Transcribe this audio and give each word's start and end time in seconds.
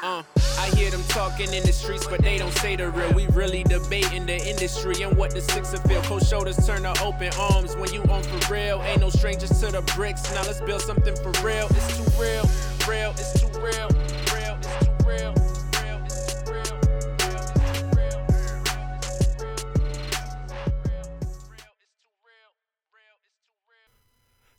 Uh, 0.00 0.22
I 0.58 0.70
hear 0.76 0.90
them 0.90 1.02
talking 1.08 1.52
in 1.52 1.64
the 1.64 1.72
streets, 1.72 2.06
but 2.06 2.22
they 2.22 2.38
don't 2.38 2.52
say 2.52 2.76
the 2.76 2.88
real. 2.90 3.12
We 3.14 3.26
really 3.28 3.64
debating 3.64 4.26
the 4.26 4.36
industry 4.36 5.02
and 5.02 5.16
what 5.16 5.32
the 5.32 5.40
six 5.40 5.72
of 5.72 5.82
feel. 5.82 6.00
Cold 6.02 6.24
shoulders 6.24 6.64
turn 6.64 6.82
to 6.82 7.02
open 7.02 7.32
arms 7.38 7.76
when 7.76 7.92
you 7.92 8.02
on 8.04 8.22
for 8.22 8.52
real. 8.52 8.80
Ain't 8.82 9.00
no 9.00 9.10
strangers 9.10 9.50
to 9.60 9.72
the 9.72 9.82
bricks. 9.96 10.22
Now 10.32 10.42
let's 10.42 10.60
build 10.60 10.82
something 10.82 11.16
for 11.16 11.32
real, 11.44 11.66
it's 11.70 11.96
too 11.96 12.20
real, 12.20 12.44
real, 12.88 13.10
it's 13.10 13.40
too 13.40 13.48
real. 13.60 13.88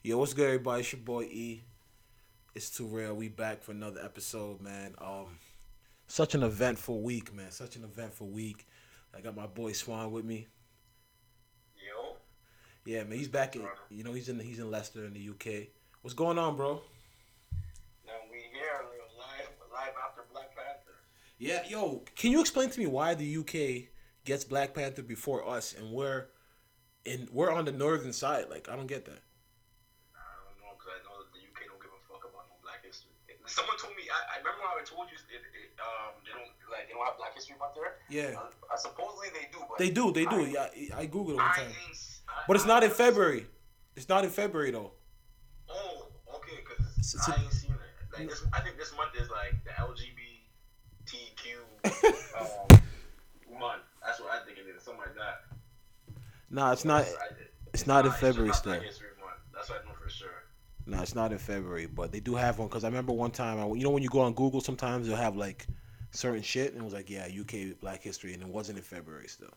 Yo, 0.01 0.17
what's 0.17 0.33
good, 0.33 0.45
everybody? 0.45 0.81
It's 0.81 0.91
your 0.91 1.01
boy 1.01 1.23
E. 1.23 1.68
It's 2.55 2.69
too 2.69 2.87
real. 2.87 3.13
We 3.13 3.27
back 3.29 3.61
for 3.63 3.71
another 3.71 4.01
episode, 4.03 4.59
man. 4.61 4.95
Um, 4.99 5.37
such 6.07 6.33
an 6.35 6.43
eventful 6.43 7.01
week, 7.01 7.33
man. 7.33 7.51
Such 7.51 7.75
an 7.75 7.83
eventful 7.83 8.27
week. 8.27 8.67
I 9.15 9.21
got 9.21 9.35
my 9.35 9.47
boy 9.47 9.71
Swan 9.73 10.11
with 10.11 10.25
me. 10.25 10.47
Yo, 11.77 12.15
Yeah, 12.85 13.03
man. 13.03 13.17
He's 13.17 13.27
back 13.27 13.55
in. 13.55 13.67
You 13.89 14.03
know, 14.03 14.13
he's 14.13 14.29
in. 14.29 14.39
He's 14.39 14.59
in 14.59 14.69
Leicester 14.71 15.05
in 15.05 15.13
the 15.13 15.29
UK. 15.29 15.67
What's 16.01 16.15
going 16.15 16.37
on, 16.37 16.55
bro? 16.55 16.81
now 18.05 18.13
we 18.31 18.37
here 18.37 18.85
live, 19.17 19.49
live 19.71 19.93
after 20.07 20.23
Black 20.31 20.55
Panther. 20.55 20.97
Yeah, 21.37 21.61
yo. 21.67 22.03
Can 22.15 22.31
you 22.31 22.41
explain 22.41 22.69
to 22.69 22.79
me 22.79 22.87
why 22.87 23.13
the 23.13 23.37
UK 23.37 23.89
gets 24.25 24.43
Black 24.43 24.73
Panther 24.73 25.03
before 25.03 25.47
us, 25.47 25.75
and 25.77 25.91
we're 25.91 26.25
in 27.05 27.27
we're 27.31 27.51
on 27.51 27.65
the 27.65 27.71
northern 27.71 28.13
side? 28.13 28.45
Like, 28.49 28.69
I 28.69 28.75
don't 28.75 28.87
get 28.87 29.05
that. 29.05 29.21
I 30.15 30.21
don't 30.45 30.57
know 30.59 30.73
because 30.77 30.93
I 30.93 30.99
know 31.05 31.17
that 31.21 31.33
the 31.33 31.41
UK 31.45 31.67
don't 31.69 31.81
give 31.81 31.91
a 31.91 32.01
fuck 32.09 32.23
about 32.29 32.45
no 32.49 32.55
Black 32.63 32.85
history. 32.85 33.11
Someone 33.49 33.77
told 33.77 33.95
me. 33.97 34.03
I, 34.07 34.35
I 34.35 34.37
remember 34.39 34.61
how 34.63 34.77
I 34.77 34.83
told 34.85 35.09
you 35.09 35.17
it, 35.33 35.41
it, 35.41 35.73
um 35.81 36.13
they 36.23 36.31
don't 36.37 36.53
like 36.71 36.87
they 36.87 36.93
don't 36.93 37.05
have 37.05 37.17
Black 37.17 37.33
History 37.35 37.55
Month 37.59 37.73
there. 37.75 37.97
Yeah, 38.09 38.37
Uh, 38.37 38.49
uh, 38.73 38.77
supposedly 38.77 39.29
they 39.33 39.49
do, 39.51 39.59
but 39.67 39.77
they 39.77 39.89
do. 39.89 40.11
They 40.13 40.25
do. 40.25 40.39
I, 40.45 40.71
Yeah, 40.75 40.95
I, 40.95 41.01
I 41.01 41.07
googled 41.07 41.33
it 41.33 41.41
one 41.41 41.53
time, 41.57 41.73
I- 42.29 42.43
but 42.47 42.55
it's 42.55 42.65
not 42.65 42.83
in 42.83 42.91
February. 42.91 43.47
It's 43.95 44.07
not 44.07 44.23
in 44.23 44.29
February 44.29 44.71
though. 44.71 44.91
Oh, 45.69 46.07
okay, 46.35 46.57
because 46.63 46.85
I 47.27 47.41
ain't 47.41 47.51
seen 47.51 47.71
it. 47.71 47.77
Like 48.17 48.29
this, 48.29 48.43
I 48.53 48.59
think 48.61 48.77
this 48.77 48.93
month 48.95 49.11
is 49.19 49.29
like 49.29 49.55
the 49.65 49.71
LGBTQ 49.81 51.57
um, 52.39 52.81
month. 53.59 53.81
That's 54.05 54.19
what 54.19 54.31
I 54.31 54.45
think 54.45 54.57
it 54.57 54.65
is, 54.75 54.83
something 54.83 55.01
like 55.01 55.15
that. 55.15 55.43
Nah, 56.49 56.71
it's 56.71 56.85
not. 56.85 57.03
That's 57.03 57.13
what 57.13 57.21
I 57.21 57.27
did. 57.37 57.47
It's 57.73 57.87
not 57.87 58.05
in 58.05 58.11
February 58.13 58.53
still. 58.53 58.73
Black 58.73 58.85
History 58.85 59.07
Month. 59.19 59.37
That's 59.53 59.69
what 59.69 59.83
I 59.85 59.87
know 59.89 59.95
for 60.01 60.09
sure. 60.09 60.43
No, 60.89 61.01
it's 61.01 61.13
not 61.13 61.31
in 61.31 61.37
February, 61.37 61.85
but 61.85 62.11
they 62.11 62.19
do 62.19 62.33
have 62.35 62.57
one 62.57 62.67
because 62.67 62.83
I 62.83 62.87
remember 62.87 63.13
one 63.13 63.31
time. 63.31 63.59
I, 63.59 63.67
you 63.75 63.83
know 63.83 63.91
when 63.91 64.01
you 64.01 64.09
go 64.09 64.21
on 64.21 64.33
Google, 64.33 64.59
sometimes 64.59 65.07
they'll 65.07 65.15
have 65.15 65.35
like 65.35 65.67
certain 66.11 66.41
shit, 66.41 66.73
and 66.73 66.81
it 66.81 66.83
was 66.83 66.93
like, 66.93 67.09
yeah, 67.09 67.27
UK 67.27 67.79
Black 67.79 68.01
History, 68.01 68.33
and 68.33 68.41
it 68.41 68.49
wasn't 68.49 68.79
in 68.79 68.83
February 68.83 69.27
still. 69.27 69.53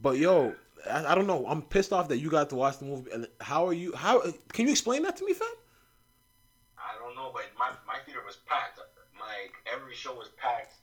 But 0.00 0.18
yo, 0.18 0.54
I, 0.88 1.06
I 1.06 1.14
don't 1.14 1.26
know. 1.26 1.44
I'm 1.48 1.62
pissed 1.62 1.92
off 1.92 2.08
that 2.08 2.18
you 2.18 2.30
got 2.30 2.50
to 2.50 2.56
watch 2.56 2.78
the 2.78 2.84
movie. 2.84 3.10
How 3.40 3.66
are 3.66 3.72
you? 3.72 3.94
How 3.94 4.20
can 4.52 4.66
you 4.66 4.70
explain 4.72 5.02
that 5.02 5.16
to 5.16 5.24
me, 5.24 5.32
fam? 5.32 5.48
I 6.78 6.98
don't 7.02 7.16
know, 7.16 7.30
but 7.32 7.44
my, 7.58 7.70
my 7.86 7.98
theater 8.04 8.20
was 8.24 8.36
packed. 8.46 8.78
Like 9.18 9.52
every 9.72 9.94
show 9.94 10.14
was 10.14 10.28
packed. 10.36 10.74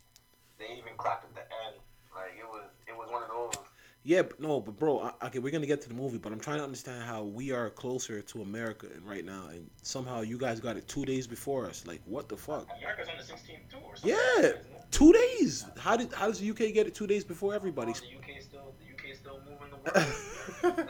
They 0.59 0.65
even 0.73 0.97
clapped 0.97 1.25
at 1.25 1.35
the 1.35 1.41
end. 1.67 1.77
Like 2.13 2.33
it 2.37 2.45
was 2.45 2.67
it 2.87 2.97
was 2.97 3.09
one 3.09 3.23
of 3.23 3.29
those. 3.29 3.63
Yeah, 4.03 4.23
but 4.23 4.39
no, 4.39 4.59
but 4.59 4.79
bro, 4.79 4.99
I, 4.99 5.27
okay, 5.27 5.37
we're 5.37 5.51
gonna 5.51 5.67
get 5.67 5.81
to 5.83 5.89
the 5.89 5.93
movie, 5.93 6.17
but 6.17 6.31
I'm 6.31 6.39
trying 6.39 6.57
to 6.57 6.63
understand 6.63 7.03
how 7.03 7.23
we 7.23 7.51
are 7.51 7.69
closer 7.69 8.21
to 8.21 8.41
America 8.41 8.87
right 9.05 9.23
now, 9.23 9.47
and 9.51 9.69
somehow 9.83 10.21
you 10.21 10.39
guys 10.39 10.59
got 10.59 10.75
it 10.75 10.87
two 10.87 11.05
days 11.05 11.27
before 11.27 11.67
us. 11.67 11.85
Like, 11.85 12.01
what 12.05 12.27
the 12.27 12.35
fuck? 12.35 12.67
America's 12.79 13.09
on 13.09 13.17
the 13.17 13.23
16th 13.23 13.69
too, 13.69 13.77
or 13.85 13.95
something. 13.95 14.09
Yeah, 14.09 14.15
like 14.15 14.41
that, 14.41 14.45
isn't 14.45 14.55
it? 14.55 14.81
two 14.91 15.13
days. 15.13 15.65
How 15.77 15.97
did 15.97 16.13
how 16.13 16.27
does 16.27 16.39
the 16.39 16.49
UK 16.49 16.73
get 16.73 16.87
it 16.87 16.95
two 16.95 17.07
days 17.07 17.23
before 17.23 17.53
everybody? 17.53 17.93
Oh, 17.95 17.99
the 17.99 18.17
UK 18.17 18.41
still 18.41 18.73
the 18.79 18.93
UK 18.93 19.15
still 19.15 19.39
moving 19.49 19.69
the 19.71 20.71
world. 20.71 20.89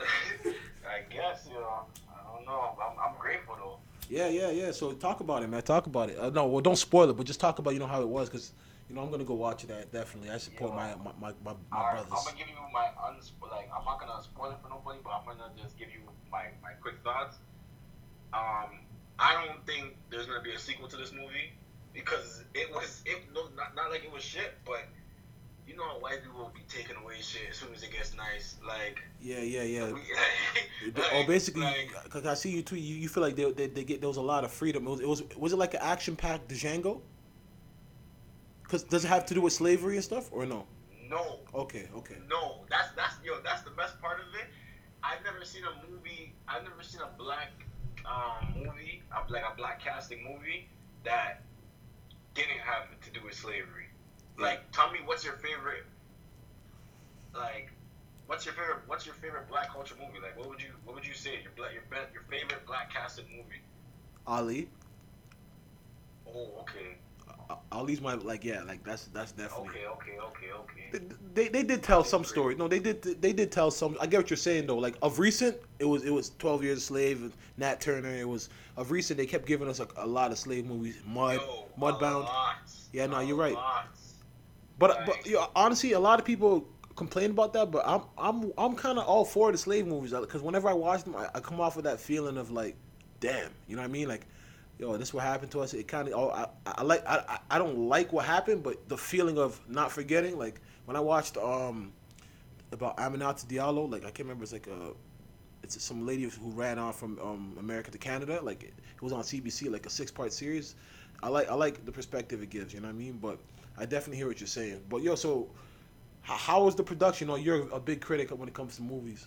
I 0.86 1.00
guess 1.12 1.46
you 1.48 1.54
know. 1.54 1.84
I 2.10 2.36
don't 2.36 2.44
know. 2.46 2.76
I'm, 2.82 2.98
I'm 2.98 3.18
grateful 3.18 3.56
though. 3.56 3.78
Yeah, 4.08 4.28
yeah, 4.28 4.50
yeah. 4.50 4.72
So 4.72 4.92
talk 4.92 5.20
about 5.20 5.42
it, 5.42 5.48
man. 5.48 5.62
Talk 5.62 5.86
about 5.86 6.10
it. 6.10 6.18
Uh, 6.18 6.30
no, 6.30 6.46
well, 6.46 6.60
don't 6.60 6.76
spoil 6.76 7.08
it, 7.08 7.16
but 7.16 7.26
just 7.26 7.40
talk 7.40 7.58
about 7.58 7.72
you 7.72 7.80
know 7.80 7.86
how 7.86 8.02
it 8.02 8.08
was, 8.08 8.28
because 8.28 8.52
you 8.92 8.96
know 8.96 9.04
I'm 9.04 9.10
gonna 9.10 9.24
go 9.24 9.32
watch 9.32 9.62
that 9.68 9.90
definitely. 9.90 10.28
I 10.28 10.36
support 10.36 10.74
my 10.74 10.94
my 10.96 11.12
my, 11.18 11.32
my, 11.42 11.54
my 11.70 11.78
Alright, 11.78 11.92
brothers. 12.06 12.12
I'm 12.12 12.24
gonna 12.26 12.36
give 12.36 12.48
you 12.48 12.56
my 12.74 12.88
unspo- 13.08 13.50
like 13.50 13.70
I'm 13.74 13.86
not 13.86 13.98
gonna 13.98 14.22
spoil 14.22 14.50
it 14.50 14.58
for 14.62 14.68
nobody, 14.68 14.98
but 15.02 15.10
I'm 15.10 15.24
gonna 15.24 15.50
just 15.56 15.78
give 15.78 15.88
you 15.88 16.00
my, 16.30 16.48
my 16.62 16.72
quick 16.82 16.96
thoughts. 17.02 17.38
Um, 18.34 18.84
I 19.18 19.32
don't 19.32 19.64
think 19.66 19.96
there's 20.10 20.26
gonna 20.26 20.42
be 20.42 20.52
a 20.52 20.58
sequel 20.58 20.88
to 20.88 20.96
this 20.98 21.10
movie 21.10 21.56
because 21.94 22.44
it 22.52 22.70
was 22.70 23.02
it 23.06 23.22
no 23.34 23.48
not, 23.56 23.74
not 23.74 23.90
like 23.90 24.04
it 24.04 24.12
was 24.12 24.22
shit, 24.22 24.58
but 24.66 24.84
you 25.66 25.74
know 25.74 25.84
how 25.84 25.98
white 26.00 26.22
people 26.22 26.40
will 26.40 26.52
be 26.54 26.60
taking 26.68 26.96
away 26.96 27.14
shit 27.22 27.48
as 27.48 27.56
soon 27.56 27.72
as 27.74 27.82
it 27.82 27.92
gets 27.92 28.14
nice. 28.14 28.56
Like, 28.66 28.98
Yeah, 29.22 29.38
yeah, 29.40 29.62
yeah. 29.62 29.90
we, 29.90 30.00
oh, 30.94 31.00
like- 31.16 31.26
basically, 31.26 31.62
like, 31.62 32.10
cause 32.10 32.26
I 32.26 32.34
see 32.34 32.50
you 32.50 32.62
tweet. 32.62 32.82
You, 32.82 32.96
you 32.96 33.08
feel 33.08 33.22
like 33.22 33.36
they, 33.36 33.50
they, 33.52 33.68
they 33.68 33.84
get 33.84 34.00
there 34.02 34.08
was 34.08 34.18
a 34.18 34.22
lot 34.22 34.44
of 34.44 34.52
freedom. 34.52 34.86
It 34.86 34.90
was 34.90 35.00
it 35.00 35.08
was 35.08 35.22
was 35.38 35.52
it 35.54 35.56
like 35.56 35.72
an 35.72 35.80
action 35.82 36.14
packed 36.14 36.50
Django? 36.50 37.00
Cause 38.68 38.84
does 38.84 39.04
it 39.04 39.08
have 39.08 39.26
to 39.26 39.34
do 39.34 39.40
with 39.42 39.52
slavery 39.52 39.96
and 39.96 40.04
stuff 40.04 40.30
or 40.32 40.46
no? 40.46 40.66
no, 41.10 41.40
Okay, 41.54 41.88
okay. 41.94 42.16
No, 42.28 42.64
that's 42.70 42.90
that's 42.96 43.16
yo, 43.24 43.34
that's 43.44 43.62
the 43.62 43.70
best 43.72 44.00
part 44.00 44.20
of 44.20 44.26
it. 44.34 44.48
I've 45.02 45.22
never 45.24 45.44
seen 45.44 45.62
a 45.64 45.90
movie. 45.90 46.32
I've 46.48 46.62
never 46.62 46.82
seen 46.82 47.00
a 47.02 47.10
black 47.18 47.50
um, 48.06 48.46
movie, 48.56 49.02
a, 49.12 49.30
like 49.30 49.42
a 49.42 49.54
black 49.56 49.80
casting 49.82 50.24
movie 50.24 50.68
that 51.04 51.42
didn't 52.34 52.60
have 52.64 52.88
to 53.02 53.10
do 53.10 53.20
with 53.24 53.34
slavery. 53.34 53.88
Like, 54.38 54.70
tell 54.72 54.90
me 54.90 55.00
what's 55.04 55.24
your 55.24 55.34
favorite? 55.34 55.84
Like, 57.34 57.70
what's 58.26 58.46
your 58.46 58.54
favorite? 58.54 58.78
What's 58.86 59.04
your 59.04 59.14
favorite 59.16 59.48
black 59.48 59.70
culture 59.72 59.94
movie? 60.00 60.20
Like, 60.22 60.38
what 60.38 60.48
would 60.48 60.62
you 60.62 60.70
what 60.84 60.94
would 60.94 61.06
you 61.06 61.14
say 61.14 61.42
your 61.42 61.52
black 61.56 61.72
your 61.74 61.84
be- 61.90 62.12
your 62.14 62.22
favorite 62.30 62.66
black 62.66 62.92
casted 62.92 63.26
movie? 63.30 63.60
Ali. 64.26 64.68
Oh, 66.26 66.60
okay, 66.62 66.96
Uh, 67.50 67.56
Ali's 67.72 68.00
my 68.00 68.14
like 68.14 68.44
yeah 68.44 68.62
like 68.62 68.84
that's 68.84 69.04
that's 69.06 69.32
definitely. 69.32 69.68
okay, 69.68 69.86
okay, 69.86 70.18
okay, 70.18 70.46
okay. 70.52 71.06
They, 71.34 71.48
they 71.48 71.62
did 71.62 71.82
tell 71.82 72.04
some 72.04 72.24
story. 72.24 72.54
No, 72.54 72.68
they 72.68 72.78
did 72.78 73.02
they 73.02 73.32
did 73.32 73.50
tell 73.50 73.70
some. 73.70 73.96
I 74.00 74.06
get 74.06 74.18
what 74.18 74.30
you're 74.30 74.36
saying 74.36 74.66
though. 74.66 74.78
Like 74.78 74.96
of 75.02 75.18
recent, 75.18 75.56
it 75.78 75.84
was 75.84 76.04
it 76.04 76.10
was 76.10 76.32
Twelve 76.38 76.62
Years 76.62 76.78
a 76.78 76.80
Slave, 76.82 77.22
and 77.22 77.32
Nat 77.56 77.80
Turner. 77.80 78.14
It 78.14 78.28
was 78.28 78.50
of 78.76 78.90
recent. 78.90 79.16
They 79.18 79.26
kept 79.26 79.46
giving 79.46 79.68
us 79.68 79.80
a, 79.80 79.88
a 79.96 80.06
lot 80.06 80.30
of 80.30 80.38
slave 80.38 80.66
movies. 80.66 80.98
Mud, 81.06 81.36
Yo, 81.36 81.64
Mudbound. 81.80 82.28
Yeah, 82.92 83.06
no, 83.06 83.20
you're 83.20 83.36
right. 83.36 83.54
lot. 83.54 83.88
But 84.78 85.06
but 85.06 85.26
you 85.26 85.34
know, 85.34 85.48
honestly, 85.56 85.92
a 85.92 86.00
lot 86.00 86.18
of 86.18 86.24
people 86.24 86.66
complain 86.96 87.30
about 87.30 87.52
that. 87.54 87.70
But 87.70 87.84
I'm 87.86 88.02
I'm 88.18 88.52
I'm 88.58 88.74
kind 88.74 88.98
of 88.98 89.06
all 89.06 89.24
for 89.24 89.52
the 89.52 89.58
slave 89.58 89.86
movies 89.86 90.12
because 90.12 90.42
whenever 90.42 90.68
I 90.68 90.72
watch 90.72 91.04
them, 91.04 91.16
I, 91.16 91.28
I 91.34 91.40
come 91.40 91.60
off 91.60 91.76
with 91.76 91.84
that 91.84 92.00
feeling 92.00 92.36
of 92.36 92.50
like, 92.50 92.76
damn, 93.20 93.50
you 93.66 93.76
know 93.76 93.82
what 93.82 93.88
I 93.88 93.92
mean? 93.92 94.08
Like, 94.08 94.26
yo, 94.82 94.96
this 94.96 95.14
what 95.14 95.22
happened 95.22 95.52
to 95.52 95.60
us. 95.60 95.74
It 95.74 95.86
kind 95.86 96.08
of 96.08 96.14
oh, 96.14 96.30
I, 96.30 96.48
I 96.66 96.82
like 96.82 97.06
I 97.06 97.38
I- 97.48 97.58
don't 97.58 97.88
like 97.88 98.12
what 98.12 98.24
happened, 98.24 98.64
but 98.64 98.88
the 98.88 98.98
feeling 98.98 99.38
of 99.38 99.60
not 99.68 99.92
forgetting. 99.92 100.36
Like 100.36 100.60
when 100.86 100.96
I 100.96 101.00
watched 101.00 101.36
um 101.36 101.92
about 102.72 102.96
Aminata 102.96 103.46
Diallo, 103.46 103.88
like 103.90 104.02
I 104.02 104.06
can't 104.06 104.20
remember. 104.20 104.42
It's 104.42 104.52
like 104.52 104.66
a 104.66 104.92
it's 105.62 105.80
some 105.82 106.04
lady 106.04 106.24
who 106.24 106.50
ran 106.50 106.78
off 106.80 106.98
from 106.98 107.18
um, 107.20 107.56
America 107.60 107.92
to 107.92 107.98
Canada. 107.98 108.40
Like 108.42 108.64
it, 108.64 108.74
it 108.96 109.02
was 109.02 109.12
on 109.12 109.22
CBC, 109.22 109.70
like 109.70 109.86
a 109.86 109.90
six 109.90 110.10
part 110.10 110.32
series. 110.32 110.74
I 111.22 111.28
like 111.28 111.48
I 111.48 111.54
like 111.54 111.84
the 111.84 111.92
perspective 111.92 112.42
it 112.42 112.50
gives. 112.50 112.74
You 112.74 112.80
know 112.80 112.88
what 112.88 112.94
I 112.94 112.98
mean? 112.98 113.18
But 113.22 113.38
I 113.78 113.86
definitely 113.86 114.16
hear 114.16 114.26
what 114.26 114.40
you're 114.40 114.48
saying. 114.48 114.80
But 114.88 115.02
yo, 115.02 115.14
so 115.14 115.48
how, 116.22 116.36
how 116.36 116.64
was 116.64 116.74
the 116.74 116.82
production? 116.82 117.30
Oh, 117.30 117.36
you're 117.36 117.68
a 117.70 117.78
big 117.80 118.00
critic 118.00 118.30
when 118.36 118.48
it 118.48 118.54
comes 118.54 118.76
to 118.76 118.82
movies. 118.82 119.26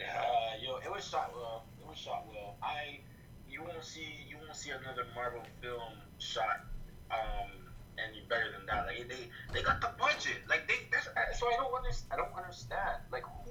Uh, 0.00 0.04
yo, 0.60 0.76
it 0.78 0.90
was 0.90 1.08
shot 1.08 1.32
well. 1.36 1.64
It 1.80 1.86
was 1.88 1.96
shot 1.98 2.26
well. 2.28 2.56
I, 2.62 2.98
you 3.50 3.62
won't 3.62 3.84
see, 3.84 4.17
see 4.68 4.74
another 4.74 5.06
Marvel 5.14 5.42
film 5.62 5.92
shot 6.18 6.64
um 7.10 7.50
any 7.98 8.22
better 8.28 8.52
than 8.56 8.64
that. 8.66 8.86
Like 8.86 9.08
they, 9.08 9.28
they 9.52 9.62
got 9.62 9.80
the 9.80 9.90
budget. 9.98 10.38
Like 10.48 10.68
they, 10.68 10.74
that's 10.92 11.08
so 11.40 11.46
I 11.48 11.56
don't 11.56 11.74
understand. 11.74 12.12
I 12.12 12.16
don't 12.16 12.36
understand. 12.36 12.96
Like 13.10 13.24
who, 13.24 13.50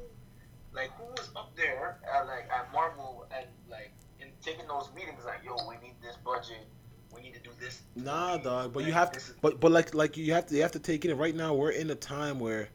like 0.73 0.91
who 0.91 1.03
was 1.05 1.29
up 1.35 1.55
there 1.55 1.97
at 2.13 2.27
like 2.27 2.49
at 2.49 2.71
Marvel 2.71 3.25
and 3.35 3.45
like 3.69 3.91
in 4.19 4.27
taking 4.41 4.67
those 4.67 4.89
meetings? 4.95 5.23
Like 5.25 5.43
yo, 5.43 5.55
we 5.67 5.75
need 5.85 5.95
this 6.01 6.15
budget. 6.23 6.65
We 7.13 7.21
need 7.21 7.33
to 7.33 7.39
do 7.41 7.49
this. 7.59 7.81
Nah, 7.95 8.37
dog. 8.37 8.73
But 8.73 8.85
you 8.85 8.93
have 8.93 9.11
to. 9.11 9.17
is- 9.17 9.33
But 9.41 9.59
but 9.59 9.71
like 9.71 9.93
like 9.93 10.15
you 10.17 10.33
have 10.33 10.45
to 10.47 10.55
you 10.55 10.61
have 10.61 10.73
to 10.73 10.79
take 10.79 11.03
it 11.03 11.11
in. 11.11 11.17
Right 11.17 11.35
now, 11.35 11.53
we're 11.53 11.71
in 11.71 11.89
a 11.89 11.95
time 11.95 12.39
where 12.39 12.69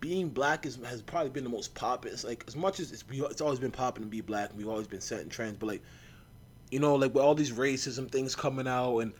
being 0.00 0.28
black 0.28 0.64
is 0.66 0.78
has 0.84 1.02
probably 1.02 1.30
been 1.30 1.44
the 1.44 1.50
most 1.50 1.74
poppin'. 1.74 2.12
It's 2.12 2.24
like 2.24 2.44
as 2.48 2.56
much 2.56 2.80
as 2.80 2.90
it's 2.92 3.04
it's 3.10 3.40
always 3.40 3.58
been 3.60 3.70
popping 3.72 4.02
to 4.04 4.08
be 4.10 4.20
black, 4.20 4.50
and 4.50 4.58
we've 4.58 4.68
always 4.68 4.86
been 4.88 5.00
setting 5.00 5.28
trends. 5.28 5.58
But 5.58 5.66
like, 5.66 5.82
you 6.70 6.78
know, 6.80 6.94
like 6.94 7.14
with 7.14 7.22
all 7.24 7.34
these 7.34 7.52
racism 7.52 8.10
things 8.10 8.34
coming 8.34 8.66
out, 8.68 8.98
and 8.98 9.12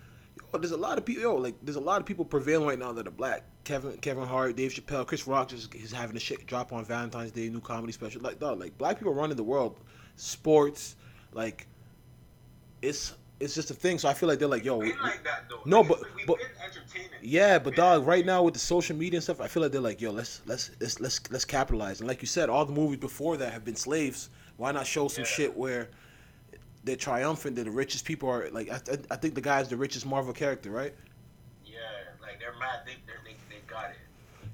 yo, 0.52 0.58
there's 0.58 0.72
a 0.72 0.76
lot 0.76 0.98
of 0.98 1.04
people. 1.04 1.22
Yo, 1.22 1.34
like 1.36 1.54
there's 1.62 1.76
a 1.76 1.80
lot 1.80 2.00
of 2.00 2.06
people 2.06 2.24
prevailing 2.24 2.66
right 2.66 2.78
now 2.78 2.92
that 2.92 3.06
are 3.06 3.10
black. 3.12 3.42
Kevin 3.64 3.96
Kevin 3.98 4.26
Hart, 4.26 4.56
Dave 4.56 4.72
Chappelle, 4.72 5.06
Chris 5.06 5.26
Rock 5.26 5.48
just 5.48 5.74
is 5.74 5.92
having 5.92 6.16
a 6.16 6.20
shit 6.20 6.46
drop 6.46 6.72
on 6.72 6.84
Valentine's 6.84 7.32
Day, 7.32 7.48
new 7.48 7.60
comedy 7.60 7.92
special. 7.92 8.22
Like 8.22 8.38
dog, 8.40 8.58
like 8.60 8.76
black 8.78 8.98
people 8.98 9.12
running 9.14 9.36
the 9.36 9.42
world, 9.44 9.78
sports, 10.16 10.96
like 11.32 11.66
it's 12.82 13.14
it's 13.40 13.54
just 13.54 13.70
a 13.70 13.74
thing. 13.74 13.98
So 13.98 14.08
I 14.08 14.14
feel 14.14 14.28
like 14.28 14.38
they're 14.40 14.48
like, 14.48 14.64
yo, 14.64 14.78
We 14.78 14.94
like 14.96 15.22
that 15.24 15.44
though. 15.48 15.60
No, 15.64 15.80
Like, 15.80 15.88
but- 15.90 16.00
we've 16.16 16.26
but- 16.26 16.38
yeah, 17.22 17.58
but 17.58 17.74
dog, 17.76 18.06
right 18.06 18.24
now 18.26 18.42
with 18.42 18.54
the 18.54 18.60
social 18.60 18.96
media 18.96 19.18
and 19.18 19.22
stuff, 19.24 19.40
I 19.40 19.46
feel 19.48 19.62
like 19.62 19.70
they're 19.72 19.80
like, 19.80 20.00
yo, 20.00 20.10
let's 20.10 20.40
let's 20.46 20.70
let's 20.80 20.98
let's 21.00 21.20
let's 21.30 21.44
capitalize. 21.44 22.00
And 22.00 22.08
like 22.08 22.20
you 22.22 22.26
said, 22.26 22.48
all 22.48 22.64
the 22.64 22.72
movies 22.72 22.98
before 22.98 23.36
that 23.36 23.52
have 23.52 23.64
been 23.64 23.76
slaves. 23.76 24.30
Why 24.56 24.72
not 24.72 24.86
show 24.86 25.06
some 25.08 25.22
Yeah. 25.22 25.30
shit 25.30 25.56
where 25.56 25.88
they're 26.88 26.96
triumphant? 26.96 27.54
They're 27.54 27.66
the 27.66 27.70
richest 27.70 28.04
people 28.06 28.30
are 28.30 28.48
like. 28.50 28.70
I, 28.70 28.98
I 29.10 29.16
think 29.16 29.34
the 29.34 29.40
guy's 29.42 29.68
the 29.68 29.76
richest 29.76 30.06
Marvel 30.06 30.32
character, 30.32 30.70
right? 30.70 30.94
Yeah, 31.64 31.76
like 32.22 32.40
they're 32.40 32.58
mad. 32.58 32.80
They 32.86 32.94
they 33.24 33.36
they 33.50 33.60
got 33.66 33.90
it. 33.90 33.96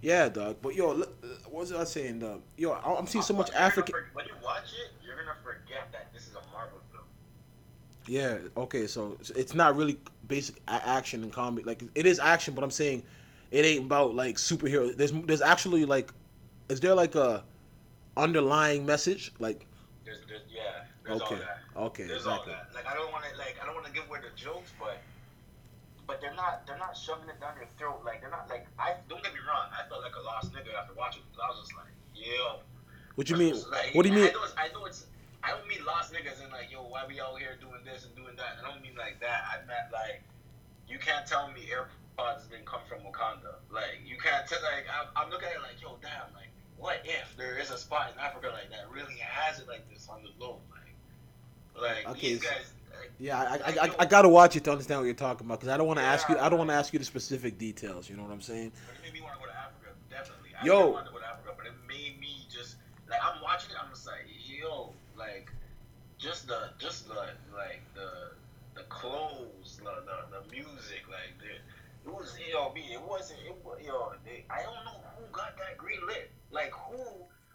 Yeah, 0.03 0.29
dog. 0.29 0.57
But 0.61 0.75
yo, 0.75 0.93
look, 0.93 1.25
what 1.45 1.61
was 1.61 1.73
I 1.73 1.85
saying, 1.85 2.19
dog? 2.19 2.43
Yo, 2.57 2.73
I'm 2.73 3.07
seeing 3.07 3.23
so 3.23 3.35
much 3.35 3.51
African. 3.53 3.95
When 4.13 4.27
you 4.27 4.35
watch 4.43 4.65
it, 4.65 4.93
you're 5.05 5.17
gonna 5.17 5.37
forget 5.45 5.93
that 5.93 6.13
this 6.13 6.23
is 6.23 6.35
a 6.35 6.53
Marvel 6.53 6.81
film. 6.91 7.05
Yeah. 8.07 8.39
Okay. 8.57 8.89
So 8.89 9.17
it's 9.37 9.55
not 9.55 9.77
really 9.77 9.99
basic 10.27 10.57
action 10.67 11.23
and 11.23 11.33
comedy. 11.33 11.65
Like 11.65 11.85
it 11.95 12.05
is 12.05 12.19
action, 12.19 12.55
but 12.55 12.65
I'm 12.65 12.73
saying 12.73 13.05
it 13.53 13.65
ain't 13.65 13.85
about 13.85 14.17
like 14.17 14.37
superhero. 14.37 14.95
There's 14.97 15.13
there's 15.13 15.41
actually 15.41 15.85
like, 15.85 16.11
is 16.69 16.81
there 16.81 16.97
like 16.97 17.15
a 17.15 17.45
underlying 18.17 18.85
message? 18.85 19.33
Like 19.39 19.67
There's, 20.05 20.19
there's 20.29 20.43
yeah, 20.53 20.85
there's 21.05 21.21
okay, 21.21 21.35
all 21.35 21.41
that. 21.41 21.61
okay, 21.93 22.05
There's 22.05 22.25
exactly. 22.25 22.53
all 22.53 22.59
that. 22.65 22.75
Like 22.75 22.87
I 22.89 22.95
don't 22.97 23.13
want 23.13 23.25
to 23.29 23.37
like 23.37 23.57
I 23.61 23.67
don't 23.67 23.75
want 23.75 23.87
to 23.87 23.93
give 23.93 24.09
away 24.09 24.21
the 24.25 24.33
jokes, 24.37 24.73
but 24.81 24.99
but 26.07 26.21
they're 26.21 26.35
not 26.35 26.67
they're 26.67 26.81
not 26.81 26.97
shoving 26.97 27.29
it 27.29 27.41
down 27.41 27.57
your 27.57 27.69
throat. 27.77 28.01
Like 28.05 28.21
they're 28.21 28.33
not 28.33 28.49
like 28.49 28.67
I 28.79 28.97
don't 29.09 29.23
get 29.23 29.33
me 29.33 29.41
wrong. 29.45 29.69
I 29.73 29.85
felt 29.89 30.01
like 30.03 30.17
a 30.17 30.25
lost 30.25 30.53
nigga 30.53 30.73
after 30.73 30.95
watching 30.97 31.23
it. 31.23 31.37
I 31.37 31.49
was 31.53 31.61
just 31.61 31.77
like, 31.77 31.93
yo. 32.17 32.61
What 33.15 33.31
you 33.31 33.37
mean? 33.37 33.55
Like, 33.71 33.95
What 33.95 34.03
do 34.03 34.09
you 34.11 34.17
mean? 34.17 34.29
I 34.29 34.33
know, 34.33 34.43
it's, 34.43 34.55
I 34.59 34.69
know 34.73 34.85
it's. 34.87 35.07
I 35.45 35.53
don't 35.53 35.69
mean 35.69 35.85
lost 35.85 36.13
niggas 36.13 36.43
and 36.43 36.51
like, 36.51 36.73
yo, 36.73 36.83
why 36.89 37.05
we 37.07 37.21
out 37.21 37.39
here 37.39 37.55
doing 37.61 37.85
this 37.85 38.09
and 38.09 38.17
doing 38.17 38.35
that. 38.37 38.59
I 38.59 38.65
don't 38.65 38.81
mean 38.83 38.97
like 38.97 39.21
that. 39.21 39.45
I 39.45 39.61
meant 39.69 39.93
like, 39.93 40.25
you 40.89 40.99
can't 40.99 41.29
tell 41.29 41.53
me 41.53 41.69
AirPods 41.69 42.49
didn't 42.49 42.65
come 42.65 42.81
from 42.89 43.05
Wakanda. 43.05 43.61
Like, 43.71 44.01
you 44.03 44.17
can't 44.17 44.49
tell. 44.49 44.59
Like, 44.65 44.89
I'm, 44.89 45.13
I'm 45.15 45.29
looking 45.31 45.47
at 45.53 45.61
it 45.61 45.63
like, 45.63 45.79
yo, 45.85 46.01
damn. 46.01 46.33
Like, 46.33 46.49
what 46.77 47.05
if 47.05 47.37
there 47.37 47.57
is 47.61 47.71
a 47.71 47.79
spot 47.79 48.11
in 48.13 48.19
Africa 48.19 48.51
like 48.51 48.71
that 48.73 48.91
really 48.91 49.15
has 49.21 49.61
it 49.61 49.69
like 49.69 49.85
this 49.93 50.09
on 50.09 50.25
the 50.25 50.33
low? 50.43 50.59
Like, 51.81 52.09
Okay, 52.11 52.37
guys. 52.39 52.73
Like, 52.91 53.11
Yeah, 53.19 53.41
I, 53.41 53.71
I, 53.71 53.87
I, 53.87 53.95
I 54.01 54.07
gotta 54.07 54.29
watch 54.29 54.57
it 54.57 54.65
to 54.65 54.73
understand 54.73 55.01
what 55.01 55.07
you're 55.07 55.15
talking 55.15 55.47
about 55.47 55.61
because 55.61 55.73
I 55.73 55.77
don't 55.77 55.87
want 55.87 55.99
to 55.99 56.05
ask 56.05 56.29
you. 56.29 56.39
I 56.39 56.49
don't 56.49 56.59
want 56.59 56.71
to 56.71 56.75
ask 56.75 56.93
you 56.93 56.99
the 56.99 57.05
specific 57.05 57.59
details. 57.59 58.09
You 58.09 58.17
know 58.17 58.23
what 58.23 58.33
I'm 58.33 58.41
saying? 58.41 58.73
But 58.87 58.97
it 58.97 59.03
made 59.03 59.15
me 59.15 59.21
want 59.21 59.35
to 59.35 59.41
go 59.41 59.47
to 59.47 59.59
Africa, 59.59 59.91
definitely. 60.11 60.51
I 60.61 60.65
Yo. 60.65 60.91
wanted 60.91 61.07
to 61.07 61.13
go 61.13 61.19
to 61.19 61.27
Africa, 61.27 61.55
but 61.57 61.67
it 61.67 61.73
made 61.89 62.21
me 62.21 62.47
just 62.53 62.77
like 63.11 63.21
I'm 63.23 63.43
watching 63.43 63.71
it. 63.71 63.77
I'm 63.83 63.91
just 63.91 64.07
like, 64.07 64.27
yo, 64.47 64.93
like 65.19 65.51
just 66.19 66.47
the 66.47 66.71
just 66.79 67.09
the 67.09 67.15
like 67.55 67.83
the 67.95 68.33
the 68.75 68.83
clothes, 68.89 69.81
the 69.83 69.91
the, 70.07 70.19
the 70.31 70.43
music, 70.51 71.05
like 71.11 71.35
the 71.39 71.59
it 72.09 72.13
was 72.15 72.37
me. 72.37 72.93
It 72.93 73.03
wasn't 73.03 73.41
it 73.47 73.57
was 73.65 73.81
yo. 73.85 74.13
They, 74.25 74.45
I 74.51 74.63
don't 74.63 74.85
know 74.85 75.01
who 75.17 75.25
got 75.33 75.57
that 75.59 75.79
green 75.79 76.01
lit. 76.07 76.31
Like 76.51 76.73
who 76.73 77.03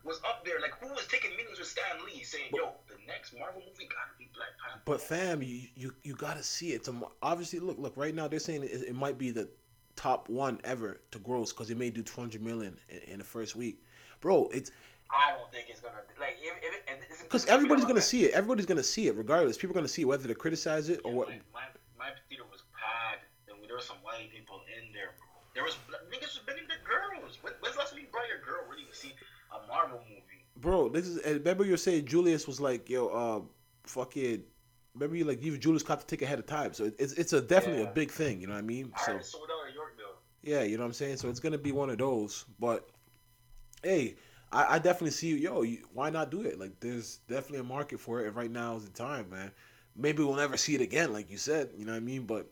was 0.04 0.20
up 0.28 0.46
there? 0.46 0.60
Like 0.60 0.74
who 0.80 0.90
was 0.94 1.06
taking 1.08 1.32
meetings 1.32 1.60
with 1.60 1.68
Stan 1.68 2.04
Lee, 2.06 2.24
saying, 2.24 2.52
yo, 2.54 2.72
next 3.10 3.34
Marvel 3.38 3.62
movie 3.62 3.88
gotta 3.90 4.14
be 4.18 4.30
Black 4.36 4.50
Panther. 4.64 4.82
But 4.86 5.02
fam, 5.02 5.42
you 5.44 5.68
you, 5.76 5.94
you 6.04 6.16
gotta 6.16 6.44
see 6.44 6.72
it. 6.72 6.76
It's 6.76 6.88
a, 6.88 7.02
obviously 7.22 7.60
look 7.60 7.78
look 7.80 7.98
right 7.98 8.14
now 8.16 8.28
they're 8.28 8.40
saying 8.40 8.64
it, 8.64 8.72
it 8.88 8.96
might 8.96 9.18
be 9.18 9.32
the 9.32 9.50
top 9.96 10.30
one 10.30 10.60
ever 10.64 11.02
to 11.12 11.20
gross 11.20 11.52
because 11.52 11.70
it 11.70 11.78
may 11.78 11.90
do 11.90 12.02
200 12.02 12.42
million 12.42 12.78
in, 12.90 12.98
in 13.14 13.18
the 13.20 13.26
first 13.26 13.56
week, 13.56 13.84
bro. 14.22 14.48
It's 14.54 14.72
I 15.12 15.34
don't 15.36 15.52
think 15.52 15.66
it's 15.70 15.82
gonna 15.82 15.96
like 16.20 16.38
if, 16.42 16.54
if 16.64 16.74
it, 16.76 16.84
and 16.88 16.98
it's- 17.04 17.24
because 17.24 17.46
everybody's 17.48 17.84
gonna 17.86 17.96
that. 17.96 18.02
see 18.02 18.26
it. 18.26 18.32
Everybody's 18.34 18.66
gonna 18.66 18.84
see 18.84 19.08
it 19.08 19.16
regardless. 19.16 19.58
People 19.58 19.74
are 19.76 19.80
gonna 19.82 19.88
see 19.88 20.04
it 20.04 20.06
whether 20.06 20.28
to 20.28 20.36
criticize 20.36 20.90
it 20.90 21.02
or 21.04 21.12
Yeah, 21.12 21.18
what. 21.18 21.28
My, 21.30 21.36
my, 21.54 21.66
my 21.98 22.10
theater 22.30 22.46
was 22.52 22.62
packed, 22.78 23.26
and 23.50 23.58
there 23.68 23.76
were 23.76 23.82
some 23.82 23.98
white 24.04 24.30
people 24.32 24.62
in 24.78 24.94
there. 24.94 25.18
Bro. 25.18 25.26
There 25.56 25.64
was 25.66 25.76
niggas 26.14 26.38
was 26.38 26.42
bringing 26.46 26.68
their 26.70 26.78
girls. 26.86 27.09
Bro, 30.62 30.90
this 30.90 31.08
is. 31.08 31.18
and 31.20 31.36
Remember 31.40 31.64
you 31.66 31.72
were 31.72 31.78
saying 31.78 32.06
Julius 32.06 32.48
was 32.48 32.60
like, 32.60 32.90
yo, 32.90 33.08
uh, 33.08 33.42
fucking. 33.84 34.44
Remember 34.96 35.16
you 35.16 35.24
like 35.24 35.42
even 35.42 35.60
Julius 35.60 35.84
caught 35.84 36.00
the 36.02 36.06
ticket 36.08 36.26
ahead 36.26 36.40
of 36.40 36.46
time, 36.48 36.74
so 36.74 36.92
it's 36.98 37.14
it's 37.14 37.32
a 37.34 37.42
definitely 37.42 37.84
Yeah. 37.84 37.90
a 37.90 37.94
big 37.94 38.12
thing. 38.12 38.42
You 38.42 38.48
know 38.48 38.54
what 38.54 38.60
I 38.60 38.64
mean? 38.64 38.92
I 38.96 39.06
So 39.06 39.20
sold 39.20 39.50
out 39.52 39.68
at 39.70 39.74
Yorkville. 39.74 40.06
yeah, 40.42 40.64
you 40.64 40.78
know 40.78 40.84
what 40.84 40.88
I'm 40.88 40.94
saying. 40.94 41.18
So 41.18 41.30
it's 41.30 41.40
gonna 41.40 41.58
be 41.58 41.72
one 41.72 41.90
of 41.90 41.98
those. 42.00 42.46
But 42.60 42.90
hey, 43.84 44.16
I, 44.52 44.76
I 44.76 44.80
definitely 44.80 45.12
see 45.12 45.28
you. 45.28 45.36
yo. 45.36 45.62
You, 45.62 45.86
why 45.94 46.10
not 46.10 46.32
do 46.32 46.42
it? 46.42 46.60
Like 46.60 46.80
there's 46.80 47.18
definitely 47.28 47.60
a 47.60 47.64
market 47.64 48.00
for 48.00 48.20
it, 48.22 48.28
and 48.28 48.36
right 48.36 48.52
now 48.52 48.76
is 48.76 48.86
the 48.86 48.92
time, 48.92 49.30
man. 49.30 49.52
Maybe 49.96 50.24
we'll 50.24 50.36
never 50.36 50.58
see 50.58 50.76
it 50.76 50.82
again, 50.82 51.14
like 51.14 51.30
you 51.30 51.38
said. 51.38 51.70
You 51.78 51.86
know 51.86 51.92
what 51.92 51.98
I 51.98 52.02
mean? 52.02 52.24
But 52.24 52.52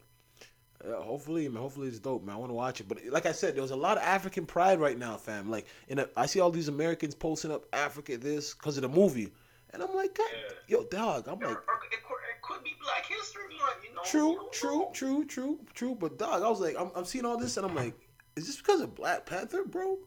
uh, 0.86 1.02
hopefully, 1.02 1.48
man, 1.50 1.62
hopefully 1.62 1.88
it's 1.88 2.00
dope, 2.00 2.24
man. 2.24 2.36
I 2.36 2.38
want 2.40 2.50
to 2.50 2.56
watch 2.56 2.80
it. 2.82 2.88
But 2.88 3.00
like 3.10 3.26
I 3.26 3.32
said, 3.32 3.56
there's 3.56 3.72
a 3.72 3.76
lot 3.76 3.98
of 3.98 4.04
African 4.04 4.46
pride 4.46 4.80
right 4.80 4.98
now, 4.98 5.18
fam. 5.18 5.50
Like, 5.50 5.66
in 5.88 6.00
a, 6.00 6.08
I 6.16 6.26
see 6.28 6.40
all 6.40 6.52
these 6.52 6.68
Americans 6.68 7.16
posting 7.16 7.52
up 7.52 7.66
Africa 7.74 8.18
this 8.18 8.54
because 8.54 8.78
of 8.78 8.84
the 8.84 8.90
movie, 8.90 9.34
and 9.74 9.82
I'm 9.82 9.94
like, 9.96 10.14
God, 10.16 10.28
Yeah. 10.70 10.78
yo, 10.78 10.84
dog. 10.86 11.28
I'm 11.28 11.40
like, 11.40 11.52
it, 11.52 11.58
could, 11.58 11.92
it 11.92 12.42
could 12.42 12.64
be 12.64 12.76
Black 12.82 13.06
History 13.06 13.44
Month, 13.58 13.84
you 13.84 13.96
know? 13.96 14.02
True, 14.06 14.50
true, 14.52 14.88
true, 14.94 15.26
true, 15.26 15.60
true. 15.74 15.96
But 15.96 16.18
dog, 16.20 16.44
I 16.44 16.50
was 16.50 16.60
like, 16.62 16.76
I'm, 16.80 16.92
I'm 16.96 17.06
seeing 17.06 17.26
all 17.26 17.38
this, 17.38 17.58
and 17.58 17.66
I'm 17.66 17.76
like, 17.76 17.96
is 18.36 18.46
this 18.48 18.58
because 18.58 18.82
of 18.82 18.94
Black 18.96 19.26
Panther, 19.26 19.64
bro? 19.66 19.98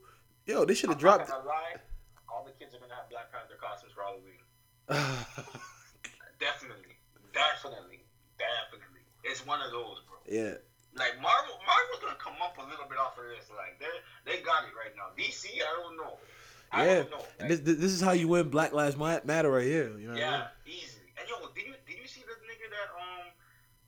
Yo, 0.46 0.64
they 0.64 0.74
should 0.74 0.90
have 0.90 0.98
dropped. 0.98 1.28
not 1.28 1.38
gonna 1.38 1.48
lie. 1.48 1.74
All 2.32 2.44
the 2.44 2.52
kids 2.64 2.74
are 2.74 2.78
gonna 2.78 2.94
have 2.94 3.10
Black 3.10 3.30
Panther 3.32 3.58
costumes 3.60 3.92
for 3.92 4.02
Halloween. 4.02 4.38
Definitely, 6.40 6.96
definitely, 7.34 8.00
definitely. 8.38 9.04
It's 9.24 9.44
one 9.46 9.60
of 9.60 9.70
those. 9.72 10.00
Yeah, 10.30 10.54
Like 10.94 11.20
Marvel, 11.20 11.58
Marvel's 11.66 11.98
gonna 12.00 12.14
come 12.22 12.38
up 12.40 12.54
a 12.56 12.62
little 12.70 12.86
bit 12.88 12.98
off 12.98 13.18
of 13.18 13.24
this. 13.26 13.50
Like 13.50 13.78
they 13.82 13.90
they 14.24 14.42
got 14.42 14.62
it 14.64 14.70
right 14.78 14.94
now. 14.96 15.10
DC, 15.18 15.46
I 15.58 15.82
don't 15.82 15.96
know. 15.96 16.18
I 16.70 16.86
yeah. 16.86 16.94
don't 17.02 17.10
know. 17.10 17.24
And 17.40 17.50
Like, 17.50 17.64
this, 17.64 17.76
this 17.78 17.92
is 17.92 18.00
how 18.00 18.12
you 18.12 18.28
win 18.28 18.48
Black 18.48 18.72
Lives 18.72 18.96
Matter 18.96 19.50
right 19.50 19.66
here. 19.66 19.90
You 19.98 20.06
know 20.06 20.14
what 20.14 20.22
I 20.22 20.30
mean? 20.30 20.40
yeah, 20.40 20.46
easy. 20.70 21.02
And 21.18 21.26
yo, 21.28 21.34
did 21.54 21.66
you 21.66 21.74
did 21.86 21.98
you 21.98 22.06
see 22.06 22.22
the 22.22 22.38
nigga 22.46 22.70
that 22.70 22.94
um, 22.94 23.34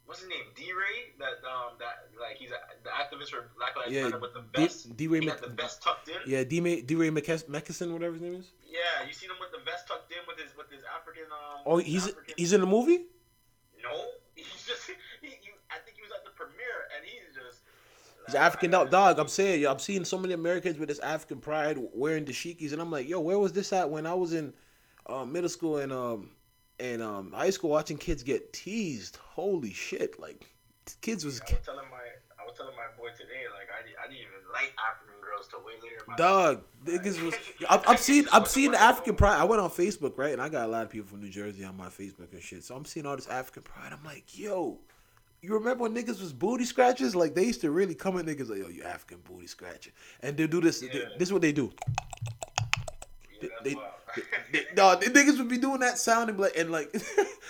what's 0.05 0.19
his 0.21 0.29
name? 0.31 0.51
DeRay. 0.59 1.15
That 1.23 1.47
um 1.47 1.79
that 1.79 2.11
like 2.19 2.37
he's 2.43 2.51
a, 2.51 2.59
the 2.83 2.91
activist 2.91 3.31
for 3.31 3.51
Black 3.57 3.77
Lives 3.77 3.93
Yeah, 3.95 4.05
Matter 4.11 4.19
with 4.19 4.35
the 4.35 4.43
D- 4.53 4.67
vest. 4.67 4.97
DeRay 4.97 5.21
he 5.21 5.27
Mc- 5.27 5.41
the 5.43 5.51
vest 5.55 5.81
tucked 5.83 6.09
in. 6.09 6.19
Yeah, 6.27 6.43
D. 6.43 6.59
DeRay 6.59 7.11
Mckesson, 7.11 7.93
whatever 7.93 8.15
his 8.15 8.23
name 8.23 8.35
is. 8.35 8.51
Yeah, 8.67 9.07
you 9.07 9.13
seen 9.15 9.31
him 9.31 9.37
with 9.39 9.53
the 9.53 9.63
vest 9.65 9.87
tucked 9.87 10.11
in 10.11 10.19
with 10.27 10.39
his 10.43 10.51
with 10.59 10.71
his 10.75 10.83
African 10.91 11.31
um. 11.31 11.63
Oh, 11.67 11.77
he's 11.79 12.09
African, 12.09 12.35
he's 12.37 12.53
in 12.53 12.61
the 12.61 12.67
movie. 12.67 13.07
no. 13.83 13.95
He's 14.35 14.65
just 14.67 14.89
He's 18.33 18.41
African 18.41 18.71
dog. 18.71 18.91
Dog, 18.91 19.19
I'm 19.19 19.29
saying, 19.29 19.61
yo, 19.61 19.71
I'm 19.71 19.79
seeing 19.79 20.07
so 20.07 20.17
many 20.17 20.33
Americans 20.33 20.79
with 20.79 20.89
this 20.89 20.99
African 21.01 21.39
pride 21.39 21.79
wearing 21.93 22.25
dashikis, 22.25 22.73
and 22.73 22.81
I'm 22.81 22.91
like, 22.91 23.07
yo, 23.07 23.21
where 23.21 23.39
was 23.39 23.53
this 23.53 23.75
at 23.75 23.91
when 23.91 24.07
I 24.07 24.15
was 24.15 24.33
in 24.33 24.55
uh, 25.07 25.27
middle 25.27 25.51
school 25.51 25.79
and 25.79 25.93
um 25.93 26.31
and 26.81 27.03
um 27.03 27.33
high 27.33 27.51
school 27.51 27.69
watching 27.69 27.99
kids 27.99 28.23
get 28.23 28.55
teased? 28.55 29.17
Holy 29.17 29.73
shit! 29.73 30.19
Like 30.19 30.47
kids 31.03 31.27
was 31.27 31.43
I 31.43 31.45
was 31.45 31.61
telling 31.63 31.91
my 31.91 31.99
I 32.41 32.47
was 32.47 32.57
telling 32.57 32.75
my 32.75 32.87
boy 32.97 33.11
today 33.11 33.45
like 33.53 33.69
I, 33.71 34.03
I 34.03 34.09
didn't 34.09 34.21
even 34.21 34.33
like 34.51 34.73
African 34.91 35.21
girls 35.21 35.49
till 35.49 35.61
way 35.61 35.75
later. 35.83 36.03
dog. 36.17 36.63
Niggas 36.87 37.23
was. 37.23 37.35
I'm, 37.69 37.81
I'm 37.87 37.97
seeing 37.99 38.25
I'm 38.33 38.45
seeing 38.47 38.71
the 38.71 38.81
African 38.81 39.15
pride. 39.15 39.39
I 39.39 39.45
went 39.45 39.61
on 39.61 39.69
Facebook 39.69 40.17
right, 40.17 40.33
and 40.33 40.41
I 40.41 40.49
got 40.49 40.65
a 40.65 40.69
lot 40.69 40.85
of 40.85 40.89
people 40.89 41.07
from 41.07 41.21
New 41.21 41.29
Jersey 41.29 41.65
on 41.65 41.77
my 41.77 41.89
Facebook 41.89 42.33
and 42.33 42.43
shit. 42.43 42.65
So 42.65 42.75
I'm 42.75 42.87
seeing 42.87 43.05
all 43.05 43.17
this 43.17 43.29
African 43.29 43.63
pride. 43.63 43.93
I'm 43.93 44.05
like, 44.05 44.39
yo. 44.39 44.79
You 45.43 45.55
remember 45.55 45.83
when 45.83 45.95
niggas 45.95 46.21
was 46.21 46.33
booty 46.33 46.65
scratchers? 46.65 47.17
Like 47.17 47.35
they 47.35 47.45
used 47.45 47.61
to 47.63 47.71
really 47.73 47.97
come 47.97 48.17
at 48.17 48.25
niggas 48.27 48.49
like, 48.49 48.61
"Yo, 48.61 48.69
you 48.69 48.85
African 48.85 49.19
booty 49.25 49.49
scratcher," 49.49 49.91
and 50.21 50.37
they 50.37 50.47
do 50.47 50.61
this. 50.61 50.81
Yeah. 50.83 51.01
This 51.19 51.29
is 51.29 51.33
what 51.33 51.43
they 51.43 51.51
do. 51.51 51.73
Yeah, 53.41 53.49
they- 53.65 53.75
wild. 53.75 53.89
They- 54.53 54.67
no, 54.77 54.95
the 54.95 55.07
niggas 55.07 55.39
would 55.39 55.49
be 55.49 55.59
doing 55.59 55.81
that 55.81 55.99
sound 55.99 56.31
and 56.31 56.39
like 56.39 56.57
and 56.57 56.71
like 56.71 56.95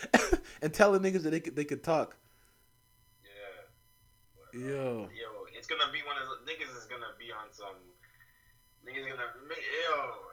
and 0.62 0.72
telling 0.72 1.02
niggas 1.02 1.22
that 1.24 1.30
they 1.30 1.40
could 1.40 1.54
they 1.54 1.64
could 1.64 1.82
talk. 1.84 2.16
yeah. 4.54 4.58
Yo, 4.58 4.68
Yo, 4.70 5.08
it's 5.54 5.66
gonna 5.66 5.92
be 5.92 5.98
one 6.06 6.16
of 6.16 6.28
the 6.28 6.50
niggas 6.50 6.74
is 6.78 6.84
gonna 6.84 7.12
be 7.18 7.30
on 7.30 7.52
some. 7.52 7.74
Niggas 8.86 9.06
gonna 9.06 9.22
make 9.48 9.58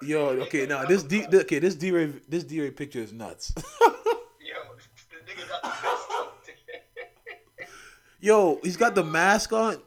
yo. 0.07 0.35
yo, 0.35 0.41
okay, 0.43 0.65
now 0.65 0.85
this 0.85 1.03
D, 1.03 1.25
okay, 1.31 1.59
this 1.59 1.75
DeRay, 1.75 2.13
this 2.29 2.43
DeRay 2.45 2.71
picture 2.71 2.99
is 2.99 3.11
nuts. 3.11 3.53
Yo, 3.81 3.91
the 5.09 5.31
nigga 5.31 5.47
got. 5.49 5.68
Yo, 8.21 8.59
he's 8.63 8.77
got 8.77 8.95
the 8.95 9.03
mask 9.03 9.53
on. 9.53 9.77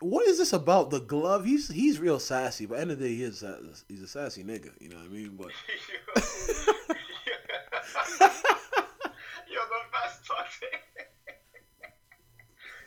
What 0.00 0.26
is 0.28 0.38
this 0.38 0.52
about? 0.52 0.90
The 0.90 1.00
glove? 1.00 1.44
He's 1.44 1.68
he's 1.68 1.98
real 1.98 2.20
sassy, 2.20 2.66
but 2.66 2.78
end 2.78 2.90
of 2.90 2.98
the 2.98 3.08
day, 3.08 3.14
he 3.14 3.22
is 3.22 3.44
he's 3.88 4.02
a 4.02 4.08
sassy 4.08 4.44
nigga. 4.44 4.70
You 4.80 4.90
know 4.90 4.96
what 4.96 5.06
I 5.06 5.08
mean? 5.08 5.36
But 5.36 5.46
Yo, 9.48 9.60
the 9.70 9.80
vest 9.92 10.30
in. 10.62 10.78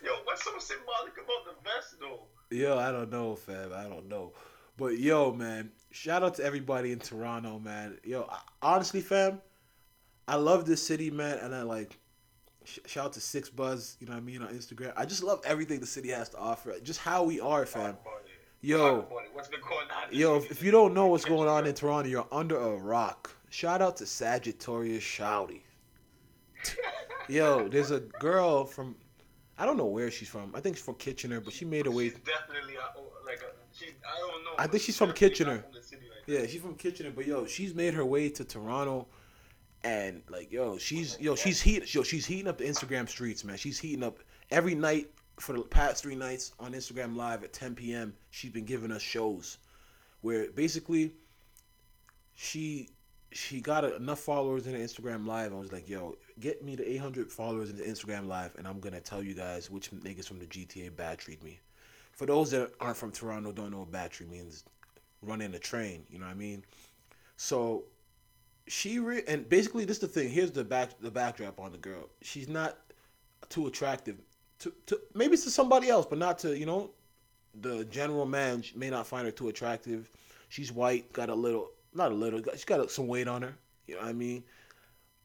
Yo, 0.04 0.12
what's 0.24 0.44
so 0.44 0.58
symbolic 0.58 1.14
about 1.14 1.44
the 1.44 1.54
vest 1.64 1.96
though? 2.00 2.28
yo, 2.50 2.78
I 2.78 2.90
don't 2.90 3.10
know, 3.10 3.34
fam. 3.34 3.72
I 3.74 3.84
don't 3.84 4.08
know. 4.08 4.32
But 4.76 4.98
yo, 4.98 5.32
man, 5.32 5.70
shout 5.90 6.22
out 6.22 6.36
to 6.36 6.44
everybody 6.44 6.92
in 6.92 6.98
Toronto, 6.98 7.58
man. 7.58 7.98
Yo, 8.04 8.30
honestly, 8.62 9.00
fam, 9.00 9.40
I 10.26 10.36
love 10.36 10.64
this 10.64 10.86
city, 10.86 11.10
man, 11.10 11.38
and 11.38 11.54
I 11.54 11.62
like. 11.62 11.98
Sh- 12.68 12.78
shout 12.86 13.06
out 13.06 13.12
to 13.14 13.20
6ixBuzz, 13.20 13.96
you 14.00 14.06
know 14.06 14.12
what 14.12 14.18
I 14.18 14.22
mean, 14.22 14.42
on 14.42 14.48
Instagram. 14.48 14.92
I 14.96 15.06
just 15.06 15.22
love 15.22 15.40
everything 15.44 15.80
the 15.80 15.86
city 15.86 16.10
has 16.10 16.28
to 16.30 16.38
offer. 16.38 16.74
Just 16.82 17.00
how 17.00 17.22
we 17.24 17.40
are, 17.40 17.64
fam. 17.64 17.94
Talk 17.94 18.02
about 18.02 18.12
it. 18.24 18.66
Yo, 18.66 18.78
Talk 18.78 19.10
about 19.10 19.24
it. 19.24 19.30
What's 19.32 19.48
been 19.48 19.60
going 19.60 19.86
on? 19.90 20.10
this 20.10 20.18
yo, 20.18 20.36
if, 20.36 20.50
if 20.50 20.62
you 20.62 20.70
don't 20.70 20.92
know 20.92 21.06
what's 21.06 21.24
going 21.24 21.48
on 21.48 21.66
in 21.66 21.74
Toronto, 21.74 22.08
you're 22.10 22.26
under 22.30 22.58
a 22.58 22.76
rock. 22.76 23.30
Shout 23.50 23.80
out 23.80 23.96
to 23.98 24.06
Sagittarius 24.06 25.02
Shouty. 25.02 25.62
Yo, 27.28 27.68
there's 27.68 27.90
a 27.90 28.00
girl 28.00 28.64
from, 28.64 28.96
I 29.58 29.64
don't 29.64 29.76
know 29.76 29.86
where 29.86 30.10
she's 30.10 30.28
from. 30.28 30.52
I 30.54 30.60
think 30.60 30.76
she's 30.76 30.84
from 30.84 30.96
Kitchener, 30.96 31.40
but 31.40 31.52
she 31.52 31.64
made 31.64 31.86
her 31.86 31.92
way. 31.92 32.10
She's 32.10 32.18
definitely 32.18 32.76
uh, 32.76 33.00
like 33.24 33.40
a, 33.40 33.52
she. 33.72 33.86
I 33.86 34.18
don't 34.18 34.44
know. 34.44 34.50
I 34.58 34.66
think 34.66 34.82
she's 34.82 34.96
from 34.96 35.12
Kitchener. 35.12 35.64
like. 35.72 35.84
Yeah, 36.26 36.46
she's 36.46 36.60
from 36.60 36.74
Kitchener, 36.74 37.10
but 37.10 37.26
yo, 37.26 37.46
she's 37.46 37.74
made 37.74 37.94
her 37.94 38.04
way 38.04 38.28
to 38.30 38.44
Toronto, 38.44 39.06
and 39.84 40.22
like 40.28 40.50
yo, 40.52 40.78
she's 40.78 41.18
yo, 41.20 41.34
she's 41.34 41.60
heat, 41.60 41.94
yo, 41.94 42.02
she's 42.02 42.26
heating 42.26 42.48
up 42.48 42.58
the 42.58 42.64
Instagram 42.64 43.08
streets, 43.08 43.44
man. 43.44 43.56
She's 43.56 43.78
heating 43.78 44.02
up 44.02 44.18
every 44.50 44.74
night 44.74 45.10
for 45.40 45.52
the 45.52 45.62
past 45.62 46.02
three 46.02 46.16
nights 46.16 46.52
on 46.58 46.72
Instagram 46.72 47.16
Live 47.16 47.44
at 47.44 47.52
10 47.52 47.74
p.m. 47.74 48.14
She's 48.30 48.50
been 48.50 48.64
giving 48.64 48.90
us 48.90 49.02
shows 49.02 49.58
where 50.20 50.50
basically 50.50 51.12
she 52.34 52.88
she 53.30 53.60
got 53.60 53.84
enough 53.84 54.20
followers 54.20 54.66
in 54.66 54.72
the 54.72 54.78
Instagram 54.78 55.26
Live. 55.26 55.52
I 55.52 55.56
was 55.56 55.70
like, 55.70 55.88
yo, 55.88 56.16
get 56.40 56.64
me 56.64 56.76
the 56.76 56.90
800 56.94 57.30
followers 57.30 57.70
in 57.70 57.76
the 57.76 57.84
Instagram 57.84 58.26
Live, 58.26 58.54
and 58.56 58.66
I'm 58.66 58.80
gonna 58.80 59.00
tell 59.00 59.22
you 59.22 59.34
guys 59.34 59.70
which 59.70 59.90
niggas 59.90 60.26
from 60.26 60.38
the 60.38 60.46
GTA 60.46 60.96
bad 60.96 61.18
treat 61.18 61.42
me. 61.44 61.60
For 62.12 62.26
those 62.26 62.50
that 62.50 62.72
aren't 62.80 62.96
from 62.96 63.12
Toronto, 63.12 63.52
don't 63.52 63.70
know 63.70 63.80
what 63.80 63.92
bad 63.92 64.10
treat 64.10 64.30
means 64.30 64.64
running 65.22 65.54
a 65.54 65.58
train. 65.58 66.04
You 66.10 66.18
know 66.18 66.26
what 66.26 66.32
I 66.32 66.34
mean? 66.34 66.64
So 67.36 67.84
she 68.68 68.98
re- 68.98 69.24
and 69.26 69.48
basically 69.48 69.84
this 69.84 69.96
is 69.96 70.00
the 70.00 70.08
thing. 70.08 70.30
Here's 70.30 70.50
the 70.50 70.64
back 70.64 70.90
the 71.00 71.10
backdrop 71.10 71.58
on 71.60 71.72
the 71.72 71.78
girl. 71.78 72.08
She's 72.22 72.48
not 72.48 72.78
too 73.48 73.66
attractive 73.66 74.16
to, 74.60 74.72
to 74.86 75.00
maybe 75.14 75.36
to 75.36 75.50
somebody 75.50 75.88
else, 75.88 76.06
but 76.06 76.18
not 76.18 76.38
to 76.40 76.56
you 76.56 76.66
know 76.66 76.90
the 77.60 77.84
general 77.86 78.26
man 78.26 78.62
may 78.76 78.90
not 78.90 79.06
find 79.06 79.24
her 79.24 79.32
too 79.32 79.48
attractive. 79.48 80.10
She's 80.48 80.70
white, 80.72 81.12
got 81.12 81.28
a 81.28 81.34
little 81.34 81.72
not 81.94 82.12
a 82.12 82.14
little, 82.14 82.40
she's 82.52 82.64
got 82.64 82.90
some 82.90 83.06
weight 83.06 83.28
on 83.28 83.42
her. 83.42 83.54
You 83.86 83.94
know 83.96 84.02
what 84.02 84.10
I 84.10 84.12
mean? 84.12 84.44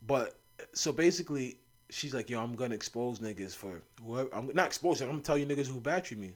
But 0.08 0.36
so 0.74 0.92
basically. 0.92 1.58
She's 1.90 2.12
like, 2.12 2.28
yo, 2.28 2.42
I'm 2.42 2.56
gonna 2.56 2.74
expose 2.74 3.20
niggas 3.20 3.56
for 3.56 3.80
whoever. 4.04 4.28
I'm 4.34 4.50
not 4.56 4.66
exposing. 4.66 5.08
I'm 5.08 5.14
gonna 5.14 5.24
tell 5.24 5.38
you 5.38 5.46
niggas 5.46 5.68
who 5.68 5.80
battery 5.80 6.18
me. 6.18 6.34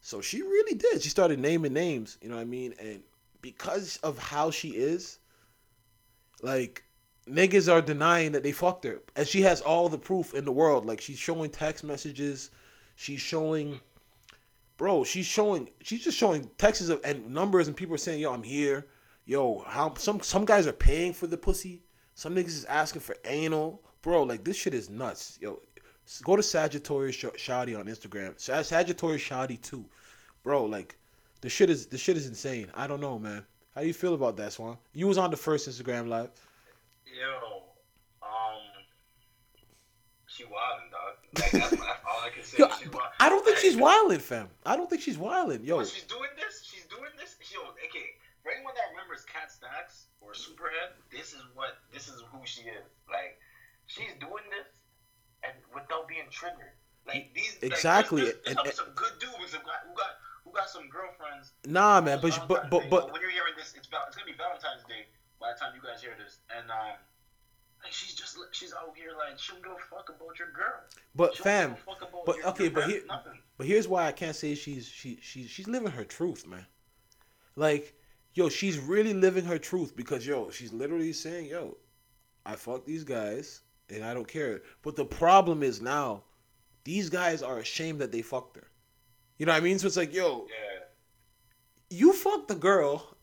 So 0.00 0.20
she 0.20 0.42
really 0.42 0.76
did. 0.78 1.02
She 1.02 1.08
started 1.08 1.40
naming 1.40 1.72
names, 1.72 2.18
you 2.22 2.28
know 2.28 2.36
what 2.36 2.42
I 2.42 2.44
mean? 2.44 2.72
And 2.78 3.02
because 3.42 3.96
of 4.04 4.16
how 4.16 4.52
she 4.52 4.68
is, 4.68 5.18
like 6.46 6.84
niggas 7.28 7.70
are 7.70 7.82
denying 7.82 8.32
that 8.32 8.42
they 8.42 8.52
fucked 8.52 8.84
her. 8.84 9.02
And 9.16 9.26
she 9.26 9.42
has 9.42 9.60
all 9.60 9.88
the 9.88 9.98
proof 9.98 10.32
in 10.32 10.44
the 10.44 10.52
world. 10.52 10.86
Like 10.86 11.00
she's 11.00 11.18
showing 11.18 11.50
text 11.50 11.84
messages, 11.84 12.50
she's 12.94 13.20
showing 13.20 13.80
bro, 14.76 15.04
she's 15.04 15.26
showing 15.26 15.68
she's 15.82 16.04
just 16.04 16.16
showing 16.16 16.48
texts 16.56 16.88
of, 16.88 17.00
and 17.04 17.30
numbers 17.30 17.66
and 17.66 17.76
people 17.76 17.94
are 17.94 17.98
saying, 17.98 18.20
"Yo, 18.20 18.32
I'm 18.32 18.42
here." 18.42 18.86
Yo, 19.24 19.64
how 19.66 19.92
some 19.94 20.20
some 20.20 20.44
guys 20.44 20.68
are 20.68 20.72
paying 20.72 21.12
for 21.12 21.26
the 21.26 21.36
pussy. 21.36 21.82
Some 22.14 22.36
niggas 22.36 22.48
is 22.48 22.64
asking 22.66 23.02
for 23.02 23.16
anal. 23.24 23.82
Bro, 24.02 24.22
like 24.22 24.44
this 24.44 24.56
shit 24.56 24.72
is 24.72 24.88
nuts. 24.88 25.36
Yo, 25.40 25.60
go 26.22 26.36
to 26.36 26.42
Sagittarius 26.44 27.16
Sh- 27.16 27.36
Shoddy 27.36 27.74
on 27.74 27.86
Instagram. 27.86 28.38
Sagittarius 28.38 29.20
Shoddy 29.20 29.56
too. 29.56 29.84
Bro, 30.44 30.66
like 30.66 30.96
the 31.40 31.48
shit 31.48 31.70
is 31.70 31.86
the 31.86 31.98
shit 31.98 32.16
is 32.16 32.28
insane. 32.28 32.68
I 32.72 32.86
don't 32.86 33.00
know, 33.00 33.18
man. 33.18 33.44
How 33.76 33.82
do 33.82 33.86
you 33.88 33.92
feel 33.94 34.14
about 34.14 34.38
that, 34.38 34.54
Swan? 34.54 34.78
You 34.94 35.06
was 35.06 35.18
on 35.18 35.30
the 35.30 35.36
first 35.36 35.68
Instagram 35.68 36.08
live. 36.08 36.30
Yo, 37.04 37.62
um, 38.22 38.56
she 40.26 40.44
wildin', 40.44 40.88
dog. 40.90 41.20
Like 41.36 41.50
that's, 41.52 41.70
that's 41.70 42.00
all 42.08 42.24
I 42.24 42.30
can 42.34 42.42
say. 42.42 42.56
Yo, 42.58 42.68
She 42.80 42.88
wild- 42.88 43.12
I 43.20 43.28
don't 43.28 43.44
think 43.44 43.58
she's 43.58 43.76
wildin', 43.76 44.22
fam. 44.22 44.48
I 44.64 44.76
don't 44.76 44.88
think 44.88 45.02
she's 45.02 45.18
wildin'. 45.18 45.62
Yo, 45.64 45.76
But 45.76 45.88
she's 45.88 46.04
doing 46.04 46.32
this. 46.40 46.64
She's 46.64 46.86
doing 46.86 47.12
this. 47.20 47.36
Yo, 47.52 47.60
okay. 47.84 48.16
For 48.42 48.50
anyone 48.50 48.72
that 48.76 48.88
remembers 48.96 49.26
Kat 49.28 49.52
Stacks 49.52 50.06
or 50.22 50.32
Superhead, 50.32 50.96
this 51.12 51.34
is 51.34 51.42
what 51.54 51.76
this 51.92 52.08
is 52.08 52.22
who 52.32 52.38
she 52.44 52.62
is. 52.62 52.88
Like, 53.12 53.36
she's 53.86 54.16
doing 54.20 54.48
this, 54.48 54.72
and 55.44 55.52
without 55.74 56.08
being 56.08 56.24
triggered. 56.30 56.72
Like 57.06 57.28
these. 57.34 57.58
Exactly, 57.60 58.22
Like, 58.24 58.32
there's, 58.32 58.44
there's, 58.44 58.56
and- 58.56 58.64
there's 58.64 58.76
some 58.80 58.92
good 58.96 59.12
dudes 59.20 59.52
who 59.52 59.60
got 59.60 59.84
who 59.84 59.92
got 59.94 60.16
got 60.56 60.68
some 60.70 60.88
girlfriends. 60.88 61.52
nah, 61.66 62.00
man. 62.00 62.18
But 62.20 62.40
but 62.48 62.70
but 62.70 62.88
but 62.90 63.12
when 63.12 63.20
you're 63.20 63.30
hearing 63.30 63.54
this, 63.56 63.74
it's 63.76 63.88
it's 63.88 64.16
gonna 64.16 64.26
be 64.26 64.36
Valentine's 64.36 64.82
Day 64.88 65.06
by 65.40 65.52
the 65.52 65.58
time 65.60 65.72
you 65.76 65.82
guys 65.82 66.02
hear 66.02 66.14
this, 66.18 66.38
and 66.56 66.70
um. 66.70 66.96
Like 67.84 67.92
she's 67.92 68.14
just 68.14 68.36
she's 68.52 68.72
out 68.72 68.94
here 68.96 69.10
like 69.16 69.38
she 69.38 69.52
don't 69.52 69.62
give 69.62 69.78
fuck 69.88 70.08
about 70.08 70.38
your 70.38 70.50
girl. 70.50 70.80
but 71.14 71.36
fam. 71.36 71.76
fuck 71.76 72.00
about 72.02 72.24
but 72.24 72.36
your- 72.38 72.46
okay, 72.48 72.64
your 72.64 72.72
but 72.72 72.90
here-. 72.90 73.02
But 73.58 73.66
here's 73.66 73.86
why 73.86 74.06
I 74.06 74.12
can't 74.12 74.34
say 74.34 74.54
she's 74.54 74.88
she 74.88 75.18
she 75.22 75.46
she's 75.46 75.68
living 75.68 75.92
her 75.92 76.02
truth, 76.02 76.46
man. 76.48 76.66
Like, 77.54 77.94
yo, 78.34 78.48
she's 78.48 78.78
really 78.78 79.14
living 79.14 79.44
her 79.44 79.58
truth 79.58 79.94
because 79.94 80.26
yo, 80.26 80.50
she's 80.50 80.72
literally 80.72 81.12
saying, 81.12 81.46
yo, 81.46 81.76
I 82.44 82.56
fuck 82.56 82.84
these 82.84 83.04
guys 83.04 83.60
and 83.88 84.04
I 84.04 84.14
don't 84.14 84.26
care. 84.28 84.62
But 84.82 84.96
the 84.96 85.04
problem 85.04 85.62
is 85.62 85.80
now, 85.80 86.24
these 86.84 87.08
guys 87.08 87.42
are 87.42 87.58
ashamed 87.58 88.00
that 88.00 88.10
they 88.12 88.22
fucked 88.22 88.56
her. 88.56 88.68
You 89.38 89.46
know 89.46 89.52
what 89.52 89.58
I 89.58 89.64
mean? 89.64 89.78
So 89.78 89.86
it's 89.86 89.96
like, 89.96 90.14
yo, 90.14 90.46
Yeah. 90.48 90.84
you 91.90 92.12
fucked 92.12 92.48
the 92.48 92.54
girl, 92.54 93.16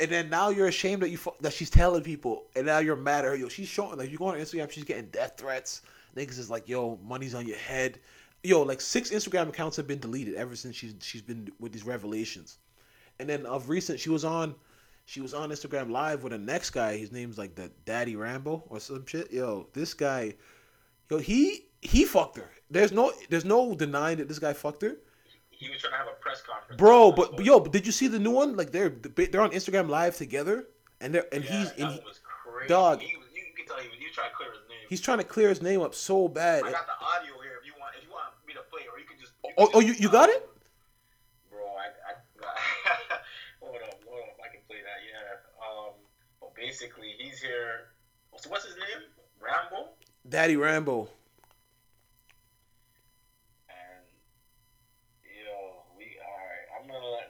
and 0.00 0.10
then 0.10 0.30
now 0.30 0.48
you're 0.50 0.68
ashamed 0.68 1.02
that 1.02 1.10
you 1.10 1.18
fuck, 1.18 1.38
that 1.40 1.52
she's 1.52 1.70
telling 1.70 2.02
people, 2.02 2.46
and 2.56 2.66
now 2.66 2.78
you're 2.78 2.96
mad 2.96 3.24
at 3.24 3.30
her. 3.30 3.36
Yo, 3.36 3.48
she's 3.48 3.68
showing 3.68 3.98
like 3.98 4.10
you 4.10 4.18
go 4.18 4.26
on 4.26 4.38
Instagram, 4.38 4.70
she's 4.70 4.84
getting 4.84 5.06
death 5.06 5.34
threats. 5.36 5.82
Niggas 6.16 6.38
is 6.38 6.50
like, 6.50 6.68
yo, 6.68 6.98
money's 7.04 7.34
on 7.34 7.46
your 7.46 7.58
head. 7.58 8.00
Yo, 8.42 8.62
like 8.62 8.80
six 8.80 9.10
Instagram 9.10 9.48
accounts 9.48 9.76
have 9.76 9.86
been 9.86 9.98
deleted 9.98 10.34
ever 10.36 10.54
since 10.56 10.76
she's 10.76 10.94
she's 11.00 11.22
been 11.22 11.50
with 11.60 11.72
these 11.72 11.84
revelations. 11.84 12.58
And 13.18 13.28
then 13.28 13.44
of 13.46 13.68
recent, 13.68 13.98
she 13.98 14.10
was 14.10 14.24
on, 14.24 14.54
she 15.04 15.20
was 15.20 15.34
on 15.34 15.50
Instagram 15.50 15.90
live 15.90 16.22
with 16.22 16.32
a 16.32 16.38
next 16.38 16.70
guy. 16.70 16.96
His 16.96 17.10
name's 17.10 17.36
like 17.36 17.56
the 17.56 17.70
Daddy 17.84 18.14
Rambo 18.14 18.62
or 18.68 18.78
some 18.78 19.04
shit. 19.06 19.32
Yo, 19.32 19.68
this 19.72 19.92
guy, 19.92 20.34
yo, 21.10 21.18
he 21.18 21.66
he 21.82 22.04
fucked 22.04 22.36
her. 22.36 22.48
There's 22.70 22.92
no 22.92 23.12
there's 23.28 23.44
no 23.44 23.74
denying 23.74 24.18
that 24.18 24.28
this 24.28 24.38
guy 24.38 24.52
fucked 24.52 24.82
her. 24.82 24.96
He 25.58 25.68
was 25.68 25.80
trying 25.80 25.92
to 25.92 25.98
have 25.98 26.06
a 26.06 26.16
press 26.20 26.40
conference. 26.40 26.78
Bro, 26.78 27.12
but, 27.12 27.36
but 27.36 27.44
yo, 27.44 27.58
but 27.58 27.72
did 27.72 27.84
you 27.84 27.90
see 27.92 28.06
the 28.06 28.18
new 28.18 28.30
one? 28.30 28.56
Like 28.56 28.70
they're 28.70 28.90
they're 28.90 29.40
on 29.40 29.50
Instagram 29.50 29.88
live 29.88 30.16
together, 30.16 30.68
and 31.00 31.12
they're 31.12 31.26
and 31.32 31.44
Yeah, 31.44 31.50
he's 31.50 31.70
and 31.72 31.92
he, 31.92 32.00
dog. 32.68 33.00
He, 33.00 33.08
you, 33.08 33.18
you 33.34 33.42
can 33.56 33.66
tell 33.66 33.76
he 33.82 33.88
was, 33.88 33.98
he 33.98 34.06
trying 34.14 34.30
to 34.30 34.36
clear 34.36 34.50
his 34.50 34.60
name. 34.68 34.86
he's 34.88 35.00
trying 35.00 35.18
to 35.18 35.24
clear 35.24 35.48
his 35.48 35.60
name 35.60 35.80
up 35.82 35.94
so 35.96 36.28
bad. 36.28 36.62
I 36.62 36.70
got 36.70 36.86
the 36.86 36.94
audio 37.04 37.42
here 37.42 37.58
if 37.60 37.66
you 37.66 37.72
want. 37.78 37.94
If 37.98 38.04
you 38.04 38.10
want 38.10 38.30
me 38.46 38.54
to 38.54 38.62
play, 38.70 38.82
or 38.92 39.00
you 39.00 39.06
can 39.06 39.18
just. 39.18 39.32
Oh, 39.44 39.66
can 39.66 39.74
oh, 39.74 39.82
just- 39.82 39.98
you, 39.98 40.06
you 40.06 40.12
got 40.12 40.28
it? 40.28 40.48
Bro, 41.50 41.66
I, 41.66 41.90
I 42.06 42.12
hold 43.60 43.74
up, 43.82 43.98
hold 44.06 44.22
up. 44.30 44.38
I 44.38 44.48
can 44.54 44.62
play 44.68 44.78
that. 44.86 45.02
Yeah. 45.02 45.42
Um. 45.66 45.94
Basically, 46.54 47.14
he's 47.18 47.40
here. 47.42 47.90
So 48.36 48.50
what's 48.50 48.64
his 48.64 48.74
name? 48.76 49.06
Rambo. 49.40 49.90
Daddy 50.28 50.56
Rambo. 50.56 51.08
And 53.68 54.06
yo, 55.22 55.82
we 55.96 56.18
alright. 56.18 56.66
I'm 56.74 56.86
gonna 56.86 57.22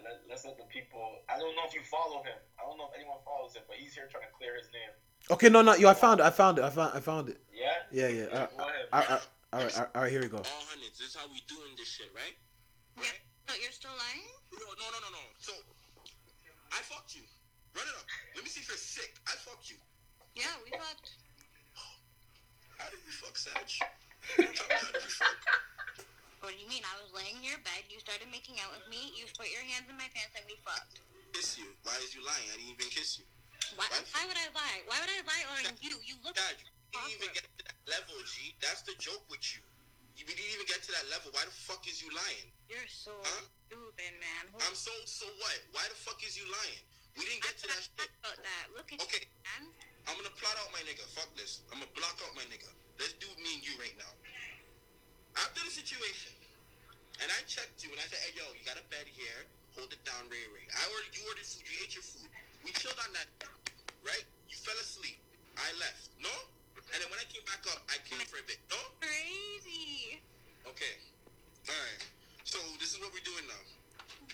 let, 0.44 0.58
let 0.58 0.58
the 0.58 0.68
people. 0.70 1.22
I 1.28 1.38
don't 1.38 1.54
know 1.56 1.66
if 1.66 1.74
you 1.74 1.82
follow 1.82 2.22
him. 2.22 2.38
I 2.58 2.66
don't 2.66 2.78
know 2.78 2.88
if 2.90 2.94
anyone 2.94 3.18
follows 3.24 3.54
him, 3.54 3.62
but 3.66 3.76
he's 3.76 3.94
here 3.94 4.06
trying 4.10 4.24
to 4.24 4.34
clear 4.36 4.54
his 4.56 4.68
name. 4.72 4.92
Okay, 5.30 5.48
no, 5.48 5.62
no, 5.62 5.74
yo, 5.74 5.88
I 5.88 5.94
found 5.94 6.20
it. 6.20 6.26
I 6.26 6.30
found 6.30 6.58
it. 6.58 6.64
I 6.64 6.70
found 6.70 6.92
I 6.94 7.00
found 7.00 7.28
it. 7.28 7.38
Yeah. 7.52 7.84
Yeah, 7.90 8.08
yeah. 8.08 8.24
Uh, 8.32 8.46
I, 8.58 8.98
I, 8.98 9.00
I, 9.00 9.02
all 9.02 9.08
right, 9.08 9.20
all 9.52 9.60
right, 9.60 9.78
all 9.94 10.02
right, 10.02 10.12
here 10.12 10.22
we 10.22 10.28
go. 10.28 10.38
all 10.38 10.64
hundreds. 10.68 10.98
This 10.98 11.12
is 11.12 11.16
how 11.16 11.26
we 11.28 11.40
doing 11.48 11.72
this 11.76 11.88
shit, 11.88 12.12
right? 12.14 12.36
Yeah. 12.96 13.12
No, 13.48 13.54
you're 13.60 13.72
still 13.72 13.94
lying? 13.96 14.28
No, 14.52 14.60
no, 14.76 14.86
no, 14.92 14.98
no, 15.08 15.10
no. 15.12 15.24
So, 15.40 15.52
I 16.68 16.84
fucked 16.84 17.16
you. 17.16 17.24
Run 17.72 17.84
it 17.88 17.96
up. 17.96 18.04
Let 18.36 18.44
me 18.44 18.50
see 18.50 18.60
if 18.60 18.68
you're 18.68 18.76
sick. 18.76 19.16
I 19.24 19.32
fucked 19.40 19.70
you. 19.72 19.80
Yeah, 20.36 20.52
we 20.64 20.70
fucked. 20.76 21.16
How 22.76 22.92
did 22.92 23.00
we 23.04 23.12
fuck, 23.12 23.36
Sag? 23.40 23.56
How 24.36 24.44
did 24.44 25.00
we 25.00 25.08
fuck? 25.08 25.37
What 26.48 26.56
do 26.56 26.64
you 26.64 26.72
mean? 26.72 26.80
I 26.80 26.96
was 26.96 27.12
laying 27.12 27.36
in 27.36 27.44
your 27.44 27.60
bed, 27.60 27.84
you 27.92 28.00
started 28.00 28.24
making 28.32 28.56
out 28.64 28.72
with 28.72 28.80
me, 28.88 29.12
you 29.12 29.28
put 29.36 29.52
your 29.52 29.60
hands 29.68 29.84
in 29.84 30.00
my 30.00 30.08
pants, 30.16 30.32
and 30.32 30.48
we 30.48 30.56
fucked. 30.64 31.04
Kiss 31.36 31.60
you. 31.60 31.68
Why 31.84 31.92
is 32.00 32.16
you 32.16 32.24
lying? 32.24 32.48
I 32.48 32.56
didn't 32.56 32.72
even 32.72 32.88
kiss 32.88 33.20
you. 33.20 33.28
Why, 33.76 33.84
why 34.16 34.24
would 34.24 34.40
I 34.40 34.48
lie? 34.56 34.80
Why 34.88 34.96
would 34.96 35.12
I 35.12 35.20
lie 35.28 35.44
on 35.60 35.76
you? 35.84 35.92
You 36.00 36.16
look 36.24 36.40
Dad, 36.40 36.56
you 36.56 36.72
didn't 37.04 37.20
even 37.20 37.36
get 37.36 37.44
to 37.44 37.68
that 37.68 37.76
level, 37.84 38.16
G. 38.24 38.56
That's 38.64 38.80
the 38.88 38.96
joke 38.96 39.28
with 39.28 39.44
you. 39.52 39.60
You 40.16 40.24
didn't 40.24 40.48
even 40.56 40.64
get 40.64 40.80
to 40.88 40.90
that 40.96 41.04
level. 41.12 41.36
Why 41.36 41.44
the 41.44 41.52
fuck 41.52 41.84
is 41.84 42.00
you 42.00 42.08
lying? 42.16 42.48
You're 42.64 42.88
so 42.88 43.12
Huh? 43.28 43.44
stupid, 43.68 44.16
man. 44.16 44.48
Who 44.48 44.56
I'm 44.64 44.72
so, 44.72 44.88
so 45.04 45.28
what? 45.44 45.58
Why 45.76 45.84
the 45.84 46.00
fuck 46.00 46.16
is 46.24 46.32
you 46.32 46.48
lying? 46.48 46.80
We 47.20 47.28
didn't 47.28 47.44
get 47.44 47.60
to 47.60 47.68
that 47.76 47.82
shit. 47.84 48.08
about 48.24 48.40
that? 48.40 48.64
Look 48.72 48.88
at 48.96 49.04
Okay. 49.04 49.28
you, 49.28 49.36
man. 49.52 49.68
I'm 50.08 50.16
gonna 50.16 50.32
plot 50.40 50.56
out 50.64 50.72
my 50.72 50.80
nigga. 50.88 51.04
Fuck 51.12 51.28
this. 51.36 51.60
I'm 51.68 51.84
gonna 51.84 51.92
block 51.92 52.16
out 52.24 52.32
my 52.32 52.48
nigga. 52.48 52.72
Let's 52.96 53.20
do 53.20 53.28
me 53.36 53.60
and 53.60 53.64
you 53.68 53.76
right 53.76 53.92
now. 54.00 54.08
After 55.38 55.62
the 55.62 55.70
situation, 55.70 56.37
and 57.22 57.28
I 57.30 57.40
checked 57.46 57.82
you 57.82 57.90
and 57.90 57.98
I 57.98 58.06
said, 58.06 58.20
hey 58.22 58.32
yo, 58.38 58.46
you 58.54 58.62
got 58.62 58.78
a 58.78 58.86
bed 58.90 59.06
here. 59.10 59.46
Hold 59.78 59.94
it 59.94 60.02
down, 60.02 60.26
Ray 60.30 60.42
Ray. 60.50 60.66
I 60.74 60.82
ordered 60.90 61.14
you 61.14 61.22
ordered 61.30 61.46
food, 61.46 61.66
you 61.66 61.76
ate 61.82 61.94
your 61.94 62.06
food. 62.06 62.30
We 62.66 62.74
chilled 62.74 62.98
on 62.98 63.10
that, 63.14 63.28
right? 64.02 64.26
You 64.50 64.56
fell 64.58 64.78
asleep. 64.82 65.18
I 65.58 65.70
left. 65.78 66.14
No? 66.18 66.30
And 66.94 66.98
then 66.98 67.08
when 67.10 67.20
I 67.20 67.26
came 67.30 67.44
back 67.44 67.62
up, 67.70 67.82
I 67.90 67.98
came 68.06 68.22
for 68.26 68.38
a 68.40 68.46
bit. 68.46 68.58
No? 68.70 68.80
Crazy. 69.02 70.22
Okay. 70.66 70.94
Alright. 71.66 72.02
So 72.44 72.58
this 72.80 72.94
is 72.94 72.98
what 73.02 73.12
we're 73.12 73.26
doing 73.26 73.44
now. 73.46 73.62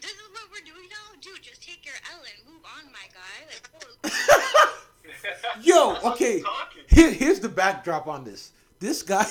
This 0.00 0.12
is 0.14 0.28
what 0.30 0.46
we're 0.52 0.64
doing 0.64 0.86
now, 0.88 1.18
dude. 1.20 1.42
Just 1.42 1.62
take 1.64 1.84
your 1.84 1.96
L 2.12 2.22
and 2.22 2.38
move 2.46 2.62
on, 2.64 2.88
my 2.92 3.06
guy. 3.10 3.36
Like, 3.48 3.64
oh, 3.80 4.84
Yo, 5.62 5.96
okay. 6.12 6.42
Here, 6.88 7.10
here's 7.10 7.40
the 7.40 7.48
backdrop 7.48 8.06
on 8.06 8.24
this. 8.24 8.52
This 8.80 9.02
guy, 9.02 9.26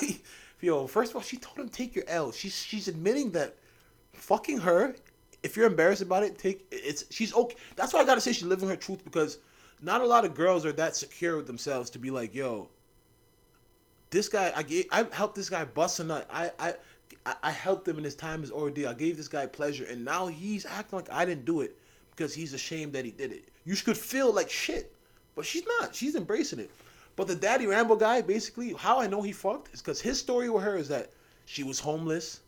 yo, 0.63 0.87
first 0.87 1.11
of 1.11 1.15
all, 1.17 1.21
she 1.21 1.37
told 1.37 1.59
him 1.59 1.69
take 1.69 1.95
your 1.95 2.05
L. 2.07 2.31
She's 2.31 2.55
she's 2.55 2.87
admitting 2.87 3.31
that 3.31 3.55
fucking 4.13 4.59
her. 4.59 4.95
If 5.43 5.57
you're 5.57 5.67
embarrassed 5.67 6.01
about 6.01 6.23
it, 6.23 6.37
take 6.37 6.65
it's. 6.71 7.05
She's 7.09 7.33
okay. 7.33 7.55
That's 7.75 7.93
why 7.93 7.99
I 7.99 8.05
gotta 8.05 8.21
say 8.21 8.31
she's 8.31 8.47
living 8.47 8.69
her 8.69 8.75
truth 8.75 9.03
because 9.03 9.39
not 9.81 10.01
a 10.01 10.05
lot 10.05 10.23
of 10.25 10.33
girls 10.33 10.65
are 10.65 10.71
that 10.73 10.95
secure 10.95 11.35
with 11.37 11.47
themselves 11.47 11.89
to 11.91 11.99
be 11.99 12.09
like, 12.09 12.33
yo, 12.33 12.69
this 14.09 14.29
guy, 14.29 14.53
I 14.55 14.63
gave, 14.63 14.85
I 14.91 15.05
helped 15.11 15.35
this 15.35 15.49
guy 15.49 15.65
bust 15.65 15.99
a 15.99 16.03
nut. 16.05 16.29
I, 16.31 16.51
I, 16.59 16.73
I- 17.43 17.51
helped 17.51 17.87
him 17.87 17.97
in 17.97 18.03
his 18.03 18.15
time, 18.15 18.41
his 18.41 18.51
ordeal. 18.51 18.89
I 18.89 18.93
gave 18.93 19.17
this 19.17 19.27
guy 19.27 19.45
pleasure, 19.45 19.85
and 19.85 20.05
now 20.05 20.27
he's 20.27 20.65
acting 20.65 20.99
like 20.99 21.11
I 21.11 21.25
didn't 21.25 21.45
do 21.45 21.61
it 21.61 21.77
because 22.15 22.33
he's 22.33 22.53
ashamed 22.53 22.93
that 22.93 23.05
he 23.05 23.11
did 23.11 23.31
it. 23.31 23.49
You 23.65 23.75
should 23.75 23.97
feel 23.97 24.31
like 24.31 24.49
shit, 24.49 24.93
but 25.35 25.45
she's 25.45 25.63
not. 25.79 25.95
She's 25.95 26.15
embracing 26.15 26.59
it. 26.59 26.71
But 27.15 27.27
the 27.27 27.35
Daddy 27.35 27.67
Rambo 27.67 27.95
guy, 27.95 28.21
basically, 28.21 28.73
how 28.73 28.99
I 28.99 29.07
know 29.07 29.21
he 29.21 29.31
fucked 29.31 29.73
is 29.73 29.81
because 29.81 30.01
his 30.01 30.19
story 30.19 30.49
with 30.49 30.63
her 30.63 30.77
is 30.77 30.87
that 30.89 31.11
she 31.45 31.63
was 31.63 31.79
homeless. 31.79 32.41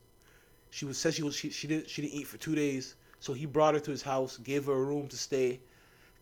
She 0.72 0.86
was 0.86 0.98
said 0.98 1.13
she 1.13 1.24
was 1.24 1.36
she, 1.36 1.50
she 1.50 1.67
didn't 1.67 1.89
she 1.89 2.01
didn't 2.01 2.15
eat 2.15 2.27
for 2.27 2.38
two 2.38 2.55
days, 2.55 2.95
so 3.19 3.34
he 3.34 3.45
brought 3.45 3.75
her 3.75 3.79
to 3.79 3.91
his 3.91 4.01
house, 4.01 4.38
gave 4.38 4.65
her 4.65 4.74
a 4.74 4.84
room 4.84 5.07
to 5.07 5.17
stay, 5.17 5.60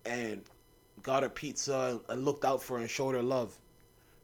and 0.05 0.43
got 1.01 1.23
her 1.23 1.29
pizza 1.29 1.99
and 2.09 2.25
looked 2.25 2.45
out 2.45 2.61
for 2.61 2.75
her 2.75 2.81
and 2.81 2.89
showed 2.89 3.15
her 3.15 3.23
love. 3.23 3.57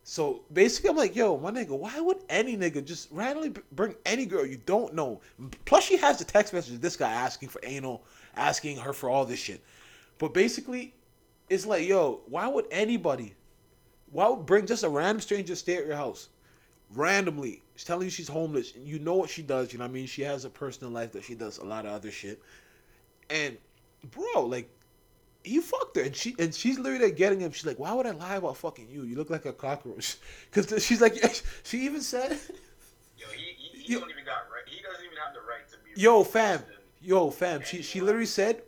So 0.04 0.42
basically, 0.52 0.90
I'm 0.90 0.96
like, 0.98 1.16
yo, 1.16 1.38
my 1.38 1.52
nigga, 1.52 1.78
why 1.78 2.00
would 2.00 2.24
any 2.30 2.58
nigga 2.58 2.84
just 2.84 3.10
randomly 3.12 3.54
bring 3.74 3.96
any 4.06 4.26
girl 4.26 4.46
you 4.46 4.60
don't 4.66 4.94
know? 4.94 5.22
Plus, 5.66 5.84
she 5.84 5.98
has 5.98 6.18
the 6.18 6.26
text 6.26 6.52
message 6.52 6.74
of 6.74 6.82
this 6.82 6.96
guy 6.96 7.12
asking 7.12 7.50
for 7.50 7.62
anal, 7.64 8.04
asking 8.36 8.78
her 8.78 8.94
for 8.94 9.10
all 9.10 9.26
this 9.26 9.40
shit. 9.40 9.64
But 10.18 10.34
basically, 10.34 10.96
it's 11.50 11.66
like, 11.66 11.88
yo, 11.88 12.22
why 12.28 12.48
would 12.48 12.66
anybody, 12.72 13.36
why 14.12 14.28
would 14.28 14.46
bring 14.46 14.66
just 14.66 14.84
a 14.84 14.90
random 14.90 15.22
stranger 15.22 15.56
stay 15.56 15.78
at 15.78 15.86
your 15.86 15.96
house? 15.96 16.30
Randomly, 16.96 17.62
she's 17.76 17.86
telling 17.86 18.06
you 18.06 18.10
she's 18.10 18.28
homeless. 18.28 18.76
and 18.76 18.88
You 18.88 19.00
know 19.00 19.14
what 19.16 19.30
she 19.30 19.44
does, 19.44 19.72
you 19.72 19.80
know 19.80 19.86
what 19.86 19.92
I 19.92 19.94
mean? 19.94 20.08
She 20.08 20.24
has 20.24 20.44
a 20.46 20.50
personal 20.50 20.92
life 20.92 21.12
that 21.12 21.24
she 21.24 21.36
does 21.36 21.60
a 21.60 21.64
lot 21.64 21.86
of 21.86 21.92
other 21.92 22.10
shit. 22.10 22.42
And, 23.30 23.58
bro, 24.12 24.46
like, 24.46 24.70
you 25.46 25.62
fucked 25.62 25.96
her, 25.96 26.02
and 26.04 26.16
she 26.16 26.36
and 26.38 26.54
she's 26.54 26.78
literally 26.78 27.12
getting 27.14 27.40
him. 27.40 27.52
She's 27.54 27.66
like, 27.66 27.80
"Why 27.80 27.94
would 27.94 28.06
I 28.06 28.12
lie 28.12 28.36
about 28.36 28.58
fucking 28.58 28.90
you? 28.90 29.04
You 29.04 29.16
look 29.16 29.30
like 29.30 29.46
a 29.46 29.54
cockroach." 29.54 30.18
Because 30.52 30.84
she's 30.84 31.00
like, 31.00 31.16
she 31.64 31.86
even 31.86 32.02
said, 32.02 32.32
Yo, 33.18 33.26
he, 33.34 33.54
he, 33.58 33.80
he 33.80 33.94
Yo- 33.94 34.00
don't 34.02 34.10
even 34.10 34.26
got 34.26 34.50
right. 34.54 34.64
He 34.68 34.82
doesn't 34.82 35.06
even 35.06 35.18
have 35.18 35.34
the 35.34 35.40
right 35.42 35.66
to 35.72 35.78
be. 35.78 36.02
"Yo, 36.02 36.24
fam, 36.26 36.62
yo, 37.02 37.30
fam." 37.32 37.62
She 37.64 37.82
she 37.84 38.02
literally 38.02 38.26
said, 38.26 38.64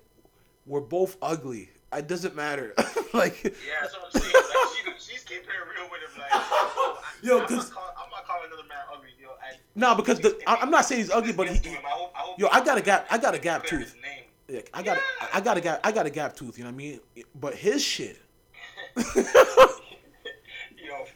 "We're 0.66 0.80
both 0.80 1.18
ugly. 1.22 1.70
It 1.92 2.08
doesn't 2.08 2.36
matter." 2.36 2.74
like, 3.14 3.44
Yeah, 3.44 3.52
what 3.92 4.12
I'm 4.16 4.22
saying. 4.22 4.34
Like, 4.34 4.98
she, 4.98 5.12
she's 5.14 5.24
keeping 5.26 5.44
it 5.44 5.78
real 5.78 5.90
with 5.92 6.02
him. 6.02 6.22
Like, 6.22 6.30
I, 6.32 7.11
Yo, 7.24 7.40
I'm, 7.42 7.48
'cause- 7.48 7.70
not 7.70 7.72
call, 7.72 7.96
I'm 8.04 8.10
not 8.12 8.26
calling 8.28 8.48
another 8.48 8.68
man 8.68 8.78
ugly. 8.94 9.10
Yo, 9.22 9.30
I, 9.30 9.56
no, 9.76 9.96
because 9.96 10.20
the, 10.20 10.38
I, 10.48 10.56
I'm 10.58 10.72
not 10.72 10.86
saying 10.86 11.02
he's 11.02 11.12
ugly, 11.12 11.34
but 11.34 11.48
he, 11.50 11.70
I 11.70 11.74
hope, 11.86 12.12
I 12.16 12.20
hope 12.20 12.40
yo, 12.40 12.48
I 12.52 12.64
got 12.64 12.78
a 12.78 12.82
gap, 12.82 13.08
I 13.10 13.18
got 13.18 13.34
a 13.36 13.40
gap 13.40 13.66
tooth. 13.66 13.96
Yeah, 14.48 14.62
I 14.74 14.84
got, 14.84 14.98
Yeah. 14.98 15.28
I 15.34 15.42
got 15.42 15.58
a 15.58 15.62
gap, 15.62 15.80
I 15.84 15.92
got 15.92 16.06
a 16.06 16.10
gap 16.10 16.36
tooth. 16.36 16.58
You 16.58 16.64
know 16.66 16.70
what 16.72 16.76
I 16.76 16.78
mean? 16.78 17.00
But 17.40 17.56
his 17.56 17.82
shit. 17.84 18.18
Yo, 18.96 19.04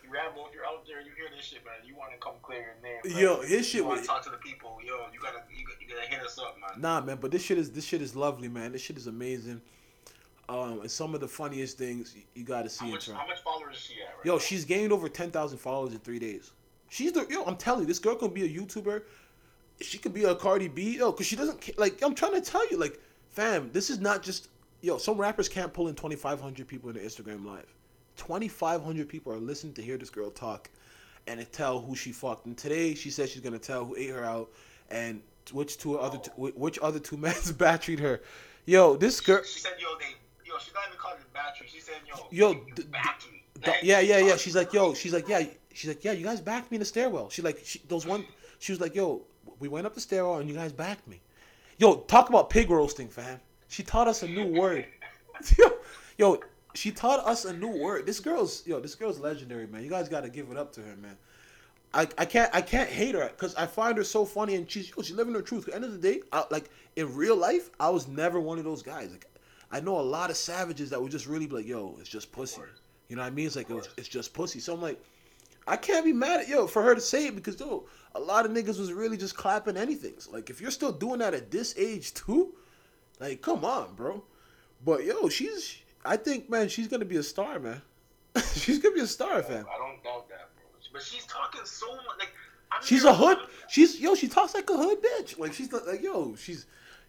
Rambo, 0.10 0.46
if 0.48 0.54
you're 0.54 0.66
out 0.66 0.86
there, 0.88 1.00
and 1.00 1.08
you 1.08 1.14
hear 1.18 1.28
this 1.36 1.46
shit, 1.46 1.64
man. 1.66 1.74
You 1.86 1.96
want 1.96 2.12
to 2.14 2.18
come 2.20 2.34
clear 2.42 2.60
your 2.60 2.76
name. 2.82 3.02
Yo, 3.22 3.42
his 3.42 3.68
shit 3.68 3.82
You 3.82 3.88
want 3.88 4.00
to 4.02 4.08
talk 4.08 4.24
to 4.24 4.30
the 4.30 4.38
people. 4.38 4.78
Yo, 4.86 4.94
you 5.14 5.20
gotta, 5.20 5.40
you 5.54 5.66
gotta, 5.66 5.78
you 5.82 5.88
gotta 5.94 6.08
hit 6.08 6.22
us 6.26 6.40
up, 6.40 6.56
man. 6.62 6.80
Nah, 6.82 7.02
man, 7.02 7.18
but 7.20 7.32
this 7.32 7.44
shit 7.44 7.58
is 7.58 7.72
this 7.72 7.84
shit 7.86 8.02
is 8.02 8.16
lovely, 8.16 8.48
man. 8.48 8.72
This 8.72 8.82
shit 8.82 8.96
is 8.98 9.08
amazing. 9.08 9.62
Um, 10.48 10.82
and 10.82 10.92
some 10.92 11.16
of 11.16 11.22
the 11.22 11.28
funniest 11.28 11.78
things 11.78 12.16
you 12.36 12.44
got 12.44 12.64
to 12.64 12.70
see 12.70 12.82
How 12.82 12.86
in 12.86 12.92
much, 12.92 13.10
how 13.10 13.28
much 13.28 13.42
followers 13.44 13.78
is 13.78 13.82
she 13.82 13.94
at? 14.02 14.16
Right 14.18 14.26
Yo, 14.26 14.34
now? 14.34 14.40
she's 14.40 14.64
gained 14.64 14.92
over 14.92 15.10
ten 15.10 15.32
thousand 15.32 15.58
followers 15.58 15.94
in 15.94 16.00
three 16.00 16.20
days. 16.20 16.52
She's 16.90 17.12
the 17.12 17.26
yo. 17.30 17.44
I'm 17.46 17.58
telling 17.58 17.82
you, 17.82 17.88
this 17.88 18.00
girl 18.00 18.16
could 18.16 18.34
be 18.34 18.44
a 18.44 18.50
YouTuber. 18.50 19.02
She 19.82 19.98
could 19.98 20.14
be 20.14 20.24
a 20.24 20.36
Cardi 20.36 20.68
B. 20.68 20.98
Yo, 20.98 21.12
cause 21.12 21.26
she 21.26 21.36
doesn't 21.36 21.78
like. 21.80 22.02
I'm 22.04 22.14
trying 22.14 22.34
to 22.34 22.42
tell 22.42 22.68
you, 22.70 22.78
like, 22.78 23.02
fam, 23.30 23.72
this 23.74 23.90
is 23.90 24.00
not 24.00 24.22
just 24.22 24.50
yo. 24.82 24.98
Some 24.98 25.18
rappers 25.18 25.50
can't 25.50 25.74
pull 25.74 25.88
in 25.88 25.96
2,500 25.96 26.68
people 26.68 26.90
in 26.90 26.96
their 26.96 27.04
Instagram 27.04 27.44
live. 27.46 27.74
2,500 28.18 29.10
people 29.10 29.34
are 29.34 29.40
listening 29.40 29.74
to 29.74 29.82
hear 29.82 29.98
this 29.98 30.10
girl 30.10 30.30
talk, 30.30 30.70
and 31.28 31.40
to 31.40 31.46
tell 31.46 31.80
who 31.82 31.96
she 31.96 32.12
fucked. 32.12 32.46
And 32.46 32.56
today 32.56 32.94
she 32.94 33.10
said 33.10 33.30
she's 33.30 33.42
gonna 33.42 33.58
tell 33.60 33.84
who 33.84 33.96
ate 33.96 34.12
her 34.12 34.24
out, 34.24 34.52
and 34.92 35.22
which 35.52 35.78
two 35.78 35.98
other 35.98 36.20
two, 36.20 36.32
which 36.56 36.78
other 36.82 37.00
two 37.00 37.18
men 37.26 37.36
battered 37.58 38.00
her. 38.00 38.22
Yo, 38.66 38.96
this 38.96 39.22
girl. 39.22 39.44
She 39.44 39.60
said, 39.60 39.74
yo, 39.80 39.88
they, 40.00 40.16
yo, 40.46 40.54
she's 40.60 40.74
not 40.74 40.84
even 40.88 40.98
calling 41.00 41.20
it 41.20 41.34
battery. 41.34 41.68
She 41.70 41.80
said, 41.80 41.96
yo, 42.08 42.16
Yo, 42.32 42.52
you 42.54 42.74
d- 42.76 42.84
backed 42.92 43.32
me. 43.32 43.44
D- 43.62 43.68
Like, 43.72 43.80
yeah, 43.84 44.00
yeah, 44.00 44.18
yeah. 44.20 44.36
She's 44.38 44.56
like, 44.56 44.72
yo, 44.74 44.94
she's 44.94 45.14
like, 45.14 45.28
yeah, 45.28 45.44
she's 45.74 45.88
like, 45.90 46.04
yeah. 46.04 46.12
You 46.12 46.24
guys 46.26 46.42
backed 46.42 46.72
me 46.72 46.76
in 46.76 46.80
the 46.80 46.86
stairwell. 46.86 47.30
She 47.30 47.42
like, 47.42 47.60
she, 47.64 47.82
those 47.88 48.06
one. 48.06 48.26
She 48.60 48.72
was 48.72 48.80
like, 48.82 48.96
yo, 48.96 49.24
we 49.60 49.68
went 49.68 49.86
up 49.86 49.94
the 49.94 50.02
stairwell 50.02 50.38
and 50.40 50.50
you 50.50 50.56
guys 50.56 50.72
backed 50.72 51.08
me. 51.08 51.22
Yo, 51.78 51.96
talk 52.02 52.30
about 52.30 52.50
pig 52.50 52.70
roasting, 52.70 53.10
fam. 53.10 53.40
She 53.68 53.84
taught 53.84 54.08
us 54.08 54.24
a 54.24 54.28
new 54.28 54.48
word. 54.60 54.86
yo, 55.58 55.66
yo, 56.18 56.40
she 56.74 56.92
taught 56.92 57.26
us 57.26 57.46
a 57.46 57.54
new 57.54 57.70
word. 57.82 58.06
This 58.06 58.20
girl's, 58.20 58.66
yo, 58.66 58.80
this 58.80 58.96
girl's 58.96 59.20
legendary, 59.20 59.68
man. 59.68 59.84
You 59.84 59.90
guys 59.90 60.08
got 60.10 60.22
to 60.24 60.30
give 60.30 60.50
it 60.52 60.58
up 60.58 60.72
to 60.74 60.82
her, 60.82 60.96
man. 60.98 61.18
I, 61.94 62.08
I 62.18 62.26
can't 62.26 62.54
I 62.54 62.60
can't 62.62 62.90
hate 62.90 63.16
her 63.16 63.30
because 63.30 63.56
I 63.56 63.66
find 63.68 63.98
her 63.98 64.04
so 64.04 64.26
funny 64.26 64.56
and 64.56 64.70
she's 64.70 64.90
yo, 64.90 65.02
she's 65.02 65.16
living 65.16 65.34
her 65.34 65.42
truth. 65.42 65.64
At 65.68 65.72
the 65.72 65.76
end 65.76 65.86
of 65.86 65.94
the 65.94 65.98
day, 65.98 66.22
I, 66.34 66.44
like 66.52 66.70
in 66.98 67.16
real 67.16 67.38
life, 67.38 67.70
I 67.80 67.90
was 67.90 68.08
never 68.10 68.40
one 68.42 68.58
of 68.58 68.66
those 68.66 68.82
guys. 68.84 69.12
Like 69.12 69.26
I 69.76 69.82
know 69.82 70.00
a 70.00 70.02
lot 70.02 70.30
of 70.30 70.38
savages 70.38 70.90
that 70.92 71.02
would 71.02 71.12
just 71.12 71.28
really 71.28 71.48
be 71.48 71.56
like, 71.56 71.68
"Yo, 71.68 71.98
it's 72.00 72.08
just 72.08 72.32
pussy." 72.32 72.62
You 73.10 73.18
know 73.18 73.24
what 73.24 73.28
I 73.28 73.32
mean? 73.32 73.48
It's 73.48 73.58
like 73.58 73.70
it 73.70 73.74
was, 73.74 73.90
it's 73.98 74.08
just 74.08 74.34
pussy. 74.34 74.62
So 74.62 74.74
I'm 74.74 74.82
like, 74.82 75.04
I 75.68 75.76
can't 75.76 76.06
be 76.06 76.14
mad 76.14 76.40
at 76.40 76.48
yo 76.48 76.66
for 76.66 76.82
her 76.82 76.96
to 76.96 77.02
say 77.02 77.28
it 77.28 77.36
because 77.36 77.60
yo, 77.60 77.86
a 78.16 78.20
lot 78.22 78.46
of 78.46 78.54
niggas 78.54 78.80
was 78.80 78.94
really 78.94 79.18
just 79.18 79.36
clapping 79.36 79.76
anything. 79.76 80.14
So, 80.20 80.32
like 80.32 80.50
if 80.50 80.62
you're 80.62 80.72
still 80.72 80.94
doing 80.94 81.20
that 81.20 81.34
at 81.34 81.52
this 81.52 81.76
age 81.78 82.14
too, 82.14 82.54
like 83.20 83.42
come 83.42 83.66
on, 83.66 83.96
bro. 83.96 84.24
But 84.86 85.04
yo, 85.04 85.28
she's 85.28 85.80
I 86.06 86.16
think 86.16 86.50
man, 86.50 86.70
she's 86.70 86.88
gonna 86.88 87.04
be 87.04 87.18
a 87.18 87.24
star, 87.24 87.60
man. 87.60 87.82
she's 88.54 88.80
gonna 88.80 88.96
be 88.96 89.02
a 89.02 89.08
star, 89.08 89.44
fam. 89.44 89.66
I 89.70 89.78
don't 89.78 90.02
doubt 90.02 90.30
that, 90.30 90.52
bro. 90.56 90.64
But 90.94 91.02
she's 91.02 91.26
talking 91.26 91.66
so 91.66 91.94
much. 91.98 92.18
Like, 92.18 92.32
I'm 92.72 92.82
She's 92.82 93.04
a 93.04 93.14
hood. 93.14 93.40
She's 93.68 94.00
yo. 94.00 94.16
She 94.16 94.30
talks 94.30 94.54
like 94.54 94.70
a 94.70 94.78
hood 94.78 95.00
bitch. 95.04 95.38
Like 95.38 95.52
she's 95.52 95.74
like 95.74 96.02
yo. 96.02 96.34
She's 96.36 96.66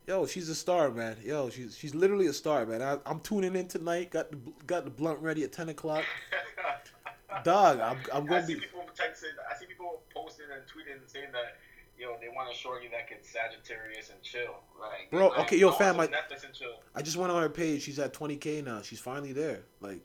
yo. 0.07 0.27
She's 0.27 0.49
a 0.49 0.55
star, 0.55 0.90
man. 0.90 1.16
Yo. 1.25 1.51
She's 1.51 1.77
she's 1.77 1.95
literally 1.95 2.27
a 2.27 2.33
star, 2.33 2.66
man. 2.66 2.83
I, 2.83 2.99
I'm 3.07 3.21
tuning 3.21 3.55
in 3.57 3.69
tonight. 3.69 4.11
Got 4.11 4.31
the 4.31 4.38
got 4.66 4.85
the 4.85 4.90
blunt 4.90 5.21
ready 5.21 5.45
at 5.45 5.53
ten 5.53 5.69
o'clock. 5.69 6.05
Dog, 7.45 7.81
I'm 7.81 7.99
I'm 8.12 8.27
gonna 8.27 8.47
see 8.47 8.55
be. 8.55 8.61
people 8.61 8.81
texting. 8.95 9.35
I 9.51 9.57
see 9.59 9.66
people 9.66 10.03
posting 10.14 10.47
and 10.53 10.62
tweeting 10.62 11.01
and 11.01 11.09
saying 11.09 11.33
that, 11.33 11.59
yo, 11.99 12.16
they 12.21 12.29
want 12.35 12.51
a 12.51 12.57
shorty 12.57 12.88
that 12.88 13.09
can 13.09 13.19
Sagittarius 13.23 14.11
and 14.11 14.23
chill. 14.23 14.55
Like, 14.81 15.11
Bro, 15.11 15.29
like, 15.29 15.38
okay, 15.40 15.57
yo, 15.59 15.71
I 15.71 15.79
fam, 15.79 16.01
I- 16.01 16.07
Netflix 16.07 16.45
and 16.45 16.55
chill. 16.55 16.77
I 16.95 17.03
just 17.03 17.16
went 17.16 17.31
on 17.31 17.42
her 17.42 17.51
page. 17.51 17.83
She's 17.83 17.99
at 17.99 18.14
20k 18.14 18.64
now. 18.64 18.81
She's 18.81 19.01
finally 19.01 19.33
there. 19.33 19.62
Like, 19.81 20.01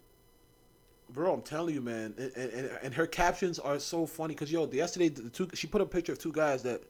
bro, 1.09 1.33
I'm 1.33 1.41
telling 1.41 1.73
you, 1.73 1.81
man. 1.81 2.13
And 2.17 2.31
and, 2.35 2.71
and 2.83 2.93
her 2.95 3.07
captions 3.07 3.59
are 3.59 3.79
so 3.79 4.05
funny 4.05 4.33
because 4.33 4.51
yo, 4.51 4.69
yesterday 4.69 5.09
the 5.09 5.29
two 5.29 5.47
she 5.53 5.67
put 5.67 5.81
a 5.81 5.85
picture 5.85 6.11
of 6.11 6.19
two 6.19 6.33
guys 6.33 6.63
that 6.63 6.83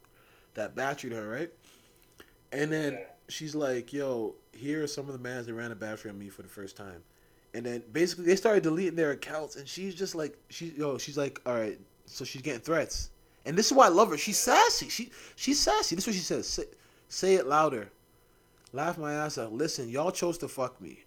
that 0.56 0.76
battered 0.76 1.12
her, 1.12 1.28
right? 1.30 1.52
And 2.52 2.72
then 2.72 2.94
Yeah. 2.94 3.06
she's 3.30 3.56
like, 3.56 3.94
"Yo, 3.94 4.36
here 4.54 4.84
are 4.84 4.88
some 4.88 5.08
of 5.08 5.14
the 5.14 5.20
mans 5.20 5.46
that 5.48 5.54
ran 5.54 5.72
a 5.72 5.76
battery 5.76 6.12
on 6.12 6.20
me 6.20 6.30
for 6.30 6.42
the 6.42 6.50
first 6.50 6.76
time." 6.76 7.04
And 7.54 7.66
then 7.66 7.84
basically 7.92 8.26
they 8.26 8.36
started 8.36 8.64
deleting 8.64 8.96
their 8.96 9.12
accounts, 9.12 9.56
and 9.56 9.68
she's 9.68 9.94
just 9.96 10.16
like, 10.16 10.38
she 10.50 10.68
yo, 10.78 10.98
she's 10.98 11.18
like, 11.18 11.42
all 11.46 11.54
right, 11.56 11.80
so 12.06 12.24
she's 12.24 12.42
getting 12.42 12.62
threats, 12.62 13.10
and 13.46 13.58
this 13.58 13.66
is 13.68 13.74
why 13.74 13.88
I 13.88 13.90
love 13.90 14.10
her. 14.10 14.18
She's 14.18 14.38
sassy. 14.38 14.88
She 14.90 15.12
she's 15.36 15.60
sassy. 15.60 15.96
This 15.96 16.06
is 16.06 16.08
what 16.08 16.16
she 16.16 16.22
says. 16.22 16.48
Say, 16.48 16.64
say 17.10 17.34
it 17.36 17.48
louder. 17.48 17.90
Laugh 18.74 18.98
my 18.98 19.14
ass 19.14 19.38
out. 19.38 19.52
Listen, 19.52 19.90
y'all 19.90 20.12
chose 20.12 20.38
to 20.40 20.48
fuck 20.48 20.80
me. 20.80 21.04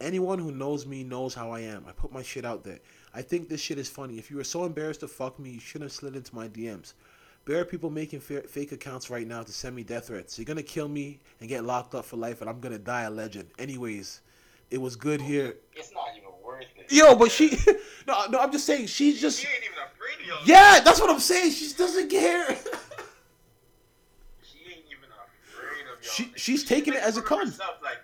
Anyone 0.00 0.38
who 0.38 0.52
knows 0.52 0.86
me 0.86 1.02
knows 1.04 1.34
how 1.34 1.50
I 1.50 1.60
am. 1.60 1.84
I 1.88 1.92
put 1.92 2.12
my 2.12 2.22
shit 2.22 2.44
out 2.44 2.62
there. 2.64 2.78
I 3.14 3.22
think 3.22 3.48
this 3.48 3.60
shit 3.60 3.78
is 3.78 3.88
funny. 3.88 4.18
If 4.18 4.30
you 4.30 4.36
were 4.36 4.44
so 4.44 4.64
embarrassed 4.64 5.00
to 5.00 5.08
fuck 5.08 5.38
me, 5.38 5.50
you 5.50 5.60
shouldn't 5.60 5.90
have 5.90 5.96
slid 5.96 6.16
into 6.16 6.34
my 6.34 6.48
DMs. 6.48 6.92
There 7.46 7.60
are 7.60 7.64
people 7.64 7.90
making 7.90 8.20
fa- 8.20 8.42
fake 8.42 8.72
accounts 8.72 9.08
right 9.08 9.26
now 9.26 9.42
to 9.44 9.52
send 9.52 9.76
me 9.76 9.84
death 9.84 10.08
threats. 10.08 10.36
You're 10.38 10.44
gonna 10.44 10.62
kill 10.64 10.88
me 10.88 11.20
and 11.40 11.48
get 11.48 11.64
locked 11.64 11.94
up 11.94 12.04
for 12.04 12.16
life, 12.16 12.40
and 12.40 12.50
I'm 12.50 12.58
gonna 12.60 12.78
die 12.78 13.02
a 13.02 13.10
legend. 13.10 13.48
Anyways, 13.58 14.20
it 14.70 14.78
was 14.78 14.96
good 14.96 15.20
here. 15.20 15.54
It's 15.74 15.92
not 15.92 16.06
even 16.16 16.30
worth 16.44 16.64
it. 16.76 16.90
Yo, 16.92 17.14
but 17.14 17.30
she, 17.30 17.56
no, 18.08 18.26
no, 18.26 18.40
I'm 18.40 18.50
just 18.50 18.66
saying 18.66 18.88
she's 18.88 19.20
just, 19.20 19.40
She 19.40 19.46
ain't 19.46 19.62
even 19.64 19.78
afraid 19.78 20.28
of 20.42 20.48
yeah, 20.48 20.80
that's 20.84 21.00
what 21.00 21.08
I'm 21.08 21.20
saying. 21.20 21.52
She 21.52 21.72
doesn't 21.72 22.10
care. 22.10 22.56
She 24.42 24.58
ain't 24.72 24.84
even 24.90 25.08
afraid 25.44 25.82
of 25.92 26.02
y'all. 26.02 26.12
She- 26.12 26.32
she's 26.36 26.64
taking 26.64 26.94
it 26.94 27.00
as 27.00 27.16
it 27.16 27.24
comes. 27.24 27.58
Like, 27.82 27.98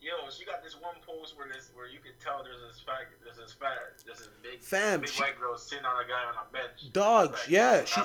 yo, 0.00 0.10
she 0.36 0.44
got 0.44 0.62
this 0.64 0.74
one 0.80 0.94
post 1.06 1.36
where 1.38 1.46
this 1.46 1.70
where 1.74 1.86
you 1.88 2.00
can 2.00 2.12
tell 2.22 2.42
there's 2.42 2.60
this 2.66 2.82
fat 2.84 3.06
there's 3.24 3.36
this 3.36 3.52
fat 3.52 3.78
there's 4.04 4.18
this 4.18 4.28
big 4.42 4.60
Fam, 4.60 5.00
big 5.00 5.08
she- 5.10 5.22
white 5.22 5.38
girl 5.38 5.56
sitting 5.56 5.84
on 5.84 6.04
a 6.04 6.08
guy 6.08 6.24
on 6.26 6.34
a 6.34 6.52
bench. 6.52 6.92
Dog, 6.92 7.32
Like, 7.32 7.48
yeah, 7.48 7.84
she- 7.84 8.00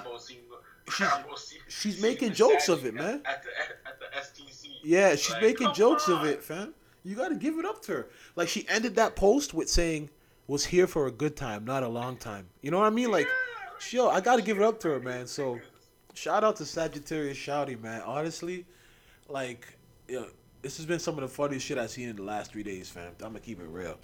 she's- 0.92 1.54
she's 1.68 2.02
making 2.02 2.34
jokes 2.34 2.70
of 2.70 2.86
it, 2.86 2.94
man. 2.94 3.22
At 3.26 3.44
the 3.44 3.50
at 3.88 4.00
the 4.00 4.06
STC. 4.18 4.70
Yeah, 4.84 5.16
she's 5.16 5.32
Like, 5.32 5.42
making 5.42 5.74
jokes 5.74 6.08
of 6.08 6.24
it, 6.26 6.44
fam. 6.44 6.74
You 7.04 7.16
got 7.16 7.30
to 7.30 7.36
give 7.36 7.58
it 7.60 7.66
up 7.66 7.82
to 7.84 7.92
her. 7.94 8.10
Like 8.36 8.48
she 8.50 8.68
ended 8.70 8.96
that 8.96 9.16
post 9.16 9.54
with 9.54 9.70
saying, 9.70 10.10
"Was 10.48 10.66
here 10.66 10.88
for 10.88 11.08
a 11.08 11.12
good 11.12 11.36
time, 11.36 11.66
not 11.66 11.84
a 11.84 11.88
long 11.88 12.18
time." 12.18 12.48
You 12.62 12.72
know 12.72 12.80
what 12.80 12.88
I 12.88 12.92
mean? 12.92 13.12
Like, 13.12 13.28
Yeah, 13.92 14.04
yo, 14.04 14.10
I 14.10 14.22
got 14.22 14.38
to 14.38 14.42
give 14.42 14.58
it 14.58 14.64
up 14.64 14.80
to 14.82 14.90
her, 14.90 15.00
man. 15.00 15.28
So, 15.28 15.60
shout 16.14 16.44
out 16.44 16.56
to 16.58 16.66
Sagittarius 16.66 17.38
Shouty, 17.38 17.80
man. 17.82 18.02
Honestly, 18.06 18.66
like, 19.28 19.68
yo, 20.08 20.28
this 20.62 20.78
has 20.78 20.86
been 20.86 21.00
some 21.00 21.16
of 21.16 21.22
the 21.22 21.28
funniest 21.28 21.66
shit 21.66 21.78
I've 21.78 21.90
seen 21.92 22.08
in 22.10 22.16
the 22.16 22.24
last 22.24 22.52
three 22.52 22.64
days, 22.64 22.90
fam. 22.90 23.12
I'm 23.22 23.28
gonna 23.30 23.40
keep 23.42 23.60
it 23.60 23.68
real. 23.68 23.98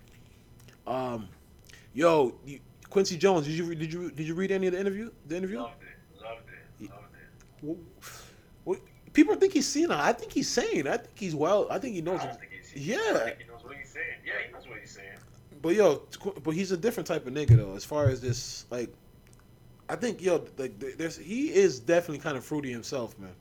Um, 0.88 1.30
yo, 1.94 2.36
you, 2.46 2.60
Quincy 2.90 3.18
Jones, 3.18 3.46
did 3.46 3.54
you 3.56 3.76
did 3.76 3.94
you 3.94 4.12
did 4.12 4.28
you 4.28 4.34
read 4.36 4.52
any 4.52 4.68
of 4.68 4.74
the 4.74 4.80
interview? 4.80 5.12
The 5.28 5.38
interview? 5.38 5.60
Loved 5.60 5.84
it. 5.84 6.22
Loved 6.24 6.40
it. 6.40 6.44
Loved 6.44 6.50
it. 6.50 6.54
Well, 6.54 6.58
well, 6.58 6.69
people 9.14 9.36
think 9.36 9.54
he's 9.54 9.68
senile. 9.68 10.00
I 10.00 10.14
think 10.14 10.32
he's 10.32 10.48
sane. 10.48 10.88
I 10.88 10.98
think 10.98 11.18
he's 11.18 11.36
well. 11.36 11.68
I 11.70 11.80
think 11.80 11.96
he 11.96 12.02
knows. 12.02 12.22
Think 12.22 12.38
Yeah. 12.76 12.98
I 12.98 13.20
think 13.26 13.38
he 13.40 13.48
knows 13.48 13.64
what 13.64 13.76
he's 13.78 13.90
saying. 13.90 14.06
Yeah, 14.26 14.34
he 14.46 14.54
knows 14.54 14.68
what 14.68 14.80
he's 14.80 14.92
saying. 14.92 15.18
But 15.62 15.76
yo, 15.76 16.04
but 16.44 16.52
he's 16.52 16.72
a 16.72 16.78
different 16.78 17.08
type 17.08 17.28
of 17.28 17.34
nigga 17.34 17.58
though. 17.58 17.76
As 17.76 17.84
far 17.84 18.06
as 18.06 18.22
this, 18.22 18.66
like, 18.70 18.94
I 19.90 19.96
think 19.96 20.22
yo, 20.22 20.46
like, 20.58 20.80
there's 20.98 21.18
he 21.18 21.54
is 21.54 21.80
definitely 21.80 22.20
kind 22.20 22.38
of 22.38 22.46
fruity 22.46 22.72
himself, 22.72 23.18
man. 23.20 23.32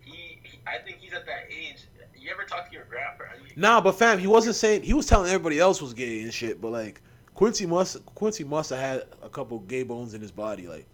He, 0.00 0.38
he, 0.42 0.58
I 0.66 0.78
think 0.84 0.98
he's 0.98 1.12
at 1.12 1.26
that 1.26 1.44
age. 1.50 1.84
You 2.18 2.30
ever 2.32 2.42
talk 2.44 2.66
to 2.68 2.72
your 2.74 2.84
grandpa? 2.86 3.24
You- 3.40 3.52
Nah, 3.54 3.80
but 3.80 3.92
fam, 3.92 4.18
he 4.18 4.26
wasn't 4.26 4.56
saying 4.56 4.82
he 4.82 4.94
was 4.94 5.06
telling 5.06 5.28
everybody 5.28 5.60
else 5.60 5.80
was 5.80 5.94
gay 5.94 6.22
and 6.22 6.34
shit. 6.34 6.60
But 6.60 6.72
like, 6.72 7.00
Quincy 7.34 7.66
must 7.66 8.04
Quincy 8.06 8.42
must 8.42 8.70
have 8.70 8.80
had 8.80 9.04
a 9.22 9.28
couple 9.28 9.60
gay 9.60 9.84
bones 9.84 10.12
in 10.14 10.20
his 10.20 10.32
body. 10.32 10.66
Like, 10.66 10.86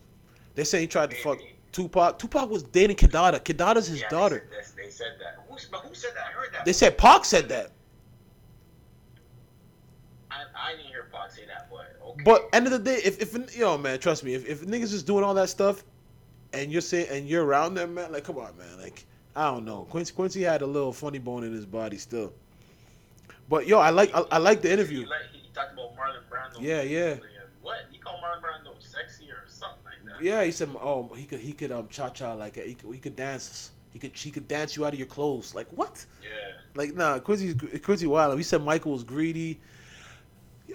they 0.55 0.65
say 0.65 0.81
he 0.81 0.87
tried 0.87 1.11
to 1.11 1.17
fuck 1.17 1.39
Tupac. 1.73 2.19
Tupac 2.19 2.51
was 2.51 2.63
dating 2.63 2.97
Kidada. 2.97 3.41
Kidada's 3.41 3.87
his 3.87 4.03
Yeah, 4.03 4.09
daughter. 4.09 4.49
They 4.51 4.63
said, 4.63 4.77
they 4.77 4.91
said 4.91 5.13
that. 5.21 5.45
Who, 5.49 5.57
but 5.71 5.81
who 5.81 5.95
said 5.95 6.11
that? 6.15 6.27
I 6.29 6.33
heard 6.33 6.53
that. 6.53 6.65
They 6.65 6.73
said 6.73 6.99
Pac 6.99 7.25
said 7.25 7.49
that. 7.49 7.71
I, 10.31 10.43
I 10.55 10.73
didn't 10.73 10.87
hear 10.87 11.09
Pac 11.13 11.31
say 11.31 11.43
that, 11.47 11.69
but 11.71 11.99
okay. 12.07 12.23
But 12.25 12.49
end 12.53 12.67
of 12.67 12.73
the 12.73 12.79
day, 12.79 13.01
if 13.05 13.21
if 13.21 13.57
yo 13.57 13.79
man, 13.79 13.99
trust 13.99 14.25
me, 14.25 14.35
if 14.35 14.47
if 14.49 14.63
niggas 14.63 14.93
is 14.93 15.03
doing 15.03 15.25
all 15.25 15.35
that 15.35 15.49
stuff, 15.49 15.85
and 16.53 16.71
you're 16.71 16.81
saying 16.83 17.09
and 17.11 17.29
you're 17.29 17.45
around 17.45 17.75
them, 17.75 17.95
man, 17.95 18.13
like 18.13 18.25
come 18.25 18.39
on, 18.39 18.57
man, 18.59 18.79
like 18.81 19.07
I 19.35 19.51
don't 19.51 19.65
know, 19.65 19.87
Quincy 19.91 20.13
Quincy 20.13 20.43
had 20.43 20.63
a 20.63 20.67
little 20.67 20.93
funny 20.93 21.19
bone 21.19 21.45
in 21.45 21.53
his 21.53 21.67
body 21.67 21.97
still. 21.97 22.33
But 23.49 23.67
yo, 23.67 23.79
I 23.79 23.91
like 23.91 24.15
I, 24.15 24.25
I 24.33 24.39
like 24.39 24.63
the 24.63 24.73
interview. 24.73 25.01
He, 25.01 25.07
like, 25.07 25.21
he 25.33 25.49
talked 25.55 25.73
about 25.73 25.97
Marlon 25.97 26.23
Brando. 26.31 26.61
Yeah, 26.61 26.83
yeah. 26.83 27.17
What? 27.63 27.79
He 27.91 27.99
called 27.99 28.21
Marlon 28.21 28.43
Brando 28.43 28.75
sexy 28.81 29.31
or 29.31 29.45
something 29.49 29.79
like 29.85 30.05
that. 30.05 30.12
Yeah, 30.23 30.45
he 30.45 30.53
said, 30.53 30.71
oh, 30.81 31.11
he 31.17 31.25
could 31.25 31.41
he 31.41 31.53
could 31.53 31.73
um 31.73 31.89
cha 31.89 32.11
cha 32.11 32.35
like 32.35 32.57
he 32.57 32.75
could 32.75 32.93
he 32.95 33.01
could 33.01 33.17
dance. 33.17 33.71
He 33.93 33.99
could 33.99 34.17
she 34.17 34.31
could 34.31 34.49
dance 34.49 34.77
you 34.77 34.87
out 34.87 34.93
of 34.93 34.99
your 34.99 35.09
clothes. 35.09 35.55
Like 35.55 35.69
what? 35.71 36.05
Yeah. 36.23 36.29
Like 36.75 36.95
nah, 36.95 37.19
Quincy 37.19 37.55
Quincy 37.79 38.07
Wild. 38.07 38.37
He 38.37 38.43
said 38.43 38.63
Michael 38.63 38.93
was 38.93 39.05
greedy. 39.05 39.61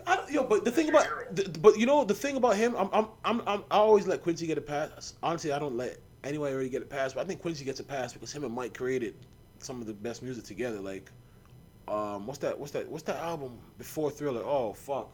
I 0.06 0.16
don't, 0.16 0.32
yo, 0.32 0.44
but 0.44 0.64
the 0.64 0.72
thing 0.72 0.90
about, 0.90 1.08
the, 1.36 1.50
but 1.60 1.80
you 1.80 1.86
know, 1.86 2.04
the 2.04 2.14
thing 2.14 2.36
about 2.36 2.56
him, 2.56 2.76
I'm, 2.76 2.90
I'm, 2.94 3.08
I'm, 3.26 3.42
I'm, 3.48 3.64
I 3.72 3.78
always 3.78 4.06
let 4.06 4.22
Quincy 4.22 4.46
get 4.46 4.58
a 4.58 4.62
pass. 4.62 5.16
Honestly, 5.24 5.52
I 5.52 5.60
don't 5.60 5.76
let 5.76 5.98
anybody 6.24 6.54
really 6.54 6.70
get 6.70 6.82
a 6.82 6.86
pass, 6.86 7.14
but 7.14 7.22
I 7.22 7.24
think 7.26 7.42
Quincy 7.42 7.66
gets 7.66 7.80
a 7.80 7.84
pass 7.84 8.14
because 8.14 8.32
him 8.32 8.44
and 8.44 8.54
Mike 8.54 8.78
created 8.78 9.16
some 9.60 9.82
of 9.82 9.88
the 9.88 9.94
best 9.94 10.22
music 10.22 10.44
together. 10.44 10.80
Like, 10.80 11.12
um, 11.88 12.28
what's 12.28 12.40
that? 12.40 12.58
What's 12.60 12.72
that? 12.74 12.88
What's 12.88 13.04
that 13.06 13.18
album 13.18 13.58
before 13.78 14.12
Thriller? 14.12 14.44
Oh 14.44 14.74
fuck. 14.74 15.12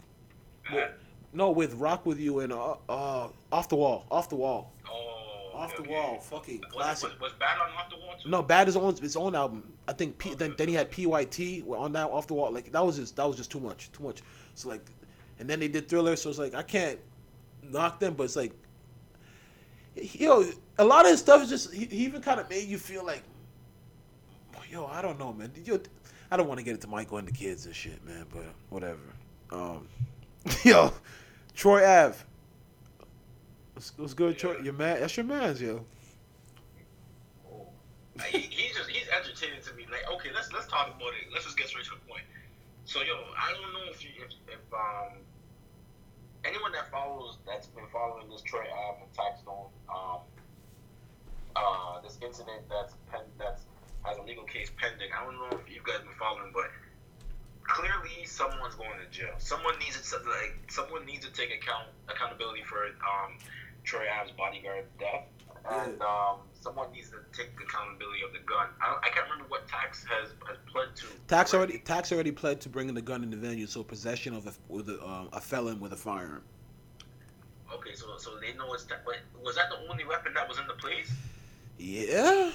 With, 0.71 0.91
no, 1.33 1.51
with 1.51 1.73
Rock 1.75 2.05
with 2.05 2.19
You 2.19 2.39
and 2.39 2.53
uh, 2.53 2.75
uh, 2.89 3.27
Off 3.51 3.69
the 3.69 3.75
Wall, 3.75 4.05
Off 4.11 4.29
the 4.29 4.35
Wall, 4.35 4.71
Oh. 4.89 5.19
Off 5.53 5.75
the. 5.77 5.83
Wall, 5.83 6.19
fucking 6.19 6.61
Was, 6.61 6.71
classic. 6.71 7.09
was, 7.11 7.19
was 7.21 7.31
Bad 7.39 7.57
on 7.59 7.69
Off 7.77 7.89
the 7.89 7.97
Wall 7.97 8.15
too? 8.21 8.29
No, 8.29 8.41
Bad 8.41 8.67
is 8.67 8.75
on 8.75 8.95
his 8.95 9.15
own 9.15 9.35
album. 9.35 9.71
I 9.87 9.93
think 9.93 10.17
P, 10.17 10.33
then 10.33 10.55
then 10.57 10.67
he 10.67 10.73
had 10.73 10.89
PYT 10.89 11.63
on 11.69 11.93
that 11.93 12.09
off 12.09 12.25
the 12.27 12.33
wall. 12.33 12.51
Like 12.51 12.71
that 12.71 12.83
was 12.83 12.97
just 12.97 13.15
that 13.17 13.27
was 13.27 13.37
just 13.37 13.51
too 13.51 13.59
much, 13.59 13.91
too 13.91 14.03
much. 14.03 14.21
So 14.55 14.69
like, 14.69 14.81
and 15.39 15.47
then 15.47 15.59
they 15.59 15.67
did 15.67 15.87
Thriller. 15.87 16.15
So 16.15 16.29
it's 16.31 16.39
like 16.39 16.55
I 16.55 16.63
can't 16.63 16.99
knock 17.61 17.99
them, 17.99 18.15
but 18.15 18.23
it's 18.23 18.35
like, 18.35 18.51
yo, 19.95 20.43
a 20.79 20.83
lot 20.83 21.05
of 21.05 21.11
his 21.11 21.19
stuff 21.19 21.43
is 21.43 21.49
just 21.49 21.71
he, 21.73 21.85
he 21.85 21.97
even 22.05 22.21
kind 22.21 22.39
of 22.39 22.49
made 22.49 22.67
you 22.67 22.79
feel 22.79 23.05
like, 23.05 23.21
yo, 24.71 24.87
I 24.87 25.01
don't 25.03 25.19
know, 25.19 25.33
man. 25.33 25.51
Yo, 25.63 25.79
I 26.31 26.37
don't 26.37 26.47
want 26.47 26.57
to 26.59 26.63
get 26.63 26.71
into 26.71 26.87
Michael 26.87 27.17
and 27.19 27.27
the 27.27 27.31
kids 27.31 27.67
and 27.67 27.75
shit, 27.75 28.03
man. 28.05 28.25
But 28.33 28.45
whatever. 28.69 28.99
Um, 29.51 29.87
yo, 30.63 30.91
Troy 31.55 31.85
Ave. 31.85 32.17
What's, 33.73 33.97
what's 33.97 34.13
good, 34.13 34.37
Troy? 34.37 34.57
Your 34.59 34.73
man, 34.73 34.99
that's 34.99 35.15
your 35.17 35.25
man's, 35.25 35.61
yo. 35.61 35.85
Oh. 37.47 37.67
He, 38.29 38.39
he's 38.39 38.75
just 38.75 38.89
he's 38.89 39.07
entertaining 39.09 39.61
to 39.61 39.73
me. 39.73 39.85
Like, 39.91 40.09
okay, 40.15 40.29
let's 40.33 40.51
let's 40.53 40.67
talk 40.67 40.87
about 40.87 41.13
it. 41.13 41.31
Let's 41.31 41.45
just 41.45 41.57
get 41.57 41.67
straight 41.67 41.85
to 41.85 41.91
the 41.91 42.05
point. 42.07 42.23
So, 42.85 43.01
yo, 43.01 43.15
I 43.37 43.53
don't 43.53 43.73
know 43.73 43.89
if 43.89 44.03
you 44.03 44.11
if, 44.17 44.33
if 44.47 44.73
um 44.73 45.17
anyone 46.45 46.71
that 46.73 46.91
follows 46.91 47.37
that's 47.45 47.67
been 47.67 47.87
following 47.91 48.29
this 48.29 48.41
Troy 48.41 48.65
Ave 48.65 49.01
and 49.01 49.11
Taxstone 49.13 49.69
um 49.89 50.21
uh 51.55 52.01
this 52.01 52.19
incident 52.21 52.61
that's 52.69 52.93
pen, 53.11 53.21
that's 53.39 53.63
has 54.03 54.17
a 54.17 54.21
legal 54.21 54.43
case 54.43 54.69
pending. 54.77 55.09
I 55.15 55.23
don't 55.23 55.35
know 55.35 55.57
if 55.57 55.73
you 55.73 55.81
guys 55.83 56.03
been 56.03 56.17
following, 56.19 56.51
but 56.53 56.69
clearly 57.63 58.25
someone's 58.25 58.75
going 58.75 58.97
to 58.99 59.09
jail. 59.17 59.33
Someone 59.37 59.77
needs 59.79 59.99
to 60.11 60.17
like 60.17 60.69
someone 60.69 61.05
needs 61.05 61.25
to 61.25 61.31
take 61.31 61.49
account 61.53 61.87
accountability 62.09 62.63
for 62.63 62.85
um 62.85 63.37
Troy 63.83 64.03
Ave's 64.03 64.31
bodyguard 64.31 64.85
death, 64.99 65.27
and 65.69 66.01
um, 66.01 66.37
someone 66.53 66.91
needs 66.93 67.09
to 67.09 67.17
take 67.37 67.49
accountability 67.61 68.21
of 68.25 68.31
the 68.31 68.39
gun. 68.39 68.67
I, 68.81 68.97
I 69.03 69.09
can't 69.09 69.25
remember 69.29 69.45
what 69.49 69.67
tax 69.67 70.05
has 70.05 70.29
has 70.47 70.57
pled 70.71 70.95
to. 70.95 71.05
Tax 71.27 71.53
already 71.53 71.79
tax 71.79 72.11
already 72.11 72.31
pled 72.31 72.61
to 72.61 72.69
bringing 72.69 72.93
the 72.93 73.01
gun 73.01 73.23
in 73.23 73.29
the 73.29 73.37
venue, 73.37 73.67
so 73.67 73.83
possession 73.83 74.33
of 74.33 74.47
a, 74.47 74.53
with 74.69 74.89
a, 74.89 75.03
um, 75.05 75.29
a 75.33 75.41
felon 75.41 75.79
with 75.79 75.91
a 75.93 75.97
firearm. 75.97 76.43
Okay, 77.73 77.93
so 77.95 78.05
so 78.17 78.37
they 78.39 78.53
know 78.57 78.73
it's. 78.73 78.83
Ta- 78.85 78.95
but 79.05 79.15
was 79.43 79.55
that 79.55 79.69
the 79.69 79.91
only 79.91 80.05
weapon 80.05 80.33
that 80.33 80.47
was 80.47 80.59
in 80.59 80.67
the 80.67 80.73
place? 80.73 81.11
Yeah, 81.77 82.51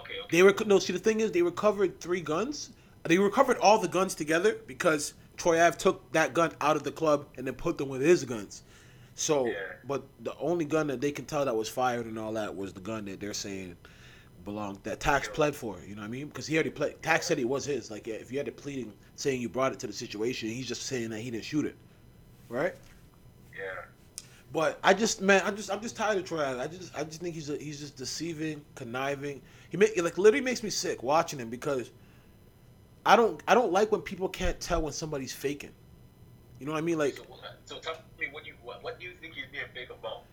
Okay, 0.00 0.14
okay. 0.24 0.28
they 0.30 0.42
were 0.42 0.54
no. 0.64 0.78
See, 0.78 0.92
the 0.92 0.98
thing 0.98 1.20
is, 1.20 1.32
they 1.32 1.42
recovered 1.42 2.00
three 2.00 2.20
guns. 2.20 2.70
They 3.06 3.18
recovered 3.18 3.58
all 3.58 3.78
the 3.78 3.88
guns 3.88 4.14
together 4.14 4.56
because 4.66 5.14
Troy 5.36 5.60
Ave 5.60 5.76
took 5.76 6.10
that 6.12 6.34
gun 6.34 6.52
out 6.60 6.76
of 6.76 6.82
the 6.82 6.92
club 6.92 7.26
and 7.36 7.46
then 7.46 7.54
put 7.54 7.78
them 7.78 7.88
with 7.88 8.00
his 8.00 8.24
guns. 8.24 8.62
So, 9.14 9.46
Yeah. 9.46 9.54
but 9.84 10.02
the 10.20 10.36
only 10.38 10.64
gun 10.64 10.88
that 10.88 11.00
they 11.00 11.12
can 11.12 11.24
tell 11.24 11.44
that 11.44 11.56
was 11.56 11.68
fired 11.68 12.06
and 12.06 12.18
all 12.18 12.32
that 12.34 12.54
was 12.54 12.72
the 12.72 12.80
gun 12.80 13.06
that 13.06 13.20
they're 13.20 13.32
saying 13.34 13.76
belonged 14.44 14.78
that 14.84 15.00
Tax 15.00 15.28
pled 15.28 15.54
for. 15.56 15.78
You 15.86 15.94
know 15.94 16.02
what 16.02 16.08
I 16.08 16.10
mean? 16.10 16.28
Because 16.28 16.46
he 16.46 16.54
already 16.56 16.70
pled. 16.70 17.02
Tax 17.02 17.26
said 17.26 17.38
it 17.38 17.48
was 17.48 17.64
his. 17.64 17.90
Like, 17.90 18.06
if 18.08 18.30
you 18.30 18.38
had 18.38 18.48
it 18.48 18.56
pleading 18.56 18.92
saying 19.16 19.40
you 19.40 19.48
brought 19.48 19.72
it 19.72 19.78
to 19.80 19.86
the 19.86 19.92
situation, 19.92 20.48
he's 20.48 20.68
just 20.68 20.82
saying 20.82 21.10
that 21.10 21.20
he 21.20 21.30
didn't 21.30 21.44
shoot 21.44 21.64
it, 21.66 21.76
right? 22.48 22.74
Yeah. 23.58 23.84
But 24.52 24.78
I 24.84 24.94
just 24.94 25.20
man, 25.20 25.42
I 25.44 25.50
just 25.50 25.70
I'm 25.70 25.80
just 25.80 25.96
tired 25.96 26.18
of 26.18 26.24
Troy. 26.24 26.42
Ave. 26.44 26.60
I 26.60 26.66
just 26.68 26.96
I 26.96 27.04
just 27.04 27.20
think 27.20 27.34
he's 27.34 27.50
a, 27.50 27.56
he's 27.56 27.80
just 27.80 27.96
deceiving, 27.96 28.64
conniving. 28.74 29.42
He 29.70 29.76
make 29.76 30.00
like 30.00 30.16
literally 30.18 30.44
makes 30.44 30.62
me 30.62 30.70
sick 30.70 31.02
watching 31.02 31.38
him 31.38 31.50
because 31.50 31.90
I 33.06 33.16
don't 33.16 33.42
I 33.48 33.54
don't 33.54 33.72
like 33.72 33.92
when 33.92 34.02
people 34.02 34.28
can't 34.28 34.60
tell 34.60 34.82
when 34.82 34.92
somebody's 34.92 35.32
faking. 35.32 35.72
You 36.60 36.66
know 36.66 36.72
what 36.72 36.78
I 36.78 36.82
mean? 36.82 36.98
Like 36.98 37.16
So, 37.16 37.24
so 37.64 37.78
tell 37.78 37.96
me 38.20 38.28
what 38.32 38.46
you 38.46 38.54
what, 38.62 38.82
what 38.84 38.98
do 39.00 39.06
you 39.06 39.12
think 39.20 39.34
he's 39.34 39.46
being 39.52 39.64
fake 39.74 39.90
about? 39.90 40.24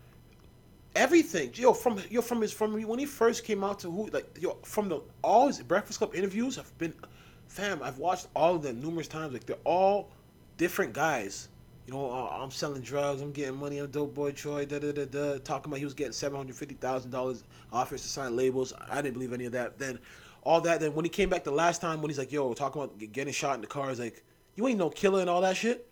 everything, 0.95 1.51
yo, 1.55 1.73
from 1.73 1.99
yo 2.09 2.21
from 2.21 2.41
his 2.41 2.51
from 2.51 2.81
when 2.83 2.99
he 2.99 3.05
first 3.05 3.43
came 3.43 3.63
out 3.63 3.79
to 3.79 3.91
who 3.91 4.07
like 4.07 4.37
yo 4.39 4.57
from 4.63 4.89
the 4.89 5.01
all 5.23 5.47
his 5.47 5.61
Breakfast 5.61 5.99
Club 5.99 6.15
interviews 6.15 6.59
I've 6.59 6.77
been, 6.77 6.93
fam. 7.47 7.81
I've 7.83 7.99
watched 7.99 8.27
all 8.35 8.55
of 8.55 8.63
them 8.63 8.81
numerous 8.81 9.07
times. 9.07 9.33
Like 9.33 9.45
they're 9.45 9.57
all 9.65 10.11
different 10.57 10.93
guys. 10.93 11.49
You 11.87 11.93
know, 11.93 12.11
uh, 12.11 12.37
I'm 12.41 12.51
selling 12.51 12.81
drugs. 12.81 13.21
I'm 13.21 13.33
getting 13.33 13.57
money. 13.57 13.79
I'm 13.79 13.91
dope 13.91 14.13
boy 14.13 14.31
Troy. 14.31 14.65
Da 14.65 14.79
da 14.79 14.91
da 14.93 15.05
da. 15.05 15.37
Talking 15.39 15.71
about 15.71 15.79
he 15.79 15.85
was 15.85 15.93
getting 15.93 16.13
seven 16.13 16.37
hundred 16.37 16.55
fifty 16.55 16.75
thousand 16.75 17.11
dollars 17.11 17.43
offers 17.71 18.03
to 18.03 18.07
sign 18.07 18.35
labels. 18.35 18.73
I 18.89 19.01
didn't 19.01 19.13
believe 19.13 19.33
any 19.33 19.45
of 19.45 19.51
that. 19.53 19.77
Then 19.79 19.99
all 20.43 20.61
that. 20.61 20.79
Then 20.79 20.93
when 20.93 21.05
he 21.05 21.09
came 21.09 21.29
back 21.29 21.43
the 21.43 21.51
last 21.51 21.81
time, 21.81 22.01
when 22.01 22.09
he's 22.09 22.19
like, 22.19 22.31
"Yo, 22.31 22.53
talking 22.53 22.81
about 22.81 22.97
getting 23.11 23.33
shot 23.33 23.55
in 23.55 23.61
the 23.61 23.67
car," 23.67 23.89
is 23.91 23.99
like, 23.99 24.23
"You 24.55 24.67
ain't 24.67 24.77
no 24.77 24.89
killer 24.89 25.21
and 25.21 25.29
all 25.29 25.41
that 25.41 25.57
shit, 25.57 25.89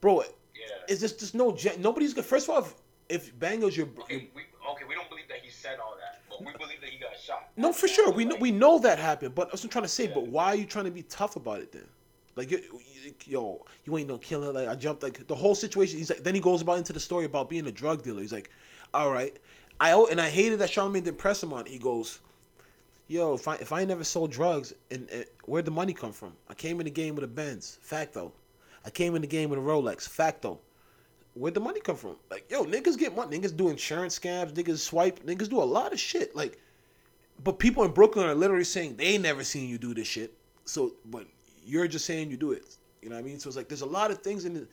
bro." 0.00 0.20
Yeah. 0.20 0.66
It's 0.88 1.00
just 1.00 1.20
there's 1.20 1.34
no 1.34 1.56
nobody's 1.78 2.14
good. 2.14 2.24
First 2.24 2.48
of 2.48 2.54
all, 2.54 2.62
if, 2.62 2.74
if 3.08 3.38
Banga's 3.38 3.76
your, 3.76 3.86
okay, 4.00 4.28
we 4.34 4.42
okay, 4.70 4.84
we 4.88 4.94
don't 4.94 5.08
believe 5.08 5.28
that 5.28 5.38
he 5.42 5.50
said 5.50 5.78
all 5.78 5.96
that, 6.00 6.20
but 6.28 6.40
we 6.40 6.52
believe 6.52 6.80
that 6.80 6.90
he 6.90 6.98
got 6.98 7.16
shot. 7.18 7.50
No, 7.56 7.72
for 7.72 7.88
sure. 7.88 8.10
We 8.12 8.24
know, 8.24 8.36
we 8.36 8.50
know 8.50 8.78
that 8.80 8.98
happened, 8.98 9.34
but 9.34 9.52
what 9.52 9.62
I'm 9.62 9.70
trying 9.70 9.84
to 9.84 9.88
say. 9.88 10.06
But 10.06 10.26
why 10.26 10.46
are 10.46 10.56
you 10.56 10.66
trying 10.66 10.86
to 10.86 10.90
be 10.90 11.02
tough 11.02 11.36
about 11.36 11.60
it 11.60 11.72
then? 11.72 11.86
Like, 12.36 12.50
yo, 13.26 13.64
you 13.84 13.96
ain't 13.96 14.08
no 14.08 14.18
killer. 14.18 14.52
Like, 14.52 14.68
I 14.68 14.74
jumped. 14.74 15.02
Like 15.02 15.26
the 15.26 15.34
whole 15.34 15.54
situation. 15.54 15.98
He's 15.98 16.10
like, 16.10 16.24
then 16.24 16.34
he 16.34 16.40
goes 16.40 16.62
about 16.62 16.78
into 16.78 16.92
the 16.92 17.00
story 17.00 17.26
about 17.26 17.48
being 17.48 17.66
a 17.66 17.72
drug 17.72 18.02
dealer. 18.02 18.20
He's 18.20 18.32
like, 18.32 18.50
all 18.92 19.12
right, 19.12 19.36
I 19.80 19.92
oh, 19.92 20.06
and 20.06 20.20
I 20.20 20.28
hated 20.28 20.58
that 20.60 20.70
Charlamagne 20.70 21.04
didn't 21.04 21.18
press 21.18 21.42
him 21.42 21.52
on. 21.52 21.66
it. 21.66 21.68
He 21.68 21.78
goes, 21.78 22.20
yo, 23.08 23.34
if 23.34 23.48
I 23.48 23.56
if 23.56 23.72
I 23.72 23.84
never 23.84 24.04
sold 24.04 24.30
drugs, 24.30 24.74
and, 24.90 25.08
and 25.10 25.24
where'd 25.44 25.64
the 25.64 25.70
money 25.70 25.92
come 25.92 26.12
from? 26.12 26.32
I 26.48 26.54
came 26.54 26.80
in 26.80 26.84
the 26.84 26.90
game 26.90 27.14
with 27.14 27.24
a 27.24 27.28
Benz, 27.28 27.78
facto. 27.82 28.32
I 28.84 28.90
came 28.90 29.14
in 29.14 29.22
the 29.22 29.28
game 29.28 29.50
with 29.50 29.58
a 29.58 29.62
Rolex, 29.62 30.08
facto. 30.08 30.60
Where'd 31.34 31.54
the 31.54 31.60
money 31.60 31.80
come 31.80 31.96
from? 31.96 32.16
Like, 32.30 32.48
yo, 32.50 32.64
niggas 32.64 32.96
get 32.96 33.16
money. 33.16 33.38
Niggas 33.38 33.56
do 33.56 33.68
insurance 33.68 34.18
scams. 34.18 34.52
Niggas 34.52 34.78
swipe. 34.78 35.24
Niggas 35.24 35.48
do 35.48 35.60
a 35.60 35.64
lot 35.64 35.92
of 35.92 35.98
shit. 35.98 36.36
Like, 36.36 36.58
but 37.42 37.58
people 37.58 37.82
in 37.82 37.90
Brooklyn 37.90 38.26
are 38.28 38.34
literally 38.34 38.64
saying 38.64 38.96
they 38.96 39.18
never 39.18 39.42
seen 39.42 39.68
you 39.68 39.78
do 39.78 39.94
this 39.94 40.06
shit. 40.06 40.32
So, 40.64 40.92
but 41.06 41.26
you're 41.64 41.88
just 41.88 42.04
saying 42.04 42.30
you 42.30 42.36
do 42.36 42.52
it. 42.52 42.76
You 43.02 43.08
know 43.08 43.16
what 43.16 43.22
I 43.22 43.24
mean? 43.24 43.40
So 43.40 43.48
it's 43.48 43.56
like 43.56 43.68
there's 43.68 43.80
a 43.80 43.86
lot 43.86 44.10
of 44.10 44.18
things 44.18 44.44
in 44.44 44.56
it. 44.56 44.68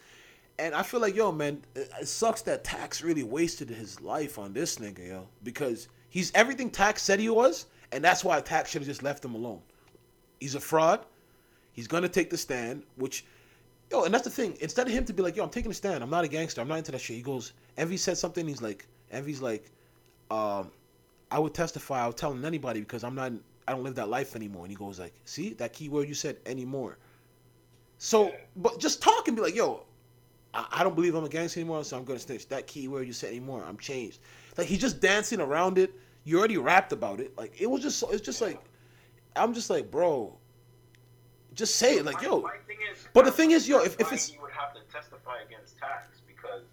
And 0.59 0.75
I 0.75 0.83
feel 0.83 0.99
like, 0.99 1.15
yo, 1.15 1.31
man, 1.31 1.63
it 1.75 1.89
it 1.99 2.07
sucks 2.07 2.41
that 2.43 2.63
Tax 2.63 3.01
really 3.01 3.23
wasted 3.23 3.69
his 3.69 3.99
life 3.99 4.37
on 4.37 4.53
this 4.53 4.77
nigga, 4.77 5.07
yo. 5.07 5.27
Because 5.43 5.87
he's 6.09 6.31
everything 6.35 6.69
Tax 6.69 7.01
said 7.01 7.19
he 7.19 7.29
was, 7.29 7.65
and 7.91 8.03
that's 8.03 8.23
why 8.23 8.39
Tax 8.41 8.71
should 8.71 8.81
have 8.81 8.87
just 8.87 9.03
left 9.03 9.23
him 9.23 9.35
alone. 9.35 9.61
He's 10.39 10.55
a 10.55 10.59
fraud. 10.59 11.05
He's 11.73 11.87
gonna 11.87 12.09
take 12.09 12.29
the 12.29 12.37
stand, 12.37 12.83
which, 12.95 13.25
yo, 13.89 14.03
and 14.03 14.13
that's 14.13 14.23
the 14.23 14.29
thing. 14.29 14.57
Instead 14.61 14.87
of 14.87 14.93
him 14.93 15.05
to 15.05 15.13
be 15.13 15.21
like, 15.23 15.35
yo, 15.35 15.43
I'm 15.43 15.49
taking 15.49 15.71
a 15.71 15.73
stand. 15.73 16.03
I'm 16.03 16.09
not 16.09 16.23
a 16.23 16.27
gangster. 16.27 16.61
I'm 16.61 16.67
not 16.67 16.79
into 16.79 16.91
that 16.91 17.01
shit. 17.01 17.15
He 17.15 17.21
goes, 17.21 17.53
Envy 17.77 17.97
said 17.97 18.17
something. 18.17 18.47
He's 18.47 18.61
like, 18.61 18.87
Envy's 19.11 19.41
like, 19.41 19.71
um, 20.29 20.71
I 21.29 21.39
would 21.39 21.53
testify. 21.53 22.03
I 22.03 22.07
would 22.07 22.17
tell 22.17 22.45
anybody 22.45 22.81
because 22.81 23.03
I'm 23.03 23.15
not. 23.15 23.31
I 23.67 23.73
don't 23.73 23.83
live 23.83 23.95
that 23.95 24.09
life 24.09 24.35
anymore. 24.35 24.63
And 24.63 24.71
he 24.71 24.75
goes 24.75 24.99
like, 24.99 25.13
see 25.25 25.53
that 25.53 25.71
key 25.71 25.87
word 25.87 26.07
you 26.07 26.13
said 26.13 26.37
anymore. 26.45 26.97
So, 27.99 28.33
but 28.55 28.79
just 28.79 29.01
talk 29.01 29.27
and 29.27 29.37
be 29.37 29.43
like, 29.43 29.55
yo, 29.55 29.83
I, 30.53 30.65
I 30.71 30.83
don't 30.83 30.95
believe 30.95 31.15
I'm 31.15 31.23
a 31.23 31.29
gangster 31.29 31.59
anymore, 31.59 31.83
so 31.83 31.97
I'm 31.97 32.03
gonna 32.03 32.19
snitch. 32.19 32.47
That 32.49 32.67
key 32.67 32.87
word 32.87 33.07
you 33.07 33.13
said 33.13 33.29
anymore, 33.29 33.63
I'm 33.65 33.77
changed. 33.77 34.19
Like 34.57 34.67
he's 34.67 34.81
just 34.81 34.99
dancing 34.99 35.39
around 35.39 35.77
it. 35.77 35.93
You 36.23 36.37
already 36.39 36.57
rapped 36.57 36.91
about 36.93 37.19
it. 37.19 37.35
Like 37.37 37.59
it 37.59 37.69
was 37.69 37.81
just. 37.81 37.97
so 37.99 38.09
It's 38.11 38.21
just 38.21 38.41
like, 38.41 38.59
I'm 39.35 39.53
just 39.53 39.69
like, 39.69 39.89
bro. 39.91 40.37
Just 41.53 41.75
say 41.75 41.97
it, 41.97 42.05
like, 42.05 42.15
My- 42.15 42.21
yo. 42.23 42.41
my 42.41 42.55
thing 42.65 42.77
is- 42.89 43.07
But 43.13 43.25
the 43.25 43.31
thing 43.31 43.51
is, 43.51 43.67
yo, 43.67 43.79
if- 43.79 43.95
if 43.95 44.01
it's- 44.07 44.27
he 44.29 44.37
would 44.39 44.51
have 44.51 44.73
to 44.73 44.79
testify 44.91 45.41
against 45.41 45.77
tax 45.77 46.21
because 46.25 46.63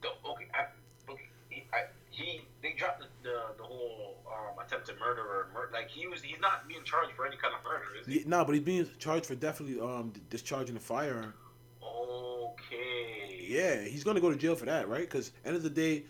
the 0.00 0.08
okay, 0.24 0.46
I, 0.54 0.66
okay, 1.12 1.28
he, 1.50 1.66
I, 1.70 1.82
he 2.10 2.46
they 2.62 2.72
dropped 2.72 3.00
the, 3.00 3.06
the, 3.22 3.42
the 3.58 3.62
whole 3.62 4.16
um, 4.26 4.58
attempted 4.64 4.98
murder 4.98 5.20
or 5.20 5.48
mur- 5.52 5.68
like 5.70 5.90
he 5.90 6.06
was 6.06 6.22
he's 6.22 6.40
not 6.40 6.66
being 6.66 6.82
charged 6.84 7.12
for 7.12 7.26
any 7.26 7.36
kind 7.36 7.52
of 7.54 7.62
murder, 7.62 7.84
is 8.00 8.06
he? 8.06 8.20
Yeah, 8.20 8.24
nah, 8.26 8.42
but 8.44 8.54
he's 8.54 8.64
being 8.64 8.88
charged 8.98 9.26
for 9.26 9.34
definitely 9.34 9.78
um 9.80 10.14
discharging 10.30 10.76
a 10.76 10.80
firearm. 10.80 11.34
Okay. 11.82 13.44
Yeah, 13.46 13.82
he's 13.82 14.02
gonna 14.04 14.20
go 14.20 14.30
to 14.30 14.36
jail 14.36 14.54
for 14.56 14.64
that, 14.64 14.88
right? 14.88 15.02
Because 15.02 15.32
end 15.44 15.56
of 15.56 15.62
the 15.62 15.70
day, 15.70 16.04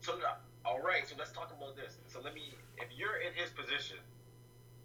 So 0.00 0.18
all 0.64 0.80
right, 0.80 1.06
so 1.08 1.14
let's 1.18 1.30
talk 1.30 1.52
about 1.56 1.76
this. 1.76 1.96
So 2.08 2.20
let 2.24 2.34
me, 2.34 2.54
if 2.78 2.88
you're 3.04 3.20
in 3.20 3.36
his 3.36 3.50
position, 3.52 3.98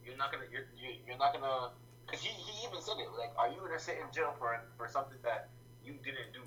you're 0.06 0.18
not 0.18 0.32
gonna, 0.32 0.44
you're 0.52 0.68
you're, 0.76 1.00
you're 1.08 1.18
not 1.18 1.32
gonna, 1.34 1.72
because 2.06 2.22
he, 2.22 2.30
he 2.36 2.68
even 2.68 2.82
said 2.82 3.00
it. 3.00 3.08
Like, 3.18 3.32
are 3.40 3.48
you 3.48 3.56
gonna 3.64 3.80
sit 3.80 3.96
in 3.96 4.12
jail 4.14 4.36
for 4.38 4.60
for 4.78 4.88
something 4.92 5.18
that 5.24 5.48
you 5.86 5.94
didn't 6.04 6.34
do? 6.34 6.42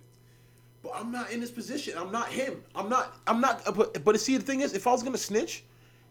but 0.82 0.92
I'm 0.94 1.12
not 1.12 1.30
in 1.30 1.40
this 1.40 1.50
position. 1.50 1.94
I'm 1.96 2.12
not 2.12 2.28
him. 2.28 2.62
I'm 2.74 2.88
not. 2.88 3.16
I'm 3.26 3.40
not. 3.40 3.66
uh, 3.66 3.72
But 3.72 4.04
but 4.04 4.20
see, 4.20 4.36
the 4.36 4.42
thing 4.44 4.60
is, 4.60 4.74
if 4.74 4.86
I 4.86 4.92
was 4.92 5.02
gonna 5.02 5.16
snitch, 5.18 5.64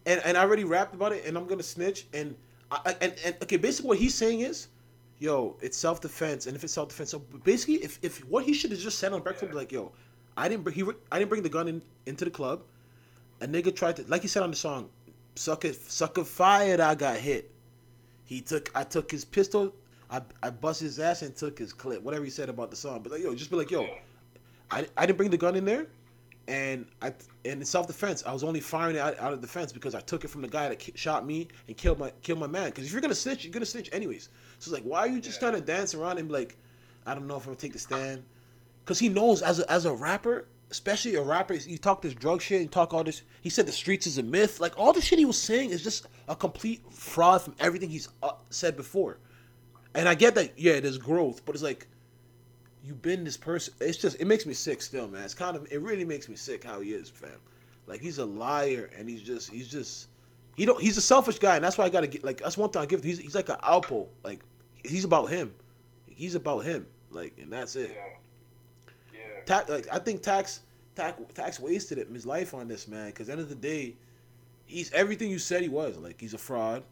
and 0.06 0.22
and 0.26 0.38
I 0.38 0.42
already 0.42 0.64
rapped 0.64 0.96
about 0.96 1.12
it, 1.12 1.26
and 1.26 1.38
I'm 1.38 1.46
gonna 1.46 1.64
snitch, 1.64 2.08
and 2.14 2.36
I 2.72 2.96
and 3.02 3.14
and 3.26 3.36
okay, 3.44 3.58
basically 3.58 3.90
what 3.90 3.98
he's 4.00 4.16
saying 4.16 4.42
is, 4.42 4.70
yo, 5.20 5.58
it's 5.62 5.78
self 5.78 6.02
defense, 6.02 6.48
and 6.48 6.56
if 6.56 6.64
it's 6.64 6.74
self 6.74 6.90
defense, 6.90 7.12
so 7.12 7.20
basically, 7.44 7.76
if 7.84 8.00
if 8.02 8.20
what 8.26 8.46
he 8.46 8.54
should 8.54 8.72
have 8.72 8.80
just 8.80 9.00
said 9.00 9.14
on 9.14 9.22
breakfast, 9.22 9.52
be 9.52 9.58
like, 9.58 9.72
yo, 9.72 9.92
I 10.38 10.48
didn't 10.48 10.64
bring 10.64 10.76
he 10.76 10.84
I 11.12 11.20
didn't 11.20 11.30
bring 11.30 11.44
the 11.44 11.50
gun 11.50 11.68
in 11.68 11.82
into 12.06 12.26
the 12.26 12.32
club. 12.32 12.64
A 13.42 13.48
nigga 13.48 13.76
tried 13.76 13.96
to, 13.98 14.04
like 14.08 14.22
he 14.22 14.28
said 14.28 14.44
on 14.44 14.52
the 14.52 14.56
song, 14.56 14.90
sucker 15.36 15.74
sucker 15.74 16.24
fired. 16.24 16.80
I 16.80 16.96
got 16.96 17.18
hit. 17.18 17.52
He 18.26 18.42
took 18.42 18.72
I 18.76 18.84
took 18.84 19.12
his 19.12 19.26
pistol. 19.26 19.74
I, 20.10 20.22
I 20.44 20.50
bust 20.50 20.82
his 20.82 21.00
ass 21.00 21.22
and 21.22 21.34
took 21.36 21.58
his 21.58 21.72
clip. 21.72 22.02
Whatever 22.02 22.26
he 22.26 22.30
said 22.30 22.50
about 22.50 22.70
the 22.70 22.76
song, 22.76 23.02
but 23.02 23.14
like 23.14 23.22
yo, 23.22 23.34
just 23.34 23.50
be 23.50 23.56
like 23.56 23.72
yo, 23.72 23.88
I, 24.70 24.86
I 24.98 25.06
didn't 25.06 25.18
bring 25.18 25.30
the 25.30 25.38
gun 25.38 25.56
in 25.56 25.64
there, 25.64 25.88
and 26.48 26.86
I 27.02 27.14
and 27.46 27.62
in 27.62 27.66
self 27.66 27.88
defense 27.88 28.24
I 28.26 28.34
was 28.34 28.44
only 28.44 28.60
firing 28.60 28.98
it 28.98 29.00
out, 29.00 29.18
out 29.20 29.32
of 29.34 29.42
defense 29.42 29.72
because 29.72 29.96
I 29.96 30.02
took 30.02 30.26
it 30.26 30.28
from 30.28 30.42
the 30.42 30.50
guy 30.50 30.68
that 30.68 30.80
ki- 30.80 30.94
shot 30.96 31.26
me 31.26 31.48
and 31.68 31.78
killed 31.78 31.98
my 31.98 32.12
killed 32.22 32.40
my 32.40 32.48
man. 32.48 32.66
Because 32.66 32.86
if 32.86 32.92
you're 32.92 33.02
gonna 33.02 33.16
snitch, 33.16 33.46
you're 33.46 33.54
gonna 33.54 33.66
snitch 33.66 33.90
anyways. 33.94 34.30
So 34.60 34.70
it's 34.70 34.74
like 34.74 34.84
why 34.84 35.00
are 35.00 35.08
you 35.08 35.22
just 35.22 35.40
trying 35.40 35.54
to 35.54 35.62
dance 35.62 35.96
around 35.96 36.18
and 36.18 36.28
be 36.28 36.34
like, 36.34 36.58
I 37.06 37.14
don't 37.14 37.28
know 37.28 37.38
if 37.38 37.44
I'm 37.44 37.52
gonna 37.52 37.58
take 37.58 37.74
the 37.74 37.80
stand, 37.80 38.24
because 38.84 39.00
he 39.00 39.08
knows 39.08 39.42
as 39.42 39.60
a 39.60 39.72
as 39.72 39.86
a 39.86 39.94
rapper. 39.94 40.46
Especially 40.72 41.16
a 41.16 41.22
rapper, 41.22 41.54
you 41.54 41.78
talk 41.78 42.02
this 42.02 42.14
drug 42.14 42.42
shit, 42.42 42.62
you 42.62 42.68
talk 42.68 42.94
all 42.94 43.04
this. 43.04 43.22
He 43.42 43.50
said 43.50 43.68
the 43.68 43.74
streets 43.74 44.08
is 44.08 44.18
a 44.18 44.24
myth. 44.24 44.60
Like 44.62 44.80
all 44.80 44.94
the 44.94 45.02
shit 45.02 45.20
he 45.20 45.26
was 45.26 45.38
saying 45.38 45.72
is 45.72 45.84
just 45.84 46.08
a 46.30 46.36
complete 46.36 46.82
fraud 46.90 47.42
from 47.42 47.56
everything 47.60 47.90
he's 47.90 48.08
uh, 48.24 48.32
said 48.50 48.78
before. 48.78 49.20
And 49.94 50.08
I 50.08 50.16
get 50.16 50.36
that, 50.36 50.58
yeah, 50.58 50.80
there's 50.80 50.98
growth, 50.98 51.46
but 51.46 51.56
it's 51.56 51.64
like 51.64 51.88
you've 52.84 53.02
been 53.02 53.24
this 53.24 53.38
person. 53.38 53.74
It's 53.82 53.98
just 53.98 54.20
it 54.20 54.26
makes 54.26 54.46
me 54.46 54.54
sick 54.54 54.82
still, 54.82 55.08
man. 55.08 55.24
It's 55.24 55.34
kind 55.34 55.56
of 55.56 55.68
it 55.72 55.82
really 55.82 56.06
makes 56.06 56.30
me 56.30 56.36
sick 56.36 56.64
how 56.64 56.80
he 56.80 56.94
is, 56.94 57.10
fam. 57.10 57.32
Like 57.88 58.02
he's 58.02 58.18
a 58.20 58.26
liar 58.26 58.90
and 58.98 59.10
he's 59.10 59.22
just 59.22 59.52
he's 59.52 59.68
just 59.68 60.08
he 60.56 60.66
don't 60.66 60.82
he's 60.82 60.98
a 60.98 61.02
selfish 61.02 61.40
guy 61.40 61.56
and 61.56 61.64
that's 61.64 61.78
why 61.78 61.86
I 61.86 61.90
gotta 61.90 62.08
get 62.08 62.24
like 62.24 62.42
that's 62.42 62.58
one 62.58 62.70
thing 62.70 62.82
I 62.82 62.86
give. 62.86 63.04
He's 63.04 63.20
he's 63.20 63.36
like 63.36 63.50
an 63.50 63.58
alpo. 63.58 64.08
Like 64.24 64.42
he's 64.86 65.04
about 65.04 65.30
him. 65.30 65.54
He's 66.08 66.36
about 66.36 66.60
him. 66.60 66.88
Like 67.12 67.34
and 67.42 67.52
that's 67.52 67.76
it. 67.76 67.92
Yeah. 67.94 68.18
Tax, 69.46 69.70
like 69.70 69.88
I 69.92 70.00
think 70.00 70.22
tax 70.22 70.62
tax 70.96 71.20
tax 71.34 71.60
wasted 71.60 71.98
it, 71.98 72.08
his 72.10 72.26
life 72.26 72.54
on 72.54 72.68
this 72.68 72.88
man. 72.88 73.08
Because 73.08 73.30
at 73.30 73.38
the 73.38 73.42
end 73.44 73.52
of 73.52 73.62
the 73.62 73.68
day, 73.68 73.96
he's 74.66 74.92
everything 74.94 75.30
you 75.32 75.40
said 75.40 75.62
he 75.62 75.70
was. 75.70 75.98
Like 75.98 76.20
he's 76.20 76.34
a 76.34 76.38
fraud. 76.38 76.84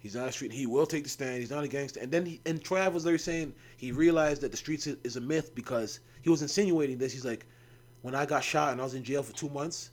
He's 0.00 0.14
not 0.14 0.28
a 0.28 0.32
street. 0.32 0.50
He 0.52 0.66
will 0.66 0.86
take 0.86 1.04
the 1.04 1.10
stand. 1.10 1.40
He's 1.40 1.50
not 1.50 1.62
a 1.62 1.68
gangster. 1.68 2.00
And 2.00 2.10
then 2.10 2.24
he, 2.24 2.40
and 2.46 2.58
Ave 2.70 2.88
was 2.88 3.04
there 3.04 3.18
saying 3.18 3.52
he 3.76 3.92
realized 3.92 4.40
that 4.40 4.50
the 4.50 4.56
streets 4.56 4.86
is, 4.86 5.16
a 5.16 5.20
myth 5.20 5.54
because 5.54 6.00
he 6.22 6.30
was 6.30 6.40
insinuating 6.40 6.96
this. 6.96 7.12
He's 7.12 7.26
like, 7.26 7.44
when 8.00 8.14
I 8.14 8.24
got 8.24 8.42
shot 8.42 8.72
and 8.72 8.80
I 8.80 8.84
was 8.84 8.94
in 8.94 9.04
jail 9.04 9.22
for 9.22 9.34
two 9.34 9.50
months, 9.50 9.90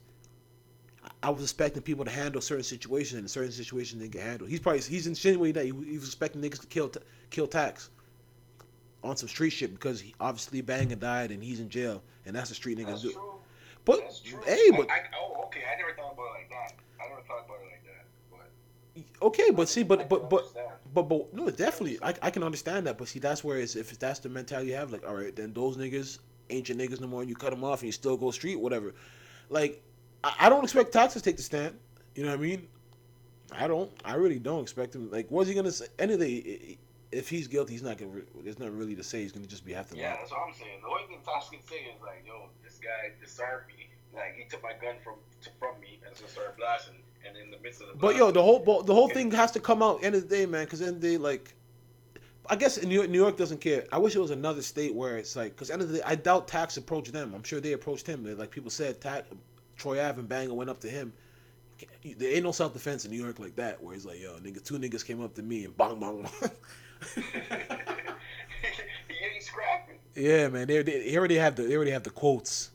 I- 1.04 1.10
I 1.24 1.30
was 1.30 1.44
expecting 1.44 1.82
people 1.84 2.06
to 2.06 2.12
handle 2.12 2.40
certain 2.40 2.64
situations, 2.64 3.20
and 3.20 3.30
certain 3.30 3.52
situations 3.52 4.02
didn't 4.02 4.14
get 4.14 4.22
handled. 4.24 4.50
He's 4.50 4.62
probably 4.62 4.80
he's 4.80 5.08
insinuating 5.08 5.56
that 5.56 5.66
he, 5.66 5.92
he 5.92 5.98
was 5.98 6.06
expecting 6.08 6.42
niggas 6.42 6.62
to 6.62 6.68
kill 6.68 6.90
kill 7.30 7.48
tax 7.48 7.90
on 9.08 9.18
some 9.18 9.30
street 9.30 9.52
shit 9.52 9.74
because 9.74 10.00
he 10.00 10.14
obviously 10.20 10.62
banged 10.62 10.92
and 10.92 11.02
died 11.02 11.32
and 11.32 11.44
he's 11.44 11.60
in 11.60 11.70
jail 11.70 12.02
and 12.26 12.36
that's 12.36 12.50
the 12.50 12.56
street 12.56 12.78
niggas 12.78 12.88
That's 12.88 13.02
do. 13.04 13.12
true. 13.14 13.34
But 13.86 14.02
That's 14.02 14.20
true. 14.20 14.40
hey, 14.46 14.70
but 14.72 14.90
I, 14.92 14.96
I, 14.96 15.00
oh, 15.18 15.44
okay. 15.46 15.62
I 15.74 15.78
never 15.78 15.94
thought 15.96 16.14
about 16.14 16.26
it 16.26 16.40
like 16.40 16.50
that. 16.50 16.74
I 17.02 17.08
never 17.08 17.22
thought 17.22 17.46
about 17.46 17.58
it 17.62 17.72
like 17.72 17.84
that. 17.86 19.06
But 19.20 19.28
okay, 19.28 19.50
but 19.52 19.70
see, 19.70 19.84
but 19.84 20.10
but 20.10 20.30
but 20.30 20.54
but 20.94 21.04
but 21.04 21.34
no, 21.34 21.50
definitely, 21.50 21.98
I, 22.04 22.14
I 22.22 22.30
can 22.30 22.44
understand 22.44 22.86
that. 22.88 22.98
But 22.98 23.08
see, 23.08 23.20
that's 23.20 23.46
where 23.46 23.58
it's 23.58 23.78
if 23.78 23.98
that's 23.98 24.20
the 24.20 24.28
mentality 24.28 24.72
you 24.72 24.76
have, 24.76 24.92
like, 24.92 25.08
all 25.08 25.16
right, 25.16 25.34
then 25.34 25.54
those 25.54 25.78
niggas 25.78 26.20
ain't 26.50 26.68
your 26.68 26.78
niggas 26.78 27.00
no 27.00 27.08
more, 27.08 27.22
and 27.22 27.30
you 27.30 27.36
cut 27.36 27.52
them 27.52 27.64
off, 27.64 27.80
and 27.80 27.86
you 27.88 27.94
still 27.94 28.18
go 28.18 28.30
street, 28.32 28.60
whatever. 28.60 28.94
Like, 29.50 29.82
I, 30.22 30.34
I 30.42 30.50
don't 30.50 30.66
expect 30.66 30.92
Tax 30.92 31.14
to 31.14 31.22
take 31.22 31.38
the 31.38 31.44
stand. 31.44 31.78
You 32.16 32.24
know 32.24 32.32
what 32.32 32.40
I 32.40 32.42
mean? 32.42 32.68
I 33.54 33.68
don't. 33.68 33.90
I 34.04 34.16
really 34.16 34.40
don't 34.40 34.62
expect 34.62 34.96
him. 34.96 35.10
Like, 35.10 35.28
what's 35.30 35.48
he 35.48 35.56
gonna 35.56 35.72
say? 35.72 35.86
Anything. 35.98 36.78
If 37.12 37.30
he's 37.30 37.48
guilty, 37.48 37.74
he's 37.74 37.84
not 37.84 37.98
gonna. 37.98 38.12
re- 38.12 38.24
There's 38.44 38.60
nothing 38.60 38.78
really 38.78 38.96
to 38.96 39.04
say. 39.04 39.22
He's 39.22 39.32
gonna 39.32 39.48
just 39.48 39.66
be 39.66 39.74
have 39.74 39.90
to. 39.90 39.98
Yeah, 39.98 40.12
lie. 40.12 40.18
that's 40.20 40.32
what 40.32 40.42
I'm 40.48 40.54
saying. 40.54 40.82
The 40.82 40.88
only 40.88 41.04
thing 41.08 41.20
Tosh 41.24 41.50
can 41.50 41.60
say 41.66 41.76
is 41.96 42.02
like, 42.02 42.24
"Yo, 42.26 42.50
this 42.64 42.80
guy 42.84 43.14
disarmed 43.22 43.68
me. 43.68 43.88
Like 44.14 44.36
he 44.38 44.44
took 44.50 44.62
my 44.64 44.74
gun 44.82 44.96
from 45.04 45.14
to, 45.44 45.50
from 45.60 45.80
me 45.80 46.00
and 46.06 46.16
just 46.16 46.34
started 46.34 46.58
blasting." 46.58 46.96
And 47.28 47.36
in 47.36 47.52
the 47.52 47.58
midst 47.60 47.82
of 47.82 47.88
the 47.88 47.96
But 47.96 48.16
yo, 48.16 48.32
the 48.32 48.42
whole 48.42 48.84
the 48.84 48.94
whole 48.94 49.10
thing 49.10 49.32
has 49.32 49.52
to 49.52 49.60
come 49.60 49.82
out 49.82 50.04
end 50.04 50.16
of 50.16 50.28
the 50.28 50.36
day, 50.36 50.46
man. 50.46 50.66
Because 50.66 50.82
end 50.82 50.96
of 50.98 51.02
the 51.02 51.12
day, 51.12 51.18
like, 51.18 51.54
I 52.50 52.56
guess 52.56 52.78
in 52.78 52.88
New 52.90 52.96
York, 52.96 53.10
New 53.10 53.18
York 53.18 53.38
doesn't 53.38 53.60
care. 53.60 53.86
I 53.92 53.98
wish 53.98 54.16
it 54.16 54.20
was 54.20 54.32
another 54.32 54.62
state 54.62 54.94
where 54.94 55.18
it's 55.18 55.36
like, 55.36 55.52
because 55.52 55.70
end 55.70 55.82
of 55.82 55.90
the 55.90 55.98
day, 55.98 56.04
I 56.06 56.16
doubt 56.16 56.48
Tax 56.48 56.78
approached 56.78 57.12
them. 57.12 57.34
I'm 57.34 57.44
sure 57.44 57.60
they 57.60 57.74
approached 57.74 58.08
him. 58.08 58.24
Like 58.38 58.52
people 58.52 58.70
said, 58.70 59.02
Tax, 59.02 59.28
Troy 59.78 60.02
Ave 60.04 60.20
and 60.20 60.30
Banga 60.30 60.54
went 60.54 60.70
up 60.70 60.80
to 60.82 60.90
him. 60.90 61.12
There 62.18 62.34
ain't 62.34 62.44
no 62.44 62.52
self 62.52 62.74
defense 62.74 63.04
in 63.06 63.12
New 63.12 63.22
York 63.22 63.40
like 63.40 63.56
that, 63.58 63.82
where 63.84 63.94
he's 63.94 64.06
like, 64.06 64.22
yo, 64.22 64.38
nigga, 64.40 64.64
two 64.64 64.80
niggas 64.80 65.06
came 65.06 65.22
up 65.22 65.34
to 65.36 65.42
me 65.44 65.66
and 65.66 65.76
bang 65.76 66.00
bang. 66.00 66.22
bang. 66.42 66.52
he 67.16 67.22
ain't 69.34 69.44
scrapping. 69.44 69.98
yeah, 70.16 70.48
man, 70.50 70.68
they, 70.68 70.82
they, 70.82 71.10
they 71.10 71.18
already 71.18 71.36
have 71.36 71.56
the 71.56 71.64
they 71.64 71.76
already 71.76 71.92
have 71.92 72.04
the 72.04 72.10
quotes, 72.10 72.72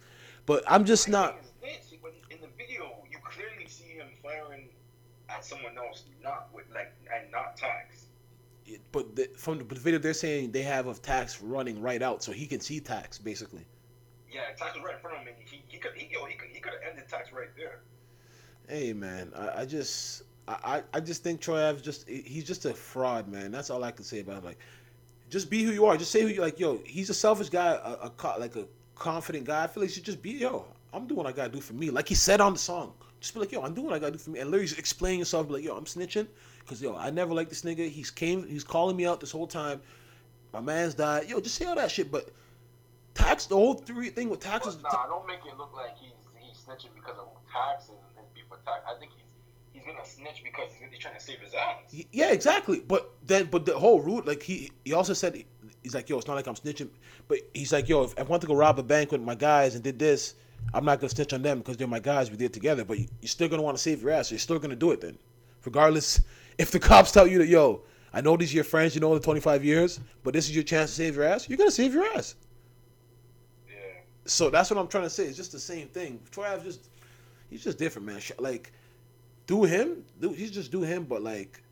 but 0.46 0.64
I'm 0.66 0.84
just 0.84 1.08
not. 1.08 1.42
The 1.60 1.66
this, 1.66 1.94
when 2.00 2.12
in 2.30 2.40
the 2.40 2.48
video, 2.58 2.92
you 3.10 3.18
clearly 3.24 3.66
see 3.68 3.94
him 3.94 4.08
firing 4.22 4.68
at 5.28 5.44
someone 5.44 5.76
else, 5.78 6.04
not 6.22 6.48
with 6.52 6.64
like 6.74 6.92
and 7.14 7.30
not 7.30 7.56
tax. 7.56 8.06
But 8.90 9.16
the, 9.16 9.28
from 9.36 9.58
the 9.58 9.64
video, 9.64 9.98
they're 9.98 10.14
saying 10.14 10.52
they 10.52 10.62
have 10.62 10.86
of 10.86 11.02
Tax 11.02 11.42
running 11.42 11.82
right 11.82 12.00
out, 12.00 12.22
so 12.22 12.32
he 12.32 12.46
can 12.46 12.60
see 12.60 12.80
Tax 12.80 13.18
basically. 13.18 13.66
Yeah, 14.32 14.40
tax 14.56 14.74
was 14.74 14.84
right 14.84 14.94
in 14.94 15.00
front 15.00 15.16
of 15.16 15.22
him. 15.22 15.34
And 15.38 15.48
he 15.48 15.62
he 15.68 15.78
could 15.78 15.92
he, 15.94 16.08
yo, 16.10 16.24
he 16.24 16.36
could 16.36 16.48
he 16.52 16.60
could 16.60 16.72
have 16.72 16.82
ended 16.90 17.08
tax 17.08 17.32
right 17.32 17.54
there. 17.56 17.80
Hey 18.68 18.92
man, 18.92 19.32
I, 19.36 19.62
I 19.62 19.64
just 19.66 20.22
I, 20.64 20.82
I 20.94 21.00
just 21.00 21.22
think 21.22 21.40
Troy 21.40 21.68
Ave's 21.68 21.82
just 21.82 22.08
he's 22.08 22.44
just 22.44 22.64
a 22.64 22.74
fraud, 22.74 23.28
man. 23.28 23.50
That's 23.52 23.70
all 23.70 23.82
I 23.84 23.90
can 23.90 24.04
say 24.04 24.20
about 24.20 24.38
him. 24.38 24.44
Like, 24.44 24.58
just 25.30 25.50
be 25.50 25.62
who 25.62 25.72
you 25.72 25.86
are. 25.86 25.96
Just 25.96 26.10
say 26.10 26.22
who 26.22 26.28
you 26.28 26.40
like. 26.40 26.58
Yo, 26.60 26.80
he's 26.84 27.10
a 27.10 27.14
selfish 27.14 27.48
guy, 27.48 27.72
a, 27.72 28.08
a 28.08 28.38
like 28.38 28.56
a 28.56 28.66
confident 28.94 29.44
guy. 29.44 29.64
I 29.64 29.66
feel 29.66 29.82
like 29.82 29.90
he 29.90 29.94
should 29.94 30.04
just 30.04 30.22
be 30.22 30.32
yo. 30.32 30.64
I'm 30.92 31.06
doing 31.06 31.18
what 31.18 31.26
I 31.26 31.32
gotta 31.32 31.50
do 31.50 31.60
for 31.60 31.72
me. 31.72 31.90
Like 31.90 32.08
he 32.08 32.14
said 32.14 32.40
on 32.40 32.52
the 32.52 32.58
song, 32.58 32.92
Just 33.20 33.34
be 33.34 33.40
like, 33.40 33.52
yo, 33.52 33.62
I'm 33.62 33.72
doing 33.74 33.86
what 33.86 33.96
I 33.96 33.98
gotta 33.98 34.12
do 34.12 34.18
for 34.18 34.30
me, 34.30 34.40
and 34.40 34.50
literally 34.50 34.66
just 34.66 34.78
explain 34.78 35.18
yourself. 35.18 35.48
Be 35.48 35.54
like, 35.54 35.64
yo, 35.64 35.76
I'm 35.76 35.84
snitching, 35.84 36.26
cause 36.66 36.82
yo, 36.82 36.96
I 36.96 37.10
never 37.10 37.32
liked 37.32 37.50
this 37.50 37.62
nigga. 37.62 37.88
He's 37.88 38.10
came, 38.10 38.46
he's 38.46 38.64
calling 38.64 38.96
me 38.96 39.06
out 39.06 39.20
this 39.20 39.30
whole 39.30 39.46
time. 39.46 39.80
My 40.52 40.60
man's 40.60 40.94
died. 40.94 41.28
Yo, 41.28 41.40
just 41.40 41.54
say 41.54 41.64
all 41.64 41.76
that 41.76 41.90
shit. 41.90 42.12
But 42.12 42.28
tax, 43.14 43.46
the 43.46 43.56
whole 43.56 43.74
three 43.74 44.10
thing 44.10 44.28
with 44.28 44.40
taxes. 44.40 44.76
Nah, 44.82 45.06
don't 45.06 45.26
make 45.26 45.40
it 45.46 45.56
look 45.56 45.74
like 45.74 45.96
he's 45.98 46.12
he's 46.38 46.58
snitching 46.58 46.94
because 46.94 47.16
of 47.18 47.28
taxes 47.50 47.96
and 48.18 48.26
beef 48.34 48.44
tax. 48.66 48.80
I 48.86 48.98
think 48.98 49.12
he's 49.12 49.21
he's 49.84 49.92
gonna 49.92 50.06
snitch 50.06 50.42
because 50.44 50.70
he's, 50.90 50.98
trying 50.98 51.14
to 51.14 51.20
save 51.20 51.40
his 51.40 51.54
ass. 51.54 52.04
Yeah, 52.12 52.32
exactly. 52.32 52.80
But 52.80 53.12
then, 53.26 53.46
but 53.46 53.66
the 53.66 53.78
whole 53.78 54.00
route, 54.00 54.26
like 54.26 54.42
he, 54.42 54.70
he 54.84 54.92
also 54.92 55.12
said, 55.12 55.44
he's 55.82 55.94
like, 55.94 56.08
yo, 56.08 56.18
it's 56.18 56.26
not 56.26 56.34
like 56.34 56.46
I'm 56.46 56.54
snitching, 56.54 56.88
but 57.28 57.38
he's 57.54 57.72
like, 57.72 57.88
yo, 57.88 58.04
if 58.04 58.18
I 58.18 58.22
want 58.22 58.40
to 58.42 58.48
go 58.48 58.54
rob 58.54 58.78
a 58.78 58.82
bank 58.82 59.12
with 59.12 59.20
my 59.20 59.34
guys 59.34 59.74
and 59.74 59.82
did 59.82 59.98
this, 59.98 60.34
I'm 60.74 60.84
not 60.84 61.00
gonna 61.00 61.10
snitch 61.10 61.32
on 61.32 61.42
them 61.42 61.58
because 61.58 61.76
they're 61.76 61.88
my 61.88 61.98
guys. 61.98 62.30
We 62.30 62.36
did 62.36 62.52
together. 62.52 62.84
But 62.84 62.98
you, 62.98 63.08
you're 63.20 63.28
still 63.28 63.48
gonna 63.48 63.62
want 63.62 63.76
to 63.76 63.82
save 63.82 64.02
your 64.02 64.12
ass. 64.12 64.28
So 64.28 64.34
you're 64.34 64.40
still 64.40 64.58
gonna 64.58 64.76
do 64.76 64.90
it 64.92 65.00
then, 65.00 65.18
regardless. 65.64 66.20
If 66.58 66.70
the 66.70 66.78
cops 66.78 67.10
tell 67.10 67.26
you 67.26 67.38
that, 67.38 67.48
yo, 67.48 67.80
I 68.12 68.20
know 68.20 68.36
these 68.36 68.52
are 68.52 68.56
your 68.56 68.64
friends, 68.64 68.94
you 68.94 69.00
know, 69.00 69.14
the 69.14 69.20
25 69.20 69.64
years, 69.64 70.00
but 70.22 70.34
this 70.34 70.50
is 70.50 70.54
your 70.54 70.62
chance 70.62 70.90
to 70.90 70.96
save 70.96 71.16
your 71.16 71.24
ass. 71.24 71.48
You're 71.48 71.56
gonna 71.56 71.70
save 71.70 71.94
your 71.94 72.04
ass. 72.14 72.34
Yeah. 73.66 73.74
So 74.26 74.50
that's 74.50 74.70
what 74.70 74.78
I'm 74.78 74.86
trying 74.86 75.04
to 75.04 75.10
say. 75.10 75.24
It's 75.24 75.36
just 75.36 75.50
the 75.50 75.58
same 75.58 75.88
thing. 75.88 76.20
Troy 76.30 76.46
just, 76.62 76.90
he's 77.48 77.64
just 77.64 77.78
different, 77.78 78.06
man. 78.06 78.20
Like, 78.38 78.70
do 79.46 79.64
him, 79.64 80.04
he's 80.20 80.50
just 80.50 80.70
do 80.70 80.82
him, 80.82 81.04
but 81.04 81.22
like, 81.22 81.62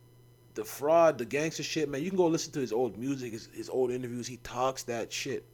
the 0.54 0.64
fraud, 0.64 1.18
the 1.18 1.24
gangster 1.24 1.62
shit, 1.62 1.88
man. 1.88 2.02
You 2.02 2.10
can 2.10 2.16
go 2.16 2.26
listen 2.26 2.52
to 2.52 2.60
his 2.60 2.72
old 2.72 2.98
music, 2.98 3.32
his, 3.32 3.48
his 3.52 3.70
old 3.70 3.90
interviews. 3.90 4.26
He 4.26 4.38
talks 4.38 4.82
that 4.84 5.12
shit. 5.12 5.44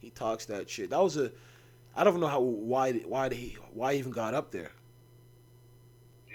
He 0.00 0.10
talks 0.10 0.46
that 0.46 0.68
shit. 0.68 0.90
That 0.90 1.02
was 1.02 1.16
a, 1.16 1.30
I 1.96 2.04
don't 2.04 2.20
know 2.20 2.26
how 2.26 2.40
why 2.40 2.92
why 2.92 3.32
he 3.32 3.56
why 3.72 3.94
he 3.94 3.98
even 3.98 4.12
got 4.12 4.34
up 4.34 4.50
there. 4.50 4.70
Yeah. 6.28 6.34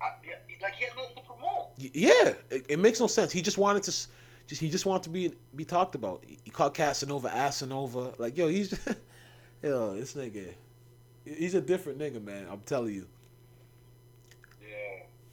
I, 0.00 0.06
yeah. 0.26 0.34
Like 0.62 0.74
he 0.74 0.84
had 0.84 0.96
nothing 0.96 1.16
to 1.16 1.22
promote. 1.22 1.68
Yeah, 1.76 2.34
it, 2.50 2.66
it 2.68 2.78
makes 2.78 3.00
no 3.00 3.06
sense. 3.06 3.32
He 3.32 3.42
just 3.42 3.58
wanted 3.58 3.82
to, 3.84 3.90
just 3.90 4.60
he 4.60 4.70
just 4.70 4.86
wanted 4.86 5.04
to 5.04 5.10
be 5.10 5.32
be 5.56 5.64
talked 5.64 5.94
about. 5.94 6.24
He 6.26 6.50
called 6.50 6.74
Casanova 6.74 7.28
Asanova. 7.28 8.18
Like 8.18 8.36
yo, 8.36 8.48
he's, 8.48 8.72
yo, 9.62 9.94
this 9.94 10.14
nigga, 10.14 10.54
he's 11.24 11.54
a 11.54 11.60
different 11.60 11.98
nigga, 11.98 12.22
man. 12.22 12.46
I'm 12.50 12.60
telling 12.60 12.94
you. 12.94 13.06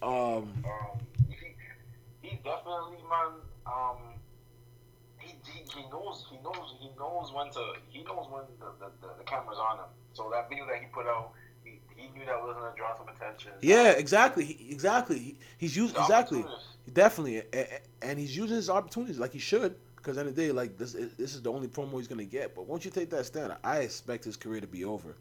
Um, 0.01 0.11
Um. 0.11 0.99
He, 1.29 1.55
he 2.21 2.35
definitely 2.43 2.97
man. 3.09 3.33
Um. 3.65 3.97
He, 5.19 5.33
he, 5.51 5.63
he 5.75 5.89
knows 5.89 6.25
he 6.29 6.37
knows 6.43 6.75
he 6.79 6.89
knows 6.97 7.31
when 7.33 7.49
to 7.51 7.73
he 7.89 8.03
knows 8.03 8.27
when 8.29 8.43
the, 8.59 8.65
the, 8.85 8.91
the, 9.01 9.13
the 9.17 9.23
camera's 9.23 9.57
on 9.57 9.77
him. 9.79 9.85
So 10.13 10.29
that 10.31 10.49
video 10.49 10.65
that 10.67 10.77
he 10.79 10.85
put 10.93 11.05
out, 11.05 11.31
he, 11.63 11.79
he 11.95 12.07
knew 12.09 12.25
that 12.25 12.41
was 12.41 12.55
gonna 12.55 12.73
draw 12.77 12.95
some 12.97 13.07
attention. 13.09 13.51
yeah, 13.61 13.91
exactly, 13.91 14.45
he, 14.45 14.71
exactly. 14.71 15.19
He, 15.19 15.35
he's 15.57 15.75
used 15.75 15.97
exactly, 15.97 16.45
definitely, 16.93 17.37
a- 17.37 17.43
a- 17.53 17.79
and 18.01 18.17
he's 18.17 18.35
using 18.35 18.55
his 18.55 18.69
opportunities 18.69 19.19
like 19.19 19.33
he 19.33 19.39
should. 19.39 19.75
Because 19.97 20.17
end 20.17 20.29
of 20.29 20.35
the 20.35 20.41
day, 20.41 20.51
like 20.53 20.77
this, 20.77 20.93
is- 20.95 21.13
this 21.15 21.35
is 21.35 21.41
the 21.41 21.51
only 21.51 21.67
promo 21.67 21.97
he's 21.97 22.07
gonna 22.07 22.23
get. 22.23 22.55
But 22.55 22.65
once 22.67 22.85
you 22.85 22.91
take 22.91 23.09
that 23.09 23.25
stand, 23.25 23.53
I 23.63 23.79
expect 23.79 24.23
his 24.23 24.37
career 24.37 24.61
to 24.61 24.67
be 24.67 24.85
over. 24.85 25.15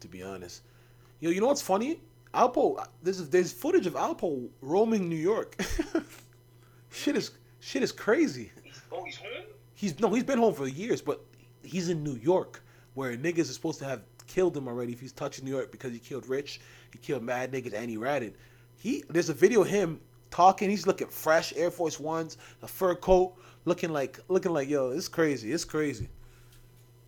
To 0.00 0.08
be 0.08 0.22
honest, 0.22 0.62
yo, 1.20 1.30
you 1.30 1.40
know 1.40 1.46
what's 1.46 1.62
funny? 1.62 2.00
Alpo, 2.34 2.84
there's 3.02 3.28
there's 3.28 3.52
footage 3.52 3.86
of 3.86 3.94
Alpo 3.94 4.48
roaming 4.60 5.08
New 5.08 5.16
York. 5.16 5.60
shit 6.90 7.16
is 7.16 7.32
shit 7.60 7.82
is 7.82 7.92
crazy. 7.92 8.50
He's, 8.62 8.80
oh, 8.90 9.04
he's 9.04 9.16
home. 9.16 9.44
He's 9.74 10.00
no, 10.00 10.08
he's 10.12 10.24
been 10.24 10.38
home 10.38 10.54
for 10.54 10.66
years, 10.66 11.02
but 11.02 11.24
he's 11.62 11.88
in 11.90 12.02
New 12.02 12.16
York, 12.16 12.62
where 12.94 13.14
niggas 13.16 13.50
are 13.50 13.54
supposed 13.54 13.78
to 13.80 13.84
have 13.84 14.02
killed 14.26 14.56
him 14.56 14.66
already 14.66 14.92
if 14.92 15.00
he's 15.00 15.12
touching 15.12 15.44
New 15.44 15.50
York 15.50 15.70
because 15.70 15.92
he 15.92 15.98
killed 15.98 16.26
Rich, 16.26 16.60
he 16.92 16.98
killed 16.98 17.22
mad 17.22 17.52
niggas, 17.52 17.74
and 17.74 17.90
he 17.90 17.98
ratted. 17.98 18.34
He 18.76 19.04
there's 19.10 19.28
a 19.28 19.34
video 19.34 19.62
of 19.62 19.68
him 19.68 20.00
talking. 20.30 20.70
He's 20.70 20.86
looking 20.86 21.08
fresh, 21.08 21.52
Air 21.54 21.70
Force 21.70 22.00
Ones, 22.00 22.38
a 22.62 22.68
fur 22.68 22.94
coat, 22.94 23.34
looking 23.66 23.90
like 23.90 24.20
looking 24.28 24.52
like 24.52 24.70
yo. 24.70 24.90
It's 24.90 25.08
crazy. 25.08 25.52
It's 25.52 25.66
crazy. 25.66 26.08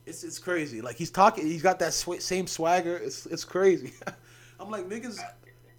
It's 0.04 0.22
it's 0.22 0.38
crazy. 0.38 0.82
Like 0.82 0.96
he's 0.96 1.10
talking. 1.10 1.46
He's 1.46 1.62
got 1.62 1.78
that 1.78 1.94
sw- 1.94 2.20
same 2.20 2.46
swagger. 2.46 2.98
It's 2.98 3.24
it's 3.24 3.44
crazy. 3.44 3.94
I'm 4.64 4.70
like 4.70 4.88
niggas. 4.88 5.18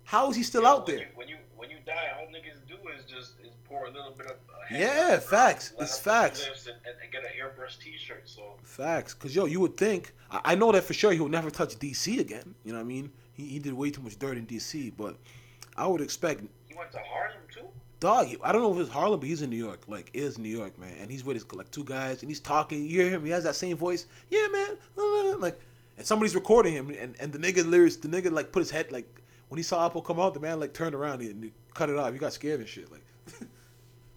How 0.03 0.29
is 0.29 0.35
he 0.35 0.43
still 0.43 0.63
Yeah, 0.63 0.69
out 0.69 0.87
when 0.87 0.95
there? 0.97 1.05
You, 1.05 1.11
when 1.15 1.27
you 1.27 1.37
when 1.57 1.69
you 1.69 1.77
die, 1.85 2.09
all 2.19 2.27
niggas 2.27 2.59
do 2.67 2.75
is 2.95 3.03
just 3.05 3.39
is 3.43 3.53
pour 3.67 3.85
a 3.85 3.91
little 3.91 4.11
bit 4.17 4.27
of. 4.27 4.33
Uh, 4.33 4.53
Yeah, 4.71 5.17
facts. 5.19 5.73
It's 5.79 5.97
facts. 5.97 6.47
And, 6.67 6.75
and, 6.85 7.11
get 7.11 7.23
an 7.23 7.31
airbrush 7.39 7.79
T-shirt. 7.79 8.23
So 8.25 8.41
Facts, 8.63 9.13
cause 9.13 9.35
yo, 9.35 9.45
you 9.45 9.59
would 9.61 9.77
think 9.77 10.13
I, 10.29 10.41
I 10.51 10.55
know 10.55 10.71
that 10.71 10.83
for 10.83 10.93
sure 10.93 11.11
he 11.11 11.19
will 11.19 11.29
never 11.29 11.49
touch 11.49 11.75
DC 11.79 12.19
again. 12.19 12.53
You 12.63 12.73
know 12.73 12.79
what 12.79 12.85
I 12.85 12.87
mean? 12.87 13.11
He, 13.33 13.45
he 13.47 13.59
did 13.59 13.73
way 13.73 13.89
too 13.89 14.01
much 14.01 14.17
dirt 14.19 14.37
in 14.37 14.45
DC, 14.45 14.93
but 14.97 15.15
I 15.75 15.87
would 15.87 16.01
expect 16.01 16.41
he 16.67 16.75
went 16.75 16.91
to 16.91 16.99
Harlem 16.99 17.41
too. 17.53 17.65
dog. 17.99 18.27
I 18.43 18.51
don't 18.51 18.61
know 18.61 18.73
if 18.73 18.79
it's 18.79 18.89
Harlem, 18.89 19.19
but 19.19 19.27
he's 19.27 19.41
in 19.41 19.49
New 19.49 19.63
York. 19.67 19.81
Like, 19.87 20.09
is 20.13 20.37
New 20.37 20.49
York, 20.49 20.77
man, 20.79 20.93
and 20.99 21.09
he's 21.09 21.23
with 21.25 21.35
his 21.35 21.51
like 21.53 21.69
two 21.71 21.83
guys, 21.83 22.21
and 22.21 22.29
he's 22.29 22.39
talking. 22.39 22.83
You 22.83 23.01
hear 23.01 23.09
him? 23.09 23.25
He 23.25 23.31
has 23.31 23.43
that 23.43 23.55
same 23.55 23.75
voice. 23.77 24.05
Yeah, 24.29 24.47
man. 24.51 25.39
Like, 25.39 25.59
and 25.97 26.05
somebody's 26.05 26.35
recording 26.35 26.73
him, 26.73 26.89
and, 26.89 27.15
and 27.19 27.31
the 27.31 27.39
nigga 27.39 27.67
lyrics, 27.67 27.95
the 27.97 28.07
nigga 28.07 28.31
like 28.31 28.51
put 28.51 28.59
his 28.59 28.71
head 28.71 28.91
like 28.91 29.07
when 29.49 29.57
he 29.57 29.63
saw 29.63 29.87
Alpo 29.87 30.03
come 30.03 30.19
out, 30.19 30.33
the 30.33 30.39
man 30.39 30.59
like 30.59 30.73
turned 30.73 30.95
around 30.95 31.21
and 31.21 31.43
he 31.43 31.51
cut 31.73 31.89
it 31.89 31.97
off. 31.97 32.11
He 32.11 32.19
got 32.19 32.33
scared 32.33 32.59
and 32.59 32.69
shit. 32.69 32.91
Like, 32.91 33.03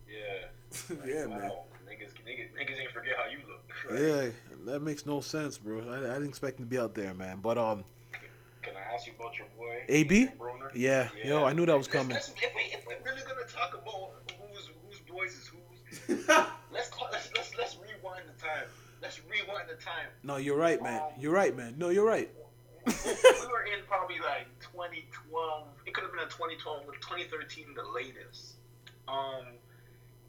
Yeah. 0.08 0.96
yeah, 1.06 1.26
wow. 1.26 1.38
man. 1.38 1.50
Niggas, 1.88 2.12
niggas, 2.26 2.48
niggas 2.58 2.80
ain't 2.80 2.92
forget 2.92 3.14
how 3.16 3.30
you 3.30 3.38
look. 3.46 3.54
Yeah, 3.90 4.30
that 4.66 4.80
makes 4.80 5.06
no 5.06 5.20
sense, 5.20 5.56
bro. 5.56 5.80
I, 5.88 6.10
I 6.10 6.14
didn't 6.14 6.28
expect 6.28 6.58
him 6.58 6.66
to 6.66 6.70
be 6.70 6.78
out 6.78 6.94
there, 6.94 7.14
man. 7.14 7.38
But 7.40 7.56
um, 7.56 7.84
Can 8.60 8.74
I 8.76 8.94
ask 8.94 9.06
you 9.06 9.12
about 9.18 9.38
your 9.38 9.46
boy? 9.56 9.82
AB? 9.88 10.28
Broner? 10.38 10.70
Yeah, 10.74 11.08
yo, 11.24 11.44
I 11.44 11.52
knew 11.52 11.64
that 11.64 11.78
was 11.78 11.88
coming. 11.88 12.14
Let's, 12.14 12.28
let's, 12.30 12.42
if, 12.42 12.54
we, 12.54 12.62
if 12.76 12.84
we're 12.86 13.10
really 13.10 13.22
gonna 13.22 13.46
talk 13.46 13.74
about 13.74 14.10
who's 14.36 14.68
whose 14.86 14.98
boys 15.08 15.32
is 15.32 15.48
whose, 15.48 16.28
let's, 16.28 16.90
talk, 16.90 17.08
let's 17.12 17.30
let's 17.34 17.56
let's 17.56 17.76
rewind 17.76 18.24
the 18.26 18.44
Rewind 19.30 19.68
the 19.68 19.82
time. 19.82 20.08
No, 20.22 20.36
you're 20.36 20.56
right, 20.56 20.82
man. 20.82 21.02
You're 21.18 21.32
right, 21.32 21.56
man. 21.56 21.74
No, 21.78 21.88
you're 21.88 22.06
right. 22.06 22.30
we 22.86 22.92
were 22.92 23.64
in 23.64 23.84
probably 23.88 24.16
like 24.20 24.46
2012. 24.60 25.66
It 25.86 25.94
could 25.94 26.02
have 26.04 26.12
been 26.12 26.20
a 26.20 26.30
2012 26.30 26.82
or 26.86 26.92
2013, 26.94 27.74
the 27.74 27.82
latest. 27.94 28.54
Um, 29.08 29.58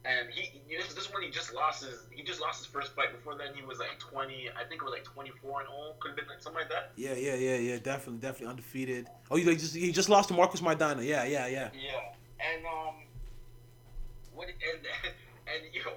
and 0.04 0.30
he 0.30 0.60
this, 0.74 0.94
this 0.94 1.12
one 1.12 1.22
he 1.22 1.30
just 1.30 1.52
lost 1.54 1.84
his 1.84 2.06
he 2.10 2.22
just 2.22 2.40
lost 2.40 2.58
his 2.58 2.66
first 2.66 2.92
fight. 2.94 3.12
Before 3.12 3.36
then 3.36 3.54
he 3.54 3.62
was 3.62 3.78
like 3.78 3.98
20. 3.98 4.48
I 4.56 4.64
think 4.64 4.80
it 4.80 4.84
was 4.84 4.92
like 4.92 5.04
24 5.04 5.60
and 5.60 5.68
0. 5.68 5.94
Could 6.00 6.08
have 6.08 6.16
been 6.16 6.26
like 6.28 6.40
something 6.40 6.60
like 6.62 6.70
that. 6.70 6.92
Yeah, 6.96 7.14
yeah, 7.14 7.34
yeah, 7.34 7.56
yeah. 7.56 7.78
Definitely, 7.78 8.20
definitely 8.20 8.48
undefeated. 8.48 9.08
Oh, 9.30 9.36
you 9.36 9.44
just 9.56 9.74
he 9.74 9.92
just 9.92 10.08
lost 10.08 10.28
to 10.28 10.34
Marcos 10.34 10.62
Maidana. 10.62 11.04
Yeah, 11.04 11.24
yeah, 11.24 11.46
yeah. 11.48 11.68
Yeah, 11.74 12.14
and 12.40 12.64
um, 12.64 12.94
what 14.34 14.48
and 14.48 14.86
and 15.52 15.74
you 15.74 15.84
know, 15.84 15.92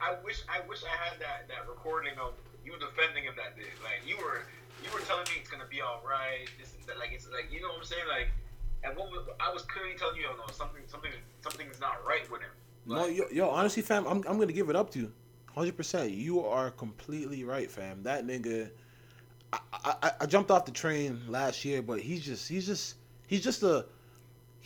I 0.00 0.14
wish 0.24 0.42
I 0.48 0.66
wish 0.68 0.84
I 0.84 0.92
had 0.92 1.18
that 1.20 1.48
that 1.48 1.68
recording 1.68 2.18
of 2.20 2.34
you 2.64 2.72
defending 2.78 3.24
him 3.24 3.34
that 3.36 3.56
day. 3.56 3.70
Like 3.82 4.04
you 4.06 4.16
were 4.16 4.44
you 4.84 4.92
were 4.92 5.00
telling 5.00 5.24
me 5.24 5.40
it's 5.40 5.50
gonna 5.50 5.68
be 5.70 5.80
all 5.80 6.02
right. 6.06 6.46
This 6.58 6.74
and 6.76 6.84
that. 6.86 6.98
Like 6.98 7.12
it's 7.12 7.28
like 7.30 7.48
you 7.50 7.60
know 7.62 7.68
what 7.68 7.78
I'm 7.78 7.84
saying. 7.84 8.08
Like, 8.08 8.28
and 8.84 8.96
what 8.96 9.10
was, 9.10 9.26
I 9.40 9.52
was 9.52 9.62
clearly 9.62 9.96
telling 9.96 10.16
you, 10.16 10.26
oh, 10.28 10.36
no, 10.36 10.52
something 10.52 10.82
something 10.86 11.10
something's 11.40 11.80
not 11.80 12.04
right 12.06 12.30
with 12.30 12.42
him. 12.42 12.50
No, 12.86 13.06
yo, 13.06 13.24
yo, 13.32 13.48
honestly, 13.48 13.82
fam, 13.82 14.06
I'm 14.06 14.22
I'm 14.28 14.38
gonna 14.38 14.52
give 14.52 14.70
it 14.70 14.76
up 14.76 14.90
to 14.92 14.98
you, 14.98 15.12
hundred 15.54 15.76
percent. 15.76 16.12
You 16.12 16.44
are 16.44 16.70
completely 16.70 17.44
right, 17.44 17.70
fam. 17.70 18.02
That 18.02 18.26
nigga, 18.26 18.70
I, 19.52 19.58
I 20.02 20.12
I 20.20 20.26
jumped 20.26 20.50
off 20.50 20.66
the 20.66 20.72
train 20.72 21.20
last 21.26 21.64
year, 21.64 21.82
but 21.82 22.00
he's 22.00 22.24
just 22.24 22.48
he's 22.48 22.66
just 22.66 22.96
he's 23.26 23.42
just 23.42 23.62
a 23.62 23.86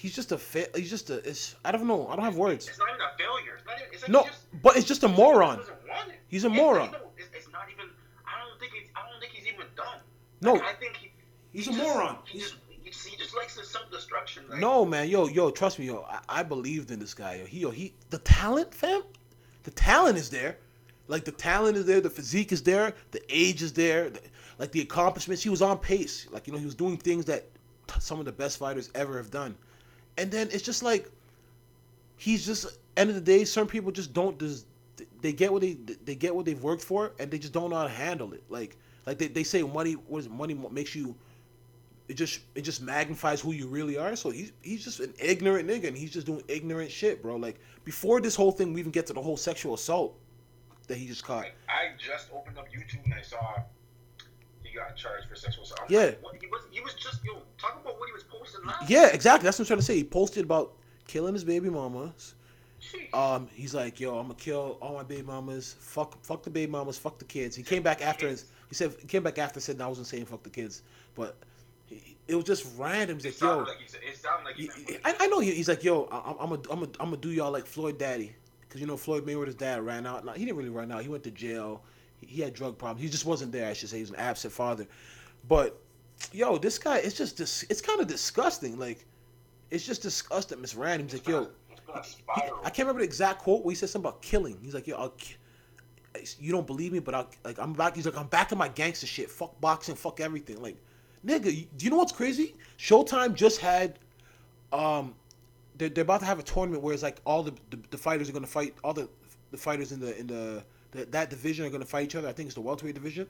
he's 0.01 0.15
just 0.15 0.33
a 0.33 0.39
fa- 0.39 0.71
he's 0.75 0.91
just 0.91 1.11
a 1.11 1.17
it's 1.29 1.55
I 1.65 1.71
don't 1.73 1.87
know 1.87 2.09
I 2.09 2.17
don't 2.17 2.25
have 2.25 2.37
words. 2.37 2.67
It's 2.69 2.79
not 2.79 2.89
even 2.89 3.01
a 3.03 3.17
failure. 3.19 3.55
It's 3.59 3.67
not 3.67 3.77
even. 3.79 3.89
It's 3.93 4.03
like 4.03 4.11
No, 4.11 4.23
just, 4.25 4.63
but 4.63 4.77
it's 4.77 4.87
just 4.89 5.03
a 5.05 5.09
moron. 5.09 5.59
doesn't 5.59 5.75
want 5.89 6.09
it. 6.11 6.17
He's 6.29 6.45
a 6.45 6.47
It's- 6.49 6.61
moron. 6.61 6.91
no, 6.93 6.99
it's, 7.19 7.29
it's 7.37 7.51
not 7.53 7.63
even. 7.73 7.87
I 8.27 8.33
don't 8.43 8.59
think 8.61 8.73
it's. 8.81 8.91
I 8.97 9.01
don't 9.11 9.21
think 9.21 9.33
he's 9.33 9.47
even 9.47 9.67
done. 9.77 9.99
No, 10.41 10.55
Like, 10.55 10.63
I 10.63 10.73
think 10.75 10.97
he, 10.97 11.11
he's 11.53 11.67
he 11.67 11.73
a 11.73 11.77
just- 11.77 11.87
moron. 11.95 12.17
He 12.25 12.39
just, 12.39 12.55
he 12.83 12.91
just, 12.91 13.07
he 13.07 13.17
just 13.19 13.37
likes 13.37 13.59
his 13.59 13.69
self-destruction. 13.71 14.45
Like, 14.49 14.59
No, 14.61 14.85
man, 14.87 15.09
yo, 15.09 15.29
yo, 15.29 15.51
trust 15.51 15.79
me, 15.79 15.87
yo. 15.87 16.07
I, 16.09 16.41
I 16.41 16.43
believed 16.43 16.91
in 16.91 16.99
this 16.99 17.13
guy, 17.15 17.35
yo. 17.37 17.45
He, 17.45 17.59
yo, 17.61 17.71
he, 17.71 17.93
the 18.09 18.19
talent, 18.19 18.73
fam, 18.75 19.03
the 19.65 19.71
talent 19.73 20.17
is 20.17 20.31
there. 20.31 20.57
Like 21.09 21.25
the 21.25 21.33
talent 21.33 21.77
is 21.77 21.85
there, 21.87 22.01
the 22.01 22.09
physique 22.09 22.53
is 22.53 22.63
there, 22.63 22.95
the 23.11 23.21
age 23.29 23.63
is 23.63 23.73
there, 23.73 24.11
the, 24.11 24.21
like 24.61 24.71
the 24.73 24.81
accomplishments. 24.81 25.43
He 25.43 25.49
was 25.51 25.61
on 25.61 25.77
pace. 25.79 26.27
Like 26.31 26.47
you 26.47 26.53
know, 26.53 26.59
he 26.59 26.65
was 26.65 26.75
doing 26.77 26.97
things 26.97 27.25
that 27.27 27.47
some 27.99 28.19
of 28.21 28.25
the 28.27 28.33
best 28.33 28.59
fighters 28.59 28.91
ever 28.95 29.17
have 29.17 29.31
done. 29.31 29.57
And 30.21 30.31
then 30.31 30.49
it's 30.53 30.63
just 30.63 30.83
like 30.83 31.11
he's 32.17 32.45
just 32.45 32.79
end 32.97 33.09
of 33.09 33.17
the 33.17 33.23
day. 33.23 33.45
Certain 33.45 33.69
people 33.69 33.91
just 33.91 34.13
don't 34.13 34.39
just 34.39 34.67
they 35.23 35.33
get 35.33 35.51
what 35.51 35.63
they 35.63 35.79
they 36.05 36.15
get 36.15 36.37
what 36.37 36.45
they've 36.45 36.63
worked 36.63 36.83
for, 36.83 37.13
and 37.19 37.31
they 37.31 37.39
just 37.39 37.55
don't 37.55 37.71
know 37.71 37.77
how 37.77 37.85
to 37.85 37.89
handle 37.89 38.35
it. 38.35 38.45
Like 38.51 38.77
like 39.07 39.17
they, 39.17 39.29
they 39.29 39.43
say 39.43 39.63
money 39.63 39.95
what 39.95 40.19
is 40.19 40.27
it, 40.27 40.33
money 40.33 40.55
makes 40.71 40.95
you 40.95 41.15
it 42.07 42.15
just 42.15 42.41
it 42.55 42.63
just 42.63 42.83
magnifies 42.83 43.41
who 43.41 43.53
you 43.53 43.67
really 43.67 43.97
are. 43.97 44.15
So 44.15 44.29
he's 44.29 44.53
he's 44.61 44.85
just 44.85 45.01
an 45.01 45.15
ignorant 45.19 45.67
nigga, 45.67 45.89
and 45.89 45.97
he's 45.97 46.11
just 46.11 46.27
doing 46.27 46.43
ignorant 46.49 46.91
shit, 46.91 47.23
bro. 47.23 47.37
Like 47.37 47.59
before 47.85 48.21
this 48.21 48.37
whole 48.37 48.53
thing, 48.53 48.75
we 48.75 48.81
even 48.81 48.93
get 48.93 49.07
to 49.07 49.15
the 49.15 49.23
whole 49.23 49.39
sexual 49.39 49.73
assault 49.73 50.19
that 50.89 50.99
he 50.99 51.07
just 51.07 51.25
caught. 51.25 51.47
I 51.67 51.93
just 51.97 52.29
opened 52.35 52.59
up 52.59 52.67
YouTube 52.67 53.05
and 53.05 53.15
I 53.15 53.23
saw 53.23 53.63
he 54.71 54.77
got 54.79 54.97
charged 54.97 55.29
for 55.29 55.35
sexual 55.35 55.65
assault. 55.65 55.81
Yeah. 55.89 56.01
Like, 56.01 56.23
what, 56.23 56.37
he 56.41 56.47
was 56.47 56.63
he 56.71 56.81
was 56.81 56.95
just 56.95 57.25
yo 57.25 57.43
talk 57.59 57.81
about 57.83 57.99
what 57.99 58.09
he 58.09 58.13
was 58.13 58.23
posting 58.25 58.65
last. 58.67 58.89
Yeah, 58.89 59.09
exactly. 59.09 59.45
That's 59.45 59.59
what 59.59 59.65
I'm 59.65 59.69
trying 59.69 59.79
to 59.81 59.85
say. 59.85 59.97
He 59.97 60.05
posted 60.05 60.45
about 60.45 60.73
killing 61.07 61.35
his 61.35 61.45
baby 61.45 61.71
mamas. 61.71 62.35
Um, 63.13 63.49
he's 63.53 63.75
like, 63.75 64.01
yo, 64.01 64.17
I'm 64.19 64.25
gonna 64.29 64.35
kill 64.35 64.79
all 64.81 64.95
my 64.95 65.03
baby 65.03 65.23
mamas. 65.23 65.77
Fuck, 65.81 66.23
fuck 66.25 66.43
the 66.43 66.51
baby 66.51 66.71
mamas. 66.73 66.97
Fuck 66.99 67.19
the 67.19 67.25
kids. 67.27 67.55
He 67.55 67.63
came 67.63 67.83
back 67.83 68.01
after. 68.03 68.27
His, 68.29 68.47
he 68.69 68.75
said 68.75 68.95
he 68.99 69.07
came 69.07 69.23
back 69.23 69.39
after 69.39 69.61
said 69.61 69.79
no, 69.79 69.85
I 69.85 69.89
wasn't 69.89 70.07
saying 70.07 70.25
fuck 70.27 70.43
the 70.43 70.51
kids, 70.51 70.83
but 71.15 71.37
he, 71.87 72.17
it 72.29 72.35
was 72.37 72.45
just 72.45 72.67
random. 72.79 73.19
He's 73.19 73.27
it 73.27 73.43
like, 73.45 73.51
yo, 73.51 73.59
like 73.59 73.77
he 73.79 73.97
it 73.97 74.25
like 74.45 74.55
he, 74.57 74.71
he- 74.93 74.99
I, 75.05 75.15
I 75.21 75.27
know 75.27 75.41
he, 75.41 75.51
he's 75.51 75.69
like, 75.69 75.85
yo, 75.85 76.05
I, 76.11 76.31
I'm 76.31 76.51
gonna, 76.51 76.55
I'm 76.71 76.79
gonna, 76.81 76.87
I'm 77.01 77.07
gonna 77.11 77.17
do 77.19 77.31
y'all 77.31 77.51
like 77.51 77.67
Floyd 77.67 77.99
Daddy, 77.99 78.35
because 78.61 78.81
you 78.81 78.87
know 78.87 78.97
Floyd 78.97 79.27
Mayweather's 79.27 79.57
dad 79.57 79.85
ran 79.85 80.07
out. 80.07 80.25
No, 80.25 80.33
he 80.33 80.45
didn't 80.45 80.57
really 80.57 80.71
run 80.71 80.91
out. 80.91 81.03
He 81.03 81.09
went 81.09 81.25
to 81.25 81.31
jail. 81.31 81.83
He, 82.21 82.41
had 82.43 82.55
drug 82.55 82.79
problems. 82.79 83.03
He 83.03 83.09
just 83.09 83.25
wasn't 83.27 83.53
there. 83.53 83.69
I 83.69 83.73
should 83.73 83.89
say 83.89 83.97
he 83.97 84.03
was 84.03 84.11
an 84.11 84.17
absent 84.17 84.53
father. 84.53 84.87
But 85.49 85.79
yo, 86.33 86.59
this 86.59 86.79
guy, 86.79 86.99
it's 86.99 87.17
just 87.17 87.37
dis- 87.37 87.65
it's 87.71 87.81
kind 87.81 88.01
of 88.01 88.07
disgusting. 88.07 88.79
Like, 88.79 89.05
it's 89.71 89.87
just 89.87 90.03
disgusting. 90.03 90.61
Miss 90.61 90.75
Rand, 90.75 91.03
he's 91.03 91.15
like, 91.15 91.27
yo, 91.29 91.49
he- 92.05 92.43
I 92.65 92.71
can't 92.71 92.81
remember 92.81 93.01
the 93.01 93.05
exact 93.07 93.41
quote 93.41 93.65
where 93.65 93.73
he 93.73 93.77
said 93.77 93.89
something 93.89 94.09
about 94.09 94.23
killing. 94.23 94.59
He's 94.63 94.75
like, 94.75 94.87
yo, 94.87 94.97
I'll. 94.97 95.11
ki- 95.11 95.37
You 96.39 96.53
don't 96.53 96.67
believe 96.67 96.93
me, 96.93 96.99
but 96.99 97.15
I'll 97.15 97.31
like 97.45 97.59
I'm 97.59 97.73
back. 97.73 97.97
He's 97.97 98.07
like, 98.07 98.17
I'm 98.17 98.27
back 98.29 98.53
in 98.53 98.59
my 98.59 98.69
gangster 98.69 99.07
shit. 99.07 99.31
Fuck 99.31 99.61
boxing. 99.61 99.95
Fuck 99.97 100.21
everything. 100.21 100.61
Like, 100.63 100.77
nigga, 101.27 101.67
do 101.77 101.85
you 101.85 101.91
know 101.91 101.97
what's 101.97 102.13
crazy? 102.13 102.55
Showtime 102.79 103.35
just 103.35 103.59
had, 103.61 103.99
um, 104.73 105.15
they're, 105.79 105.89
they're 105.89 106.03
about 106.03 106.21
to 106.21 106.27
have 106.27 106.39
a 106.39 106.43
tournament 106.43 106.83
where 106.83 106.93
it's 106.95 107.03
like 107.03 107.21
all 107.25 107.43
the, 107.43 107.53
the, 107.71 107.79
the 107.91 107.99
fighters 107.99 108.29
are 108.29 108.33
gonna 108.33 108.47
fight. 108.47 108.75
All 108.85 108.93
the 108.93 109.09
the 109.51 109.57
fighters 109.57 109.91
in 109.93 110.01
the 110.01 110.17
in 110.19 110.27
the, 110.27 110.63
the 110.93 111.05
that 111.07 111.31
division 111.31 111.67
are 111.67 111.71
gonna 111.71 111.85
fight 111.85 112.05
each 112.05 112.17
other. 112.17 112.29
I 112.29 112.33
think 112.33 112.47
it's 112.47 112.55
the 112.55 112.61
welterweight 112.61 112.95
division. 112.95 113.27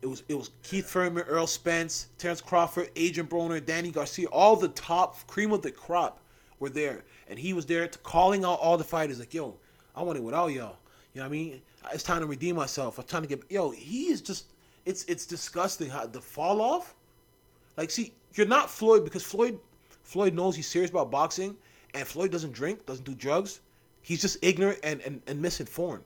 It 0.00 0.06
was 0.06 0.22
it 0.28 0.34
was 0.34 0.50
Keith 0.62 0.90
Thurman, 0.90 1.24
Errol 1.28 1.46
Spence, 1.46 2.08
Terrence 2.18 2.40
Crawford, 2.40 2.90
Adrien 2.96 3.28
Broner, 3.28 3.64
Danny 3.64 3.90
Garcia, 3.90 4.26
all 4.28 4.56
the 4.56 4.68
top 4.68 5.26
cream 5.26 5.52
of 5.52 5.62
the 5.62 5.70
crop 5.70 6.20
were 6.58 6.70
there, 6.70 7.04
and 7.28 7.38
he 7.38 7.52
was 7.52 7.66
there 7.66 7.86
to 7.86 7.98
calling 8.00 8.44
out 8.44 8.58
all 8.60 8.76
the 8.76 8.84
fighters 8.84 9.18
like, 9.18 9.34
"Yo, 9.34 9.56
I 9.94 10.02
want 10.02 10.18
it 10.18 10.22
with 10.22 10.34
all 10.34 10.50
y'all." 10.50 10.76
You 11.14 11.20
know 11.20 11.28
what 11.28 11.34
I 11.34 11.38
mean? 11.38 11.62
It's 11.92 12.02
time 12.02 12.20
to 12.20 12.26
redeem 12.26 12.56
myself. 12.56 12.98
I'm 12.98 13.06
trying 13.06 13.22
to 13.22 13.28
get. 13.28 13.42
Yo, 13.50 13.70
he 13.70 14.06
is 14.06 14.20
just. 14.20 14.46
It's 14.84 15.04
it's 15.04 15.26
disgusting 15.26 15.88
how 15.88 16.06
the 16.06 16.20
fall 16.20 16.60
off. 16.60 16.94
Like, 17.76 17.90
see, 17.90 18.12
you're 18.34 18.46
not 18.46 18.70
Floyd 18.70 19.04
because 19.04 19.22
Floyd, 19.22 19.58
Floyd 20.02 20.34
knows 20.34 20.56
he's 20.56 20.66
serious 20.66 20.90
about 20.90 21.10
boxing, 21.10 21.56
and 21.94 22.06
Floyd 22.06 22.30
doesn't 22.30 22.52
drink, 22.52 22.86
doesn't 22.86 23.04
do 23.04 23.14
drugs. 23.14 23.60
He's 24.02 24.20
just 24.20 24.38
ignorant 24.42 24.80
and, 24.82 25.00
and, 25.02 25.22
and 25.26 25.40
misinformed. 25.40 26.04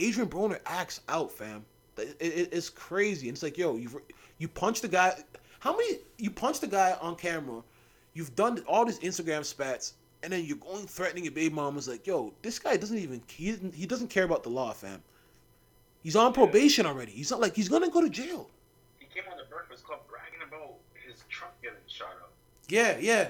Adrien 0.00 0.28
Broner 0.28 0.58
acts 0.66 1.00
out, 1.08 1.30
fam. 1.30 1.64
It, 1.96 2.16
it- 2.20 2.48
it's 2.52 2.70
crazy. 2.70 3.28
And 3.28 3.34
it's 3.36 3.42
like, 3.42 3.58
yo, 3.58 3.76
you 3.76 4.02
you 4.38 4.48
punch 4.48 4.80
the 4.80 4.88
guy. 4.88 5.18
How 5.58 5.76
many 5.76 5.98
you 6.18 6.30
punch 6.30 6.60
the 6.60 6.66
guy 6.66 6.96
on 7.00 7.16
camera? 7.16 7.62
You've 8.14 8.34
done 8.34 8.62
all 8.66 8.84
these 8.84 8.98
Instagram 9.00 9.44
spats, 9.44 9.94
and 10.22 10.32
then 10.32 10.44
you're 10.44 10.56
going 10.56 10.86
threatening 10.86 11.24
your 11.24 11.32
baby 11.32 11.54
mama's 11.54 11.86
like, 11.88 12.06
yo, 12.06 12.32
this 12.42 12.58
guy 12.58 12.76
doesn't 12.76 12.96
even 12.98 13.22
he 13.28 13.50
doesn't, 13.52 13.74
he 13.74 13.86
doesn't 13.86 14.08
care 14.08 14.24
about 14.24 14.42
the 14.42 14.48
law, 14.48 14.72
fam. 14.72 15.02
He's 16.02 16.16
on 16.16 16.32
probation 16.32 16.86
already. 16.86 17.12
He's 17.12 17.30
not 17.30 17.40
like 17.40 17.54
he's 17.54 17.68
gonna 17.68 17.90
go 17.90 18.00
to 18.00 18.08
jail. 18.08 18.48
He 18.98 19.06
came 19.06 19.30
on 19.30 19.36
the 19.36 19.44
Breakfast 19.44 19.84
Club 19.84 20.00
bragging 20.08 20.40
about 20.46 20.74
his 21.06 21.22
truck 21.28 21.54
getting 21.62 21.76
shot 21.86 22.16
up. 22.22 22.32
Yeah, 22.68 22.96
yeah. 22.98 23.28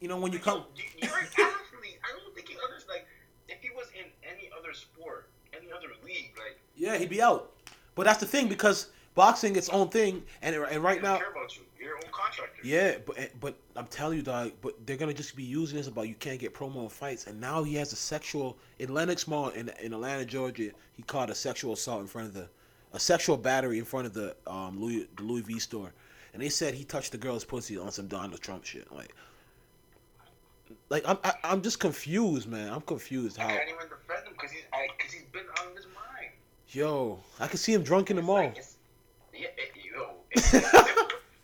You 0.00 0.08
know 0.08 0.18
when 0.18 0.32
you 0.32 0.38
come. 0.38 0.64
You, 0.76 0.84
you're 1.02 1.10
an 1.18 1.24
athlete. 1.26 1.98
I 2.04 2.12
don't 2.16 2.34
think 2.34 2.48
he 2.48 2.54
understands. 2.62 2.86
Like, 2.88 3.06
if 3.48 3.60
he 3.62 3.70
was 3.74 3.88
in 3.98 4.04
any 4.22 4.48
other 4.56 4.72
sport, 4.74 5.28
any 5.76 5.86
other 5.86 5.94
league, 6.04 6.32
like, 6.36 6.58
Yeah, 6.76 6.96
he'd 6.96 7.10
be 7.10 7.22
out. 7.22 7.52
But 7.94 8.04
that's 8.04 8.20
the 8.20 8.26
thing 8.26 8.48
because 8.48 8.88
boxing 9.14 9.56
its 9.56 9.68
own 9.68 9.88
thing, 9.88 10.22
and 10.42 10.54
and 10.54 10.82
right 10.82 11.02
now, 11.02 11.12
don't 11.18 11.20
care 11.20 11.30
about 11.30 11.56
you. 11.56 11.62
You're 11.78 11.88
your 11.88 11.96
own 11.98 12.10
contractor. 12.12 12.60
yeah. 12.64 12.96
But 13.06 13.40
but 13.40 13.54
I'm 13.76 13.86
telling 13.86 14.16
you, 14.18 14.22
dog. 14.22 14.52
But 14.62 14.86
they're 14.86 14.96
gonna 14.96 15.14
just 15.14 15.36
be 15.36 15.44
using 15.44 15.76
this 15.76 15.86
about 15.86 16.08
you 16.08 16.14
can't 16.14 16.38
get 16.40 16.54
promo 16.54 16.90
fights, 16.90 17.26
and 17.26 17.40
now 17.40 17.62
he 17.62 17.74
has 17.76 17.92
a 17.92 17.96
sexual 17.96 18.56
in 18.78 18.92
Lenox 18.92 19.28
Mall 19.28 19.50
in 19.50 19.70
in 19.80 19.92
Atlanta, 19.92 20.24
Georgia. 20.24 20.70
He 20.92 21.02
caught 21.04 21.30
a 21.30 21.34
sexual 21.34 21.74
assault 21.74 22.00
in 22.00 22.06
front 22.06 22.28
of 22.28 22.34
the, 22.34 22.48
a 22.92 22.98
sexual 23.00 23.36
battery 23.36 23.78
in 23.78 23.84
front 23.84 24.06
of 24.06 24.14
the 24.14 24.34
um 24.46 24.80
Louis 24.80 25.06
the 25.16 25.22
Louis 25.22 25.42
V 25.42 25.58
store, 25.58 25.92
and 26.32 26.42
they 26.42 26.48
said 26.48 26.74
he 26.74 26.84
touched 26.84 27.12
the 27.12 27.18
girl's 27.18 27.44
pussy 27.44 27.76
on 27.78 27.92
some 27.92 28.08
Donald 28.08 28.40
Trump 28.40 28.64
shit. 28.64 28.90
Like, 28.90 29.14
like 30.88 31.04
I'm 31.06 31.18
I, 31.22 31.34
I'm 31.44 31.62
just 31.62 31.78
confused, 31.80 32.48
man. 32.48 32.72
I'm 32.72 32.80
confused 32.80 33.38
I 33.38 33.42
how. 33.42 33.58
Can't 34.50 34.52
even 34.52 34.52
defend 34.52 34.52
him 34.52 34.52
because 34.52 34.52
he's, 34.52 34.64
I, 34.72 35.02
cause 35.02 35.12
he's 35.12 35.22
been 35.32 35.46
on 35.68 35.76
his 35.76 35.86
mind. 35.86 36.32
Yo, 36.68 37.20
I 37.40 37.46
can 37.46 37.58
see 37.58 37.72
him 37.72 37.82
drunk 37.82 38.10
in 38.10 38.16
the 38.16 38.22
mall. 38.22 38.36
like, 38.36 38.56
yeah, 39.32 39.48
yo, 39.94 40.16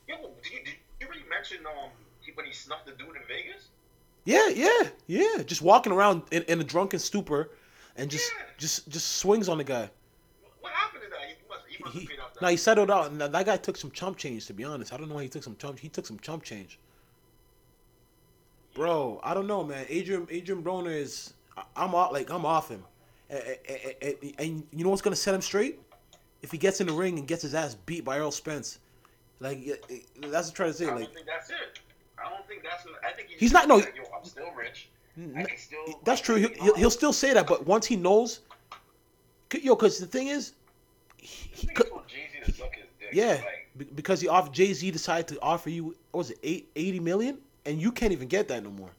yo, 0.09 0.31
did 0.43 0.53
you, 0.53 0.65
did 0.65 0.75
you 1.01 1.09
really 1.09 1.23
mention 1.29 1.59
um 1.67 1.91
when 2.35 2.47
he 2.47 2.53
snuffed 2.53 2.87
the 2.87 2.93
dude 2.93 3.17
in 3.17 3.23
Vegas? 3.29 3.69
Yeah, 4.25 4.49
yeah, 4.49 4.89
yeah. 5.07 5.43
Just 5.45 5.63
walking 5.63 5.93
around 5.93 6.23
in, 6.31 6.43
in 6.45 6.61
a 6.61 6.65
drunken 6.65 6.99
stupor, 6.99 7.51
and 7.97 8.11
just 8.11 8.31
Yeah. 8.31 8.45
just 8.59 8.89
just 8.89 9.17
swings 9.17 9.49
on 9.49 9.59
the 9.59 9.65
guy. 9.65 9.91
What 10.61 10.73
happened 10.73 11.03
to 11.05 11.11
that? 11.11 11.19
He 11.29 11.35
must, 11.49 11.63
he 11.69 11.83
must 11.83 11.95
He, 11.95 12.01
have 12.01 12.09
paid 12.09 12.19
off 12.21 12.35
that. 12.35 12.43
no, 12.43 12.49
he 12.49 12.57
settled 12.57 12.91
out. 12.91 13.11
And 13.11 13.21
that 13.21 13.33
that 13.33 13.47
guy 13.47 13.57
took 13.57 13.77
some 13.77 13.91
chump 13.91 14.17
change. 14.19 14.47
To 14.47 14.53
be 14.55 14.65
honest, 14.65 14.93
I 14.93 14.97
don't 14.97 15.09
know 15.09 15.15
why 15.17 15.23
he 15.23 15.29
took 15.29 15.43
some 15.43 15.57
chump. 15.57 15.79
He 15.79 15.89
took 15.89 16.07
some 16.07 16.19
chump 16.21 16.43
change. 16.45 16.79
Bro, 18.75 19.21
I 19.23 19.35
don't 19.35 19.47
know, 19.47 19.65
man. 19.65 19.87
Adrien 19.91 20.27
Adrien 20.31 20.63
Broner 20.63 20.95
is. 20.95 21.35
I'm 21.77 21.95
off. 21.95 22.13
Like 22.13 22.31
I'm 22.31 22.47
off 22.47 22.69
him. 22.69 22.85
And, 23.31 23.43
and, 24.03 24.15
and 24.39 24.67
you 24.73 24.85
know 24.85 24.91
what's 24.91 25.03
gonna 25.03 25.17
set 25.17 25.35
him 25.35 25.41
straight? 25.43 25.79
If 26.43 26.51
he 26.51 26.59
gets 26.59 26.81
in 26.81 26.87
the 26.87 26.93
ring 26.93 27.19
and 27.19 27.29
gets 27.29 27.43
his 27.43 27.55
ass 27.55 27.77
beat 27.87 28.05
by 28.05 28.17
Errol 28.17 28.31
Spence, 28.33 28.79
like 29.41 29.65
that's 30.21 30.49
what 30.49 30.49
I'm 30.49 30.55
trying 30.55 30.71
to 30.73 30.75
say. 30.77 30.87
I 30.87 30.95
Like 30.95 31.05
don't 31.05 31.15
think 31.15 31.27
that's 31.27 31.51
it. 31.51 31.81
I 32.23 32.29
don't 32.29 32.47
think 32.49 32.63
that's. 32.63 32.85
I 33.07 33.13
think 33.13 33.29
He's 33.39 33.53
not- 33.53 33.69
no, 33.69 33.77
Like, 33.77 33.95
yo, 33.97 34.03
I'm 34.17 34.25
still 34.25 34.51
rich. 34.57 34.89
I 35.17 35.21
N- 35.21 35.47
can 35.47 35.59
still. 35.59 36.01
That's 36.05 36.21
true. 36.21 36.37
He'll, 36.37 36.51
he'll, 36.63 36.75
he'll 36.77 36.91
still 36.91 37.13
say 37.13 37.33
that, 37.35 37.47
but 37.47 37.67
once 37.67 37.87
he 37.87 37.97
knows, 37.97 38.41
yo, 39.53 39.75
because 39.75 39.99
the 39.99 40.07
thing 40.07 40.29
is, 40.29 40.53
he, 41.17 41.51
he, 41.53 41.67
told 41.69 42.07
Jay-Z 42.09 42.39
to 42.45 42.53
suck 42.53 42.75
his 42.75 42.85
dick. 42.99 43.11
yeah, 43.13 43.41
Like, 43.77 43.95
because 43.97 44.21
he 44.21 44.29
off 44.29 44.51
Jay 44.53 44.73
Z 44.73 44.91
decided 44.91 45.29
to 45.29 45.41
offer 45.43 45.69
you 45.71 45.95
what 46.13 46.19
was 46.19 46.31
it 46.31 46.39
eight, 46.43 46.71
80 46.77 47.01
million, 47.01 47.39
and 47.67 47.81
you 47.81 47.93
can't 47.93 48.13
even 48.13 48.29
get 48.29 48.49
that 48.49 48.63
no 48.65 48.71
more. 48.71 48.91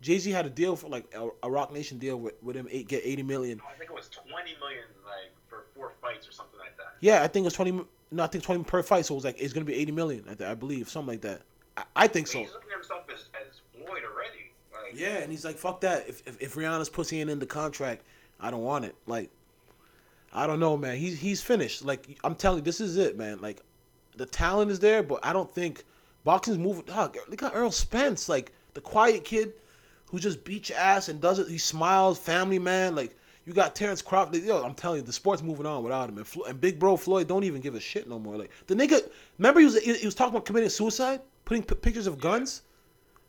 Jay 0.00 0.18
Z 0.18 0.30
had 0.30 0.46
a 0.46 0.50
deal 0.50 0.76
for 0.76 0.88
like 0.88 1.12
a, 1.14 1.28
a 1.42 1.50
Roc 1.50 1.72
Nation 1.72 1.98
deal 1.98 2.16
with, 2.16 2.34
with 2.42 2.56
him 2.56 2.68
eight, 2.70 2.88
get 2.88 3.02
eighty 3.04 3.22
million. 3.22 3.60
I 3.68 3.76
think 3.78 3.90
it 3.90 3.94
was 3.94 4.08
20 4.08 4.30
million, 4.58 4.84
like, 5.04 5.32
for 5.46 5.64
four 5.74 5.92
fights 6.00 6.26
or 6.28 6.32
something 6.32 6.58
like 6.58 6.76
that. 6.78 6.94
Yeah, 7.00 7.22
I 7.22 7.28
think 7.28 7.46
it's 7.46 7.54
twenty. 7.54 7.72
No, 8.10 8.24
I 8.24 8.26
think 8.26 8.42
twenty 8.44 8.64
per 8.64 8.82
fight, 8.82 9.06
so 9.06 9.14
it 9.14 9.16
was 9.16 9.24
like 9.24 9.40
it's 9.40 9.52
gonna 9.52 9.66
be 9.66 9.74
eighty 9.74 9.92
million. 9.92 10.24
I, 10.28 10.52
I 10.52 10.54
believe 10.54 10.88
something 10.88 11.08
like 11.14 11.20
that. 11.22 11.42
I, 11.76 11.84
I 11.96 12.06
think 12.06 12.26
so. 12.26 12.38
He's 12.38 12.52
looking 12.52 12.70
at 12.70 12.76
himself 12.76 13.04
as, 13.12 13.28
as 13.46 13.60
Floyd 13.74 14.02
already. 14.04 14.52
Like, 14.72 14.98
Yeah, 14.98 15.18
and 15.18 15.30
he's 15.30 15.44
like, 15.44 15.56
"Fuck 15.56 15.82
that! 15.82 16.08
If, 16.08 16.26
if 16.26 16.40
if 16.40 16.54
Rihanna's 16.54 16.88
pussy 16.88 17.20
ain't 17.20 17.30
in 17.30 17.38
the 17.38 17.46
contract, 17.46 18.02
I 18.40 18.50
don't 18.50 18.62
want 18.62 18.86
it." 18.86 18.94
Like, 19.06 19.30
I 20.32 20.46
don't 20.46 20.60
know, 20.60 20.76
man. 20.76 20.96
He's 20.96 21.18
he's 21.18 21.42
finished. 21.42 21.84
Like, 21.84 22.18
I'm 22.24 22.34
telling 22.34 22.58
you, 22.58 22.64
this 22.64 22.80
is 22.80 22.96
it, 22.96 23.18
man. 23.18 23.40
Like, 23.40 23.60
the 24.16 24.26
talent 24.26 24.70
is 24.70 24.80
there, 24.80 25.02
but 25.02 25.20
I 25.22 25.32
don't 25.32 25.52
think 25.52 25.84
boxing's 26.24 26.58
moving. 26.58 26.84
Dog, 26.84 27.16
look 27.28 27.42
at 27.42 27.54
Errol 27.54 27.70
Spence, 27.70 28.28
like 28.28 28.52
the 28.74 28.80
quiet 28.80 29.24
kid 29.24 29.52
who 30.10 30.18
just 30.18 30.44
beats 30.44 30.68
your 30.70 30.78
ass 30.78 31.08
and 31.08 31.20
does 31.20 31.38
it. 31.38 31.48
He 31.48 31.58
smiles, 31.58 32.18
family 32.18 32.58
man. 32.58 32.94
Like, 32.94 33.16
you 33.46 33.52
got 33.52 33.74
Terrence 33.74 34.02
Crawford. 34.02 34.42
Yo, 34.42 34.62
I'm 34.62 34.74
telling 34.74 35.00
you, 35.00 35.06
the 35.06 35.12
sport's 35.12 35.42
moving 35.42 35.66
on 35.66 35.82
without 35.82 36.08
him. 36.08 36.18
And, 36.18 36.26
Flo- 36.26 36.44
and 36.44 36.60
Big 36.60 36.78
Bro 36.78 36.98
Floyd 36.98 37.26
don't 37.28 37.44
even 37.44 37.60
give 37.60 37.74
a 37.74 37.80
shit 37.80 38.08
no 38.08 38.18
more. 38.18 38.36
Like, 38.36 38.50
the 38.66 38.74
nigga, 38.74 39.08
remember 39.38 39.60
he 39.60 39.66
was 39.66 39.78
he, 39.82 39.94
he 39.94 40.06
was 40.06 40.14
talking 40.14 40.34
about 40.34 40.44
committing 40.44 40.68
suicide, 40.68 41.20
putting 41.44 41.62
p- 41.62 41.74
pictures 41.74 42.06
of 42.06 42.20
guns. 42.20 42.62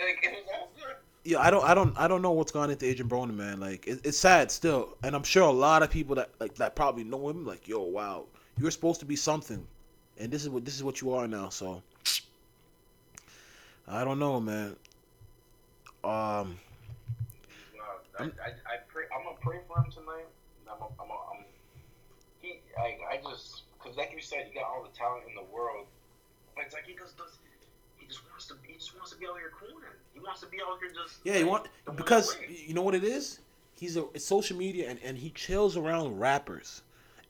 like, 0.00 0.18
it 0.22 0.32
was 0.32 0.48
all 0.54 0.70
good. 0.76 0.94
yeah, 1.24 1.40
I 1.40 1.50
don't, 1.50 1.64
I 1.64 1.74
don't, 1.74 1.98
I 1.98 2.06
don't 2.08 2.22
know 2.22 2.32
what's 2.32 2.52
gone 2.52 2.70
into 2.70 2.88
Adrien 2.88 3.08
Broner, 3.08 3.34
man. 3.34 3.58
Like, 3.60 3.86
it, 3.86 4.00
it's 4.04 4.18
sad 4.18 4.50
still, 4.50 4.96
and 5.02 5.14
I'm 5.16 5.22
sure 5.24 5.42
a 5.48 5.50
lot 5.52 5.82
of 5.82 5.90
people 5.90 6.14
that 6.16 6.30
like 6.40 6.54
that 6.56 6.76
probably 6.76 7.04
know 7.04 7.28
him, 7.28 7.44
like, 7.46 7.66
yo, 7.68 7.82
wow, 7.82 8.26
you're 8.58 8.70
supposed 8.70 9.00
to 9.00 9.06
be 9.06 9.16
something, 9.16 9.66
and 10.18 10.30
this 10.30 10.42
is 10.42 10.48
what 10.48 10.64
this 10.64 10.74
is 10.74 10.84
what 10.84 11.00
you 11.00 11.14
are 11.14 11.26
now. 11.26 11.48
So, 11.48 11.82
I 13.88 14.04
don't 14.04 14.18
know, 14.18 14.40
man. 14.40 14.76
Um, 16.04 16.58
I, 18.18 18.24
I, 18.24 18.26
I 18.26 18.76
pray, 18.88 19.04
I'm 19.14 19.24
gonna 19.24 19.36
pray 19.40 19.58
for 19.66 19.78
him 19.78 19.90
tonight. 19.90 20.26
I'm, 20.68 20.80
a, 20.80 20.86
I'm, 21.02 21.10
a, 21.10 21.18
I'm 21.32 21.44
he, 22.40 22.60
I, 22.78 23.14
I 23.14 23.20
just, 23.28 23.62
cause 23.78 23.96
like 23.96 24.12
you 24.14 24.20
said, 24.20 24.46
you 24.48 24.60
got 24.60 24.68
all 24.68 24.82
the 24.82 24.96
talent 24.96 25.24
in 25.28 25.34
the 25.34 25.44
world, 25.52 25.86
but 26.54 26.64
it's 26.64 26.74
like 26.74 26.84
he 26.86 26.94
just 26.94 27.16
does, 27.16 27.38
he 27.96 28.06
just 28.06 28.20
wants 28.30 28.46
to, 28.46 28.54
he 28.66 28.74
just 28.74 28.94
wants 28.94 29.10
to 29.12 29.16
be 29.16 29.26
out 29.26 29.36
here 29.38 29.50
cooling. 29.58 29.82
He 30.12 30.20
wants 30.20 30.40
to 30.42 30.46
be 30.46 30.58
out 30.58 30.78
here 30.78 30.90
just. 30.90 31.18
yeah, 31.24 31.34
you 31.38 31.50
like, 31.50 31.66
want 31.86 31.96
because 31.96 32.36
you 32.48 32.74
know 32.74 32.82
what 32.82 32.94
it 32.94 33.04
is. 33.04 33.40
He's 33.76 33.96
a 33.96 34.04
it's 34.14 34.24
social 34.24 34.56
media, 34.56 34.88
and 34.88 35.00
and 35.02 35.18
he 35.18 35.30
chills 35.30 35.76
around 35.76 36.18
rappers. 36.18 36.82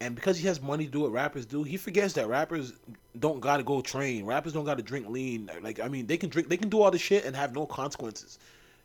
And 0.05 0.15
because 0.15 0.37
he 0.37 0.47
has 0.49 0.61
money 0.61 0.85
to 0.85 0.91
do 0.91 1.01
what 1.01 1.13
rappers 1.13 1.47
do, 1.47 1.63
he 1.63 1.79
forgets 1.79 2.13
that 2.13 2.29
rappers 2.29 2.75
don't 3.19 3.41
gotta 3.41 3.63
go 3.63 3.81
train. 3.81 4.27
Rappers 4.27 4.53
don't 4.53 4.67
gotta 4.67 4.83
drink 4.83 5.09
lean. 5.09 5.51
Like 5.63 5.81
I 5.81 5.89
mean, 5.89 6.07
they 6.07 6.19
can 6.19 6.29
drink, 6.29 6.51
they 6.51 6.59
can 6.59 6.69
do 6.69 6.83
all 6.83 6.91
this 6.91 7.01
shit 7.01 7.25
and 7.25 7.35
have 7.35 7.55
no 7.55 7.65
consequences. 7.65 8.39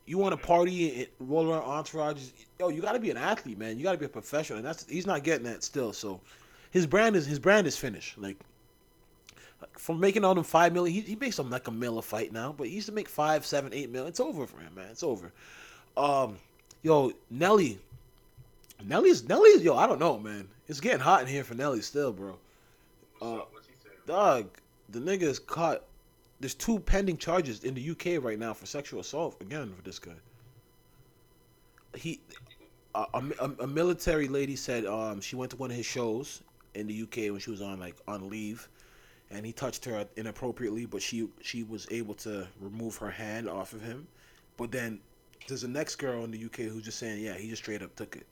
you 0.06 0.18
want 0.18 0.32
to 0.32 0.46
party 0.46 1.00
and 1.00 1.08
roll 1.30 1.52
around 1.52 1.62
entourages. 1.62 2.32
Yo, 2.58 2.68
you 2.68 2.80
got 2.80 2.92
to 2.92 2.98
be 2.98 3.10
an 3.10 3.16
athlete, 3.16 3.58
man. 3.58 3.76
You 3.78 3.84
got 3.84 3.92
to 3.92 3.98
be 3.98 4.06
a 4.06 4.08
professional, 4.08 4.58
and 4.58 4.66
that's 4.66 4.86
he's 4.88 5.06
not 5.06 5.22
getting 5.22 5.44
that 5.44 5.62
still. 5.62 5.92
So, 5.92 6.20
his 6.70 6.86
brand 6.86 7.16
is 7.16 7.26
his 7.26 7.38
brand 7.38 7.66
is 7.66 7.76
finished. 7.76 8.18
Like, 8.18 8.38
from 9.76 10.00
making 10.00 10.24
all 10.24 10.34
them 10.34 10.42
five 10.42 10.72
million, 10.72 10.94
he, 10.94 11.02
he 11.02 11.16
makes 11.16 11.36
them 11.36 11.50
like 11.50 11.68
a 11.68 11.70
mill 11.70 11.98
a 11.98 12.02
fight 12.02 12.32
now. 12.32 12.52
But 12.56 12.68
he 12.68 12.74
used 12.74 12.86
to 12.88 12.92
make 12.92 13.08
five, 13.08 13.44
seven, 13.44 13.72
eight 13.74 13.90
mil. 13.90 14.06
It's 14.06 14.20
over 14.20 14.46
for 14.46 14.58
him, 14.58 14.74
man. 14.74 14.88
It's 14.90 15.02
over. 15.02 15.32
Um, 15.96 16.38
yo, 16.82 17.12
Nelly. 17.30 17.78
Nelly's 18.84 19.28
Nelly's 19.28 19.62
yo. 19.62 19.76
I 19.76 19.86
don't 19.86 20.00
know, 20.00 20.18
man. 20.18 20.48
It's 20.68 20.80
getting 20.80 21.00
hot 21.00 21.22
in 21.22 21.28
here 21.28 21.44
for 21.44 21.54
Nelly 21.54 21.82
still, 21.82 22.12
bro. 22.12 22.38
Uh. 23.20 23.40
What's 23.50 23.66
he 23.66 23.74
saying? 23.82 23.96
Dog, 24.06 24.48
the 24.88 24.98
nigga 24.98 25.22
is 25.22 25.38
caught. 25.38 25.82
There's 26.40 26.54
two 26.54 26.78
pending 26.78 27.18
charges 27.18 27.64
in 27.64 27.74
the 27.74 27.90
UK 27.90 28.22
right 28.22 28.38
now 28.38 28.54
for 28.54 28.66
sexual 28.66 29.00
assault 29.00 29.40
again 29.40 29.72
for 29.76 29.82
this 29.82 29.98
guy. 29.98 30.14
He, 31.94 32.20
a, 32.94 33.04
a, 33.14 33.50
a 33.60 33.66
military 33.66 34.28
lady 34.28 34.56
said 34.56 34.86
um, 34.86 35.20
she 35.20 35.36
went 35.36 35.50
to 35.50 35.56
one 35.56 35.70
of 35.70 35.76
his 35.76 35.86
shows 35.86 36.42
in 36.74 36.86
the 36.86 37.02
UK 37.02 37.32
when 37.32 37.38
she 37.38 37.50
was 37.50 37.60
on 37.60 37.78
like 37.78 37.96
on 38.08 38.28
leave, 38.28 38.68
and 39.30 39.44
he 39.44 39.52
touched 39.52 39.84
her 39.84 40.06
inappropriately, 40.16 40.86
but 40.86 41.02
she 41.02 41.28
she 41.42 41.62
was 41.64 41.86
able 41.90 42.14
to 42.14 42.46
remove 42.60 42.96
her 42.96 43.10
hand 43.10 43.48
off 43.48 43.72
of 43.72 43.82
him. 43.82 44.06
But 44.56 44.72
then 44.72 45.00
there's 45.46 45.64
a 45.64 45.68
next 45.68 45.96
girl 45.96 46.24
in 46.24 46.30
the 46.30 46.44
UK 46.44 46.70
who's 46.70 46.84
just 46.84 46.98
saying, 46.98 47.22
yeah, 47.22 47.34
he 47.34 47.48
just 47.48 47.62
straight 47.62 47.82
up 47.82 47.94
took 47.96 48.16
it. 48.16 48.26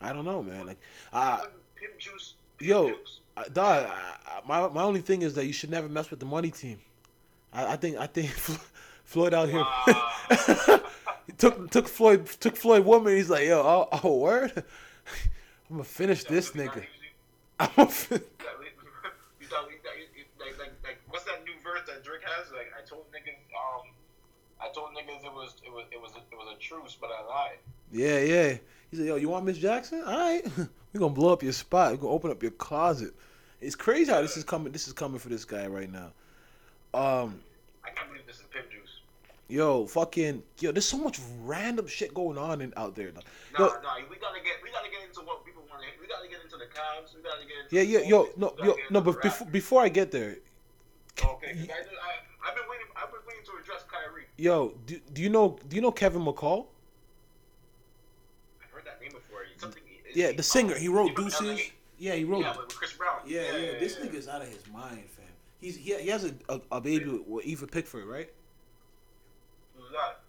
I 0.00 0.12
don't 0.12 0.24
know, 0.24 0.42
man. 0.42 0.66
Like, 0.66 0.78
I. 1.12 1.44
Pimp 1.76 1.98
juice. 1.98 2.34
Pimp 2.58 2.68
Yo, 2.68 2.88
juice. 2.90 3.20
Dog, 3.52 3.86
I, 3.86 4.16
I- 4.26 4.40
my 4.46 4.68
my 4.68 4.82
only 4.82 5.00
thing 5.00 5.22
is 5.22 5.34
that 5.34 5.46
you 5.46 5.52
should 5.52 5.70
never 5.70 5.88
mess 5.88 6.10
with 6.10 6.20
the 6.20 6.26
money 6.26 6.50
team. 6.50 6.78
I, 7.52 7.72
I 7.72 7.76
think 7.76 7.96
I 7.96 8.06
think 8.06 8.30
Floyd 9.04 9.32
out 9.34 9.48
here 9.48 9.60
Wow. 9.60 10.80
took 11.38 11.70
took 11.70 11.88
Floyd 11.88 12.26
took 12.40 12.56
Floyd 12.56 12.84
woman. 12.84 13.16
He's 13.16 13.30
like, 13.30 13.46
yo, 13.46 13.60
oh, 13.60 13.88
oh 14.02 14.18
word, 14.18 14.52
I'm 15.70 15.76
gonna 15.76 15.84
finish 15.84 16.24
this 16.24 16.50
nigga. 16.50 16.84
I'm 17.58 17.70
gonna 17.76 17.88
fin- 17.90 18.22
what's 21.08 21.24
that 21.24 21.44
new 21.44 21.52
verse 21.62 21.80
that 21.86 22.02
Drake 22.04 22.22
has? 22.24 22.50
Like, 22.52 22.72
I 22.76 22.84
told 22.86 23.04
niggas, 23.12 23.38
um, 23.54 23.88
I 24.60 24.68
told 24.72 24.90
niggas 24.90 25.24
it 25.24 25.32
was, 25.32 25.54
it 25.64 25.72
was, 25.72 25.84
it 25.92 26.00
was, 26.00 26.12
it 26.30 26.36
was 26.36 26.54
a 26.56 26.58
truce, 26.58 26.96
but 27.00 27.10
I 27.10 27.24
lied. 27.26 27.58
yeah, 27.92 28.18
yeah. 28.18 28.56
He 28.94 28.98
said, 28.98 29.06
yo, 29.06 29.16
you 29.16 29.28
want 29.28 29.44
Miss 29.44 29.58
Jackson? 29.58 30.04
All 30.06 30.16
right, 30.16 30.46
we're 30.92 31.00
gonna 31.00 31.12
blow 31.12 31.32
up 31.32 31.42
your 31.42 31.50
spot. 31.50 31.90
We're 31.90 31.96
gonna 31.96 32.12
open 32.12 32.30
up 32.30 32.40
your 32.40 32.52
closet. 32.52 33.12
It's 33.60 33.74
crazy 33.74 34.12
how 34.12 34.22
this 34.22 34.36
is 34.36 34.44
coming. 34.44 34.72
This 34.72 34.86
is 34.86 34.92
coming 34.92 35.18
for 35.18 35.28
this 35.30 35.44
guy 35.44 35.66
right 35.66 35.90
now. 35.90 36.12
Um, 36.94 37.40
I 37.84 37.90
can't 37.90 38.08
believe 38.08 38.24
this 38.24 38.36
is 38.36 38.44
pimp 38.52 38.70
juice. 38.70 39.00
yo, 39.48 39.86
fucking, 39.86 40.44
yo, 40.60 40.70
there's 40.70 40.86
so 40.86 40.96
much 40.96 41.18
random 41.42 41.88
shit 41.88 42.14
going 42.14 42.38
on 42.38 42.60
in, 42.60 42.72
out 42.76 42.94
there. 42.94 43.10
dog. 43.10 43.24
Nah, 43.58 43.66
Yo, 43.66 43.72
nah, 43.82 43.96
we 44.08 44.14
gotta 44.14 44.38
get, 44.44 44.62
we 44.62 44.70
gotta 44.70 44.88
get 44.88 45.02
into 45.08 45.22
what 45.22 45.44
people 45.44 45.64
want 45.68 45.82
to. 45.82 45.88
We 46.00 46.06
gotta 46.06 46.28
get 46.28 46.44
into 46.44 46.56
the 46.56 46.66
Cavs. 46.66 47.16
We 47.16 47.22
gotta 47.22 47.42
get 47.48 47.64
into. 47.64 47.74
Yeah, 47.74 47.98
yeah, 47.98 48.08
yo, 48.08 48.28
no, 48.36 48.54
yo, 48.62 48.76
no, 48.90 49.00
but 49.00 49.20
before 49.20 49.48
before 49.48 49.82
I 49.82 49.88
get 49.88 50.12
there, 50.12 50.36
Okay, 51.18 51.48
I, 51.50 52.46
I've 52.46 52.54
been 52.54 52.68
waiting. 52.70 52.86
I've 52.94 53.10
been 53.10 53.20
waiting 53.26 53.44
to 53.46 53.52
address 53.60 53.84
Kyrie. 53.90 54.26
yo, 54.36 54.74
do, 54.86 55.00
do 55.12 55.20
you 55.20 55.30
know 55.30 55.58
do 55.68 55.74
you 55.74 55.82
know 55.82 55.90
Kevin 55.90 56.22
McCall? 56.22 56.66
I've 58.62 58.70
heard 58.70 58.84
that 58.86 59.00
name 59.00 59.12
before. 59.12 59.42
It's 59.44 59.62
something. 59.62 59.82
is 59.86 60.03
Yeah, 60.14 60.32
the 60.32 60.42
singer. 60.42 60.76
He 60.76 60.88
wrote 60.88 61.14
Deuces. 61.16 61.60
Yeah, 61.98 62.14
he 62.14 62.24
wrote. 62.24 62.42
Yeah, 62.42 62.56
with 62.56 62.74
Chris 62.74 62.92
Brown. 62.92 63.20
Yeah, 63.26 63.42
yeah, 63.56 63.78
this 63.78 63.96
nigga's 63.96 64.28
out 64.28 64.42
of 64.42 64.48
his 64.48 64.66
mind, 64.72 65.04
fam. 65.08 65.24
He's 65.60 65.76
he, 65.76 65.94
he 65.94 66.08
has 66.08 66.24
a, 66.24 66.34
a, 66.48 66.60
a 66.72 66.80
baby 66.80 67.06
with, 67.06 67.26
with 67.26 67.44
Eva 67.44 67.66
Pigford, 67.66 68.06
right? 68.06 68.30
Who's 69.76 69.90
that? 69.92 70.20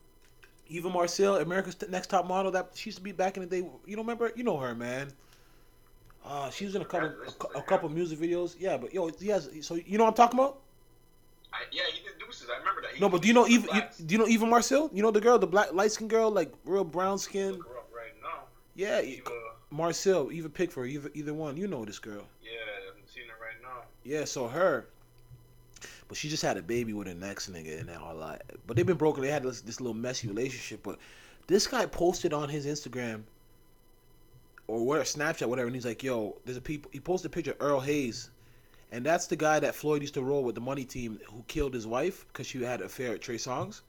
Eva 0.68 0.90
Marcille, 0.90 1.38
America's 1.38 1.76
Next 1.90 2.10
Top 2.10 2.28
Model. 2.28 2.52
That 2.52 2.72
she 2.74 2.90
used 2.90 2.98
to 2.98 3.04
be 3.04 3.12
back 3.12 3.38
in 3.38 3.44
the 3.44 3.50
day. 3.50 3.68
You 3.86 3.96
don't 3.96 4.06
remember? 4.06 4.32
You 4.36 4.44
know 4.44 4.58
her, 4.58 4.74
man. 4.74 5.12
Uh, 6.26 6.50
she 6.50 6.66
was 6.66 6.76
in 6.76 6.82
a 6.82 6.86
couple 6.86 7.12
a, 7.56 7.60
a 7.60 7.62
couple 7.62 7.88
music 7.90 8.20
videos. 8.20 8.56
Yeah, 8.58 8.78
but 8.78 8.94
yo, 8.94 9.08
he 9.10 9.28
has. 9.28 9.50
So 9.62 9.76
you 9.76 9.98
know 9.98 10.06
what 10.06 10.12
I'm 10.12 10.16
talking 10.16 10.40
about? 10.40 10.60
I, 11.54 11.60
yeah, 11.72 11.84
he 11.94 12.04
did 12.04 12.20
Deuces. 12.20 12.48
I 12.54 12.60
remember 12.60 12.82
that. 12.82 12.92
He 12.92 13.00
No, 13.00 13.10
but 13.10 13.22
do 13.22 13.28
you 13.28 13.34
know 13.34 13.48
Eva? 13.48 13.68
You, 13.74 14.06
do 14.06 14.14
you 14.14 14.20
know 14.20 14.28
Eva 14.28 14.46
Marcille? 14.46 14.90
You 14.94 15.04
know 15.04 15.12
the 15.12 15.22
girl, 15.22 15.38
the 15.38 15.48
black 15.48 15.74
light 15.74 15.92
skin 15.92 16.08
girl, 16.08 16.32
like 16.32 16.52
real 16.66 16.84
brown 16.84 17.18
skin. 17.18 17.54
Look 17.54 17.68
her 17.68 17.78
up 17.78 17.90
right 17.96 18.14
now. 18.24 18.46
Yeah, 18.76 19.02
Eva, 19.02 19.30
Marcille, 19.76 20.32
Eva 20.32 20.50
Pigford, 20.50 20.90
either 20.90 21.12
either 21.14 21.34
one. 21.34 21.58
You 21.58 21.68
know 21.68 21.84
this 21.86 22.00
girl. 22.00 22.24
yeah, 22.44 22.52
I'm 22.90 23.02
seeing 23.14 23.28
her 23.28 23.36
right 23.42 23.62
now. 23.62 23.84
Yeah, 24.04 24.26
so 24.26 24.48
her, 24.48 24.86
but 26.08 26.18
she 26.18 26.30
just 26.30 26.44
had 26.44 26.58
a 26.58 26.62
baby 26.62 26.94
with 26.94 27.08
an 27.08 27.24
ex 27.24 27.50
nigga 27.50 27.80
and 27.82 27.90
all 27.90 28.18
that. 28.20 28.44
But 28.68 28.78
they've 28.78 28.86
been 28.86 28.98
broken. 28.98 29.24
They 29.24 29.30
had 29.32 29.44
this, 29.44 29.62
this 29.62 29.82
little 29.82 29.94
messy 29.96 30.28
relationship. 30.28 30.82
But 30.84 31.00
this 31.48 31.68
guy 31.68 31.86
posted 31.86 32.34
on 32.34 32.50
his 32.50 32.66
Instagram 32.66 33.24
or 34.68 34.84
whatever 34.86 35.06
Snapchat, 35.06 35.48
whatever, 35.48 35.68
and 35.68 35.76
he's 35.76 35.86
like, 35.86 36.04
"Yo, 36.04 36.36
there's 36.46 36.58
a 36.58 36.62
people." 36.62 36.90
He 36.92 37.00
posted 37.00 37.32
a 37.32 37.34
picture 37.34 37.52
of 37.52 37.58
Earl 37.60 37.80
Hayes, 37.82 38.30
and 38.92 39.06
that's 39.06 39.28
the 39.28 39.36
guy 39.36 39.60
that 39.60 39.76
Floyd 39.76 40.02
used 40.02 40.14
to 40.16 40.24
roll 40.24 40.44
with 40.44 40.56
the 40.56 40.62
money 40.62 40.86
team 40.86 41.20
who 41.32 41.44
killed 41.48 41.74
his 41.74 41.86
wife 41.86 42.26
because 42.32 42.48
she 42.48 42.64
had 42.64 42.80
an 42.80 42.86
affair 42.88 43.14
at 43.14 43.22
Trey 43.22 43.36
Songz. 43.38 43.82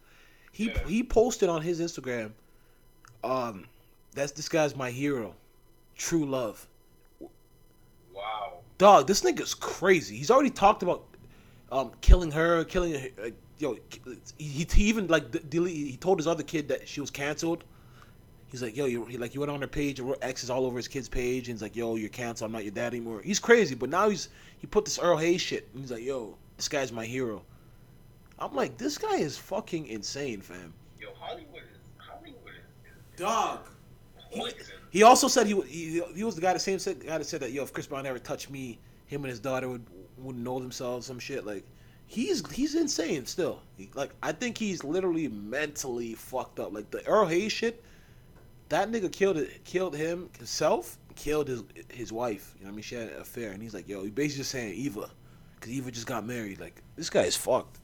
He 0.53 0.67
Yeah. 0.67 0.87
he 0.87 1.03
posted 1.03 1.49
on 1.49 1.63
his 1.63 1.81
Instagram, 1.81 2.33
um, 3.25 3.67
that's 4.13 4.33
this 4.33 4.49
guy's 4.49 4.75
my 4.77 4.91
hero, 4.91 5.35
true 5.97 6.25
love. 6.25 6.67
Wow. 8.13 8.59
Dog, 8.79 9.07
this 9.07 9.23
nigga's 9.23 9.55
crazy. 9.55 10.17
He's 10.17 10.31
already 10.31 10.51
talked 10.51 10.83
about 10.83 11.05
um, 11.73 11.93
killing 12.01 12.31
her, 12.31 12.65
killing 12.65 12.95
her. 12.95 13.09
Uh, 13.23 13.31
yo, 13.59 13.77
he, 14.39 14.67
he 14.71 14.85
even 14.85 15.07
like 15.09 15.49
delete. 15.51 15.75
He 15.75 15.97
told 15.97 16.19
his 16.19 16.27
other 16.27 16.43
kid 16.43 16.69
that 16.69 16.87
she 16.87 17.01
was 17.01 17.11
canceled. 17.11 17.65
He's 18.49 18.63
like, 18.63 18.77
yo, 18.77 18.87
you 18.87 19.05
he, 19.07 19.19
like 19.19 19.35
you 19.35 19.41
went 19.41 19.51
on 19.51 19.61
her 19.61 19.67
page, 19.67 19.99
and 19.99 20.15
X 20.23 20.45
is 20.45 20.51
all 20.51 20.65
over 20.67 20.77
his 20.77 20.89
kid's 20.89 21.09
page, 21.09 21.49
and 21.49 21.57
he's 21.57 21.63
like, 21.63 21.75
yo, 21.75 21.97
you're 21.97 22.09
canceled. 22.09 22.49
I'm 22.49 22.53
not 22.53 22.65
your 22.65 22.73
dad 22.73 22.95
anymore. 22.95 23.21
He's 23.23 23.41
crazy, 23.41 23.75
but 23.75 23.91
now 23.91 24.09
he's 24.09 24.29
he 24.59 24.67
put 24.67 24.85
this 24.85 24.99
Earl 24.99 25.17
Hayes 25.17 25.41
shit. 25.41 25.69
And 25.73 25.83
he's 25.83 25.91
like, 25.91 26.05
yo, 26.05 26.37
this 26.57 26.69
guy's 26.69 26.93
my 26.93 27.05
hero. 27.05 27.43
I'm 28.39 28.55
like, 28.55 28.77
this 28.77 28.99
guy 28.99 29.17
is 29.17 29.37
fucking 29.37 29.87
insane, 29.87 30.41
fam. 30.41 30.73
Yo, 31.01 31.09
Hollywood 31.19 31.63
is 31.63 31.79
Hollywood 31.99 32.53
is, 32.55 32.93
is 33.15 33.21
Dog. 33.21 33.61
poison. 34.33 34.76
He 34.97 35.03
also 35.03 35.29
said 35.29 35.47
he, 35.47 35.61
he 35.61 36.03
he 36.15 36.25
was 36.25 36.37
the 36.37 36.41
guy 36.41 36.55
the 36.55 36.59
same 36.59 36.79
said, 36.79 37.05
guy 37.05 37.19
that 37.19 37.25
said 37.27 37.41
that 37.41 37.53
yo 37.53 37.63
if 37.65 37.71
Chris 37.71 37.87
Brown 37.87 38.07
ever 38.07 38.19
touched 38.19 38.49
me, 38.49 38.79
him 39.05 39.25
and 39.25 39.31
his 39.31 39.39
daughter 39.39 39.69
would 39.69 39.85
wouldn't 40.17 40.43
know 40.43 40.59
themselves 40.59 41.07
some 41.07 41.19
shit 41.19 41.45
like 41.45 41.65
he's 42.07 42.51
he's 42.51 42.75
insane 42.75 43.27
still. 43.27 43.61
He, 43.77 43.91
like 43.93 44.13
I 44.23 44.33
think 44.33 44.57
he's 44.57 44.83
literally 44.85 45.29
mentally 45.29 46.15
fucked 46.15 46.61
up. 46.61 46.73
Like 46.73 46.91
the 46.91 47.07
Earl 47.07 47.27
Hayes 47.27 47.53
shit, 47.53 47.85
that 48.71 48.91
nigga 48.91 49.13
killed 49.13 49.37
it 49.37 49.63
killed 49.67 49.95
him 49.95 50.31
himself, 50.39 50.97
killed 51.15 51.49
his 51.49 51.63
his 51.91 52.11
wife. 52.11 52.55
You 52.57 52.65
know 52.65 52.69
what 52.69 52.73
I 52.73 52.77
mean? 52.77 52.83
She 52.83 52.95
had 52.95 53.09
an 53.11 53.21
affair, 53.21 53.53
and 53.53 53.63
he's 53.63 53.75
like 53.75 53.87
yo, 53.87 54.03
he 54.03 54.09
basically 54.09 54.39
just 54.39 54.51
saying 54.51 54.73
Eva, 54.77 55.11
because 55.57 55.73
Eva 55.73 55.91
just 55.91 56.07
got 56.07 56.25
married. 56.25 56.59
Like 56.59 56.81
this 56.97 57.11
guy 57.11 57.25
is 57.25 57.37
fucked. 57.37 57.81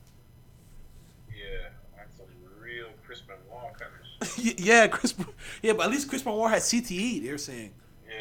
Yeah, 1.29 1.69
that's 1.95 2.17
some 2.17 2.25
real 2.59 2.87
Chris 3.05 3.21
Benoit 3.21 3.79
kind 3.79 3.93
of 4.01 4.07
shit. 4.07 4.12
yeah, 4.39 4.87
Chris. 4.89 5.15
Yeah, 5.63 5.73
but 5.75 5.87
at 5.87 5.91
least 5.91 6.09
Chris 6.09 6.23
Brown 6.23 6.49
had 6.51 6.63
CTE. 6.63 7.23
They're 7.25 7.39
saying 7.39 7.73
Yeah. 8.07 8.15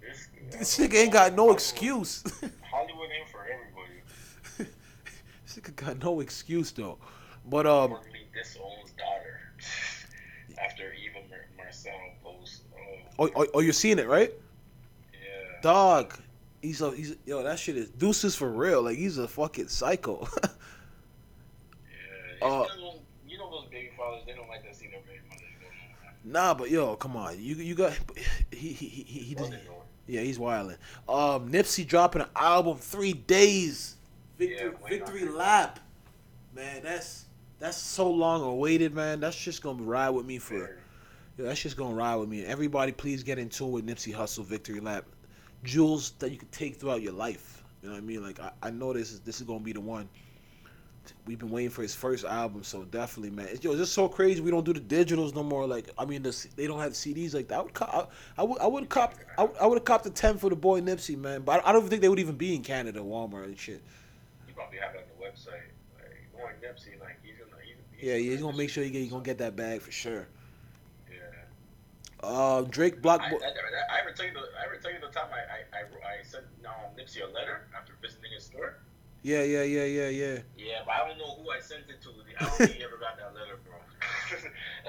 This, 0.00 0.28
this 0.58 0.78
nigga 0.78 0.94
ain't 1.02 1.12
got 1.12 1.34
no 1.34 1.52
excuse. 1.52 2.22
Hollywood 2.70 3.08
ain't 3.18 3.28
for 3.28 3.42
everybody. 3.42 4.00
This 5.46 5.56
nigga 5.56 5.76
got 5.76 6.02
no 6.02 6.20
excuse 6.20 6.70
though. 6.72 6.98
But 7.46 7.66
um, 7.66 7.96
disowns 8.34 8.92
daughter 8.98 9.40
after 10.62 10.92
Eva 10.94 11.18
Mar- 11.28 11.46
Marcille 11.56 11.92
post. 12.22 12.62
oh, 13.18 13.26
Oh, 13.26 13.30
oh, 13.36 13.46
oh, 13.54 13.60
you're 13.60 13.72
seeing 13.72 13.98
it 13.98 14.08
right, 14.08 14.32
yeah. 15.12 15.60
dog. 15.62 16.14
He's 16.62 16.80
a 16.80 16.90
he's 16.92 17.14
yo. 17.26 17.42
That 17.42 17.58
shit 17.58 17.76
is 17.76 17.90
deuces 17.90 18.34
for 18.34 18.50
real. 18.50 18.82
Like 18.82 18.96
he's 18.96 19.18
a 19.18 19.28
fucking 19.28 19.68
psycho. 19.68 20.26
Yeah. 22.40 22.48
Uh, 22.48 22.48
you, 22.48 22.80
know 22.80 22.90
those, 22.92 23.00
you 23.28 23.38
know 23.38 23.50
those 23.50 23.66
baby 23.70 23.90
fathers, 23.96 24.22
they 24.26 24.32
don't 24.32 24.48
like 24.48 24.68
to 24.68 24.74
see 24.74 24.86
their 24.88 25.00
baby 25.00 25.20
mothers 25.28 25.46
go 25.60 25.66
nowhere. 25.68 26.13
Nah, 26.24 26.54
but 26.54 26.70
yo, 26.70 26.96
come 26.96 27.16
on. 27.16 27.40
You 27.42 27.56
you 27.56 27.74
got 27.74 27.92
he 28.50 28.72
he 28.72 28.86
he, 28.88 29.02
he, 29.02 29.18
he 29.20 29.34
Well, 29.34 29.44
just, 29.50 29.50
they 29.62 29.68
know. 29.68 29.82
yeah. 30.06 30.20
He's 30.22 30.38
wilding. 30.38 30.76
Um, 31.08 31.50
Nipsey 31.52 31.86
dropping 31.86 32.22
an 32.22 32.28
album 32.36 32.78
three 32.78 33.12
days. 33.12 33.96
Victory 34.38 34.72
Yeah, 34.72 34.88
victory 34.88 35.24
lap. 35.28 35.80
Man, 36.54 36.82
that's 36.82 37.26
that's 37.58 37.76
so 37.76 38.10
long 38.10 38.42
awaited, 38.42 38.94
man. 38.94 39.20
That's 39.20 39.36
just 39.36 39.62
gonna 39.62 39.82
ride 39.82 40.10
with 40.10 40.26
me 40.26 40.38
for. 40.38 40.78
Yo, 41.36 41.44
that's 41.44 41.60
just 41.62 41.76
gonna 41.76 41.94
ride 41.94 42.16
with 42.16 42.28
me. 42.28 42.44
Everybody, 42.44 42.92
please 42.92 43.22
get 43.22 43.38
in 43.38 43.48
tune 43.48 43.72
with 43.72 43.86
Nipsey 43.86 44.14
Hussle 44.14 44.44
Victory 44.44 44.80
Lap. 44.80 45.04
Jewels 45.64 46.12
that 46.20 46.30
you 46.30 46.38
can 46.38 46.48
take 46.48 46.76
throughout 46.76 47.02
your 47.02 47.12
life. 47.12 47.62
You 47.82 47.88
know 47.88 47.94
what 47.96 48.02
I 48.02 48.06
mean? 48.06 48.22
Like 48.22 48.40
I, 48.40 48.52
I 48.62 48.70
know 48.70 48.92
this 48.92 49.12
is 49.12 49.20
this 49.20 49.40
is 49.40 49.46
gonna 49.46 49.60
be 49.60 49.72
the 49.72 49.80
one. 49.80 50.08
We've 51.26 51.38
been 51.38 51.50
waiting 51.50 51.70
for 51.70 51.82
his 51.82 51.94
first 51.94 52.24
album, 52.24 52.62
so 52.62 52.84
definitely, 52.84 53.30
man. 53.30 53.48
It's, 53.50 53.64
yo, 53.64 53.70
it's 53.70 53.80
just 53.80 53.92
so 53.94 54.08
crazy. 54.08 54.40
We 54.40 54.50
don't 54.50 54.64
do 54.64 54.72
the 54.72 54.80
digitals 54.80 55.34
no 55.34 55.42
more. 55.42 55.66
Like 55.66 55.88
I 55.98 56.04
mean, 56.04 56.22
the, 56.22 56.46
they 56.56 56.66
don't 56.66 56.80
have 56.80 56.92
CDs 56.92 57.34
like 57.34 57.48
that. 57.48 57.58
I 57.58 57.62
would, 57.62 57.74
cop, 57.74 58.12
I, 58.38 58.40
I 58.40 58.44
would, 58.44 58.58
I 58.60 58.66
would 58.66 58.88
cop, 58.88 59.14
I 59.38 59.44
I 59.60 59.66
would 59.66 59.76
have 59.76 59.84
copped 59.84 60.04
the 60.04 60.10
ten 60.10 60.38
for 60.38 60.50
the 60.50 60.56
boy 60.56 60.80
Nipsey, 60.80 61.16
man. 61.16 61.42
But 61.42 61.64
I, 61.64 61.70
I 61.70 61.72
don't 61.72 61.88
think 61.88 62.02
they 62.02 62.08
would 62.08 62.18
even 62.18 62.36
be 62.36 62.54
in 62.54 62.62
Canada, 62.62 63.00
Walmart 63.00 63.44
and 63.44 63.58
shit. 63.58 63.82
You 64.46 64.54
probably 64.54 64.78
have 64.78 64.94
it 64.94 64.98
on 64.98 65.04
the 65.18 65.24
website. 65.24 65.70
Like, 65.96 66.32
going 66.32 66.54
Nipsey. 66.56 67.00
Like 67.00 67.18
he's 67.22 67.36
gonna. 67.38 67.62
He's, 67.62 67.76
he's 67.96 68.08
Yeah, 68.08 68.16
yeah, 68.16 68.30
he's 68.32 68.42
gonna 68.42 68.56
make 68.56 68.70
sure 68.70 68.84
he 68.84 68.90
get, 68.90 69.00
he 69.00 69.08
gonna 69.08 69.24
get 69.24 69.38
that 69.38 69.56
bag 69.56 69.80
for 69.80 69.92
sure. 69.92 70.28
Yeah. 71.10 72.28
Uh, 72.28 72.62
Drake 72.62 73.02
Block. 73.02 73.20
I, 73.20 73.26
I, 73.26 73.28
I, 73.28 73.96
I 73.96 74.00
ever 74.00 74.12
tell 74.14 74.26
you 74.26 74.32
the 74.32 74.40
I 74.40 74.66
ever 74.66 74.76
tell 74.82 74.92
you 74.92 75.00
the 75.00 75.08
time 75.08 75.28
I 75.32 75.76
I, 75.76 75.80
I, 75.80 76.18
I 76.18 76.22
sent 76.22 76.44
um, 76.66 76.96
Nipsey 76.98 77.22
a 77.22 77.32
letter 77.32 77.66
after 77.76 77.94
visiting 78.00 78.32
his 78.32 78.44
store. 78.44 78.76
Yeah, 79.24 79.42
yeah, 79.42 79.62
yeah, 79.64 79.84
yeah, 79.88 80.08
yeah. 80.12 80.38
Yeah, 80.58 80.80
but 80.84 80.92
I 80.94 81.08
don't 81.08 81.16
know 81.16 81.34
who 81.42 81.48
I 81.50 81.58
sent 81.58 81.88
it 81.88 81.96
to. 82.02 82.10
I 82.38 82.44
don't 82.44 82.52
think 82.60 82.72
he 82.76 82.84
ever 82.84 82.98
got 82.98 83.16
that 83.16 83.32
letter, 83.34 83.56
bro. 83.64 83.72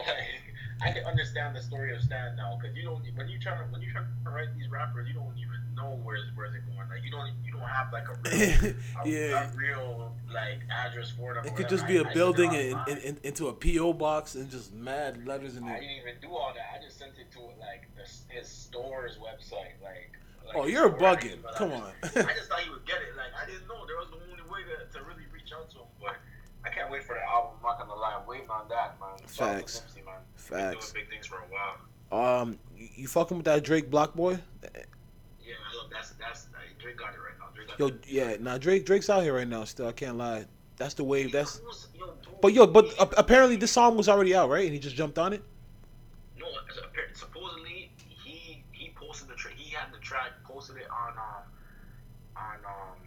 I 0.84 0.92
can 0.92 1.06
understand 1.06 1.56
the 1.56 1.62
story 1.62 1.96
of 1.96 2.02
Stan 2.02 2.36
now, 2.36 2.60
because 2.62 2.76
you 2.76 2.84
don't 2.84 3.02
when 3.16 3.30
you 3.30 3.40
try 3.40 3.56
to 3.58 3.64
when 3.72 3.82
you 3.82 3.92
try 3.94 4.02
to 4.02 4.30
write 4.30 4.50
these 4.58 4.68
rappers, 4.70 5.08
you 5.08 5.14
don't 5.14 5.32
even 5.38 5.56
know 5.74 5.98
where's 6.04 6.26
where's 6.36 6.54
it 6.54 6.62
going. 6.68 6.90
Like 6.90 7.02
you 7.06 7.12
don't 7.12 7.32
you 7.46 7.54
don't 7.54 7.62
have 7.62 7.94
like 7.94 8.08
a 8.10 8.16
real 8.30 8.76
Yeah. 9.06 9.50
a 9.50 9.56
real 9.56 10.12
like 10.34 10.60
address 10.70 11.12
for 11.12 11.34
them. 11.34 11.46
It 11.46 11.56
could 11.56 11.64
whatever. 11.66 11.70
just 11.70 11.88
be 11.88 11.98
I- 11.98 12.02
a 12.02 12.06
I 12.06 12.14
building 12.14 12.52
sent 12.52 12.62
it 12.62 12.66
and, 12.72 12.76
online. 12.80 12.98
and, 12.98 13.06
and 13.06 13.18
into 13.24 13.48
a 13.48 13.54
PO 13.54 13.94
box 13.94 14.36
and 14.36 14.50
just 14.52 14.74
mad 14.74 15.26
letters 15.26 15.56
in 15.56 15.64
there. 15.66 15.78
I 15.78 15.80
didn't 15.80 15.96
even 15.96 16.16
do 16.22 16.30
all 16.36 16.52
that. 16.54 16.76
I 16.78 16.84
just 16.84 17.00
sent 17.00 17.14
it 17.18 17.32
to 17.34 17.40
like 17.40 17.88
the, 17.96 18.04
his 18.34 18.48
store's 18.50 19.16
website, 19.18 19.80
like. 19.82 20.12
like 20.46 20.56
Oh, 20.56 20.68
you're 20.68 20.90
bugging. 20.90 21.40
but 21.42 21.56
I 21.56 21.58
Come 21.58 21.70
just- 21.72 21.84
on. 22.18 22.28
I 22.28 22.34
just 22.36 22.50
thought 22.50 22.60
he 22.60 22.70
would 22.70 22.86
get 22.86 22.98
it. 22.98 23.16
Like 23.16 23.32
I 23.42 23.46
didn't 23.50 23.66
know 23.70 23.86
there 23.88 23.96
was 23.96 24.10
the 24.12 24.16
only 24.18 24.25
way 24.56 24.64
to, 24.64 24.98
to 24.98 25.04
really 25.06 25.28
reach 25.34 25.52
out 25.54 25.70
to 25.72 25.78
him, 25.80 25.92
but 26.02 26.16
I 26.66 26.70
can't 26.70 26.90
wait 26.90 27.04
for 27.04 27.14
the 27.14 27.24
album. 27.24 27.60
I'm 27.60 27.64
not 27.64 27.80
gonna 27.80 28.00
lie, 28.00 28.16
I'm 28.20 28.28
waiting 28.28 28.50
on 28.50 28.68
that, 28.70 28.96
man. 29.00 29.20
Shout 29.32 29.50
out 29.50 29.68
to 29.68 29.74
Facts. 29.74 29.82
Man. 30.06 30.16
Facts. 30.36 30.92
Doing 30.92 31.06
big 31.06 31.14
things 31.14 31.28
for 31.28 31.38
a 31.38 31.48
while. 31.52 31.78
Um, 32.12 32.60
you, 32.78 32.88
you 32.96 33.08
fucking 33.08 33.38
with 33.38 33.46
that 33.46 33.64
Drake 33.64 33.90
BlocBoy? 33.92 34.40
Yeah, 34.64 35.54
I 35.54 35.78
love 35.78 35.92
that's 35.92 36.12
that's 36.12 36.48
uh, 36.54 36.60
Drake 36.80 36.98
got 36.98 37.14
it 37.14 37.18
right 37.18 37.38
now. 37.40 37.48
Drake 37.54 37.68
got 37.68 37.80
Yo, 37.80 37.88
it. 37.88 38.04
yeah, 38.08 38.36
nah, 38.40 38.58
Drake 38.58 38.86
Drake's 38.86 39.10
out 39.10 39.24
here 39.24 39.36
right 39.36 39.48
now. 39.48 39.64
Still, 39.64 39.88
I 39.88 39.92
can't 39.92 40.18
lie. 40.18 40.46
That's 40.78 40.94
the 40.94 41.04
wave. 41.04 41.32
That's. 41.32 41.62
Yo, 41.98 42.06
dude, 42.22 42.42
But 42.42 42.54
yo, 42.54 42.68
but 42.68 42.94
uh, 43.00 43.08
apparently 43.18 43.56
this 43.56 43.72
song 43.72 43.96
was 43.98 44.10
already 44.10 44.36
out, 44.36 44.50
right? 44.50 44.66
And 44.66 44.74
he 44.74 44.80
just 44.80 44.96
jumped 44.96 45.18
on 45.18 45.34
it. 45.34 45.44
No, 46.40 46.48
supposedly 47.14 47.92
he 48.24 48.64
he 48.72 48.92
posted 48.96 49.30
the 49.30 49.36
track. 49.36 49.54
He 49.56 49.74
had 49.74 49.94
the 49.94 50.00
track, 50.00 50.32
posted 50.44 50.78
it 50.78 50.88
on 50.90 51.14
um 51.18 51.44
on 52.38 52.58
um 52.66 52.98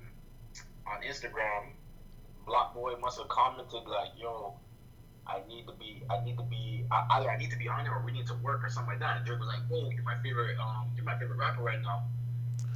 on 0.86 0.97
Instagram. 1.08 1.72
BlocBoy 2.46 3.00
must 3.00 3.18
have 3.18 3.28
commented 3.28 3.86
like, 3.86 4.10
"Yo, 4.16 4.54
I 5.26 5.40
need 5.48 5.66
to 5.66 5.72
be, 5.74 6.02
I 6.08 6.24
need 6.24 6.36
to 6.38 6.44
be, 6.44 6.84
I- 6.90 7.06
either 7.18 7.30
I 7.30 7.36
need 7.36 7.50
to 7.50 7.58
be 7.58 7.68
on 7.68 7.86
it 7.86 7.90
or 7.90 8.02
we 8.04 8.12
need 8.12 8.26
to 8.28 8.34
work 8.34 8.64
or 8.64 8.70
something 8.70 8.92
like 8.92 9.00
that." 9.00 9.16
And 9.18 9.26
Drake 9.26 9.38
was 9.40 9.48
like, 9.48 9.66
"Whoa, 9.68 9.90
you're 9.90 10.02
my 10.02 10.16
favorite, 10.22 10.58
um, 10.58 10.90
you're 10.96 11.04
my 11.04 11.18
favorite 11.18 11.36
rapper 11.38 11.62
right 11.62 11.80
now." 11.82 12.04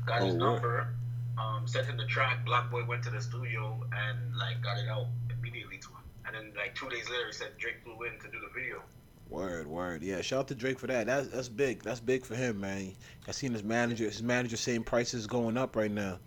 Got 0.05 0.23
his 0.23 0.35
Oh, 0.35 0.39
number, 0.39 0.95
um, 1.39 1.67
sent 1.67 1.87
him 1.87 1.97
the 1.97 2.07
track. 2.07 2.45
BlocBoy 2.45 2.87
went 2.87 3.03
to 3.05 3.11
the 3.11 3.21
studio 3.21 3.81
and 3.93 4.37
like 4.37 4.61
got 4.63 4.79
it 4.79 4.89
out 4.89 5.07
immediately 5.31 5.79
to 5.79 5.89
him. 5.89 5.97
And 6.27 6.35
then 6.35 6.53
like 6.57 6.75
two 6.75 6.89
days 6.91 7.09
later, 7.09 7.27
he 7.27 7.33
said 7.33 7.57
Drake 7.59 7.83
flew 7.85 8.03
in 8.03 8.19
to 8.21 8.29
do 8.31 8.41
the 8.41 8.49
video. 8.53 8.83
Word, 9.31 9.67
word. 9.67 10.03
Yeah, 10.03 10.21
shout 10.21 10.41
out 10.41 10.49
to 10.49 10.55
Drake 10.55 10.79
for 10.79 10.89
that. 10.89 11.07
That's 11.07 11.29
that's 11.29 11.49
big. 11.49 11.83
That's 11.83 12.01
big 12.01 12.27
for 12.27 12.35
him, 12.35 12.61
man. 12.61 12.95
I 13.27 13.31
seen 13.31 13.53
his 13.53 13.63
manager. 13.65 14.05
His 14.05 14.23
manager 14.23 14.59
saying 14.59 14.85
prices 14.85 15.27
going 15.27 15.57
up 15.57 15.75
right 15.75 15.91
now. 15.91 16.19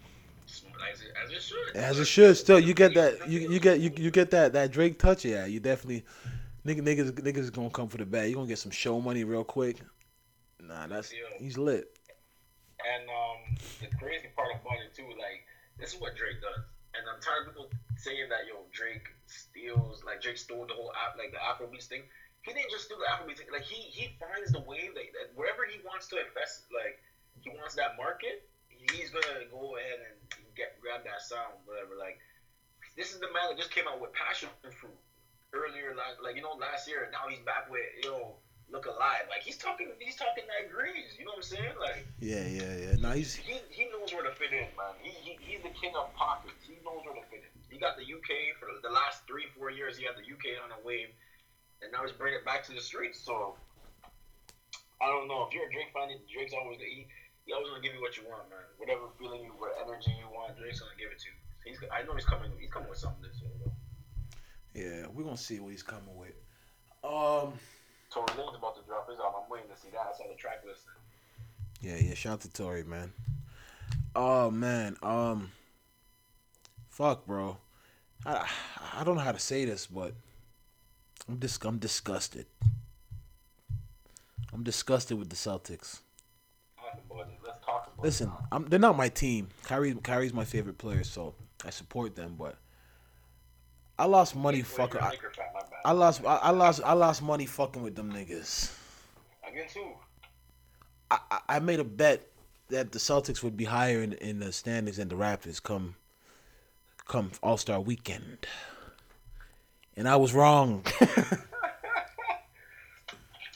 As 0.45 1.01
it, 1.01 1.11
as 1.23 1.31
it 1.31 1.41
should. 1.41 1.75
As 1.75 1.99
it 1.99 2.05
should. 2.05 2.37
Still, 2.37 2.59
you 2.59 2.73
get 2.73 2.93
that. 2.93 3.27
You 3.27 3.39
you 3.49 3.59
get 3.59 3.79
you 3.79 3.91
you 3.95 4.11
get 4.11 4.31
that 4.31 4.53
that 4.53 4.71
Drake 4.71 4.99
touch. 4.99 5.25
Yeah, 5.25 5.45
you 5.45 5.59
definitely. 5.59 6.05
Nigga, 6.65 6.81
niggas, 6.81 7.11
niggas 7.11 7.45
is 7.45 7.49
gonna 7.51 7.69
come 7.69 7.87
for 7.87 7.97
the 7.97 8.05
bag. 8.05 8.29
You 8.29 8.35
gonna 8.35 8.47
get 8.47 8.57
some 8.57 8.71
show 8.71 8.99
money 8.99 9.23
real 9.23 9.43
quick. 9.43 9.77
Nah, 10.59 10.87
that's 10.87 11.13
he's 11.37 11.57
lit. 11.57 11.95
And 12.81 13.05
um, 13.09 13.57
the 13.81 13.89
crazy 13.97 14.29
part 14.35 14.49
about 14.49 14.81
it 14.81 14.93
too, 14.93 15.09
like 15.17 15.45
this 15.77 15.93
is 15.93 16.01
what 16.01 16.15
Drake 16.15 16.41
does. 16.41 16.65
And 16.97 17.03
I'm 17.05 17.21
tired 17.21 17.45
of 17.45 17.53
people 17.53 17.69
saying 17.97 18.29
that 18.29 18.49
yo 18.49 18.65
Drake 18.71 19.13
steals, 19.27 20.03
like 20.05 20.21
Drake 20.21 20.37
stole 20.37 20.65
the 20.65 20.73
whole 20.73 20.93
app, 20.97 21.17
like 21.17 21.33
the 21.33 21.41
Afrobeats 21.41 21.85
thing. 21.85 22.03
He 22.41 22.53
didn't 22.53 22.69
just 22.69 22.85
steal 22.85 22.97
the 22.97 23.09
Afrobeats 23.09 23.41
thing. 23.41 23.53
Like 23.53 23.65
he 23.65 23.81
he 23.89 24.17
finds 24.17 24.51
the 24.51 24.61
way 24.61 24.89
that, 24.93 25.05
that 25.17 25.27
wherever 25.37 25.65
he 25.69 25.81
wants 25.85 26.07
to 26.13 26.17
invest, 26.17 26.65
like 26.73 26.97
he 27.41 27.49
wants 27.53 27.75
that 27.75 27.97
market, 27.97 28.49
he's 28.91 29.09
gonna 29.09 29.45
go 29.49 29.77
ahead 29.77 29.99
and 30.03 30.15
get 30.55 30.79
grab 30.81 31.03
that 31.03 31.21
sound, 31.21 31.59
whatever. 31.65 31.95
Like 31.97 32.19
this 32.95 33.11
is 33.11 33.19
the 33.19 33.31
man 33.31 33.51
that 33.51 33.57
just 33.57 33.71
came 33.71 33.87
out 33.87 33.99
with 33.99 34.13
Passion 34.13 34.49
Fruit 34.61 34.95
earlier, 35.53 35.95
like 35.95 36.19
like 36.23 36.35
you 36.35 36.43
know 36.43 36.55
last 36.59 36.87
year. 36.87 37.07
Now 37.11 37.27
he's 37.29 37.43
back 37.43 37.69
with 37.69 37.85
you 38.03 38.09
know, 38.09 38.39
Look 38.71 38.85
Alive. 38.87 39.27
Like 39.29 39.43
he's 39.43 39.57
talking, 39.57 39.91
he's 39.99 40.15
talking 40.15 40.43
that 40.47 40.71
grease. 40.71 41.15
You 41.19 41.25
know 41.25 41.35
what 41.35 41.45
I'm 41.45 41.51
saying? 41.55 41.75
Like 41.79 42.07
Yeah, 42.19 42.45
yeah, 42.47 42.73
yeah. 42.75 42.95
Nah, 42.99 43.13
he's 43.13 43.35
he, 43.35 43.59
he 43.69 43.85
knows 43.91 44.11
where 44.15 44.23
to 44.23 44.33
fit 44.33 44.51
in, 44.51 44.71
man. 44.79 44.95
He, 45.03 45.11
he 45.11 45.31
he's 45.39 45.61
the 45.61 45.75
king 45.75 45.93
of 45.95 46.13
pockets. 46.15 46.63
He 46.63 46.79
knows 46.83 47.03
where 47.03 47.15
to 47.15 47.25
fit 47.29 47.45
in. 47.45 47.51
He 47.69 47.77
got 47.77 47.99
the 47.99 48.07
UK 48.07 48.55
for 48.59 48.71
the 48.81 48.91
last 48.91 49.27
three 49.27 49.45
four 49.57 49.69
years. 49.69 49.97
He 49.97 50.05
had 50.05 50.15
the 50.15 50.25
UK 50.25 50.57
on 50.63 50.71
a 50.71 50.79
wave, 50.85 51.11
and 51.81 51.91
now 51.91 52.03
he's 52.03 52.15
bringing 52.15 52.39
it 52.39 52.45
back 52.45 52.63
to 52.67 52.73
the 52.73 52.81
streets. 52.81 53.19
So 53.19 53.55
I 55.01 55.11
don't 55.11 55.27
know 55.27 55.43
if 55.45 55.53
you're 55.53 55.67
a 55.67 55.71
Drake 55.71 55.91
fan. 55.93 56.09
Drake's 56.31 56.53
always 56.53 56.79
he, 56.79 57.07
he 57.45 57.53
always 57.53 57.69
gonna 57.69 57.81
give 57.81 57.93
you 57.93 58.01
what 58.01 58.17
you 58.17 58.23
want, 58.27 58.49
man. 58.49 58.65
Whatever 58.77 59.13
feeling 59.17 59.41
you, 59.41 59.53
what 59.57 59.77
energy 59.77 60.11
you 60.17 60.25
want, 60.33 60.57
Drake's 60.57 60.79
gonna 60.81 60.97
give 60.97 61.11
it 61.11 61.19
to 61.19 61.29
you. 61.29 61.37
He's 61.63 61.77
I 61.93 62.03
know 62.03 62.13
he's 62.13 62.25
coming. 62.25 62.51
He's 62.59 62.71
coming 62.71 62.89
with 62.89 62.97
something 62.97 63.21
this 63.21 63.39
year. 63.39 63.51
Though. 63.63 63.71
yeah. 64.73 65.07
We're 65.13 65.23
gonna 65.23 65.37
see 65.37 65.59
what 65.59 65.71
he's 65.71 65.83
coming 65.83 66.15
with. 66.17 66.33
Um. 67.03 67.53
Tory 68.09 68.27
Lanez 68.37 68.57
about 68.57 68.75
to 68.75 68.81
drop 68.87 69.09
his 69.09 69.19
album. 69.19 69.41
I'm 69.43 69.49
waiting 69.49 69.69
to 69.69 69.77
see 69.79 69.89
that. 69.91 70.07
I 70.13 70.17
saw 70.17 70.27
the 70.27 70.35
track 70.35 70.63
list. 70.65 70.81
Yeah, 71.81 71.97
yeah. 71.97 72.13
Shout 72.13 72.33
out 72.33 72.41
to 72.41 72.49
Tory, 72.51 72.83
man. 72.83 73.13
Oh 74.15 74.49
man. 74.49 74.97
Um. 75.03 75.51
Fuck, 76.89 77.27
bro. 77.27 77.57
I 78.25 78.49
I 78.93 79.03
don't 79.03 79.17
know 79.17 79.21
how 79.21 79.33
to 79.33 79.39
say 79.39 79.65
this, 79.65 79.85
but 79.85 80.13
I'm 81.27 81.37
dis 81.37 81.59
I'm 81.63 81.77
disgusted. 81.77 82.47
I'm 84.53 84.63
disgusted 84.63 85.19
with 85.19 85.29
the 85.29 85.35
Celtics. 85.35 85.99
Talk 86.95 87.03
about 87.11 87.27
it. 87.27 87.37
Let's 87.45 87.65
talk 87.65 87.91
about 87.93 88.03
Listen, 88.03 88.27
it. 88.29 88.33
I'm, 88.51 88.65
they're 88.65 88.79
not 88.79 88.97
my 88.97 89.09
team. 89.09 89.49
Kyrie 89.63 89.93
Kyrie's 89.95 90.33
my 90.33 90.45
favorite 90.45 90.77
player, 90.77 91.03
so 91.03 91.33
I 91.65 91.69
support 91.69 92.15
them. 92.15 92.35
But 92.37 92.55
I 93.97 94.05
lost 94.05 94.35
money 94.35 94.59
Wait, 94.59 94.67
fucking. 94.67 95.01
I, 95.01 95.09
Laker 95.11 95.31
fan, 95.35 95.45
my 95.53 95.59
bad. 95.61 95.69
I 95.85 95.91
lost. 95.91 96.23
I, 96.25 96.35
I 96.37 96.49
lost. 96.51 96.81
I 96.85 96.93
lost 96.93 97.21
money 97.21 97.45
fucking 97.45 97.81
with 97.83 97.95
them 97.95 98.11
niggas. 98.11 98.73
Against 99.47 99.75
who? 99.75 99.91
I, 101.11 101.19
I- 101.31 101.41
I 101.49 101.59
made 101.59 101.79
a 101.79 101.83
bet 101.83 102.27
that 102.69 102.91
the 102.91 102.99
Celtics 102.99 103.43
would 103.43 103.55
be 103.55 103.65
higher 103.65 104.01
in, 104.01 104.13
in 104.13 104.39
the 104.39 104.51
standings 104.51 104.97
than 104.97 105.07
the 105.07 105.15
Raptors 105.15 105.61
come 105.61 105.95
come 107.07 107.31
All 107.43 107.57
Star 107.57 107.79
Weekend, 107.79 108.47
and 109.95 110.07
I 110.09 110.15
was 110.15 110.33
wrong. 110.33 110.83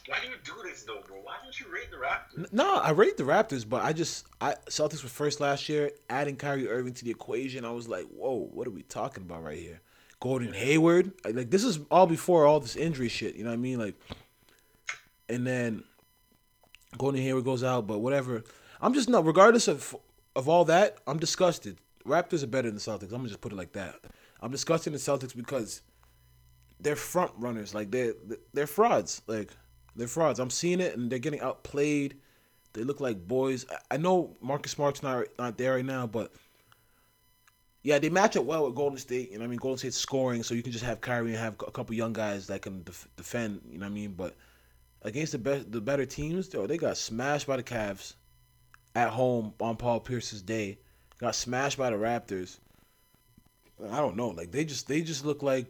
Why 0.07 0.17
do 0.21 0.27
you 0.27 0.35
do 0.43 0.53
this 0.63 0.83
though, 0.83 1.01
bro? 1.07 1.17
Why 1.23 1.35
don't 1.43 1.48
you 1.59 1.73
rate 1.73 1.91
the 1.91 1.97
Raptors? 1.97 2.53
no, 2.53 2.75
I 2.75 2.91
rate 2.91 3.17
the 3.17 3.23
Raptors, 3.23 3.67
but 3.67 3.83
I 3.83 3.93
just 3.93 4.25
I 4.41 4.55
Celtics 4.69 5.03
were 5.03 5.09
first 5.09 5.39
last 5.39 5.69
year. 5.69 5.91
Adding 6.09 6.35
Kyrie 6.35 6.67
Irving 6.67 6.93
to 6.93 7.05
the 7.05 7.11
equation, 7.11 7.65
I 7.65 7.71
was 7.71 7.87
like, 7.87 8.05
whoa, 8.05 8.49
what 8.51 8.67
are 8.67 8.71
we 8.71 8.83
talking 8.83 9.23
about 9.23 9.43
right 9.43 9.57
here? 9.57 9.81
Gordon 10.19 10.53
Hayward, 10.53 11.13
like 11.25 11.49
this 11.49 11.63
is 11.63 11.79
all 11.89 12.07
before 12.07 12.45
all 12.45 12.59
this 12.59 12.75
injury 12.75 13.07
shit. 13.07 13.35
You 13.35 13.43
know 13.43 13.51
what 13.51 13.55
I 13.55 13.59
mean? 13.59 13.79
Like, 13.79 13.95
and 15.29 15.47
then 15.47 15.83
Gordon 16.97 17.21
Hayward 17.21 17.45
goes 17.45 17.63
out, 17.63 17.87
but 17.87 17.99
whatever. 17.99 18.43
I'm 18.81 18.93
just 18.93 19.09
not. 19.09 19.25
Regardless 19.25 19.67
of 19.67 19.95
of 20.35 20.49
all 20.49 20.65
that, 20.65 20.97
I'm 21.07 21.19
disgusted. 21.19 21.77
Raptors 22.05 22.43
are 22.43 22.47
better 22.47 22.69
than 22.69 22.75
the 22.75 22.81
Celtics. 22.81 23.03
I'm 23.11 23.19
gonna 23.19 23.29
just 23.29 23.41
put 23.41 23.51
it 23.51 23.55
like 23.55 23.73
that. 23.73 23.95
I'm 24.41 24.51
disgusted 24.51 24.87
in 24.87 24.93
the 24.93 24.99
Celtics 24.99 25.35
because 25.35 25.81
they're 26.79 26.95
front 26.95 27.31
runners. 27.37 27.73
Like 27.73 27.91
they're 27.91 28.13
they're 28.53 28.67
frauds. 28.67 29.21
Like 29.27 29.51
they're 29.95 30.07
frauds. 30.07 30.39
I'm 30.39 30.49
seeing 30.49 30.79
it, 30.79 30.95
and 30.97 31.11
they're 31.11 31.19
getting 31.19 31.41
outplayed. 31.41 32.17
They 32.73 32.83
look 32.83 32.99
like 32.99 33.27
boys. 33.27 33.65
I- 33.89 33.97
know 33.97 34.35
Marcus 34.41 34.71
Smart's 34.73 35.03
not 35.03 35.25
not 35.37 35.57
there 35.57 35.75
right 35.75 35.85
now, 35.85 36.07
but 36.07 36.31
yeah, 37.81 37.97
they 37.99 38.09
match 38.09 38.35
up 38.35 38.45
well 38.45 38.65
with 38.65 38.75
Golden 38.75 38.97
State. 38.97 39.31
You 39.31 39.37
know 39.37 39.43
what 39.43 39.47
I 39.47 39.49
mean? 39.49 39.59
Golden 39.59 39.77
State's 39.77 39.97
scoring, 39.97 40.43
so 40.43 40.53
you 40.53 40.61
can 40.63 40.71
just 40.71 40.83
have 40.83 41.01
Kyrie 41.01 41.31
and 41.31 41.39
have 41.39 41.55
a 41.65 41.71
couple 41.71 41.95
young 41.95 42.13
guys 42.13 42.47
that 42.47 42.61
can 42.61 42.83
def- 42.83 43.07
defend. 43.15 43.61
You 43.69 43.79
know 43.79 43.85
what 43.85 43.91
I 43.91 43.95
mean? 43.95 44.11
But 44.13 44.35
against 45.01 45.31
the 45.31 45.37
best, 45.39 45.71
the 45.71 45.81
better 45.81 46.05
teams, 46.05 46.49
though, 46.49 46.67
they 46.67 46.77
got 46.77 46.97
smashed 46.97 47.47
by 47.47 47.57
the 47.57 47.63
Cavs 47.63 48.13
at 48.95 49.09
home 49.09 49.53
on 49.59 49.77
Paul 49.77 49.99
Pierce's 50.01 50.41
day. 50.41 50.77
Got 51.19 51.35
smashed 51.35 51.77
by 51.77 51.89
the 51.89 51.95
Raptors. 51.95 52.59
I 53.91 53.97
don't 53.97 54.17
know. 54.17 54.29
Like 54.29 54.51
they 54.51 54.65
just 54.65 54.87
they 54.87 55.01
just 55.01 55.25
look 55.25 55.41
like 55.41 55.65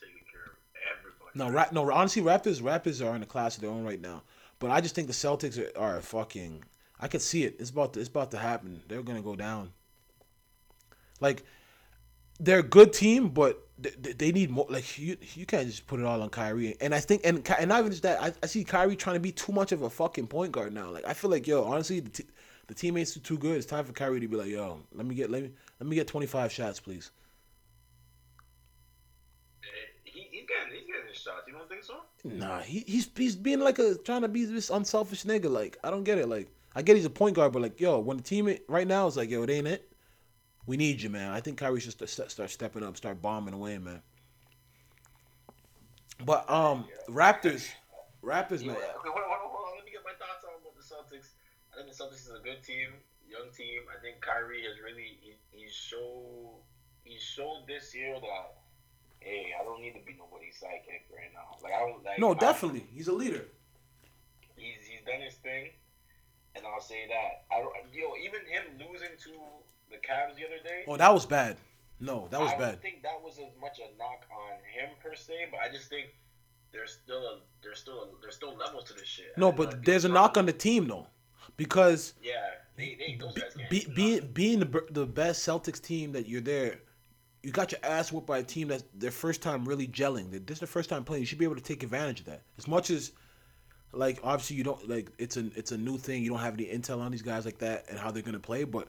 Taking 0.00 0.22
care 0.30 0.44
of 0.44 0.56
everybody. 0.98 1.23
No, 1.34 1.50
ra- 1.50 1.68
no. 1.72 1.90
Honestly, 1.90 2.22
Raptors, 2.22 2.60
Raptors 2.62 3.04
are 3.04 3.14
in 3.16 3.22
a 3.22 3.26
class 3.26 3.56
of 3.56 3.62
their 3.62 3.70
own 3.70 3.84
right 3.84 4.00
now. 4.00 4.22
But 4.58 4.70
I 4.70 4.80
just 4.80 4.94
think 4.94 5.08
the 5.08 5.12
Celtics 5.14 5.58
are, 5.76 5.78
are 5.78 6.00
fucking. 6.00 6.64
I 7.00 7.08
could 7.08 7.22
see 7.22 7.44
it. 7.44 7.56
It's 7.58 7.70
about 7.70 7.92
to, 7.94 8.00
it's 8.00 8.08
about 8.08 8.30
to 8.32 8.38
happen. 8.38 8.80
They're 8.88 9.02
gonna 9.02 9.22
go 9.22 9.36
down. 9.36 9.72
Like, 11.20 11.44
they're 12.40 12.60
a 12.60 12.62
good 12.64 12.92
team, 12.92 13.28
but 13.28 13.66
they, 13.78 13.90
they- 13.90 14.12
they 14.12 14.32
need 14.32 14.50
more. 14.50 14.66
Like 14.68 14.98
you, 14.98 15.16
you 15.34 15.46
can't 15.46 15.66
just 15.66 15.86
put 15.86 16.00
it 16.00 16.06
all 16.06 16.20
on 16.22 16.30
Kyrie. 16.30 16.76
And 16.80 16.94
I 16.94 17.00
think, 17.00 17.22
and 17.24 17.48
and 17.58 17.68
not 17.68 17.80
even 17.80 17.90
just 17.90 18.02
that. 18.04 18.22
I, 18.22 18.32
I 18.42 18.46
see 18.46 18.64
Kyrie 18.64 18.96
trying 18.96 19.14
to 19.16 19.20
be 19.20 19.32
too 19.32 19.52
much 19.52 19.72
of 19.72 19.82
a 19.82 19.90
fucking 19.90 20.26
point 20.28 20.52
guard 20.52 20.72
now. 20.72 20.90
Like 20.90 21.04
I 21.06 21.12
feel 21.14 21.30
like 21.30 21.46
yo, 21.46 21.64
honestly, 21.64 22.00
the, 22.00 22.10
t- 22.10 22.26
the 22.66 22.74
teammates 22.74 23.16
are 23.16 23.20
too 23.20 23.38
good. 23.38 23.56
It's 23.56 23.66
time 23.66 23.84
for 23.84 23.92
Kyrie 23.92 24.20
to 24.20 24.28
be 24.28 24.36
like, 24.36 24.48
yo, 24.48 24.80
let 24.92 25.06
me 25.06 25.14
get 25.14 25.30
let 25.30 25.42
me 25.42 25.50
let 25.80 25.88
me 25.88 25.96
get 25.96 26.06
twenty 26.06 26.26
five 26.26 26.52
shots, 26.52 26.80
please. 26.80 27.10
Shots. 31.24 31.42
You 31.46 31.54
don't 31.54 31.68
think 31.68 31.84
so? 31.84 31.96
Nah, 32.24 32.60
he, 32.60 32.80
he's 32.86 33.08
he's 33.16 33.36
being 33.36 33.60
like 33.60 33.78
a 33.78 33.94
trying 33.96 34.22
to 34.22 34.28
be 34.28 34.44
this 34.44 34.70
unselfish 34.70 35.24
nigga. 35.24 35.50
Like 35.50 35.78
I 35.82 35.90
don't 35.90 36.04
get 36.04 36.18
it. 36.18 36.28
Like 36.28 36.48
I 36.74 36.82
get 36.82 36.96
he's 36.96 37.04
a 37.04 37.10
point 37.10 37.36
guard, 37.36 37.52
but 37.52 37.62
like 37.62 37.80
yo, 37.80 37.98
when 37.98 38.16
the 38.18 38.22
team 38.22 38.54
right 38.68 38.86
now 38.86 39.06
is 39.06 39.16
like 39.16 39.30
yo, 39.30 39.42
it 39.42 39.50
ain't 39.50 39.66
it. 39.66 39.90
We 40.66 40.76
need 40.76 41.02
you, 41.02 41.10
man. 41.10 41.30
I 41.30 41.40
think 41.40 41.58
Kyrie 41.58 41.80
should 41.80 41.92
st- 41.92 42.08
st- 42.08 42.30
start 42.30 42.50
stepping 42.50 42.82
up, 42.82 42.96
start 42.96 43.20
bombing 43.20 43.52
away, 43.54 43.76
man. 43.78 44.00
But 46.24 46.48
um, 46.50 46.86
Raptors, 47.08 47.68
Raptors, 48.22 48.60
Yeah. 48.62 48.72
man. 48.72 48.76
Okay, 48.76 49.10
hold 49.12 49.18
on, 49.18 49.28
hold 49.28 49.44
on, 49.44 49.50
hold 49.50 49.68
on. 49.68 49.76
Let 49.76 49.84
me 49.84 49.90
get 49.92 50.00
my 50.04 50.16
thoughts 50.16 50.44
on 50.46 50.56
about 50.60 50.74
the 50.76 50.82
Celtics. 50.86 51.34
I 51.72 51.76
think 51.82 51.90
the 51.90 51.96
Celtics 51.96 52.24
is 52.24 52.32
a 52.32 52.42
good 52.42 52.62
team, 52.62 52.88
young 53.28 53.50
team. 53.52 53.82
I 53.90 54.00
think 54.00 54.20
Kyrie 54.20 54.62
has 54.64 54.80
really 54.82 55.18
he, 55.20 55.34
he 55.50 55.68
showed 55.68 56.62
he 57.02 57.18
showed 57.18 57.64
this 57.68 57.94
year 57.94 58.14
that 58.14 58.54
hey, 59.24 59.52
I 59.58 59.64
don't 59.64 59.80
need 59.80 59.94
to 59.94 60.04
be 60.04 60.14
nobody's 60.18 60.54
sidekick 60.60 61.08
right 61.14 61.32
now. 61.32 61.56
Like 61.62 61.72
I 61.72 61.80
don't 61.80 62.04
like 62.04 62.18
No, 62.18 62.32
I- 62.34 62.38
definitely, 62.38 62.84
he's 62.92 63.08
a 63.08 63.12
leader. 63.12 63.44
he's 64.56 64.84
he's 64.88 65.02
done 65.06 65.20
his 65.20 65.34
thing, 65.34 65.70
and 66.54 66.64
I'll 66.66 66.80
say 66.80 67.06
that. 67.08 67.44
I 67.54 67.60
don't, 67.60 67.72
yo, 67.92 68.12
even 68.22 68.40
him 68.46 68.64
losing 68.78 69.16
to 69.24 69.32
the 69.90 69.96
Cavs 69.96 70.36
the 70.36 70.44
other 70.46 70.62
day. 70.62 70.84
Oh, 70.86 70.96
that 70.96 71.12
was 71.12 71.26
bad. 71.26 71.56
No, 72.00 72.28
that 72.30 72.40
was 72.40 72.50
bad. 72.52 72.56
I 72.56 72.60
bad. 72.60 72.70
don't 72.72 72.82
think 72.82 73.02
that 73.02 73.20
was 73.22 73.38
as 73.38 73.52
much 73.60 73.78
a 73.78 73.88
knock 73.98 74.24
on 74.32 74.52
him 74.76 74.90
per 75.02 75.14
se, 75.14 75.48
but 75.50 75.60
I 75.60 75.72
just 75.72 75.88
think 75.88 76.06
there's 76.72 76.92
still 77.02 77.22
a 77.22 77.38
there's 77.62 77.78
still 77.78 78.02
a, 78.02 78.06
there's 78.20 78.34
still 78.34 78.54
levels 78.56 78.84
to 78.84 78.94
this 78.94 79.06
shit. 79.06 79.32
No, 79.36 79.48
I 79.48 79.52
but 79.52 79.84
there's 79.84 80.04
a 80.04 80.08
knock 80.08 80.36
on 80.36 80.46
the 80.46 80.52
team 80.52 80.86
though, 80.88 81.06
because 81.56 82.14
Yeah, 82.22 82.32
they, 82.76 82.96
they 82.98 83.16
those 83.18 83.32
guys 83.34 83.54
can't. 83.56 83.70
be, 83.70 83.86
being 83.94 84.26
being 84.32 84.58
the, 84.60 84.82
the 84.90 85.06
best 85.06 85.46
Celtics 85.46 85.80
team 85.80 86.12
that 86.12 86.28
you're 86.28 86.40
there, 86.40 86.80
you 87.44 87.52
got 87.52 87.72
your 87.72 87.80
ass 87.84 88.10
whooped 88.10 88.26
by 88.26 88.38
a 88.38 88.42
team 88.42 88.68
that's 88.68 88.84
their 88.94 89.10
first 89.10 89.42
time 89.42 89.64
really 89.66 89.86
gelling. 89.86 90.30
This 90.30 90.56
is 90.56 90.60
the 90.60 90.66
first 90.66 90.88
time 90.88 91.04
playing. 91.04 91.22
You 91.22 91.26
should 91.26 91.38
be 91.38 91.44
able 91.44 91.56
to 91.56 91.62
take 91.62 91.82
advantage 91.82 92.20
of 92.20 92.26
that. 92.26 92.42
As 92.56 92.66
much 92.66 92.88
as, 92.90 93.12
like, 93.92 94.18
obviously 94.24 94.56
you 94.56 94.64
don't 94.64 94.88
like 94.88 95.10
it's 95.18 95.36
a 95.36 95.50
it's 95.54 95.70
a 95.70 95.78
new 95.78 95.98
thing. 95.98 96.22
You 96.22 96.30
don't 96.30 96.40
have 96.40 96.54
any 96.54 96.64
intel 96.64 97.00
on 97.00 97.12
these 97.12 97.22
guys 97.22 97.44
like 97.44 97.58
that 97.58 97.84
and 97.88 97.98
how 97.98 98.10
they're 98.10 98.22
gonna 98.22 98.38
play, 98.38 98.64
but 98.64 98.88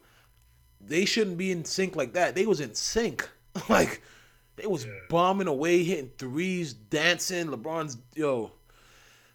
they 0.80 1.06
shouldn't 1.06 1.38
be 1.38 1.51
in 1.51 1.66
sync 1.66 1.95
like 1.95 2.14
that. 2.14 2.34
They 2.34 2.45
was 2.45 2.62
in 2.62 2.74
sync, 2.74 3.30
like 3.70 4.01
they 4.56 4.68
was 4.68 4.88
bombing 5.10 5.47
away, 5.47 5.84
hitting 5.84 6.12
threes, 6.18 6.74
dancing. 6.74 7.47
LeBron's 7.47 7.97
yo. 8.16 8.53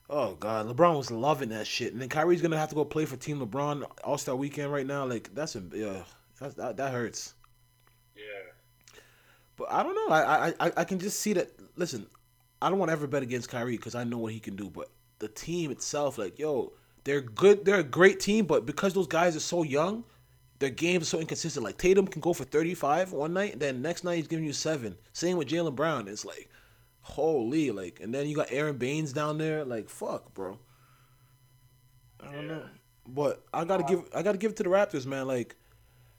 Oh 0.09 0.35
God, 0.35 0.67
LeBron 0.67 0.97
was 0.97 1.11
loving 1.11 1.51
that 1.51 1.67
shit, 1.67 1.93
and 1.93 2.01
then 2.01 2.09
Kyrie's 2.09 2.43
gonna 2.43 2.59
have 2.59 2.71
to 2.71 2.75
go 2.75 2.85
play 2.85 3.05
for 3.05 3.17
Team 3.17 3.39
LeBron 3.47 3.85
All 4.03 4.19
Star 4.19 4.35
Weekend 4.35 4.73
right 4.73 4.87
now. 4.87 5.05
Like 5.05 5.33
that's 5.35 5.57
a 5.57 5.63
yeah, 5.73 6.03
that's, 6.41 6.55
that 6.55 6.79
that 6.79 6.93
hurts. 6.93 7.35
Yeah, 8.17 8.50
But 9.61 9.71
I 9.71 9.83
don't 9.83 9.95
know. 9.95 10.09
I 10.09 10.55
I 10.59 10.73
I, 10.79 10.85
can 10.85 10.99
just 10.99 11.21
see 11.21 11.35
that. 11.35 11.51
Listen, 11.77 12.07
I 12.63 12.71
don't 12.71 12.79
want 12.79 12.89
to 12.89 12.95
ever 12.95 13.07
bet 13.07 13.23
against 13.23 13.51
Kyrie 13.51 13.77
because 13.77 13.95
I 13.95 14.05
know 14.05 14.17
what 14.17 14.33
he 14.33 14.41
can 14.41 14.57
do. 14.57 14.71
But 14.71 14.89
the 15.19 15.29
team 15.29 15.71
itself, 15.71 16.17
like 16.17 16.39
yo, 16.39 16.73
they're 17.05 17.21
good. 17.21 17.67
They're 17.67 17.81
a 17.81 17.85
great 17.85 18.21
team, 18.21 18.47
but 18.47 18.65
because 18.65 18.95
those 18.95 19.07
guys 19.07 19.37
are 19.37 19.41
so 19.41 19.63
young, 19.63 20.05
their 20.61 20.71
games 20.71 21.03
are 21.03 21.11
so 21.11 21.21
inconsistent. 21.21 21.63
Like 21.63 21.77
Tatum 21.77 22.07
can 22.07 22.23
go 22.23 22.33
for 22.33 22.45
thirty 22.45 22.73
five 22.73 23.13
one 23.13 23.35
night, 23.35 23.53
and 23.53 23.61
then 23.61 23.83
next 23.83 24.03
night 24.03 24.17
he's 24.17 24.29
giving 24.29 24.47
you 24.47 24.55
seven. 24.55 24.97
Same 25.13 25.37
with 25.37 25.49
Jaylen 25.49 25.75
Brown. 25.75 26.09
It's 26.09 26.25
like, 26.25 26.49
holy, 27.03 27.71
like, 27.71 28.01
and 28.01 28.15
then 28.15 28.29
you 28.29 28.35
got 28.35 28.51
Aron 28.51 28.79
Baynes 28.79 29.13
down 29.13 29.37
there. 29.37 29.63
Like, 29.67 29.91
fuck, 29.91 30.33
bro. 30.33 30.59
I 32.19 32.33
don't 32.33 32.49
know, 32.49 32.65
but 33.07 33.45
I 33.53 33.67
gotta 33.67 33.85
uh, 33.85 33.89
give 33.89 34.09
I 34.15 34.23
gotta 34.23 34.39
give 34.39 34.53
it 34.53 34.57
to 34.57 34.63
the 34.63 34.71
Raptors, 34.71 35.05
man. 35.05 35.27
Like 35.27 35.55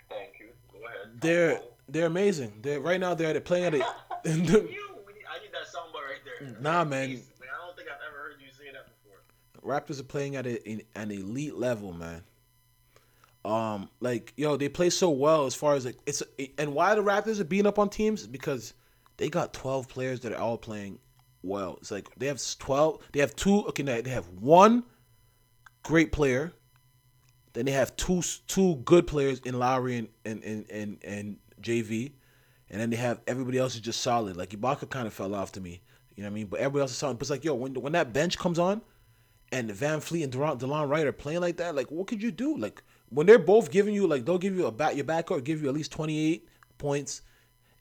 thank 0.09 0.33
you. 0.39 0.49
Go 0.71 0.85
ahead. 0.85 1.19
they're 1.19 1.61
they're 1.91 2.07
amazing. 2.07 2.59
They're 2.61 2.79
right 2.79 2.99
now 2.99 3.13
they're 3.13 3.39
playing 3.41 3.65
at 3.65 3.73
a. 3.75 3.77
you. 4.25 4.33
I 4.33 4.35
need 4.35 5.51
that 5.53 5.67
soundbite 5.67 5.93
right 5.93 6.21
there. 6.25 6.57
Nah, 6.59 6.83
man. 6.83 7.09
Jeez, 7.09 7.23
I 7.41 7.65
don't 7.65 7.75
think 7.75 7.89
I've 7.89 8.01
ever 8.07 8.17
heard 8.17 8.35
you 8.39 8.51
say 8.51 8.71
that 8.71 8.87
before. 8.87 9.19
Raptors 9.63 9.99
are 9.99 10.03
playing 10.03 10.35
at 10.35 10.45
a, 10.45 10.69
in, 10.69 10.81
an 10.95 11.11
elite 11.11 11.55
level, 11.55 11.93
man. 11.93 12.23
Um, 13.43 13.89
like 13.99 14.33
yo, 14.37 14.55
they 14.55 14.69
play 14.69 14.91
so 14.91 15.09
well 15.09 15.45
as 15.45 15.55
far 15.55 15.73
as 15.73 15.85
like 15.85 15.97
it's 16.05 16.21
and 16.59 16.73
why 16.73 16.93
the 16.93 17.01
Raptors 17.01 17.39
are 17.39 17.45
beating 17.45 17.65
up 17.65 17.79
on 17.79 17.89
teams 17.89 18.27
because 18.27 18.73
they 19.17 19.29
got 19.29 19.53
twelve 19.53 19.87
players 19.87 20.19
that 20.21 20.31
are 20.31 20.39
all 20.39 20.57
playing 20.57 20.99
well. 21.41 21.77
It's 21.81 21.89
like 21.89 22.07
they 22.17 22.27
have 22.27 22.39
twelve. 22.59 23.01
They 23.13 23.19
have 23.19 23.35
two. 23.35 23.65
Okay, 23.69 23.81
they 23.81 24.09
have 24.11 24.27
one 24.29 24.83
great 25.81 26.11
player. 26.11 26.53
Then 27.53 27.65
they 27.65 27.71
have 27.71 27.95
two 27.95 28.21
two 28.47 28.75
good 28.85 29.07
players 29.07 29.39
in 29.39 29.57
Lowry 29.57 29.97
and 29.97 30.07
and 30.23 30.43
and 30.43 30.65
and, 30.69 31.03
and 31.03 31.37
JV, 31.61 32.11
and 32.69 32.79
then 32.79 32.89
they 32.89 32.97
have 32.97 33.21
everybody 33.27 33.57
else 33.57 33.75
is 33.75 33.81
just 33.81 34.01
solid. 34.01 34.37
Like 34.37 34.51
Ibaka 34.51 34.89
kind 34.89 35.07
of 35.07 35.13
fell 35.13 35.35
off 35.35 35.51
to 35.53 35.61
me, 35.61 35.81
you 36.15 36.23
know 36.23 36.29
what 36.29 36.33
I 36.33 36.35
mean? 36.35 36.47
But 36.47 36.59
everybody 36.59 36.81
else 36.81 36.91
is 36.91 36.97
solid. 36.97 37.17
But 37.17 37.23
it's 37.23 37.29
like 37.29 37.43
yo, 37.43 37.53
when 37.53 37.73
when 37.75 37.93
that 37.93 38.13
bench 38.13 38.37
comes 38.37 38.59
on, 38.59 38.81
and 39.51 39.69
VanVleet 39.69 40.23
and 40.23 40.33
Delon, 40.33 40.59
Delon 40.59 40.89
Wright 40.89 41.05
are 41.05 41.11
playing 41.11 41.41
like 41.41 41.57
that, 41.57 41.75
like 41.75 41.91
what 41.91 42.07
could 42.07 42.21
you 42.21 42.31
do? 42.31 42.57
Like 42.57 42.81
when 43.09 43.27
they're 43.27 43.39
both 43.39 43.71
giving 43.71 43.93
you 43.93 44.07
like 44.07 44.25
they'll 44.25 44.37
give 44.37 44.55
you 44.55 44.65
a 44.65 44.71
back 44.71 44.95
your 44.95 45.05
backcourt 45.05 45.43
give 45.43 45.61
you 45.61 45.69
at 45.69 45.75
least 45.75 45.91
twenty 45.91 46.31
eight 46.31 46.47
points, 46.77 47.21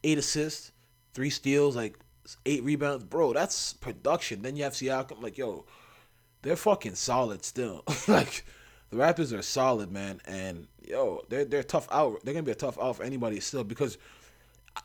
eight 0.04 0.18
assists, 0.18 0.72
three 1.14 1.30
steals, 1.30 1.76
like 1.76 1.98
eight 2.46 2.62
rebounds, 2.64 3.04
bro. 3.04 3.32
That's 3.32 3.72
production. 3.74 4.42
Then 4.42 4.56
you 4.56 4.64
have 4.64 4.72
Siakam, 4.72 5.22
like 5.22 5.38
yo, 5.38 5.64
they're 6.42 6.56
fucking 6.56 6.96
solid 6.96 7.44
still. 7.44 7.84
like 8.08 8.44
the 8.90 8.96
Raptors 8.96 9.36
are 9.36 9.42
solid, 9.42 9.90
man, 9.90 10.20
and 10.26 10.66
yo, 10.86 11.22
they're 11.28 11.44
they're 11.44 11.62
tough 11.62 11.88
out. 11.90 12.24
They're 12.24 12.34
gonna 12.34 12.42
be 12.44 12.52
a 12.52 12.56
tough 12.56 12.78
out 12.80 12.96
for 12.96 13.04
anybody 13.04 13.40
still 13.40 13.64
because 13.64 13.98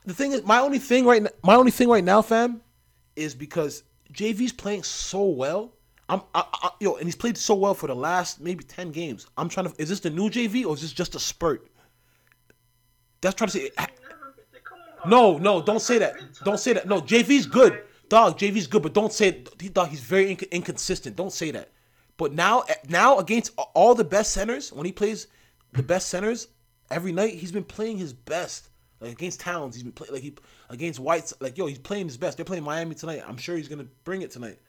the 0.05 0.13
thing 0.13 0.31
is, 0.31 0.43
my 0.43 0.59
only 0.59 0.79
thing 0.79 1.05
right, 1.05 1.21
n- 1.21 1.29
my 1.43 1.55
only 1.55 1.71
thing 1.71 1.89
right 1.89 2.03
now, 2.03 2.21
fam, 2.21 2.61
is 3.15 3.33
because 3.35 3.83
JV's 4.13 4.53
playing 4.53 4.83
so 4.83 5.23
well. 5.25 5.73
I'm, 6.07 6.21
I, 6.35 6.45
I, 6.53 6.69
yo, 6.79 6.95
and 6.95 7.05
he's 7.05 7.15
played 7.15 7.35
so 7.35 7.55
well 7.55 7.73
for 7.73 7.87
the 7.87 7.95
last 7.95 8.39
maybe 8.39 8.63
ten 8.63 8.91
games. 8.91 9.25
I'm 9.37 9.49
trying 9.49 9.71
to. 9.71 9.81
Is 9.81 9.89
this 9.89 9.99
the 9.99 10.11
new 10.11 10.29
JV 10.29 10.65
or 10.65 10.75
is 10.75 10.81
this 10.81 10.93
just 10.93 11.15
a 11.15 11.19
spurt? 11.19 11.67
That's 13.21 13.33
trying 13.35 13.49
to 13.49 13.57
say. 13.57 13.71
No, 15.07 15.37
no, 15.37 15.61
don't 15.61 15.81
say 15.81 15.97
that. 15.99 16.15
Don't 16.43 16.59
say 16.59 16.73
that. 16.73 16.87
No, 16.87 17.01
JV's 17.01 17.45
good, 17.45 17.81
dog. 18.09 18.37
JV's 18.37 18.67
good, 18.67 18.83
but 18.83 18.93
don't 18.93 19.13
say 19.13 19.43
dog. 19.73 19.89
He's 19.89 20.01
very 20.01 20.35
inc- 20.35 20.49
inconsistent. 20.51 21.15
Don't 21.15 21.31
say 21.33 21.51
that. 21.51 21.69
But 22.17 22.33
now, 22.33 22.61
eh, 22.61 22.75
now 22.87 23.19
against 23.19 23.51
all 23.73 23.95
the 23.95 24.03
best 24.03 24.31
centers, 24.31 24.71
when 24.71 24.85
he 24.85 24.91
plays 24.91 25.27
the 25.73 25.83
best 25.83 26.09
centers 26.09 26.47
every 26.89 27.11
night, 27.11 27.33
he's 27.33 27.51
been 27.51 27.63
playing 27.63 27.97
his 27.97 28.13
best. 28.13 28.69
Like 29.01 29.11
against 29.11 29.41
Towns, 29.41 29.75
he's 29.75 29.83
been 29.83 29.91
playing 29.91 30.13
like 30.13 30.23
he 30.23 30.35
against 30.69 30.99
Whites. 30.99 31.33
Like 31.39 31.57
yo, 31.57 31.65
he's 31.65 31.79
playing 31.79 32.07
his 32.07 32.17
best. 32.17 32.37
They're 32.37 32.45
playing 32.45 32.63
Miami 32.63 32.95
tonight. 32.95 33.23
I'm 33.27 33.37
sure 33.37 33.57
he's 33.57 33.67
gonna 33.67 33.87
bring 34.03 34.21
it 34.21 34.31
tonight. 34.31 34.59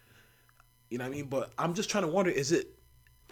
You 0.91 0.99
know 0.99 1.05
what 1.05 1.13
I 1.13 1.17
mean? 1.17 1.27
But 1.27 1.53
I'm 1.59 1.75
just 1.75 1.89
trying 1.89 2.05
to 2.05 2.09
wonder: 2.11 2.31
is 2.31 2.51
it, 2.51 2.75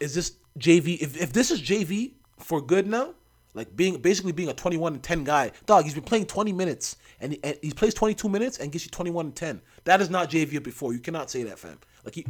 is 0.00 0.14
this 0.14 0.36
JV? 0.58 1.00
If 1.00 1.20
if 1.20 1.32
this 1.32 1.50
is 1.50 1.60
JV 1.60 2.14
for 2.38 2.60
good 2.60 2.86
now, 2.86 3.14
like 3.54 3.74
being 3.74 4.00
basically 4.00 4.32
being 4.32 4.48
a 4.48 4.54
21 4.54 4.94
and 4.94 5.02
10 5.02 5.24
guy, 5.24 5.52
dog, 5.66 5.84
he's 5.84 5.94
been 5.94 6.04
playing 6.04 6.26
20 6.26 6.52
minutes 6.52 6.96
and 7.20 7.32
he, 7.32 7.40
and 7.42 7.56
he 7.62 7.70
plays 7.70 7.94
22 7.94 8.28
minutes 8.28 8.58
and 8.58 8.70
gets 8.72 8.84
you 8.84 8.90
21 8.90 9.26
and 9.26 9.36
10. 9.36 9.60
That 9.84 10.00
is 10.00 10.10
not 10.10 10.30
JV 10.30 10.62
before. 10.62 10.92
You 10.92 10.98
cannot 10.98 11.30
say 11.30 11.44
that, 11.44 11.58
fam. 11.58 11.78
Like 12.04 12.14
he 12.14 12.26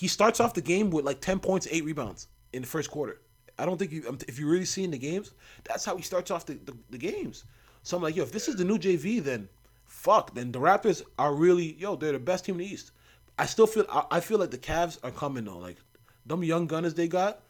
he 0.00 0.08
starts 0.08 0.40
off 0.40 0.54
the 0.54 0.62
game 0.62 0.88
with 0.88 1.04
like 1.04 1.20
10 1.20 1.40
points, 1.40 1.68
eight 1.70 1.84
rebounds 1.84 2.28
in 2.54 2.62
the 2.62 2.68
first 2.68 2.90
quarter. 2.90 3.20
I 3.58 3.66
don't 3.66 3.76
think 3.76 3.92
you 3.92 4.08
um, 4.08 4.16
if 4.26 4.38
you're 4.38 4.48
really 4.48 4.64
seeing 4.64 4.90
the 4.90 4.96
games, 4.96 5.32
that's 5.62 5.84
how 5.84 5.94
he 5.94 6.02
starts 6.02 6.30
off 6.30 6.46
the, 6.46 6.54
the, 6.54 6.74
the 6.88 6.96
games. 6.96 7.44
So 7.82 7.98
I'm 7.98 8.02
like, 8.02 8.16
yo, 8.16 8.22
if 8.22 8.32
this 8.32 8.48
is 8.48 8.56
the 8.56 8.64
new 8.64 8.78
JV, 8.78 9.22
then 9.22 9.46
fuck. 9.84 10.32
Then 10.32 10.52
the 10.52 10.58
Raptors 10.58 11.02
are 11.18 11.34
really 11.34 11.74
yo, 11.74 11.96
they're 11.96 12.12
the 12.12 12.18
best 12.18 12.46
team 12.46 12.54
in 12.54 12.60
the 12.60 12.72
East. 12.72 12.92
I 13.38 13.44
still 13.44 13.66
feel 13.66 13.84
I, 13.92 14.04
I 14.10 14.20
feel 14.20 14.38
like 14.38 14.50
the 14.50 14.56
Cavs 14.56 14.98
are 15.02 15.10
coming 15.10 15.44
though. 15.44 15.58
Like 15.58 15.76
them 16.24 16.42
young 16.44 16.66
gunners 16.66 16.94
they 16.94 17.06
got 17.06 17.42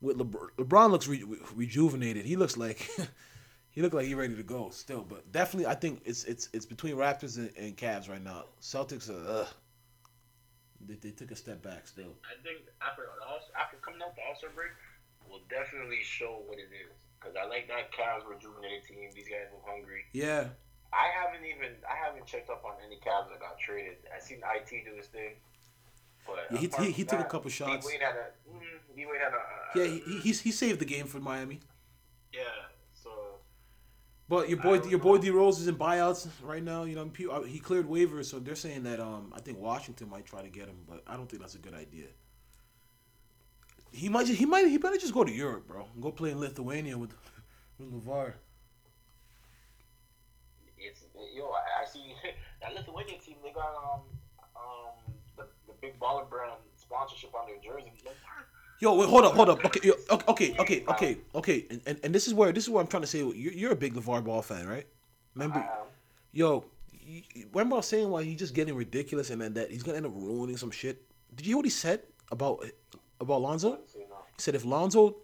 with 0.00 0.18
LeBron, 0.18 0.48
LeBron 0.58 0.90
looks 0.90 1.06
re, 1.06 1.24
rejuvenated. 1.54 2.26
He 2.26 2.34
looks 2.34 2.56
like 2.56 2.90
he 3.70 3.82
looked 3.82 3.94
like 3.94 4.06
he 4.06 4.14
ready 4.16 4.34
to 4.34 4.42
go 4.42 4.70
still. 4.70 5.06
But 5.08 5.30
definitely, 5.30 5.66
I 5.66 5.76
think 5.76 6.02
it's 6.04 6.24
it's 6.24 6.48
it's 6.52 6.66
between 6.66 6.96
Raptors 6.96 7.38
and, 7.38 7.52
and 7.56 7.76
Cavs 7.76 8.10
right 8.10 8.22
now. 8.22 8.46
Celtics 8.60 9.08
are 9.08 9.42
ugh. 9.42 9.48
They, 10.86 10.94
they 11.00 11.10
took 11.10 11.30
a 11.30 11.36
step 11.36 11.62
back 11.62 11.86
still. 11.86 12.14
I 12.24 12.36
think 12.42 12.68
after 12.82 13.08
after 13.58 13.76
coming 13.78 14.00
out 14.02 14.14
the 14.16 14.22
All 14.28 14.36
Star 14.36 14.50
break, 14.54 14.72
will 15.28 15.42
definitely 15.48 16.00
show 16.04 16.42
what 16.46 16.58
it 16.58 16.68
is. 16.72 16.92
Because 17.18 17.36
I 17.40 17.48
like 17.48 17.68
that 17.68 17.88
Cavs 17.92 18.28
rejuvenated 18.28 18.84
team. 18.84 19.08
These 19.14 19.28
guys 19.28 19.48
look 19.52 19.64
hungry. 19.64 20.04
Yeah, 20.12 20.52
I 20.92 21.08
haven't 21.08 21.46
even 21.48 21.72
I 21.88 21.96
haven't 21.96 22.26
checked 22.26 22.50
up 22.50 22.64
on 22.64 22.76
any 22.84 22.96
Cavs 23.00 23.30
that 23.32 23.40
got 23.40 23.58
traded. 23.58 23.96
I 24.14 24.20
seen 24.20 24.40
IT 24.44 24.68
do 24.84 24.96
his 24.96 25.06
thing. 25.08 25.34
But 26.26 26.48
Yeah, 26.52 26.58
he- 26.58 26.84
he- 26.84 26.92
he 26.92 27.04
took 27.04 27.20
a 27.20 27.24
couple 27.24 27.50
shots. 27.50 27.84
D 27.86 27.92
Wade 27.92 28.00
had 28.02 28.16
a 28.16 28.26
mm, 28.48 28.96
D 28.96 29.06
Wade 29.06 29.20
had 29.20 29.32
a 29.32 29.78
yeah. 29.78 29.84
He, 29.84 30.20
he 30.20 30.32
he 30.32 30.52
saved 30.52 30.80
the 30.80 30.84
game 30.84 31.06
for 31.06 31.20
Miami. 31.20 31.60
yeah. 32.32 32.40
But 34.28 34.48
your 34.48 34.58
boy 34.58 34.80
your 34.82 34.98
boy. 34.98 35.18
D 35.18 35.30
Rose 35.30 35.60
is 35.60 35.68
in 35.68 35.76
buyouts 35.76 36.28
right 36.42 36.62
now. 36.62 36.84
You 36.84 36.94
know 36.94 37.10
uh, 37.30 37.42
he 37.42 37.58
cleared 37.58 37.86
waivers, 37.86 38.24
so 38.26 38.38
they're 38.38 38.54
saying 38.54 38.84
that 38.84 39.00
um 39.00 39.32
I 39.34 39.40
think 39.40 39.58
Washington 39.58 40.08
might 40.08 40.24
try 40.24 40.42
to 40.42 40.48
get 40.48 40.66
him, 40.66 40.76
but 40.88 41.02
I 41.06 41.16
don't 41.16 41.28
think 41.28 41.42
that's 41.42 41.54
a 41.54 41.58
good 41.58 41.74
idea. 41.74 42.06
He 43.92 44.08
might 44.08 44.26
just, 44.26 44.38
he 44.38 44.46
might 44.46 44.66
he 44.66 44.78
better 44.78 44.96
just 44.96 45.14
go 45.14 45.24
to 45.24 45.32
Europe, 45.32 45.68
bro. 45.68 45.86
Go 46.00 46.10
play 46.10 46.30
in 46.30 46.40
Lithuania 46.40 46.96
with 46.96 47.14
with 47.78 47.92
LaVar. 47.92 48.32
it's 50.78 51.02
yo. 51.34 51.50
I, 51.52 51.84
see 51.84 52.14
that 52.62 52.74
Lithuanian 52.74 53.20
team. 53.20 53.36
They 53.44 53.52
got 53.52 53.74
um 53.76 54.00
um 54.56 55.14
the 55.36 55.74
big 55.82 56.00
baller 56.00 56.28
brand 56.28 56.52
sponsorship 56.76 57.34
on 57.34 57.46
their 57.46 57.56
jersey. 57.56 57.92
Like, 58.04 58.16
Yo, 58.80 58.94
wait, 58.94 59.08
hold 59.08 59.24
up, 59.24 59.34
hold 59.34 59.48
up. 59.48 59.64
Okay, 59.64 59.80
yo, 59.82 59.94
okay, 60.28 60.54
okay, 60.58 60.84
okay, 60.88 61.18
okay. 61.34 61.66
And, 61.70 61.80
and, 61.86 62.00
and 62.02 62.14
this 62.14 62.26
is 62.26 62.34
where 62.34 62.52
this 62.52 62.64
is 62.64 62.70
what 62.70 62.80
I'm 62.80 62.86
trying 62.86 63.02
to 63.02 63.06
say. 63.06 63.18
You're, 63.18 63.32
you're 63.32 63.72
a 63.72 63.76
big 63.76 63.94
LaVar 63.94 64.24
Ball 64.24 64.42
fan, 64.42 64.66
right? 64.66 64.86
Remember, 65.34 65.64
yo, 66.32 66.64
you, 66.92 67.22
remember 67.52 67.76
I 67.76 67.78
was 67.78 67.86
saying 67.86 68.08
why 68.08 68.24
he's 68.24 68.38
just 68.38 68.54
getting 68.54 68.74
ridiculous 68.74 69.30
and 69.30 69.40
then 69.40 69.54
that 69.54 69.70
he's 69.70 69.82
gonna 69.82 69.96
end 69.96 70.06
up 70.06 70.12
ruining 70.14 70.56
some 70.56 70.70
shit. 70.70 71.02
Did 71.34 71.46
you 71.46 71.50
hear 71.50 71.56
what 71.58 71.66
he 71.66 71.70
said 71.70 72.02
about 72.32 72.64
about 73.20 73.40
Lonzo? 73.42 73.78
So, 73.86 73.98
you 73.98 74.08
know, 74.08 74.16
He 74.36 74.42
said 74.42 74.54
if 74.54 74.64
Lonzo, 74.64 75.16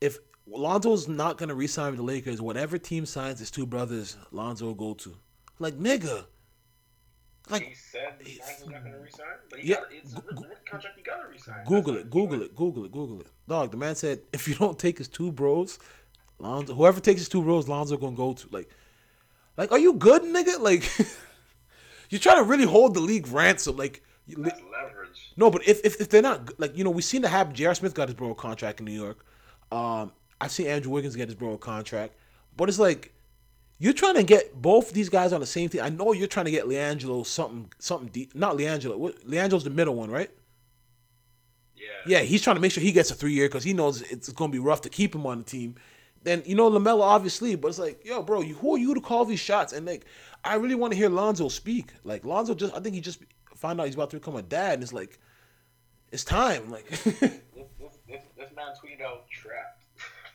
if 0.00 0.18
Lonzo's 0.46 1.08
not 1.08 1.38
gonna 1.38 1.54
re-sign 1.54 1.92
with 1.92 1.96
the 1.98 2.04
Lakers, 2.04 2.40
whatever 2.42 2.78
team 2.78 3.06
signs 3.06 3.38
his 3.38 3.50
two 3.50 3.66
brothers, 3.66 4.16
Lonzo 4.30 4.66
will 4.66 4.74
go 4.74 4.94
to. 4.94 5.16
Like 5.58 5.74
nigga, 5.74 6.24
he 7.48 7.52
like 7.52 7.76
said 7.76 8.14
Lonzo's 8.24 8.68
not 8.68 8.82
going 8.82 8.94
to 8.94 9.00
resign, 9.00 9.26
but 9.50 9.58
he 9.60 9.68
Yeah, 9.68 9.76
got, 9.76 9.92
it's 9.92 10.12
a 10.14 10.16
rookie 10.16 10.46
contract. 10.64 10.96
You 10.98 11.04
got 11.04 11.22
to 11.22 11.28
resign. 11.28 11.64
Google 11.66 11.96
it, 11.96 12.10
Google 12.10 12.42
it, 12.42 12.54
Google 12.54 12.84
it, 12.84 12.92
Google 12.92 13.20
it. 13.20 13.26
Dog, 13.48 13.70
the 13.70 13.76
man 13.76 13.94
said 13.96 14.20
if 14.32 14.46
you 14.48 14.54
don't 14.54 14.78
take 14.78 14.98
his 14.98 15.08
two 15.08 15.32
bros, 15.32 15.78
Lonzo, 16.38 16.74
whoever 16.74 17.00
takes 17.00 17.20
his 17.20 17.28
two 17.28 17.42
bros, 17.42 17.68
Lonzo 17.68 17.96
gonna 17.96 18.16
go 18.16 18.32
to. 18.32 18.48
Like, 18.50 18.68
like, 19.56 19.70
are 19.72 19.78
you 19.78 19.94
good, 19.94 20.22
nigga? 20.22 20.60
Like, 20.60 20.90
you're 22.10 22.18
trying 22.20 22.38
to 22.38 22.44
really 22.44 22.64
hold 22.64 22.94
the 22.94 23.00
league 23.00 23.28
ransom. 23.28 23.76
Like, 23.76 24.02
you, 24.26 24.36
That's 24.38 24.60
leverage. 24.72 25.32
no, 25.36 25.50
but 25.50 25.66
if, 25.66 25.80
if 25.84 26.00
if 26.00 26.08
they're 26.08 26.22
not 26.22 26.58
like 26.60 26.76
you 26.76 26.84
know, 26.84 26.90
we 26.90 27.02
seen 27.02 27.22
the 27.22 27.28
happen. 27.28 27.54
J.R. 27.54 27.74
Smith 27.74 27.94
got 27.94 28.08
his 28.08 28.14
bro 28.14 28.34
contract 28.34 28.78
in 28.80 28.86
New 28.86 28.92
York. 28.92 29.24
Um, 29.70 30.12
I've 30.40 30.50
seen 30.52 30.66
Andrew 30.68 30.92
Wiggins 30.92 31.16
get 31.16 31.28
his 31.28 31.34
bro 31.34 31.56
contract, 31.58 32.14
but 32.56 32.68
it's 32.68 32.78
like 32.78 33.12
you're 33.82 33.92
trying 33.92 34.14
to 34.14 34.22
get 34.22 34.62
both 34.62 34.92
these 34.92 35.08
guys 35.08 35.32
on 35.32 35.40
the 35.40 35.46
same 35.46 35.68
team. 35.68 35.82
I 35.82 35.88
know 35.88 36.12
you're 36.12 36.28
trying 36.28 36.44
to 36.44 36.52
get 36.52 36.66
LiAngelo 36.66 37.26
something 37.26 37.72
something 37.80 38.08
deep. 38.10 38.32
Not 38.32 38.56
LiAngelo. 38.56 38.96
What, 38.96 39.26
LiAngelo's 39.28 39.64
the 39.64 39.70
middle 39.70 39.96
one, 39.96 40.08
right? 40.08 40.30
Yeah. 41.74 42.18
Yeah, 42.18 42.18
he's 42.20 42.42
trying 42.42 42.54
to 42.54 42.60
make 42.60 42.70
sure 42.70 42.80
he 42.80 42.92
gets 42.92 43.10
a 43.10 43.14
three 43.14 43.32
year 43.32 43.48
because 43.48 43.64
he 43.64 43.72
knows 43.72 44.00
it's 44.02 44.30
going 44.30 44.52
to 44.52 44.52
be 44.52 44.60
rough 44.60 44.82
to 44.82 44.88
keep 44.88 45.16
him 45.16 45.26
on 45.26 45.38
the 45.38 45.44
team. 45.44 45.74
Then 46.22 46.44
you 46.46 46.54
know 46.54 46.70
LaMelo 46.70 47.00
obviously, 47.00 47.56
but 47.56 47.68
it's 47.68 47.80
like, 47.80 48.04
yo, 48.04 48.22
bro, 48.22 48.42
you, 48.42 48.54
who 48.54 48.76
are 48.76 48.78
you 48.78 48.94
to 48.94 49.00
call 49.00 49.24
these 49.24 49.40
shots? 49.40 49.72
And 49.72 49.84
like, 49.84 50.04
I 50.44 50.54
really 50.54 50.76
want 50.76 50.92
to 50.92 50.96
hear 50.96 51.08
Lonzo 51.08 51.48
speak. 51.48 51.92
Like 52.04 52.24
Lonzo 52.24 52.54
just, 52.54 52.72
I 52.76 52.78
think 52.78 52.94
he 52.94 53.00
just 53.00 53.18
found 53.56 53.80
out 53.80 53.86
he's 53.86 53.96
about 53.96 54.10
to 54.10 54.16
become 54.16 54.36
a 54.36 54.42
dad, 54.42 54.74
and 54.74 54.82
it's 54.84 54.92
like, 54.92 55.18
it's 56.12 56.22
time. 56.22 56.70
Like, 56.70 56.86
This, 57.04 57.68
this, 57.80 57.98
this, 58.06 58.22
this 58.36 58.50
man 58.54 58.74
tweeted 58.80 59.02
out 59.04 59.28
trapped. 59.28 59.82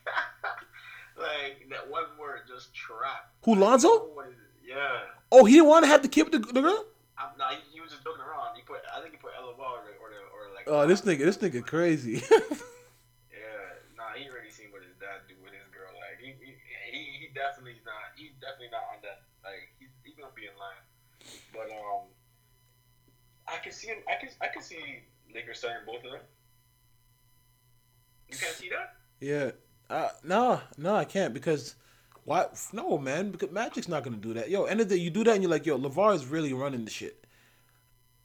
like, 1.18 1.68
that 1.70 1.90
one 1.90 2.04
word, 2.20 2.42
just 2.48 2.74
trapped. 2.74 3.37
Who 3.48 3.56
Lonzo? 3.56 4.12
What 4.12 4.28
is 4.28 4.36
it? 4.36 4.76
Yeah. 4.76 5.08
Oh, 5.32 5.46
he 5.48 5.56
didn't 5.56 5.72
want 5.72 5.86
to 5.86 5.88
have 5.88 6.04
the 6.04 6.12
kid 6.12 6.28
with 6.28 6.36
the, 6.36 6.52
the 6.52 6.60
girl. 6.60 6.84
I'm, 7.18 7.32
nah, 7.40 7.56
he, 7.56 7.80
he 7.80 7.80
was 7.80 7.96
just 7.96 8.04
joking 8.04 8.20
around. 8.20 8.60
He 8.60 8.62
put, 8.68 8.84
I 8.92 9.00
think 9.00 9.16
he 9.16 9.20
put 9.24 9.32
LOL 9.40 9.56
or, 9.56 9.88
or, 10.04 10.12
or 10.36 10.52
like. 10.54 10.68
Oh, 10.68 10.86
this 10.86 11.02
nigga, 11.08 11.24
this 11.24 11.40
nigga 11.40 11.66
crazy. 11.66 12.22
Yeah, 13.32 13.80
nah, 13.96 14.12
he 14.20 14.28
already 14.28 14.52
seen 14.52 14.68
what 14.76 14.84
his 14.84 15.00
dad 15.00 15.24
do 15.32 15.36
with 15.40 15.56
his 15.56 15.64
girl. 15.72 15.88
Like 15.96 16.20
he, 16.20 16.36
he, 16.44 16.60
he, 16.92 17.00
he 17.24 17.26
definitely 17.32 17.80
not. 17.88 18.12
He's 18.20 18.36
definitely 18.44 18.76
not 18.76 18.84
on 18.92 19.00
that. 19.08 19.24
Like 19.48 19.72
he's, 19.80 19.96
he's 20.04 20.16
gonna 20.20 20.36
be 20.36 20.44
in 20.52 20.56
line. 20.60 20.84
But 21.56 21.72
um, 21.72 22.12
I 23.48 23.64
can 23.64 23.72
see 23.72 23.88
him. 23.88 24.04
I 24.12 24.20
can, 24.20 24.30
I 24.44 24.48
can 24.52 24.62
see 24.62 25.08
Lakers 25.34 25.64
signing 25.64 25.88
both 25.88 26.04
of 26.04 26.12
them. 26.12 26.26
You 28.28 28.36
can't 28.36 28.56
see 28.60 28.70
that. 28.76 29.00
yeah. 29.24 29.52
Uh, 29.90 30.12
no, 30.24 30.60
no, 30.78 30.96
I 30.96 31.06
can't 31.06 31.34
because 31.34 31.76
why? 32.28 32.46
No, 32.74 32.98
man, 32.98 33.32
because 33.32 33.52
Magic's 33.52 33.88
not 33.88 34.04
gonna 34.04 34.18
do 34.18 34.34
that. 34.34 34.50
Yo, 34.50 34.66
end 34.66 34.82
of 34.82 34.90
the 34.90 34.96
day, 34.96 35.02
you 35.02 35.10
do 35.10 35.24
that, 35.24 35.36
and 35.36 35.42
you're 35.42 35.50
like, 35.50 35.66
yo, 35.66 35.80
LaVar 35.80 36.14
is 36.14 36.26
really 36.26 36.52
running 36.52 36.84
the 36.84 36.92
shit. 36.92 37.26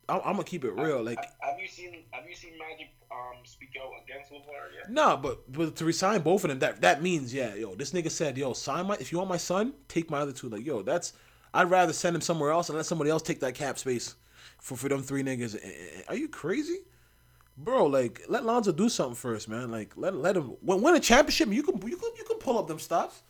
I'm, 0.09 0.21
I'm 0.25 0.33
gonna 0.33 0.43
keep 0.43 0.65
it 0.65 0.73
real, 0.73 1.05
like. 1.05 1.19
have 1.39 1.61
you 1.61 1.69
seen 1.69 2.03
Have 2.11 2.29
you 2.29 2.35
seen 2.35 2.59
Magic 2.59 2.89
um 3.13 3.45
speak 3.45 3.69
out 3.81 3.93
against 4.03 4.33
LaVar 4.33 4.75
yet? 4.77 4.91
No, 4.91 5.17
but 5.17 5.53
but 5.53 5.77
to 5.77 5.85
resign 5.85 6.23
both 6.23 6.43
of 6.43 6.51
them, 6.51 6.59
that 6.59 6.81
that 6.81 7.01
means 7.01 7.33
yeah, 7.33 7.55
yo, 7.55 7.77
this 7.77 7.93
nigga 7.93 8.11
said, 8.11 8.37
yo, 8.37 8.55
sign 8.55 8.89
my 8.89 8.97
if 8.97 9.13
you 9.13 9.19
want 9.19 9.31
my 9.31 9.37
son, 9.37 9.73
take 9.87 10.11
my 10.11 10.19
other 10.19 10.33
two. 10.33 10.49
Like, 10.49 10.67
yo, 10.67 10.83
that's 10.83 11.13
I'd 11.55 11.71
rather 11.71 11.93
send 11.93 12.17
him 12.17 12.23
somewhere 12.23 12.51
else 12.51 12.71
and 12.71 12.77
let 12.77 12.87
somebody 12.87 13.09
else 13.09 13.23
take 13.23 13.39
that 13.39 13.55
cap 13.55 13.79
space 13.79 14.17
for 14.59 14.77
for 14.77 14.89
them 14.89 15.05
three 15.05 15.23
niggas. 15.23 15.57
Are 16.09 16.17
you 16.17 16.27
crazy, 16.29 16.81
bro? 17.57 17.87
Like, 17.87 18.23
let 18.29 18.45
Lonzo 18.45 18.73
do 18.73 18.89
something 18.89 19.15
first, 19.15 19.49
man. 19.49 19.71
Like, 19.71 19.93
let 19.97 20.17
let 20.17 20.37
him 20.37 20.57
win, 20.61 20.83
win 20.83 20.97
a 20.97 21.01
championship. 21.01 21.51
You 21.51 21.63
can 21.63 21.77
you 21.89 21.97
can 21.97 22.11
you 22.19 22.25
can 22.25 22.39
pull 22.39 22.59
up 22.59 22.67
them 22.67 22.81
stops. 22.81 23.23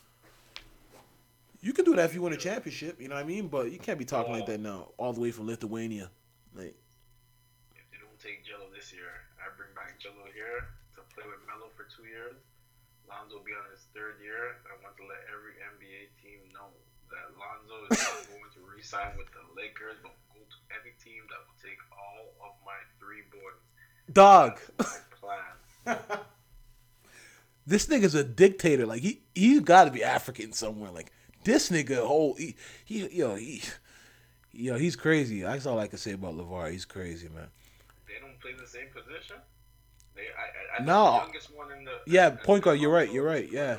You 1.63 1.73
can 1.73 1.85
do 1.85 1.95
that 1.95 2.11
if 2.11 2.15
you 2.15 2.23
win 2.23 2.33
a 2.33 2.37
championship. 2.37 3.01
You 3.01 3.07
know 3.09 3.15
what 3.15 3.25
I 3.25 3.27
mean? 3.27 3.47
But 3.47 3.71
you 3.71 3.79
can't 3.79 3.99
be 3.99 4.05
talking 4.05 4.33
like 4.35 4.47
that 4.47 4.59
now, 4.59 4.91
all 4.99 5.13
the 5.13 5.21
way 5.21 5.31
from 5.31 5.47
Lithuania. 5.47 6.11
Like, 6.59 6.75
If 7.79 7.87
they 7.95 7.99
don't 8.03 8.19
take 8.19 8.43
Gelo 8.43 8.67
this 8.75 8.91
year, 8.93 9.09
I 9.39 9.47
bring 9.57 9.71
back 9.79 9.95
Gelo 10.03 10.27
here 10.35 10.67
to 10.99 11.01
play 11.15 11.23
with 11.23 11.39
Melo 11.47 11.71
for 11.79 11.87
two 11.87 12.03
years. 12.11 12.35
Lonzo 13.09 13.39
will 13.39 13.47
be 13.47 13.55
on 13.55 13.63
his 13.71 13.87
third 13.95 14.19
year. 14.19 14.59
I 14.67 14.75
want 14.83 14.99
to 14.99 15.07
let 15.07 15.23
every 15.31 15.55
NBA 15.63 16.11
team 16.19 16.43
know 16.51 16.67
that 17.15 17.31
Lonzo 17.39 17.77
is 17.95 18.01
not 18.11 18.27
going 18.35 18.51
to 18.59 18.61
re-sign 18.67 19.15
with 19.15 19.31
the 19.31 19.47
Lakers, 19.55 20.03
but 20.03 20.19
go 20.35 20.43
to 20.43 20.59
every 20.75 20.99
team 20.99 21.23
that 21.31 21.41
will 21.47 21.61
take 21.63 21.79
all 21.95 22.35
of 22.43 22.59
my 22.67 22.79
three 22.99 23.23
boys. 23.31 23.63
dog. 24.11 24.59
That's 24.83 24.99
my 24.99 25.95
plan. 25.95 25.99
this 27.67 27.87
nigga's 27.87 28.15
a 28.15 28.25
dictator. 28.25 28.87
Like 28.87 29.03
he 29.03 29.23
he 29.35 29.61
got 29.61 29.85
to 29.85 29.91
be 29.91 30.03
African 30.03 30.53
somewhere. 30.53 30.91
Like 30.91 31.13
this 31.45 31.70
nigga, 31.70 31.99
whole 32.07 32.34
he, 32.34 32.55
he 32.84 33.07
yo 33.09 33.34
he 33.36 33.62
yo 34.53 34.76
he's 34.76 34.97
crazy. 34.97 35.43
That's 35.43 35.66
all 35.66 35.78
I 35.78 35.86
can 35.88 35.99
say 35.99 36.12
about 36.12 36.34
LaVar. 36.36 36.70
He's 36.70 36.84
crazy, 36.84 37.28
man. 37.28 37.49
They 38.07 38.14
don't 38.20 38.38
play 38.40 38.53
the 38.59 38.66
same 38.66 38.88
position. 38.95 39.36
They, 40.14 40.22
I, 40.22 40.78
I, 40.78 40.82
I 40.82 40.84
No. 40.84 41.12
the 41.12 41.16
youngest 41.24 41.57
one 41.57 41.72
in 41.72 41.84
the 41.84 41.99
Yeah, 42.07 42.30
the 42.30 42.36
point 42.38 42.64
guard, 42.64 42.78
you're 42.78 42.93
right, 42.93 43.11
you're 43.11 43.24
right, 43.24 43.45
is 43.45 43.53
yeah. 43.53 43.76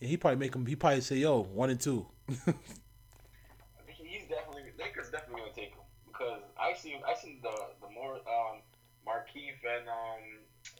He 0.00 0.16
probably 0.16 0.38
make 0.38 0.54
him. 0.54 0.64
He 0.66 0.76
probably 0.76 1.00
say 1.02 1.16
yo 1.16 1.40
one 1.42 1.70
and 1.70 1.80
two. 1.80 2.06
I 2.28 2.34
think 3.86 3.98
he's 3.98 4.28
definitely 4.28 4.72
Lakers 4.78 5.10
definitely 5.10 5.42
gonna 5.42 5.52
take 5.54 5.70
him 5.70 5.84
because 6.06 6.40
I 6.58 6.74
see 6.74 6.96
I 7.06 7.14
seen 7.14 7.40
the 7.42 7.52
the 7.80 7.92
more 7.92 8.14
um 8.16 8.62
Markieff 9.06 9.60
and 9.64 9.88
um 9.88 10.22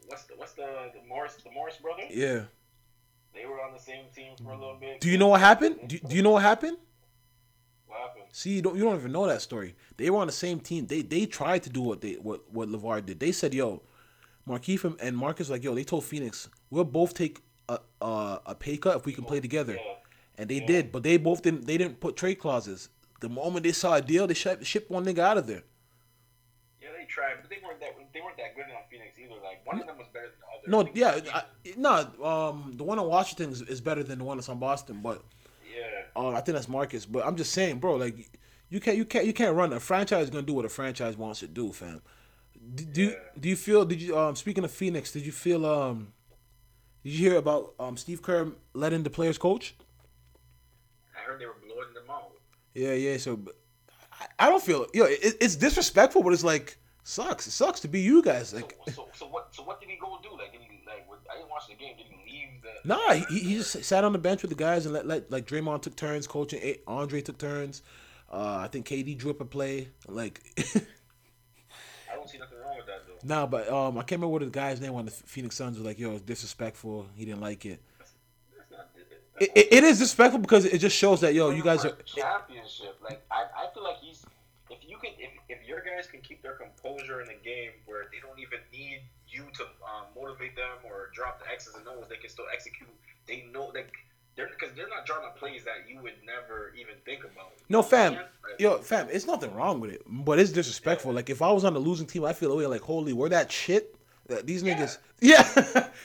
what's 0.06 0.24
the 0.24 0.34
what's 0.36 0.52
the 0.52 0.90
the 0.94 1.06
Morris 1.08 1.36
the 1.44 1.50
Morris 1.50 1.76
brother? 1.76 2.02
yeah. 2.10 2.42
They 3.34 3.46
were 3.46 3.60
on 3.60 3.72
the 3.72 3.78
same 3.78 4.06
team 4.14 4.32
for 4.42 4.52
a 4.52 4.58
little 4.58 4.76
bit. 4.80 5.00
Do 5.00 5.10
you 5.10 5.18
know 5.18 5.28
what 5.28 5.40
happened? 5.40 5.76
Do, 5.86 5.98
do 5.98 6.16
you 6.16 6.22
know 6.22 6.30
what 6.32 6.42
happened? 6.42 6.76
what 7.86 7.98
happened? 8.00 8.24
See, 8.32 8.50
you 8.54 8.62
don't 8.62 8.76
you 8.76 8.82
don't 8.84 8.96
even 8.96 9.12
know 9.12 9.26
that 9.26 9.42
story. 9.42 9.74
They 9.96 10.10
were 10.10 10.18
on 10.18 10.26
the 10.26 10.32
same 10.32 10.60
team. 10.60 10.86
They 10.86 11.02
they 11.02 11.26
tried 11.26 11.62
to 11.64 11.70
do 11.70 11.80
what 11.80 12.00
they 12.00 12.14
what 12.14 12.52
what 12.52 12.68
LaVar 12.68 13.06
did. 13.06 13.20
They 13.20 13.32
said, 13.32 13.54
"Yo, 13.54 13.82
Markieff 14.48 14.84
and- 15.00 15.16
Marcus 15.16 15.50
like, 15.50 15.64
yo, 15.64 15.74
they 15.74 15.84
told 15.84 16.04
Phoenix, 16.04 16.48
we'll 16.70 16.84
both 16.84 17.14
take 17.14 17.42
a 17.68 17.78
a, 18.00 18.40
a 18.46 18.54
pay 18.54 18.76
cut 18.76 18.96
if 18.96 19.06
we 19.06 19.12
can 19.12 19.24
play 19.24 19.40
together." 19.40 19.74
Yeah. 19.74 19.94
And 20.38 20.48
they 20.48 20.60
did, 20.60 20.90
but 20.90 21.02
they 21.02 21.18
both 21.18 21.42
didn't. 21.42 21.66
They 21.66 21.76
didn't 21.76 22.00
put 22.00 22.16
trade 22.16 22.36
clauses. 22.36 22.88
The 23.20 23.28
moment 23.28 23.62
they 23.64 23.72
saw 23.72 23.96
a 23.96 24.00
deal, 24.00 24.26
they 24.26 24.32
shipped, 24.32 24.64
shipped 24.64 24.90
one 24.90 25.04
nigga 25.04 25.18
out 25.18 25.36
of 25.36 25.46
there. 25.46 25.62
Yeah, 26.80 26.88
they 26.96 27.04
tried, 27.04 27.34
but 27.42 27.50
they 27.50 27.58
weren't 27.62 27.78
that 27.80 27.92
they 28.14 28.22
weren't 28.22 28.38
that 28.38 28.56
good 28.56 28.64
on 28.64 28.82
Phoenix 28.90 29.18
either. 29.18 29.34
Like 29.44 29.66
one 29.66 29.78
of 29.78 29.86
them 29.86 29.98
was 29.98 30.06
better 30.14 30.28
than 30.28 30.39
the 30.39 30.39
other. 30.39 30.39
No, 30.66 30.88
yeah, 30.94 31.20
I, 31.34 31.42
no. 31.76 31.90
Um, 32.22 32.72
the 32.76 32.84
one 32.84 32.98
on 32.98 33.06
Washington 33.06 33.50
is, 33.50 33.62
is 33.62 33.80
better 33.80 34.02
than 34.02 34.18
the 34.18 34.24
one 34.24 34.36
that's 34.36 34.48
on 34.48 34.58
Boston, 34.58 35.00
but 35.02 35.22
yeah. 35.74 36.02
uh, 36.16 36.30
I 36.30 36.40
think 36.40 36.54
that's 36.54 36.68
Marcus. 36.68 37.06
But 37.06 37.26
I'm 37.26 37.36
just 37.36 37.52
saying, 37.52 37.78
bro, 37.78 37.96
like 37.96 38.30
you 38.68 38.80
can't, 38.80 38.96
you 38.96 39.04
can't, 39.04 39.26
you 39.26 39.32
can't 39.32 39.54
run 39.56 39.72
a 39.72 39.80
franchise. 39.80 40.24
is 40.24 40.30
Gonna 40.30 40.42
do 40.42 40.54
what 40.54 40.64
a 40.64 40.68
franchise 40.68 41.16
wants 41.16 41.40
to 41.40 41.48
do, 41.48 41.72
fam. 41.72 42.02
Do, 42.74 42.84
do, 42.84 43.02
you, 43.02 43.10
Yeah. 43.10 43.16
do 43.38 43.48
you 43.48 43.56
feel? 43.56 43.84
Did 43.84 44.02
you? 44.02 44.18
Um, 44.18 44.36
speaking 44.36 44.64
of 44.64 44.70
Phoenix, 44.70 45.12
did 45.12 45.24
you 45.24 45.32
feel? 45.32 45.64
Um, 45.66 46.12
did 47.02 47.12
you 47.12 47.30
hear 47.30 47.38
about 47.38 47.74
um 47.80 47.96
Steve 47.96 48.20
Kerr 48.22 48.52
letting 48.74 49.02
the 49.02 49.10
players 49.10 49.38
coach? 49.38 49.74
I 51.16 51.20
heard 51.20 51.40
they 51.40 51.46
were 51.46 51.56
blowing 51.66 51.94
them 51.94 52.04
out. 52.10 52.32
Yeah, 52.74 52.92
yeah. 52.92 53.16
So 53.16 53.36
but 53.36 53.54
I, 54.12 54.46
I 54.46 54.48
don't 54.50 54.62
feel 54.62 54.86
yo. 54.92 55.04
It, 55.04 55.36
it's 55.40 55.56
disrespectful, 55.56 56.22
but 56.22 56.32
it's 56.32 56.44
like 56.44 56.76
sucks. 57.02 57.46
It 57.46 57.52
sucks 57.52 57.80
to 57.80 57.88
be 57.88 58.00
you 58.00 58.22
guys. 58.22 58.52
Like 58.54 58.78
So, 58.86 58.92
so, 58.92 59.08
so 59.14 59.26
what? 59.26 59.54
So 59.54 59.62
what 59.62 59.80
did 59.80 59.88
he 59.88 59.96
go 59.96 60.18
do? 60.22 60.30
Like, 60.36 60.52
did 60.52 60.60
he 60.62 60.80
like? 60.86 61.06
I 61.30 61.36
didn't 61.36 61.50
watch 61.50 61.68
the 61.68 61.74
game. 61.74 61.96
Did 61.96 62.06
he 62.06 62.32
leave 62.32 62.62
the? 62.62 62.88
Nah, 62.88 63.26
he, 63.28 63.38
he 63.40 63.54
just 63.56 63.84
sat 63.84 64.04
on 64.04 64.12
the 64.12 64.18
bench 64.18 64.42
with 64.42 64.50
the 64.50 64.56
guys 64.56 64.86
and 64.86 64.94
let, 64.94 65.06
let 65.06 65.30
like 65.30 65.46
Draymond 65.46 65.82
took 65.82 65.96
turns 65.96 66.26
coaching. 66.26 66.76
Andre 66.86 67.20
took 67.20 67.38
turns. 67.38 67.82
Uh, 68.30 68.58
I 68.62 68.68
think 68.68 68.86
KD 68.86 69.18
drew 69.18 69.32
up 69.32 69.40
a 69.40 69.44
play. 69.44 69.88
Like, 70.06 70.40
I 70.56 72.14
don't 72.14 72.28
see 72.28 72.38
nothing 72.38 72.58
wrong 72.64 72.76
with 72.76 72.86
that 72.86 73.02
though. 73.06 73.26
nah, 73.26 73.46
but 73.46 73.68
um, 73.68 73.98
I 73.98 74.02
can't 74.02 74.20
remember 74.20 74.28
what 74.28 74.42
the 74.42 74.50
guy's 74.50 74.80
name 74.80 74.94
on 74.94 75.06
the 75.06 75.10
Phoenix 75.10 75.56
Suns 75.56 75.76
was 75.76 75.84
like. 75.84 75.98
Yo, 75.98 76.12
it's 76.12 76.22
disrespectful. 76.22 77.06
He 77.16 77.24
didn't 77.24 77.40
like 77.40 77.66
it. 77.66 77.80
It, 79.40 79.50
it, 79.54 79.68
it 79.72 79.84
is 79.84 79.98
disrespectful 79.98 80.38
because 80.38 80.66
it 80.66 80.78
just 80.78 80.94
shows 80.94 81.22
that 81.22 81.32
yo, 81.34 81.50
you 81.50 81.62
guys 81.62 81.84
are. 81.84 81.96
championship. 82.04 82.98
Like 83.02 83.24
I, 83.30 83.44
I 83.56 83.74
feel 83.74 83.82
like 83.82 83.96
he's 83.98 84.24
can 85.00 85.12
if, 85.18 85.30
if 85.48 85.66
your 85.66 85.80
guys 85.80 86.06
can 86.06 86.20
keep 86.20 86.42
their 86.42 86.54
composure 86.54 87.20
in 87.20 87.26
the 87.26 87.38
game 87.44 87.70
where 87.86 88.04
they 88.12 88.20
don't 88.20 88.38
even 88.38 88.60
need 88.72 89.02
you 89.28 89.44
to 89.54 89.64
um, 89.84 90.06
motivate 90.14 90.56
them 90.56 90.84
or 90.84 91.10
drop 91.14 91.40
the 91.40 91.50
X's 91.50 91.74
and 91.74 91.86
O's, 91.88 92.08
they 92.08 92.16
can 92.16 92.30
still 92.30 92.46
execute. 92.52 92.88
They 93.26 93.48
know 93.52 93.70
like 93.74 93.92
they're 94.36 94.48
because 94.48 94.74
they're 94.76 94.88
not 94.88 95.06
drawing 95.06 95.24
up 95.24 95.38
plays 95.38 95.64
that 95.64 95.88
you 95.88 96.00
would 96.02 96.14
never 96.24 96.72
even 96.78 96.94
think 97.04 97.24
about. 97.24 97.52
No, 97.68 97.78
know 97.78 97.78
what 97.78 97.86
I'm 97.86 97.90
fam. 97.90 98.12
Like, 98.14 98.60
yo, 98.60 98.78
fam, 98.78 99.08
it's 99.10 99.26
nothing 99.26 99.54
wrong 99.54 99.80
with 99.80 99.92
it, 99.92 100.02
but 100.06 100.38
it's 100.38 100.52
disrespectful. 100.52 101.12
Like 101.12 101.30
if 101.30 101.42
I 101.42 101.50
was 101.52 101.64
on 101.64 101.74
the 101.74 101.80
losing 101.80 102.06
team, 102.06 102.24
I 102.24 102.32
feel 102.32 102.52
away. 102.52 102.66
Like 102.66 102.82
holy, 102.82 103.12
we're 103.12 103.28
that 103.30 103.50
shit. 103.50 103.96
That 104.28 104.46
these 104.46 104.62
niggas, 104.62 104.98
yeah, 105.20 105.42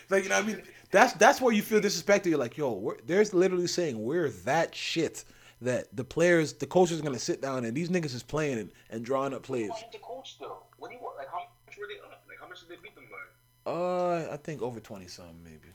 like 0.09 0.23
you 0.23 0.29
know, 0.29 0.35
what 0.35 0.45
I 0.45 0.47
mean, 0.47 0.63
that's 0.89 1.13
that's 1.13 1.39
where 1.39 1.53
you 1.53 1.61
feel 1.61 1.79
disrespected. 1.79 2.27
You're 2.27 2.39
like, 2.39 2.57
yo, 2.57 2.73
we're, 2.73 2.97
there's 3.05 3.33
literally 3.33 3.67
saying 3.67 4.03
we're 4.03 4.29
that 4.29 4.73
shit 4.73 5.23
that 5.65 5.95
the 5.95 6.03
players, 6.03 6.53
the 6.53 6.65
coaches 6.65 6.99
are 6.99 7.03
gonna 7.03 7.19
sit 7.19 7.41
down 7.41 7.65
and 7.65 7.75
these 7.75 7.89
niggas 7.89 8.15
is 8.15 8.23
playing 8.23 8.59
and, 8.59 8.71
and 8.89 9.05
drawing 9.05 9.33
up 9.33 9.43
plays. 9.43 9.69
Why 9.69 9.83
the 9.91 9.99
coach 9.99 10.37
though? 10.39 10.63
What 10.77 10.89
do 10.89 10.95
you 10.95 11.01
want? 11.01 11.17
Like 11.17 11.29
how 11.29 11.39
much 11.67 11.77
were 11.77 11.87
they 11.87 11.99
up? 11.99 12.23
Like 12.27 12.37
how 12.39 12.47
much 12.47 12.61
did 12.61 12.69
they 12.69 12.81
beat 12.81 12.95
them 12.95 13.05
by? 13.11 13.71
Uh, 13.71 14.27
I 14.31 14.37
think 14.37 14.61
over 14.61 14.79
twenty 14.79 15.07
something 15.07 15.43
maybe. 15.43 15.69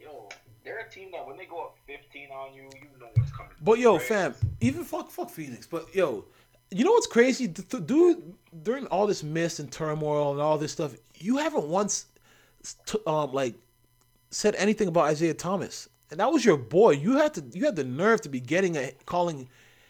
Yo, 0.00 0.28
they're 0.64 0.80
a 0.80 0.90
team 0.90 1.10
that 1.12 1.26
when 1.26 1.36
they 1.36 1.46
go 1.46 1.64
up 1.64 1.76
15 1.86 2.28
on 2.30 2.54
you, 2.54 2.62
you 2.62 2.88
know 3.00 3.06
what's 3.14 3.32
coming. 3.32 3.52
But 3.60 3.78
yo, 3.78 3.94
right? 3.94 4.02
fam, 4.02 4.34
even 4.60 4.84
fuck 4.84 5.10
fuck 5.10 5.30
Phoenix. 5.30 5.66
But 5.66 5.94
yo, 5.94 6.26
you 6.70 6.84
know 6.84 6.92
what's 6.92 7.06
crazy? 7.06 7.46
Dude, 7.46 8.34
during 8.62 8.86
all 8.86 9.06
this 9.06 9.22
mess 9.22 9.58
and 9.58 9.70
turmoil 9.70 10.32
and 10.32 10.40
all 10.40 10.58
this 10.58 10.72
stuff, 10.72 10.94
you 11.16 11.38
haven't 11.38 11.68
once 11.68 12.06
um 13.06 13.32
like 13.32 13.54
said 14.30 14.54
anything 14.56 14.88
about 14.88 15.04
Isaiah 15.04 15.34
Thomas, 15.34 15.88
and 16.10 16.20
that 16.20 16.32
was 16.32 16.44
your 16.44 16.56
boy. 16.56 16.92
You 16.92 17.16
had 17.16 17.34
to 17.34 17.44
you 17.52 17.64
had 17.64 17.76
the 17.76 17.84
nerve 17.84 18.20
to 18.22 18.28
be 18.28 18.40
getting 18.40 18.76
a 18.76 18.92
calling, 19.06 19.48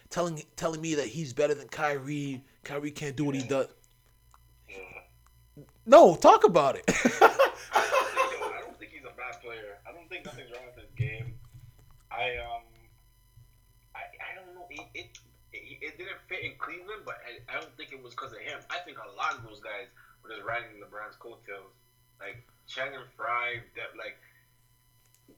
telling 0.09 0.43
telling 0.55 0.81
me 0.81 0.95
that 0.95 1.07
he's 1.07 1.33
better 1.33 1.53
than 1.53 1.67
Kyrie. 1.67 2.43
Kyrie 2.63 2.91
can't 2.91 3.15
do 3.15 3.25
what 3.25 3.35
he 3.35 3.43
does. 3.43 3.67
Yeah. 4.67 4.75
No, 5.85 6.15
talk 6.15 6.43
about 6.43 6.75
it. 6.75 6.83
I 6.87 8.59
don't 8.61 8.77
think 8.77 8.91
he's 8.91 9.03
a 9.03 9.15
bad 9.15 9.41
player. 9.41 9.79
I 9.87 9.91
don't 9.93 10.09
think 10.09 10.25
nothing's 10.25 10.51
wrong 10.51 10.65
with 10.67 10.83
his 10.83 10.93
game. 10.95 11.33
I 12.11 12.35
um, 12.43 12.67
I, 13.95 14.03
I 14.19 14.35
don't 14.35 14.53
know. 14.55 14.67
It, 14.69 14.85
it 14.93 15.19
it 15.53 15.77
it 15.81 15.97
didn't 15.97 16.19
fit 16.27 16.43
in 16.43 16.51
Cleveland, 16.59 17.03
but 17.05 17.15
I, 17.23 17.55
I 17.55 17.59
don't 17.61 17.75
think 17.77 17.93
it 17.93 18.03
was 18.03 18.13
because 18.13 18.33
of 18.33 18.39
him. 18.39 18.59
I 18.69 18.79
think 18.83 18.97
a 18.99 19.15
lot 19.15 19.35
of 19.39 19.43
those 19.43 19.61
guys 19.61 19.87
were 20.21 20.29
just 20.29 20.43
riding 20.43 20.83
LeBron's 20.83 21.15
coattails. 21.15 21.71
Like 22.19 22.43
Channing 22.67 22.99
Frye, 23.15 23.63
that 23.79 23.95
like 23.95 24.19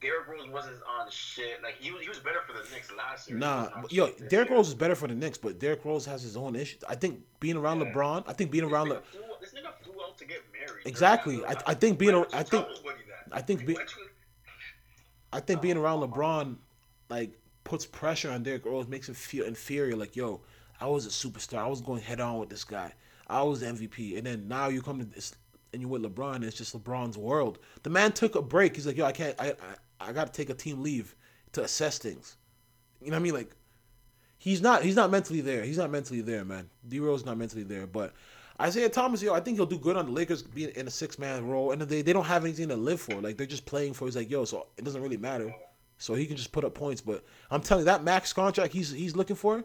Derrick 0.02 0.28
Rose 0.28 0.50
wasn't 0.50 0.78
on 1.00 1.10
shit. 1.12 1.62
Like 1.62 1.76
he 1.80 1.92
was 1.92 2.02
he 2.02 2.10
was 2.10 2.20
better 2.20 2.40
for 2.48 2.54
the 2.54 2.68
Knicks 2.74 2.92
last 2.98 3.30
year. 3.30 3.38
Nah, 3.38 3.70
yo, 3.90 4.10
Derrick. 4.30 4.50
Rose 4.50 4.68
is 4.70 4.76
better 4.76 4.96
for 4.96 5.08
the 5.08 5.14
Knicks, 5.16 5.38
but 5.38 5.60
Derrick 5.60 5.86
Rose 5.86 6.06
has 6.06 6.24
his 6.24 6.36
own 6.36 6.56
issues. 6.56 6.84
I 6.90 6.96
think 6.96 7.22
being 7.40 7.56
around 7.58 7.80
Yeah. 7.82 7.92
LeBron, 7.94 8.24
I 8.28 8.34
think 8.34 8.50
being 8.52 8.64
This 8.66 8.74
around 8.74 8.90
Le- 8.90 9.02
flew- 9.02 9.22
This 9.40 9.52
nigga 9.54 9.74
flew 9.84 10.02
out 10.04 10.18
to 10.18 10.26
get 10.26 10.42
married. 10.52 10.86
Exactly. 10.86 11.46
I- 11.46 11.56
I 11.68 11.74
think 11.76 12.00
being 12.00 12.14
a- 12.14 12.20
Why 12.22 12.24
would 12.26 12.32
you 12.34 12.40
I 12.40 12.44
think- 12.44 12.68
I 13.32 13.42
think 13.42 13.60
Like, 13.62 13.68
be- 13.68 13.74
why 13.76 13.82
you- 13.82 14.10
I 15.34 15.40
think 15.40 15.62
being 15.62 15.78
oh, 15.78 15.82
around 15.82 16.00
oh, 16.00 16.04
oh. 16.04 16.08
LeBron 16.08 16.58
like 17.10 17.32
puts 17.64 17.86
pressure 17.86 18.32
on 18.32 18.44
Derrick 18.44 18.66
Rose, 18.66 18.88
makes 18.88 19.08
him 19.08 19.16
feel 19.16 19.46
inferior. 19.46 19.96
Like, 19.96 20.16
yo, 20.16 20.42
I 20.80 20.88
was 20.88 21.06
a 21.06 21.10
superstar. 21.10 21.60
I 21.60 21.68
was 21.68 21.80
going 21.82 22.02
head 22.02 22.20
on 22.20 22.40
with 22.40 22.50
this 22.50 22.64
guy. 22.64 22.94
I 23.28 23.44
was 23.44 23.60
the 23.62 23.68
MVP, 23.68 24.18
and 24.18 24.26
then 24.26 24.48
now 24.48 24.68
you 24.70 24.82
come 24.82 24.98
to 25.00 25.06
this 25.06 25.34
and 25.74 25.82
you're 25.82 25.90
with 25.90 26.02
LeBron. 26.04 26.36
And 26.36 26.44
it's 26.44 26.58
just 26.58 26.76
LeBron's 26.76 27.18
world. 27.18 27.60
The 27.84 27.90
man 27.90 28.12
took 28.12 28.36
a 28.36 28.42
break. 28.42 28.76
He's 28.76 28.86
like, 28.88 28.98
yo, 28.98 29.06
I 29.06 29.12
can't. 29.14 29.40
I 29.40 29.52
I, 29.52 29.56
I 30.08 30.12
got 30.12 30.28
to 30.28 30.34
take 30.34 30.50
a 30.50 30.54
team 30.54 30.82
leave 30.82 31.16
to 31.54 31.64
assess 31.64 31.98
things. 31.98 32.38
You 33.02 33.12
know 33.12 33.16
what 33.16 33.22
I 33.22 33.24
mean? 33.24 33.34
Like, 33.34 33.56
he's 34.38 34.62
not. 34.62 34.84
He's 34.84 34.96
not 34.96 35.12
mentally 35.12 35.42
there. 35.42 35.64
He's 35.64 35.78
not 35.78 35.90
mentally 35.90 36.22
there, 36.22 36.46
man. 36.46 36.70
D 36.88 37.00
Rose 37.00 37.26
not 37.26 37.38
mentally 37.38 37.64
there, 37.64 37.88
but. 37.88 38.14
Isaiah 38.60 38.90
Thomas, 38.90 39.24
yo, 39.24 39.34
I 39.34 39.40
think 39.40 39.58
he'll 39.58 39.66
do 39.66 39.80
good 39.80 39.98
on 39.98 40.06
the 40.06 40.12
Lakers 40.12 40.44
being 40.44 40.70
in 40.76 40.88
a 40.88 40.92
six 40.92 41.18
man 41.18 41.48
role, 41.48 41.72
and 41.72 41.82
they 41.82 42.04
they 42.04 42.14
don't 42.14 42.26
have 42.26 42.44
anything 42.44 42.68
to 42.68 42.76
live 42.76 43.02
for. 43.02 43.20
Like 43.20 43.36
they're 43.36 43.48
just 43.48 43.66
playing 43.66 43.94
for. 43.94 44.06
He's 44.06 44.16
like, 44.16 44.30
yo, 44.30 44.46
so 44.46 44.68
it 44.78 44.86
doesn't 44.86 45.02
really 45.02 45.18
matter. 45.18 45.52
So 45.98 46.14
he 46.14 46.26
can 46.28 46.36
just 46.36 46.52
put 46.52 46.64
up 46.64 46.76
points. 46.76 47.02
But 47.02 47.24
I'm 47.50 47.62
telling 47.62 47.82
you, 47.82 47.86
that 47.86 48.04
max 48.04 48.34
contract 48.34 48.72
he's 48.74 48.92
he's 48.92 49.16
looking 49.16 49.36
for, 49.36 49.64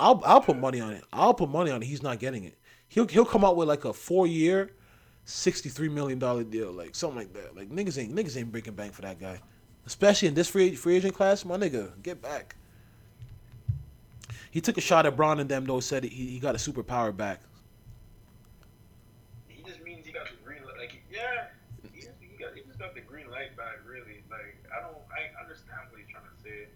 I'll 0.00 0.20
I'll 0.24 0.40
put 0.40 0.56
money 0.56 0.80
on 0.80 0.92
it. 0.92 1.04
I'll 1.12 1.34
put 1.34 1.48
money 1.48 1.70
on 1.70 1.82
it. 1.82 1.86
He's 1.86 2.02
not 2.02 2.18
getting 2.18 2.44
it. 2.44 2.58
He'll 2.88 3.06
he'll 3.06 3.24
come 3.24 3.44
out 3.44 3.56
with 3.56 3.68
like 3.68 3.84
a 3.84 3.92
four 3.92 4.26
year, 4.26 4.70
sixty 5.24 5.68
three 5.68 5.88
million 5.88 6.18
dollar 6.18 6.44
deal, 6.44 6.72
like 6.72 6.94
something 6.94 7.18
like 7.18 7.32
that. 7.34 7.56
Like 7.56 7.70
niggas 7.70 8.00
ain't 8.00 8.14
niggas 8.14 8.36
ain't 8.36 8.50
breaking 8.50 8.74
bank 8.74 8.94
for 8.94 9.02
that 9.02 9.20
guy, 9.20 9.40
especially 9.86 10.28
in 10.28 10.34
this 10.34 10.48
free 10.48 10.74
free 10.74 10.96
agent 10.96 11.14
class. 11.14 11.44
My 11.44 11.56
nigga, 11.56 11.90
get 12.02 12.20
back. 12.22 12.56
He 14.50 14.60
took 14.60 14.78
a 14.78 14.80
shot 14.80 15.04
at 15.06 15.16
Bron 15.16 15.40
and 15.40 15.48
them 15.48 15.66
though. 15.66 15.80
Said 15.80 16.04
he 16.04 16.10
he 16.10 16.38
got 16.38 16.54
a 16.54 16.58
superpower 16.58 17.14
back. 17.16 17.40
he 19.48 19.62
just 19.62 19.82
means 19.82 20.06
he 20.06 20.12
got 20.12 20.26
the 20.26 20.36
green 20.44 20.62
light. 20.64 20.78
Like, 20.78 21.02
yeah, 21.10 21.48
he 21.92 22.00
just, 22.00 22.12
he, 22.20 22.36
got, 22.36 22.54
he 22.54 22.62
just 22.62 22.78
got 22.78 22.94
the 22.94 23.00
green 23.00 23.30
light 23.30 23.56
back. 23.56 23.80
Really, 23.86 24.22
like, 24.30 24.56
I 24.70 24.80
don't, 24.80 24.98
I 25.10 25.42
understand 25.42 25.80
what 25.90 26.00
he's 26.00 26.10
trying 26.10 26.24
to 26.24 26.38
say. 26.42 26.68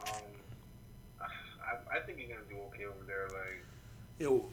Um, 0.00 0.30
I, 1.20 1.96
I 1.96 2.00
think 2.00 2.18
he's 2.18 2.28
gonna 2.28 2.40
do 2.48 2.56
okay 2.68 2.84
over 2.86 3.04
there. 3.06 3.28
Like, 3.28 3.64
Yo, 4.18 4.46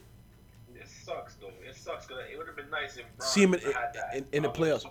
sucks 1.91 2.07
because 2.07 2.23
it 2.31 2.37
would 2.37 2.47
have 2.47 2.55
been 2.55 2.69
nice 2.69 2.97
if 2.97 3.05
Bron 3.17 3.29
See 3.29 3.43
him 3.43 3.53
in- 3.53 3.59
had 3.61 3.93
that 3.93 4.15
in- 4.15 4.27
in 4.31 4.43
the 4.43 4.49
playoffs. 4.49 4.83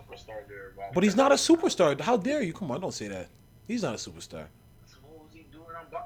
There, 0.47 0.73
but 0.93 1.03
he's 1.03 1.15
not 1.15 1.31
a 1.31 1.35
superstar. 1.35 1.99
How 1.99 2.17
dare 2.17 2.41
you? 2.41 2.53
Come 2.53 2.71
on, 2.71 2.81
don't 2.81 2.93
say 2.93 3.07
that. 3.07 3.27
He's 3.67 3.83
not 3.83 3.93
a 3.93 3.97
superstar. 3.97 4.47
So 4.85 4.97
what 5.03 5.23
was 5.23 5.29
he 5.33 5.43
doing 5.51 5.65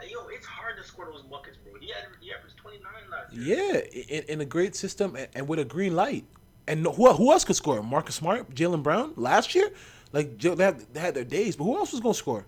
Yo, 0.10 0.28
it's 0.28 0.46
hard 0.46 0.78
to 0.78 0.84
score 0.84 1.06
those 1.12 1.24
buckets, 1.24 1.58
bro. 1.58 1.80
He 1.80 1.88
had 1.88 2.06
he 2.22 2.32
averaged 2.34 2.58
29 2.58 2.92
last 3.10 3.34
year. 3.34 3.58
Yeah, 3.58 4.16
in, 4.18 4.24
in 4.26 4.42
a 4.42 4.46
great 4.46 4.76
system 4.76 5.16
and, 5.16 5.28
and 5.36 5.48
with 5.48 5.60
a 5.60 5.66
green 5.66 5.96
light. 5.96 6.26
And 6.68 6.86
who 6.86 7.14
who 7.14 7.32
else 7.32 7.44
could 7.44 7.56
score? 7.56 7.82
Marcus 7.84 8.16
Smart, 8.16 8.54
Jaylen 8.54 8.82
Brown 8.84 9.14
last 9.16 9.54
year. 9.56 9.70
Like 10.12 10.40
they 10.40 10.64
had, 10.64 10.80
they 10.94 11.00
had 11.00 11.14
their 11.14 11.24
days, 11.24 11.56
but 11.56 11.66
who 11.66 11.76
else 11.78 11.92
was 11.92 12.02
gonna 12.02 12.14
score? 12.14 12.46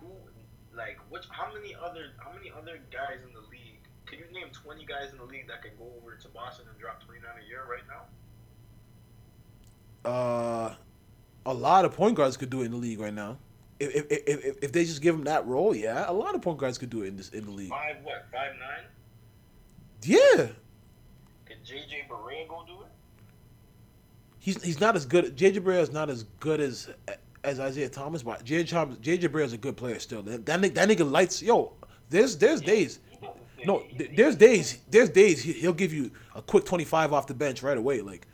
Who, 0.00 0.08
like, 0.76 0.98
which? 1.10 1.24
How 1.30 1.52
many 1.52 1.74
other? 1.74 2.12
How 2.18 2.32
many 2.32 2.50
other 2.50 2.80
guys 2.90 3.18
in 3.26 3.32
the 3.34 3.40
league? 3.50 3.78
Can 4.06 4.18
you 4.18 4.26
name 4.32 4.48
20 4.52 4.84
guys 4.86 5.12
in 5.12 5.18
the 5.18 5.24
league 5.24 5.46
that 5.48 5.62
can 5.62 5.72
go 5.78 5.90
over 6.00 6.16
to 6.16 6.28
Boston 6.28 6.66
and 6.70 6.78
drop 6.78 7.02
29 7.04 7.13
a 7.64 7.70
right 7.70 7.82
now? 10.04 10.10
Uh, 10.10 10.74
a 11.46 11.54
lot 11.54 11.84
of 11.84 11.92
point 11.92 12.16
guards 12.16 12.36
could 12.36 12.50
do 12.50 12.62
it 12.62 12.66
in 12.66 12.70
the 12.72 12.76
league 12.76 13.00
right 13.00 13.14
now. 13.14 13.38
If 13.80 13.94
if, 13.94 14.06
if, 14.10 14.44
if, 14.44 14.56
if 14.62 14.72
they 14.72 14.84
just 14.84 15.02
give 15.02 15.14
him 15.14 15.24
that 15.24 15.46
role, 15.46 15.74
yeah, 15.74 16.08
a 16.08 16.12
lot 16.12 16.34
of 16.34 16.42
point 16.42 16.58
guards 16.58 16.78
could 16.78 16.90
do 16.90 17.02
it 17.02 17.08
in 17.08 17.16
this 17.16 17.30
in 17.30 17.44
the 17.44 17.50
league. 17.50 17.70
Five 17.70 17.96
what? 18.02 18.26
Five 18.32 18.52
nine? 18.60 18.84
Yeah, 20.02 20.48
Can 21.46 21.56
JJ 21.64 22.08
Barea 22.08 22.46
go 22.46 22.62
do 22.66 22.82
it? 22.82 22.88
he's 24.38 24.62
he's 24.62 24.80
not 24.80 24.94
as 24.94 25.06
good. 25.06 25.36
JJ 25.36 25.60
Barea 25.60 25.80
is 25.80 25.92
not 25.92 26.10
as 26.10 26.24
good 26.40 26.60
as 26.60 26.90
as 27.42 27.60
Isaiah 27.60 27.88
Thomas, 27.88 28.22
but 28.22 28.44
JJ 28.44 28.68
Thomas, 28.68 28.96
JJ 28.98 29.28
Barea 29.30 29.44
is 29.44 29.52
a 29.54 29.58
good 29.58 29.76
player 29.76 29.98
still. 29.98 30.22
That 30.22 30.44
that 30.46 30.60
nigga, 30.60 30.74
that 30.74 30.88
nigga 30.88 31.10
lights. 31.10 31.42
Yo, 31.42 31.72
there's 32.10 32.36
there's 32.36 32.60
days. 32.60 33.00
No, 33.66 33.84
there's 34.14 34.36
days. 34.36 34.78
There's 34.90 35.10
days 35.10 35.42
he- 35.42 35.52
he'll 35.52 35.72
give 35.72 35.92
you 35.92 36.10
a 36.34 36.42
quick 36.42 36.64
25 36.64 37.12
off 37.12 37.26
the 37.26 37.34
bench 37.34 37.62
right 37.62 37.76
away. 37.76 38.00
Like, 38.00 38.26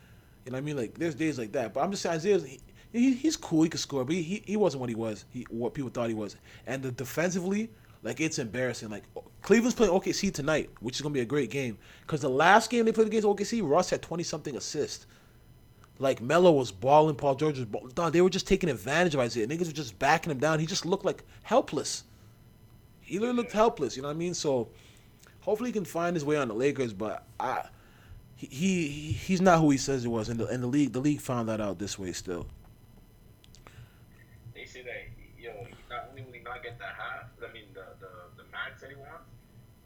you 0.45 0.51
know 0.51 0.55
what 0.55 0.63
I 0.63 0.65
mean? 0.65 0.77
Like, 0.77 0.97
there's 0.97 1.15
days 1.15 1.37
like 1.37 1.51
that. 1.53 1.73
But 1.73 1.81
I'm 1.81 1.91
just 1.91 2.03
saying, 2.03 2.15
Isaiah's, 2.15 2.43
he, 2.43 2.59
he, 2.91 3.13
he's 3.13 3.37
cool. 3.37 3.63
He 3.63 3.69
could 3.69 3.79
score, 3.79 4.03
but 4.03 4.15
he, 4.15 4.43
he, 4.45 4.57
wasn't 4.57 4.81
what 4.81 4.89
he 4.89 4.95
was. 4.95 5.25
He, 5.29 5.45
what 5.49 5.73
people 5.73 5.89
thought 5.89 6.09
he 6.09 6.15
was. 6.15 6.35
And 6.67 6.81
the 6.83 6.91
defensively, 6.91 7.69
like, 8.03 8.19
it's 8.19 8.39
embarrassing. 8.39 8.89
Like, 8.89 9.03
Cleveland's 9.41 9.75
playing 9.75 9.91
OKC 9.93 10.33
tonight, 10.33 10.69
which 10.81 10.95
is 10.95 11.01
gonna 11.01 11.13
be 11.13 11.21
a 11.21 11.25
great 11.25 11.49
game. 11.49 11.77
Because 12.01 12.21
the 12.21 12.29
last 12.29 12.69
game 12.69 12.85
they 12.85 12.91
played 12.91 13.07
against 13.07 13.27
OKC, 13.27 13.67
Russ 13.67 13.89
had 13.89 14.01
20 14.01 14.23
something 14.23 14.55
assists. 14.55 15.07
Like 15.99 16.19
Melo 16.19 16.51
was 16.51 16.71
balling, 16.71 17.15
Paul 17.15 17.35
George 17.35 17.59
was 17.59 18.11
they 18.11 18.21
were 18.21 18.29
just 18.29 18.47
taking 18.47 18.69
advantage 18.69 19.13
of 19.13 19.19
Isaiah. 19.19 19.47
Niggas 19.47 19.67
were 19.67 19.73
just 19.73 19.99
backing 19.99 20.31
him 20.31 20.39
down. 20.39 20.59
He 20.59 20.65
just 20.65 20.85
looked 20.85 21.05
like 21.05 21.23
helpless. 21.43 22.05
He 23.01 23.19
literally 23.19 23.37
looked 23.37 23.51
helpless. 23.51 23.95
You 23.95 24.01
know 24.01 24.07
what 24.07 24.15
I 24.15 24.17
mean? 24.17 24.33
So 24.33 24.69
hopefully 25.41 25.69
he 25.69 25.73
can 25.73 25.85
find 25.85 26.15
his 26.15 26.23
way 26.23 26.37
on 26.37 26.47
the 26.47 26.53
Lakers. 26.53 26.93
But 26.93 27.25
I, 27.39 27.65
he, 28.35 28.47
he 28.47 29.11
he's 29.11 29.41
not 29.41 29.59
who 29.59 29.69
he 29.69 29.77
says 29.77 30.03
he 30.03 30.07
was. 30.07 30.29
And 30.29 30.39
the, 30.39 30.47
and 30.47 30.63
the 30.63 30.67
league 30.67 30.93
the 30.93 30.99
league 30.99 31.21
found 31.21 31.49
that 31.49 31.61
out 31.61 31.77
this 31.77 31.99
way 31.99 32.11
still. 32.13 32.47
They 34.55 34.65
say 34.65 34.81
that 34.83 35.11
yo, 35.39 35.67
not 35.89 36.07
only 36.09 36.23
will 36.23 36.33
he 36.33 36.39
not 36.39 36.63
get 36.63 36.77
the 36.79 36.85
half, 36.85 37.25
I 37.47 37.51
mean 37.53 37.65
the 37.73 37.85
the, 37.99 38.43
the 38.43 38.49
max 38.51 38.81
that 38.81 38.89
he 38.89 38.95
wants, 38.95 39.29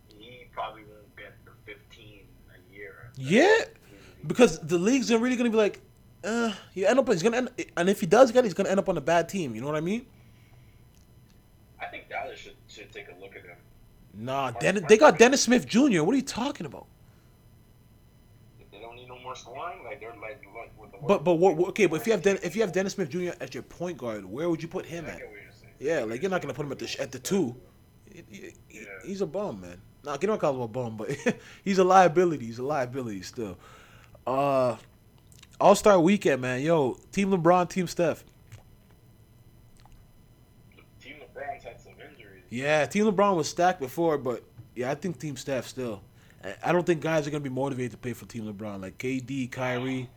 he 0.08 0.46
probably 0.52 0.84
won't 0.84 1.16
get 1.16 1.34
the 1.46 1.52
15 1.66 2.22
a 2.54 2.74
year. 2.74 3.12
Yeah, 3.18 3.66
because 4.28 4.60
the 4.60 4.78
league's 4.78 5.12
are 5.12 5.18
really 5.18 5.36
gonna 5.36 5.50
be 5.50 5.58
like, 5.58 5.82
uh, 6.24 6.54
he 6.74 6.86
end 6.86 7.00
up 7.00 7.08
he's 7.08 7.24
gonna 7.24 7.38
end, 7.38 7.50
and 7.78 7.90
if 7.90 8.00
he 8.00 8.06
does 8.06 8.32
get, 8.32 8.40
it, 8.40 8.46
he's 8.46 8.54
gonna 8.54 8.70
end 8.70 8.80
up 8.80 8.90
on 8.90 8.98
a 8.98 9.02
bad 9.02 9.30
team. 9.30 9.56
You 9.56 9.62
know 9.62 9.68
what 9.68 9.76
I 9.76 9.82
mean? 9.82 10.06
I 11.80 11.86
think 11.86 12.10
Dallas 12.10 12.40
should 12.40 12.56
should 12.68 12.92
take 12.92 13.08
a 13.08 13.22
look 13.22 13.36
at 13.36 13.44
him. 13.44 13.58
Nah, 14.18 14.52
Dennis, 14.52 14.84
they 14.88 14.98
got 14.98 15.18
Dennis 15.20 15.42
Smith 15.44 15.68
Jr. 15.68 16.02
What 16.04 16.14
are 16.14 16.18
you 16.18 16.22
talking 16.22 16.66
about? 16.66 16.88
They 18.72 18.80
don't 18.80 18.96
need 18.96 19.08
no 19.10 19.20
more 19.20 19.36
scoring. 19.36 19.84
Like 19.84 20.00
they're 20.00 20.12
like, 20.22 20.44
like 20.56 20.72
with 20.80 20.92
the 20.92 20.98
But 21.06 21.24
but 21.24 21.36
what, 21.36 21.58
okay, 21.70 21.86
but 21.86 21.98
if 21.98 22.08
you 22.08 22.14
have 22.14 22.22
Den, 22.22 22.40
if 22.42 22.56
you 22.56 22.62
have 22.62 22.72
Dennis 22.72 22.94
Smith 22.94 23.10
Jr. 23.10 23.32
as 23.40 23.54
your 23.54 23.64
point 23.64 23.98
guard, 23.98 24.24
where 24.26 24.50
would 24.50 24.62
you 24.62 24.70
put 24.70 24.86
him 24.86 25.06
at? 25.06 25.18
get 25.18 25.28
what 25.30 25.42
you're 25.42 25.52
saying. 25.52 25.74
Yeah, 25.80 26.04
like 26.06 26.22
you're 26.22 26.32
not 26.32 26.42
gonna 26.42 26.54
put 26.54 26.66
him 26.66 26.72
at 26.72 26.80
the 26.80 26.88
sh- 26.88 27.00
at 27.00 27.12
the 27.12 27.20
two. 27.20 27.56
He- 28.12 28.24
he- 28.30 28.54
he- 28.70 28.86
he's 29.06 29.20
a 29.22 29.26
bum, 29.26 29.60
man. 29.62 29.82
Nah, 30.06 30.14
you 30.22 30.28
don't 30.28 30.40
call 30.40 30.54
him 30.56 30.62
a 30.62 30.68
bum, 30.68 30.96
but 30.98 31.10
he's 31.66 31.78
a 31.78 31.84
liability. 31.84 32.46
He's 32.46 32.60
a 32.60 32.64
liability 32.64 33.22
still. 33.24 33.58
Uh, 34.26 34.78
All 35.60 35.76
Star 35.76 36.00
Weekend, 36.00 36.42
man. 36.42 36.62
Yo, 36.62 36.98
Team 37.12 37.32
LeBron, 37.32 37.70
Team 37.70 37.88
Steph. 37.88 38.24
Team 41.02 41.16
LeBron's 41.16 41.64
had 41.64 41.82
some 41.82 41.94
injuries. 41.94 42.44
Yeah, 42.56 42.86
Team 42.86 43.06
LeBron 43.06 43.36
was 43.36 43.50
stacked 43.50 43.80
before, 43.82 44.18
but 44.18 44.44
Yeah, 44.76 44.92
I 44.92 44.96
think 44.96 45.20
Team 45.20 45.36
Steph 45.38 45.68
still. 45.68 46.02
I- 46.64 46.72
don't 46.72 46.86
think 46.86 47.02
guys 47.02 47.26
are 47.28 47.32
gonna 47.32 47.42
be 47.42 47.50
motivated 47.50 47.92
to 47.92 47.98
play 47.98 48.14
for 48.14 48.26
Team 48.26 48.46
LeBron 48.52 48.82
like 48.82 48.98
KD, 48.98 49.48
Kyrie. 49.52 50.10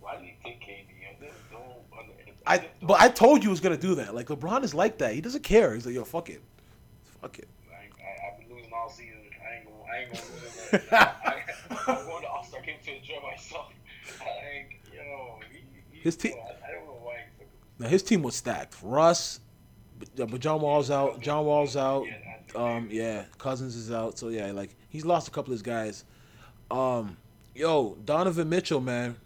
Why 0.00 0.16
do 0.18 0.24
you 0.24 0.32
think 0.42 0.60
KD? 0.60 0.86
I 1.08 1.24
just 1.24 1.36
don't. 1.50 1.62
under- 1.98 2.12
I 2.46 2.68
but 2.82 3.00
I 3.00 3.08
told 3.08 3.38
you 3.42 3.48
he 3.48 3.50
was 3.50 3.60
gonna 3.60 3.76
do 3.76 3.94
that. 3.96 4.14
Like 4.14 4.26
LeBron 4.26 4.64
is 4.64 4.74
like 4.74 4.98
that. 4.98 5.14
He 5.14 5.20
doesn't 5.20 5.42
care. 5.42 5.74
He's 5.74 5.86
like, 5.86 5.94
yo, 5.94 6.04
fuck 6.04 6.28
it, 6.30 6.40
fuck 7.20 7.38
it. 7.38 7.48
I, 7.70 8.32
I've 8.32 8.38
been 8.48 8.54
losing 8.56 8.72
all 8.72 8.88
season. 8.90 9.16
I 9.42 9.56
ain't 9.56 9.64
gonna, 9.66 9.84
I 9.84 9.98
ain't 9.98 10.12
gonna 10.12 10.24
lose 10.34 10.72
it. 10.72 10.92
I, 10.92 11.44
I'm 12.00 12.06
going 12.06 12.22
to 12.22 12.28
All 12.28 12.44
Star 12.44 12.60
game 12.62 12.76
to 12.84 12.96
enjoy 12.96 13.20
myself. 13.22 13.72
I 14.20 14.58
ain't, 14.58 14.68
yo, 14.94 15.38
he, 15.52 15.58
he, 15.92 16.00
His 16.00 16.16
team- 16.16 16.34
I, 16.34 16.68
I 16.68 16.72
don't 16.72 16.86
know 16.86 16.98
why 17.02 17.14
he 17.16 17.38
took 17.38 17.46
him. 17.52 17.58
Now 17.78 17.88
his 17.88 18.02
team 18.02 18.22
was 18.22 18.34
stacked. 18.36 18.76
Russ, 18.82 19.40
but, 20.00 20.30
but 20.30 20.40
John 20.40 20.60
Wall's 20.60 20.90
out. 20.90 21.20
John 21.20 21.44
Wall's 21.44 21.76
out. 21.76 22.06
Um, 22.56 22.88
yeah, 22.90 23.24
Cousins 23.38 23.76
is 23.76 23.92
out. 23.92 24.18
So 24.18 24.28
yeah, 24.28 24.50
like 24.52 24.74
he's 24.88 25.04
lost 25.04 25.28
a 25.28 25.30
couple 25.30 25.52
of 25.52 25.58
his 25.58 25.62
guys. 25.62 26.04
Um, 26.70 27.16
yo, 27.54 27.96
Donovan 28.04 28.48
Mitchell, 28.48 28.80
man. 28.80 29.16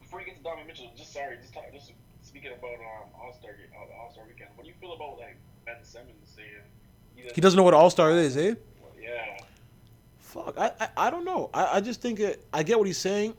Before 0.00 0.20
you 0.20 0.26
get 0.26 0.36
to 0.36 0.42
Donovan 0.42 0.66
Mitchell, 0.66 0.90
just 0.96 1.12
sorry, 1.12 1.36
just 1.40 1.54
talk, 1.54 1.64
just 1.72 1.92
speaking 2.22 2.50
about 2.52 2.70
um 2.74 3.10
All 3.20 3.36
Star 3.38 3.52
uh, 3.52 4.02
All 4.02 4.10
Star 4.10 4.24
weekend. 4.26 4.50
What 4.56 4.64
do 4.64 4.68
you 4.68 4.74
feel 4.80 4.94
about 4.94 5.18
like 5.18 5.36
Ben 5.64 5.76
Simmons 5.82 6.16
saying 6.34 7.32
He 7.34 7.40
doesn't 7.40 7.56
know 7.56 7.62
what 7.62 7.74
All 7.74 7.90
Star 7.90 8.10
is, 8.12 8.36
eh? 8.36 8.54
Yeah, 9.00 9.38
Fuck, 10.18 10.54
I, 10.58 10.72
I, 10.80 10.88
I 11.06 11.10
don't 11.10 11.24
know. 11.24 11.50
I, 11.54 11.76
I 11.76 11.80
just 11.80 12.00
think 12.00 12.18
it, 12.18 12.44
I 12.52 12.62
get 12.62 12.78
what 12.78 12.86
he's 12.86 12.98
saying. 12.98 13.34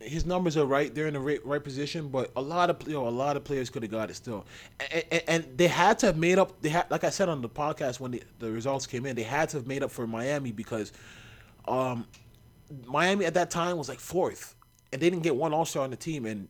His 0.00 0.24
numbers 0.24 0.56
are 0.56 0.64
right; 0.64 0.94
they're 0.94 1.08
in 1.08 1.14
the 1.14 1.20
right, 1.20 1.44
right 1.44 1.62
position. 1.62 2.08
But 2.08 2.30
a 2.36 2.40
lot 2.40 2.70
of 2.70 2.86
you 2.86 2.94
know, 2.94 3.08
a 3.08 3.10
lot 3.10 3.36
of 3.36 3.44
players 3.44 3.68
could 3.68 3.82
have 3.82 3.90
got 3.90 4.10
it 4.10 4.14
still, 4.14 4.46
and, 4.92 5.04
and, 5.10 5.22
and 5.28 5.58
they 5.58 5.66
had 5.66 5.98
to 6.00 6.06
have 6.06 6.16
made 6.16 6.38
up. 6.38 6.60
They 6.62 6.68
had, 6.68 6.90
like 6.90 7.04
I 7.04 7.10
said 7.10 7.28
on 7.28 7.42
the 7.42 7.48
podcast 7.48 7.98
when 7.98 8.12
the, 8.12 8.22
the 8.38 8.50
results 8.50 8.86
came 8.86 9.06
in, 9.06 9.16
they 9.16 9.22
had 9.22 9.48
to 9.50 9.56
have 9.56 9.66
made 9.66 9.82
up 9.82 9.90
for 9.90 10.06
Miami 10.06 10.52
because, 10.52 10.92
um, 11.66 12.06
Miami 12.86 13.24
at 13.24 13.34
that 13.34 13.50
time 13.50 13.76
was 13.76 13.88
like 13.88 13.98
fourth, 13.98 14.54
and 14.92 15.02
they 15.02 15.10
didn't 15.10 15.24
get 15.24 15.34
one 15.34 15.52
All 15.52 15.64
Star 15.64 15.82
on 15.82 15.90
the 15.90 15.96
team, 15.96 16.26
and 16.26 16.48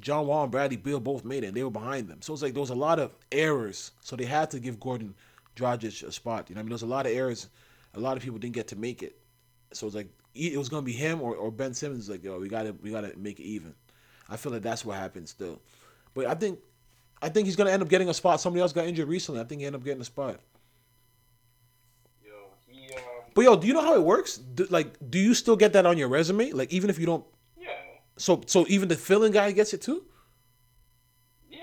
John 0.00 0.26
Wall 0.26 0.42
and 0.42 0.52
Bradley 0.52 0.76
Beal 0.76 1.00
both 1.00 1.24
made 1.24 1.44
it, 1.44 1.48
and 1.48 1.56
they 1.56 1.64
were 1.64 1.70
behind 1.70 2.08
them. 2.08 2.20
So 2.22 2.32
it's 2.32 2.42
like 2.42 2.52
there 2.52 2.60
was 2.60 2.70
a 2.70 2.74
lot 2.74 2.98
of 2.98 3.12
errors. 3.30 3.92
So 4.00 4.16
they 4.16 4.24
had 4.24 4.50
to 4.50 4.60
give 4.60 4.78
Goran 4.78 5.14
Dragic 5.56 6.06
a 6.06 6.12
spot. 6.12 6.48
You 6.48 6.54
know, 6.54 6.60
I 6.60 6.62
mean, 6.62 6.70
there 6.70 6.74
was 6.74 6.82
a 6.82 6.86
lot 6.86 7.06
of 7.06 7.12
errors. 7.12 7.48
A 7.94 8.00
lot 8.00 8.16
of 8.16 8.22
people 8.22 8.38
didn't 8.38 8.54
get 8.54 8.68
to 8.68 8.76
make 8.76 9.02
it. 9.02 9.16
So 9.72 9.86
it's 9.86 9.96
like 9.96 10.08
it 10.34 10.56
was 10.58 10.68
gonna 10.68 10.82
be 10.82 10.92
him 10.92 11.20
or, 11.20 11.34
or 11.36 11.50
Ben 11.50 11.74
Simmons. 11.74 12.08
Like 12.08 12.24
yo, 12.24 12.38
we 12.38 12.48
gotta 12.48 12.74
we 12.82 12.90
gotta 12.90 13.12
make 13.16 13.38
it 13.40 13.44
even. 13.44 13.74
I 14.28 14.36
feel 14.36 14.52
like 14.52 14.62
that's 14.62 14.84
what 14.84 14.96
happened 14.96 15.28
still. 15.28 15.60
But 16.14 16.26
I 16.26 16.34
think 16.34 16.58
I 17.20 17.28
think 17.28 17.46
he's 17.46 17.56
gonna 17.56 17.70
end 17.70 17.82
up 17.82 17.88
getting 17.88 18.08
a 18.08 18.14
spot. 18.14 18.40
Somebody 18.40 18.62
else 18.62 18.72
got 18.72 18.86
injured 18.86 19.08
recently. 19.08 19.40
I 19.40 19.44
think 19.44 19.60
he 19.60 19.66
ended 19.66 19.80
up 19.80 19.84
getting 19.84 20.00
a 20.00 20.04
spot. 20.04 20.40
yo, 22.24 22.30
he 22.66 22.92
um, 22.94 23.00
But 23.34 23.42
yo, 23.42 23.56
do 23.56 23.66
you 23.66 23.74
know 23.74 23.82
how 23.82 23.94
it 23.94 24.02
works? 24.02 24.36
Do, 24.38 24.66
like, 24.70 24.94
do 25.10 25.18
you 25.18 25.34
still 25.34 25.56
get 25.56 25.72
that 25.74 25.86
on 25.86 25.98
your 25.98 26.08
resume? 26.08 26.52
Like, 26.52 26.72
even 26.72 26.90
if 26.90 26.98
you 26.98 27.06
don't, 27.06 27.24
yeah, 27.60 27.68
so 28.16 28.42
so 28.46 28.64
even 28.68 28.88
the 28.88 28.96
filling 28.96 29.32
guy 29.32 29.52
gets 29.52 29.74
it 29.74 29.82
too. 29.82 30.04
yeah. 31.50 31.58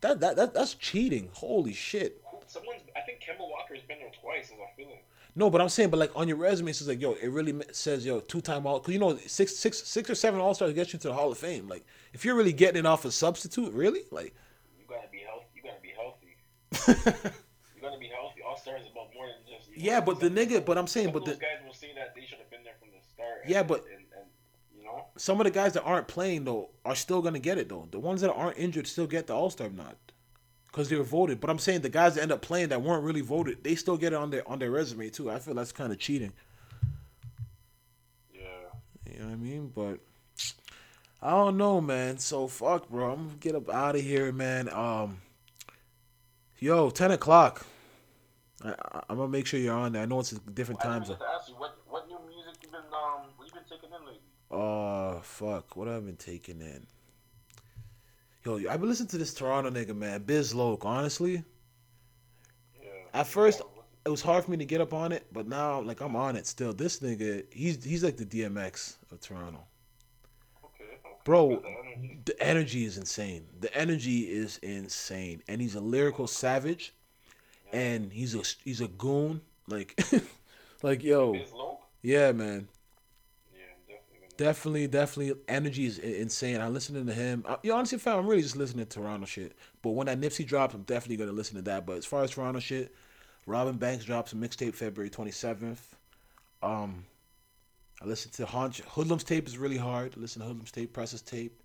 That 0.00 0.20
that, 0.20 0.36
that 0.36 0.54
that's 0.54 0.74
cheating. 0.74 1.28
Holy 1.32 1.72
shit. 1.72 2.20
Someone's, 2.46 2.82
I 2.96 3.00
think 3.00 3.20
Kemba 3.20 3.40
Walker's 3.40 3.82
been 3.88 3.98
there 3.98 4.12
twice 4.20 4.44
as 4.44 4.58
a 4.58 4.76
feeling. 4.76 5.00
No, 5.36 5.50
but 5.50 5.60
I'm 5.60 5.68
saying, 5.68 5.90
but 5.90 5.98
like 5.98 6.12
on 6.14 6.28
your 6.28 6.36
resume, 6.36 6.70
it's 6.70 6.86
like, 6.86 7.00
yo, 7.00 7.12
it 7.14 7.28
really 7.28 7.54
says, 7.72 8.06
yo, 8.06 8.20
two 8.20 8.40
time 8.40 8.66
all, 8.66 8.78
cause 8.80 8.92
you 8.92 9.00
know, 9.00 9.16
six, 9.26 9.56
six, 9.56 9.82
six 9.82 10.08
or 10.08 10.14
seven 10.14 10.38
All 10.40 10.54
Stars 10.54 10.72
get 10.74 10.92
you 10.92 10.98
to 11.00 11.08
the 11.08 11.14
Hall 11.14 11.32
of 11.32 11.38
Fame. 11.38 11.68
Like, 11.68 11.84
if 12.12 12.24
you're 12.24 12.36
really 12.36 12.52
getting 12.52 12.78
it 12.80 12.86
off 12.86 13.04
a 13.04 13.10
substitute, 13.10 13.72
really, 13.72 14.02
like, 14.12 14.32
You 14.78 14.84
gotta 14.88 15.08
be 15.10 15.18
healthy. 15.26 15.46
You 15.56 15.62
gotta 15.62 15.80
be 15.82 15.92
healthy. 15.96 17.30
You 17.76 17.82
gotta 17.90 17.98
be 18.00 18.06
healthy. 18.08 18.40
All 18.48 18.56
stars 18.56 18.82
is 18.82 18.88
about 18.92 19.12
more 19.14 19.26
than 19.26 19.36
just. 19.58 19.68
You 19.70 19.78
know, 19.78 19.84
yeah, 19.92 20.00
but 20.00 20.20
the 20.20 20.30
nigga, 20.30 20.64
but 20.64 20.78
I'm 20.78 20.86
saying, 20.86 21.12
but 21.12 21.24
the 21.24 21.32
guys 21.32 21.58
will 21.66 21.74
say 21.74 21.90
that 21.96 22.14
they 22.14 22.22
should 22.24 22.38
have 22.38 22.50
been 22.50 22.62
there 22.64 22.74
from 22.80 22.88
the 22.96 23.04
start. 23.12 23.40
and- 23.42 23.50
Yeah, 23.50 23.62
but- 23.62 23.84
and, 23.86 24.04
and 24.16 24.26
you 24.78 24.84
know, 24.84 25.04
some 25.18 25.40
of 25.40 25.44
the 25.44 25.50
guys 25.50 25.72
that 25.74 25.82
aren't 25.82 26.06
playing 26.08 26.44
though 26.44 26.70
are 26.84 26.94
still 26.94 27.20
gonna 27.20 27.38
get 27.40 27.58
it 27.58 27.68
though. 27.68 27.86
The 27.90 27.98
ones 27.98 28.20
that 28.22 28.32
aren't 28.32 28.56
injured 28.58 28.86
still 28.86 29.06
get 29.08 29.26
the 29.26 29.34
All 29.34 29.50
Star 29.50 29.68
nod, 29.68 29.96
cause 30.74 30.88
they 30.88 30.96
were 30.96 31.04
voted. 31.04 31.40
But 31.40 31.50
I'm 31.50 31.58
saying 31.60 31.82
the 31.82 31.88
guys 31.88 32.16
that 32.16 32.22
end 32.22 32.32
up 32.32 32.42
playing 32.42 32.70
that 32.70 32.82
weren't 32.82 33.04
really 33.04 33.20
voted, 33.20 33.62
they 33.62 33.76
still 33.76 33.96
get 33.96 34.12
it 34.12 34.16
on 34.16 34.30
their 34.30 34.46
on 34.48 34.58
their 34.58 34.70
resume 34.72 35.08
too. 35.08 35.30
I 35.30 35.38
feel 35.38 35.54
that's 35.54 35.70
kind 35.72 35.92
of 35.92 35.98
cheating. 35.98 36.32
yeah. 38.34 38.40
You 39.10 39.20
know 39.20 39.26
what 39.26 39.32
I 39.32 39.36
mean? 39.36 39.72
But 39.74 40.00
I 41.22 41.30
don't 41.30 41.56
know, 41.56 41.80
man. 41.80 42.18
So 42.18 42.48
fuck, 42.48 42.88
bro. 42.88 43.12
I'm 43.12 43.26
gonna 43.26 43.38
get 43.38 43.54
up 43.54 43.70
out 43.70 43.94
of 43.94 44.02
here, 44.02 44.32
man. 44.32 44.68
Um, 44.68 45.20
yo, 46.58 46.90
ten 46.90 47.12
o'clock. 47.12 47.64
I, 48.64 48.70
I, 48.70 49.02
I'm 49.08 49.16
gonna 49.18 49.28
make 49.28 49.46
sure 49.46 49.60
you're 49.60 49.74
on 49.74 49.92
there. 49.92 50.02
I 50.02 50.06
know 50.06 50.18
it's 50.20 50.32
a 50.32 50.40
different 50.40 50.80
I 50.80 50.88
times. 50.88 51.06
didn't 51.08 51.20
get 51.20 51.26
to 51.26 51.32
ask 51.38 51.48
you 51.48 51.54
what 51.54 51.76
what 51.88 52.08
new 52.08 52.18
music 52.28 52.54
you 52.62 52.68
been 52.68 52.80
um 52.80 53.28
what 53.36 53.46
you 53.46 53.54
been 53.54 53.62
taking 53.70 53.90
in 53.90 54.04
lately? 54.04 54.20
Oh 54.50 55.20
fuck, 55.22 55.76
what 55.76 55.86
have 55.86 56.02
I 56.02 56.06
been 56.06 56.16
taking 56.16 56.60
in? 56.60 56.86
Yo, 58.46 58.56
I've 58.68 58.80
been 58.80 58.90
listening 58.90 59.08
to 59.08 59.18
this 59.18 59.32
Toronto 59.32 59.70
nigga, 59.70 59.96
man, 59.96 60.22
Biz 60.22 60.54
Loke. 60.54 60.84
Honestly, 60.84 61.42
Yeah. 62.78 62.90
At 63.14 63.26
first- 63.26 63.62
it 64.04 64.10
was 64.10 64.20
hard 64.20 64.44
for 64.44 64.50
me 64.50 64.58
to 64.58 64.66
get 64.66 64.82
up 64.82 64.92
on 64.92 65.12
it, 65.12 65.26
but 65.32 65.48
now 65.48 65.80
like 65.80 66.02
I'm 66.02 66.14
on 66.14 66.36
it 66.36 66.46
still. 66.46 66.74
This 66.74 67.00
nigga, 67.00 67.46
he's 67.50 67.82
he's 67.82 68.04
like 68.04 68.18
the 68.18 68.26
DMX 68.26 68.96
of 69.10 69.20
Toronto. 69.20 69.66
Okay. 70.62 70.84
okay. 70.84 71.14
Bro, 71.24 71.60
the 71.60 71.68
energy. 71.68 72.20
the 72.26 72.42
energy 72.42 72.84
is 72.84 72.98
insane. 72.98 73.46
The 73.60 73.74
energy 73.74 74.30
is 74.30 74.58
insane, 74.58 75.42
and 75.48 75.58
he's 75.62 75.74
a 75.74 75.80
lyrical 75.80 76.26
savage, 76.26 76.92
and 77.72 78.12
he's 78.12 78.34
a 78.34 78.42
he's 78.62 78.82
a 78.82 78.88
goon. 78.88 79.40
Like, 79.68 79.98
like 80.82 81.02
yo, 81.02 81.34
yeah, 82.02 82.32
man. 82.32 82.68
Definitely. 84.36 84.88
Definitely, 84.88 85.40
energy 85.48 85.86
is 85.86 85.98
insane. 85.98 86.60
I'm 86.60 86.74
listening 86.74 87.06
to 87.06 87.12
him. 87.12 87.44
I, 87.48 87.56
you 87.62 87.70
know, 87.70 87.76
honestly, 87.76 87.98
fam, 87.98 88.18
I'm 88.18 88.26
really 88.26 88.42
just 88.42 88.56
listening 88.56 88.86
to 88.86 89.00
Toronto 89.00 89.26
shit. 89.26 89.56
But 89.82 89.90
when 89.90 90.06
that 90.06 90.20
Nipsey 90.20 90.46
drops, 90.46 90.74
I'm 90.74 90.82
definitely 90.82 91.16
gonna 91.16 91.36
listen 91.36 91.56
to 91.56 91.62
that. 91.62 91.86
But 91.86 91.98
as 91.98 92.06
far 92.06 92.22
as 92.22 92.30
Toronto 92.30 92.60
shit, 92.60 92.94
Robin 93.46 93.76
Banks 93.76 94.04
drops 94.04 94.32
a 94.32 94.36
mixtape 94.36 94.74
February 94.74 95.10
27th. 95.10 95.78
Um, 96.62 97.04
I 98.02 98.06
listened 98.06 98.34
to 98.34 98.46
Haunch 98.46 98.82
Hoodlum's 98.82 99.24
tape 99.24 99.46
is 99.46 99.56
really 99.58 99.76
hard. 99.76 100.16
Listen 100.16 100.42
to 100.42 100.48
Hoodlum's 100.48 100.72
tape, 100.72 100.92
Press's 100.92 101.22
tape. 101.22 101.62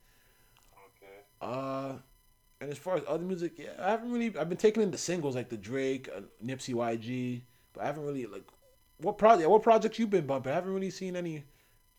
Okay. 0.97 1.13
Uh, 1.41 1.93
and 2.61 2.69
as 2.69 2.77
far 2.77 2.97
as 2.97 3.03
other 3.07 3.23
music, 3.23 3.53
yeah, 3.57 3.69
I 3.79 3.91
haven't 3.91 4.11
really. 4.11 4.37
I've 4.37 4.49
been 4.49 4.57
taking 4.57 4.83
in 4.83 4.91
the 4.91 4.97
singles 4.97 5.35
like 5.35 5.49
the 5.49 5.57
Drake, 5.57 6.09
uh, 6.15 6.21
Nipsey, 6.45 6.75
YG, 6.75 7.41
but 7.73 7.83
I 7.83 7.87
haven't 7.87 8.05
really 8.05 8.25
like. 8.25 8.43
What 8.97 9.17
project? 9.17 9.49
What 9.49 9.63
projects 9.63 9.97
you 9.97 10.07
been 10.07 10.27
bumping? 10.27 10.51
I 10.51 10.55
haven't 10.55 10.73
really 10.73 10.89
seen 10.91 11.15
any 11.15 11.45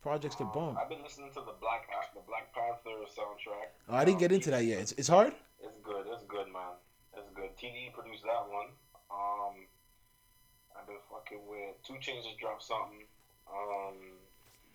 projects 0.02 0.36
to 0.36 0.44
Um, 0.44 0.52
bump. 0.52 0.78
I've 0.78 0.88
been 0.88 1.02
listening 1.02 1.30
to 1.32 1.40
the 1.40 1.52
Black 1.60 1.88
the 2.14 2.20
Black 2.20 2.52
Panther 2.52 3.04
soundtrack. 3.06 3.68
Oh, 3.88 3.94
I 3.96 4.04
didn't 4.04 4.16
Um, 4.16 4.20
get 4.20 4.32
into 4.32 4.50
that 4.50 4.64
yet. 4.64 4.80
It's, 4.80 4.92
it's 4.92 5.08
hard. 5.08 5.34
It's 5.60 5.76
good. 5.82 6.06
It's 6.08 6.24
good, 6.24 6.48
man. 6.48 6.74
It's 7.14 7.28
good. 7.34 7.56
TD 7.56 7.92
produced 7.92 8.24
that 8.24 8.48
one. 8.48 8.68
Um, 9.10 9.66
I've 10.76 10.86
been 10.86 11.00
fucking 11.10 11.46
with 11.46 11.76
2 11.84 11.94
Chainz 11.94 12.24
just 12.24 12.38
dropped 12.38 12.62
something. 12.62 13.04
Um, 13.50 13.96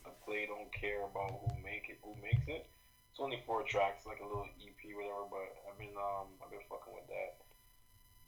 I 0.05 0.09
play 0.25 0.45
Don't 0.45 0.71
Care 0.71 1.03
about 1.05 1.31
who 1.41 1.55
make 1.63 1.89
it, 1.89 1.97
who 2.03 2.15
makes 2.21 2.47
it. 2.47 2.67
It's 3.11 3.19
only 3.19 3.41
four 3.47 3.63
tracks, 3.63 4.05
like 4.05 4.19
a 4.19 4.25
little 4.27 4.45
EP, 4.61 4.77
whatever. 4.93 5.25
But 5.31 5.55
I've 5.71 5.77
been 5.79 5.95
um, 5.97 6.27
I've 6.43 6.51
been 6.51 6.59
fucking 6.69 6.93
with 6.93 7.07
that. 7.07 7.39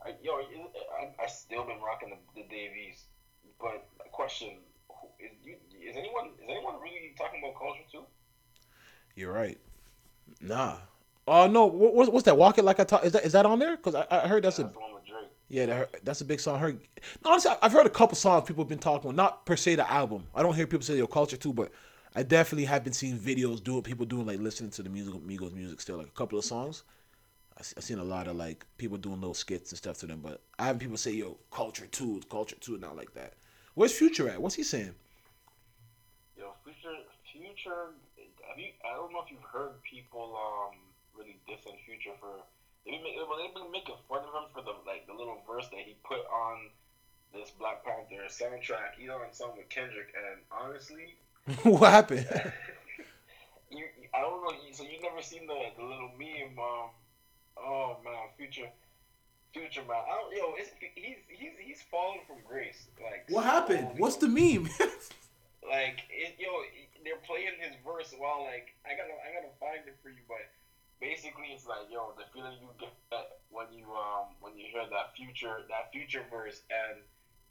I, 0.02 0.16
yo, 0.24 0.40
I, 0.40 1.12
I 1.22 1.28
still 1.28 1.66
been 1.66 1.82
rocking 1.82 2.10
the, 2.10 2.42
the 2.42 2.48
Davies. 2.48 3.04
But 3.60 3.86
a 4.06 4.10
question: 4.10 4.58
is, 5.20 5.32
you, 5.44 5.56
is 5.90 5.96
anyone 5.98 6.32
is 6.42 6.50
anyone 6.50 6.76
really 6.82 7.14
talking 7.18 7.42
about 7.44 7.58
Culture 7.60 7.84
II? 7.94 8.02
You're 9.16 9.32
right. 9.34 9.58
Nah. 10.42 10.78
Oh 11.28 11.48
no. 11.48 11.66
What, 11.66 11.94
what's, 11.96 12.10
what's 12.12 12.26
that? 12.26 12.38
Walk 12.38 12.58
it 12.58 12.64
like 12.66 12.80
I 12.80 12.84
talk. 12.84 13.04
Is 13.06 13.14
that 13.14 13.26
is 13.26 13.34
that 13.34 13.46
on 13.46 13.60
there? 13.60 13.78
Because 13.78 13.96
I, 13.96 14.06
I 14.12 14.28
heard 14.28 14.44
that's 14.44 14.60
a 14.60 14.64
That's 14.64 14.74
the 14.74 14.80
one 14.80 14.94
with 14.94 15.06
Drake. 15.06 15.30
yeah. 15.50 15.66
That, 15.66 16.06
that's 16.06 16.22
a 16.22 16.26
big 16.26 16.40
song. 16.40 16.56
I 16.56 16.60
heard. 16.60 16.80
Honestly, 17.26 17.52
I've 17.62 17.72
heard 17.74 17.86
a 17.86 17.90
couple 17.92 18.16
songs 18.16 18.48
people 18.48 18.64
have 18.64 18.70
been 18.70 18.80
talking. 18.80 19.10
about, 19.12 19.16
Not 19.16 19.46
per 19.46 19.56
se 19.56 19.76
the 19.76 19.92
album. 19.92 20.26
I 20.36 20.44
don't 20.44 20.56
hear 20.56 20.68
people 20.68 20.86
say 20.86 20.96
your 20.98 21.08
Culture 21.08 21.38
II, 21.44 21.54
but 21.54 21.72
I 22.16 22.24
definitely 22.24 22.66
have 22.66 22.84
been 22.84 22.94
seeing 22.94 23.18
videos 23.18 23.64
doing 23.64 23.82
people 23.84 24.06
doing 24.06 24.26
like 24.26 24.40
listening 24.40 24.72
to 24.72 24.84
the 24.84 24.90
music 24.90 25.14
Migos 25.16 25.54
music 25.54 25.82
still 25.82 25.98
like 25.98 26.08
a 26.08 26.12
couple 26.12 26.38
of 26.38 26.46
songs. 26.46 26.84
I 27.58 27.62
have 27.76 27.84
seen 27.84 27.98
a 27.98 28.04
lot 28.04 28.28
of 28.28 28.36
like 28.36 28.66
people 28.78 28.98
doing 28.98 29.20
little 29.20 29.34
skits 29.34 29.72
and 29.72 29.78
stuff 29.78 29.98
to 30.00 30.06
them, 30.06 30.20
but 30.22 30.42
I 30.60 30.68
have 30.68 30.78
people 30.80 30.98
say 30.98 31.12
yo 31.12 31.38
Culture 31.52 31.88
II, 32.00 32.22
Culture 32.30 32.56
II, 32.68 32.78
not 32.78 32.96
like 32.96 33.14
that. 33.16 33.34
Where's 33.78 33.94
Future 33.94 34.28
at? 34.28 34.42
What's 34.42 34.56
he 34.56 34.64
saying? 34.64 34.96
Yo, 36.36 36.50
future, 36.66 36.98
future. 37.30 37.94
Have 38.50 38.58
you? 38.58 38.74
I 38.82 38.96
don't 38.98 39.14
know 39.14 39.22
if 39.24 39.30
you've 39.30 39.46
heard 39.54 39.78
people 39.86 40.34
um 40.34 40.74
really 41.14 41.38
dissing 41.48 41.78
Future 41.86 42.18
for. 42.20 42.42
They've 42.90 42.98
been, 42.98 43.14
well, 43.30 43.38
they've 43.38 43.54
been 43.54 43.70
making 43.70 43.94
fun 44.10 44.26
of 44.26 44.34
him 44.34 44.50
for 44.52 44.64
the 44.66 44.74
like 44.90 45.06
the 45.06 45.14
little 45.14 45.38
verse 45.46 45.70
that 45.70 45.78
he 45.86 45.94
put 46.04 46.26
on 46.26 46.74
this 47.36 47.52
Black 47.52 47.86
Panther 47.86 48.26
soundtrack. 48.34 48.98
He 48.98 49.10
on 49.10 49.22
song 49.32 49.54
with 49.56 49.70
Kendrick, 49.70 50.10
and 50.18 50.42
honestly, 50.50 51.14
what 51.62 51.92
happened? 51.92 52.26
you, 53.70 53.78
you- 53.78 54.10
I 54.12 54.22
don't 54.22 54.42
know. 54.42 54.58
So 54.74 54.82
you 54.90 54.98
never 55.06 55.22
seen 55.22 55.46
the 55.46 55.54
the 55.78 55.86
little 55.86 56.10
meme? 56.18 56.58
Um, 56.58 56.90
oh 57.62 57.98
man, 58.04 58.34
Future. 58.38 58.74
Future 59.58 59.82
man, 59.90 59.98
I 60.06 60.14
don't, 60.22 60.30
yo, 60.36 60.54
it's, 60.54 60.70
he's 60.94 61.18
he's 61.28 61.56
he's 61.58 61.82
fallen 61.90 62.22
from 62.30 62.38
grace. 62.46 62.86
Like 63.02 63.26
What 63.30 63.44
happened? 63.44 63.90
slowly. 63.98 64.02
What's 64.02 64.18
the 64.22 64.30
meme? 64.30 64.70
like 65.66 66.06
it, 66.14 66.38
yo? 66.38 66.50
They're 67.02 67.24
playing 67.26 67.58
his 67.58 67.74
verse 67.82 68.14
while 68.18 68.46
like 68.46 68.76
I 68.86 68.94
gotta 68.94 69.16
I 69.18 69.34
gotta 69.34 69.54
find 69.58 69.82
it 69.88 69.98
for 70.04 70.10
you, 70.10 70.22
but 70.28 70.44
basically 71.02 71.50
it's 71.56 71.66
like 71.66 71.90
yo, 71.90 72.14
the 72.20 72.30
feeling 72.36 72.60
you 72.62 72.70
get 72.78 72.94
when 73.50 73.68
you 73.74 73.88
um 73.98 74.36
when 74.44 74.54
you 74.54 74.70
hear 74.70 74.86
that 74.92 75.16
future 75.18 75.66
that 75.72 75.90
future 75.92 76.22
verse, 76.30 76.62
and 76.70 77.02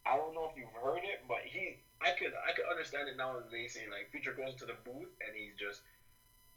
I 0.07 0.15
don't 0.15 0.35
know 0.37 0.47
if 0.47 0.55
you've 0.55 0.71
heard 0.79 1.03
it, 1.03 1.27
but 1.27 1.43
he 1.43 1.83
I 2.05 2.13
could 2.15 2.37
I 2.37 2.53
could 2.53 2.69
understand 2.71 3.09
it 3.09 3.17
now 3.17 3.41
they 3.51 3.67
say 3.67 3.89
like 3.89 4.13
Future 4.13 4.37
goes 4.37 4.55
to 4.61 4.67
the 4.69 4.77
booth 4.85 5.11
and 5.25 5.33
he's 5.33 5.57
just 5.57 5.81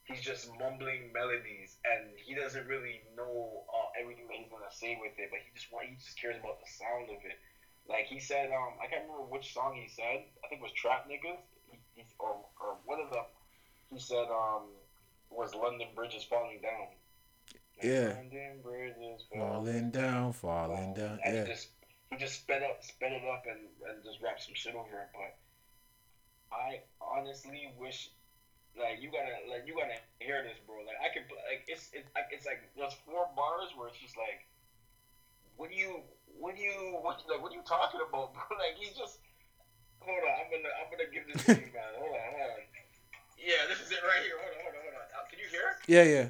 he's 0.10 0.22
just 0.22 0.49
mumbling 0.57 1.14
melodies 1.14 1.77
and 1.86 2.10
he 2.18 2.34
doesn't 2.34 2.65
really 2.68 3.02
know 3.15 3.64
uh, 3.69 3.90
everything 4.02 4.26
that 4.27 4.38
he's 4.38 4.49
gonna 4.49 4.72
say 4.73 4.98
with 4.99 5.14
it, 5.18 5.30
but 5.30 5.40
he 5.45 5.49
just 5.53 5.72
want 5.72 5.86
he 5.88 5.95
just 5.95 6.19
cares 6.19 6.36
about 6.41 6.60
the 6.60 6.69
sound 6.69 7.10
of 7.14 7.22
it. 7.23 7.38
Like 7.88 8.06
he 8.06 8.19
said, 8.19 8.49
um, 8.49 8.73
I 8.81 8.88
can't 8.88 9.03
remember 9.06 9.30
which 9.30 9.53
song 9.53 9.73
he 9.77 9.88
said. 9.88 10.26
I 10.44 10.48
think 10.49 10.61
it 10.61 10.65
was 10.65 10.73
Trap 10.73 11.07
Niggas. 11.10 11.41
He, 11.72 11.77
he, 11.95 12.03
or 12.19 12.41
or 12.60 12.77
one 12.86 12.99
of 12.99 13.10
them. 13.10 13.26
He 13.90 13.99
said, 13.99 14.27
um, 14.30 14.69
was 15.30 15.56
London 15.56 15.88
Bridge 15.95 16.14
is 16.15 16.23
falling 16.23 16.61
down. 16.61 16.90
Like, 17.77 17.86
Yeah. 17.86 18.14
London 18.18 18.61
Bridge 18.61 18.94
is 18.98 19.26
falling 19.34 19.90
down, 19.91 20.34
falling 20.34 20.94
down. 20.94 21.19
and 21.26 21.34
Yeah. 21.36 21.45
he 21.45 21.52
just 21.52 21.69
he 22.11 22.18
just 22.18 22.36
sped 22.41 22.61
up 22.64 22.84
sped 22.84 23.11
it 23.14 23.23
up 23.26 23.44
and, 23.49 23.61
and 23.90 24.03
just 24.03 24.22
rapped 24.22 24.44
some 24.44 24.53
shit 24.56 24.76
over 24.76 25.02
it. 25.02 25.10
But 25.14 25.38
I 26.56 26.81
honestly 27.02 27.72
wish 27.77 28.10
like 28.80 29.03
you 29.03 29.11
gotta 29.11 29.35
like 29.51 29.68
you 29.68 29.76
gotta 29.76 29.99
hear 30.23 30.41
this, 30.41 30.57
bro. 30.64 30.81
Like 30.88 30.97
I 31.03 31.11
can, 31.11 31.27
like 31.45 31.68
it's 31.68 31.91
it's 31.91 32.07
like 32.15 32.31
it's 32.31 32.47
like 32.47 32.64
there's 32.73 32.95
four 33.03 33.27
bars 33.35 33.76
where 33.76 33.91
it's 33.91 33.99
just 33.99 34.15
like 34.15 34.47
what 35.60 35.69
do 35.69 35.76
you 35.76 36.01
what 36.39 36.56
do 36.56 36.64
you 36.64 36.97
what 37.03 37.19
like 37.27 37.43
what 37.43 37.51
are 37.51 37.60
you 37.60 37.65
talking 37.68 37.99
about, 37.99 38.34
bro? 38.34 38.43
Like 38.64 38.80
he's 38.80 38.95
just 38.95 39.19
hold 39.99 40.23
on, 40.23 40.34
I'm 40.39 40.47
gonna 40.47 40.72
I'm 40.80 40.88
gonna 40.88 41.11
give 41.11 41.27
this 41.27 41.43
to 41.45 41.60
you, 41.60 41.69
man. 41.76 41.91
Hold 41.99 42.15
on, 42.15 42.23
hold 42.34 42.51
on. 42.57 42.64
Yeah, 43.39 43.72
this 43.72 43.80
is 43.80 43.88
it 43.88 44.03
right 44.03 44.19
here. 44.19 44.35
Hold 44.35 44.51
on, 44.51 44.60
hold 44.68 44.76
on, 44.76 44.84
hold 44.84 44.99
on. 44.99 45.07
Uh, 45.15 45.23
can 45.31 45.39
you 45.39 45.47
hear? 45.47 45.80
Yeah, 45.88 46.03
yeah. 46.03 46.27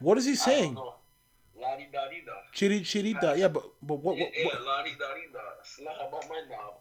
What 0.00 0.18
is 0.18 0.24
he 0.24 0.34
saying? 0.34 0.74
La 0.74 1.76
di 1.76 1.86
da 1.92 2.08
di 2.08 2.22
da. 2.24 2.32
Chitty 2.52 2.82
chitty 2.82 3.14
da. 3.14 3.34
Yeah, 3.34 3.48
but 3.48 3.64
but 3.82 3.96
what? 3.96 4.16
Yeah, 4.16 4.24
what, 4.24 4.32
yeah, 4.36 4.44
what 4.46 4.64
la 4.64 4.82
di 4.82 4.90
da 4.98 5.14
di 5.14 5.28
da. 5.32 5.40
Slap 5.62 5.96
about 6.08 6.24
my 6.28 6.40
knob. 6.48 6.80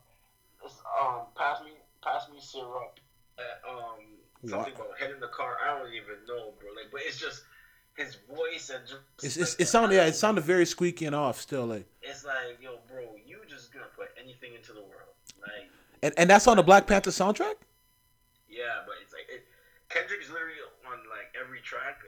Um, 0.63 1.27
pass 1.35 1.61
me, 1.63 1.71
pass 2.01 2.27
me 2.31 2.39
syrup. 2.39 2.99
Uh, 3.37 3.71
um, 3.71 4.49
something 4.49 4.73
about 4.73 4.97
head 4.99 5.11
in 5.11 5.19
the 5.19 5.27
car. 5.27 5.57
I 5.63 5.77
don't 5.77 5.93
even 5.93 6.25
know, 6.27 6.53
bro. 6.59 6.69
Like, 6.75 6.91
but 6.91 7.01
it's 7.05 7.19
just 7.19 7.43
his 7.95 8.17
voice 8.29 8.71
and 8.73 8.87
just. 8.87 9.01
it's, 9.23 9.37
it's, 9.37 9.55
it 9.59 9.67
sounded 9.67 9.95
yeah, 9.95 10.05
it 10.05 10.15
sounded 10.15 10.43
very 10.43 10.65
squeaky 10.65 11.05
and 11.05 11.15
off 11.15 11.41
still 11.41 11.65
like. 11.65 11.85
It's 12.01 12.23
like, 12.23 12.57
yo, 12.61 12.79
bro, 12.87 13.15
you 13.25 13.39
just 13.47 13.73
gonna 13.73 13.91
put 13.95 14.09
anything 14.21 14.53
into 14.55 14.71
the 14.71 14.81
world, 14.81 15.15
like. 15.41 15.69
And 16.01 16.13
and 16.17 16.29
that's 16.29 16.47
on 16.47 16.55
the 16.55 16.63
Black 16.63 16.87
Panther 16.87 17.11
soundtrack. 17.11 17.55
Yeah, 18.47 18.87
but 18.87 18.95
it's 19.03 19.13
like 19.13 19.27
it, 19.27 19.45
Kendrick 19.89 20.21
is 20.21 20.29
literally 20.29 20.55
on 20.87 20.99
like 21.09 21.35
every 21.39 21.59
track. 21.61 21.99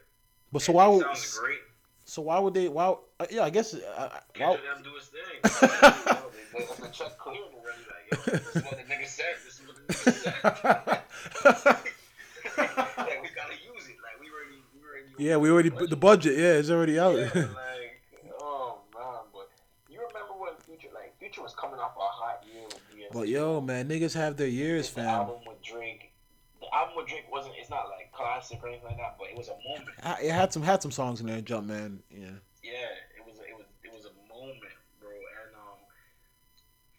But 0.51 0.61
so 0.61 0.73
why 0.73 0.87
would 0.87 1.03
sounds 1.03 1.37
great. 1.37 1.59
so 2.05 2.21
why 2.23 2.39
would 2.39 2.53
they? 2.53 2.67
Why? 2.67 2.95
Uh, 3.19 3.25
yeah, 3.29 3.43
I 3.43 3.49
guess. 3.49 3.73
Uh, 3.73 3.79
uh, 3.97 4.09
why, 4.37 4.57
them 4.57 4.83
do 4.83 4.89
his 4.95 5.07
thing. 5.07 5.21
You 5.43 5.67
know, 5.81 6.29
they, 6.53 6.59
they, 6.59 6.65
they, 6.65 6.81
the 6.81 6.89
check 6.91 7.17
cleared 7.17 7.39
already. 7.53 7.83
Like, 7.87 8.27
yo, 8.27 8.31
this 8.37 8.55
is 8.55 8.63
what 8.63 8.77
the 8.77 8.83
nigga 8.83 9.07
said. 9.07 9.35
This 9.45 9.59
is 9.59 9.61
what 9.65 9.75
the 9.75 9.83
nigga 9.93 11.55
said. 11.63 11.77
like 12.97 13.21
we 13.21 13.29
gotta 13.33 13.53
use 13.53 13.87
it. 13.87 13.97
Like 14.03 14.19
we 14.19 14.27
already, 14.27 14.59
we 14.73 14.79
already. 14.83 15.23
yeah, 15.23 15.37
we 15.37 15.49
already 15.49 15.69
the 15.69 15.95
budget. 15.95 16.37
Yeah, 16.37 16.53
it's 16.59 16.69
already 16.69 16.99
out. 16.99 17.15
Yeah, 17.15 17.23
like 17.35 18.01
oh 18.41 18.79
man, 18.93 19.23
but 19.33 19.49
you 19.89 19.99
remember 19.99 20.33
when 20.37 20.51
Future, 20.65 20.89
like 20.93 21.17
Future 21.17 21.41
was 21.41 21.53
coming 21.53 21.79
off 21.79 21.95
a 21.95 22.01
hot 22.01 22.43
year 22.45 22.63
with 22.65 22.81
DS2. 22.91 23.13
but 23.13 23.27
yo, 23.29 23.61
man, 23.61 23.87
niggas 23.87 24.13
have 24.15 24.35
their 24.35 24.47
years, 24.47 24.89
the 24.89 25.01
fam. 25.01 25.09
album 25.09 25.39
with 25.47 25.61
Drake. 25.61 26.10
Album 26.73 26.95
with 26.97 27.07
Drake 27.07 27.25
wasn't. 27.31 27.55
It's 27.59 27.69
not 27.69 27.85
like 27.89 28.11
classic 28.11 28.59
or 28.63 28.67
anything 28.69 28.87
like 28.87 28.97
that, 28.97 29.15
but 29.19 29.27
it 29.29 29.37
was 29.37 29.49
a 29.49 29.57
moment. 29.67 29.89
I- 30.03 30.21
It 30.23 30.31
had 30.31 30.53
some 30.53 30.63
had 30.63 30.81
some 30.81 30.91
songs 30.91 31.19
in 31.21 31.27
there, 31.27 31.41
Jumpman. 31.41 31.99
Yeah. 32.09 32.29
Yeah, 32.63 32.71
it 33.17 33.25
was. 33.25 33.37
It 33.39 33.55
was. 33.57 33.65
It 33.83 33.91
was 33.93 34.05
a 34.05 34.33
moment, 34.33 34.61
bro. 35.01 35.09
And 35.09 35.55
um, 35.55 35.79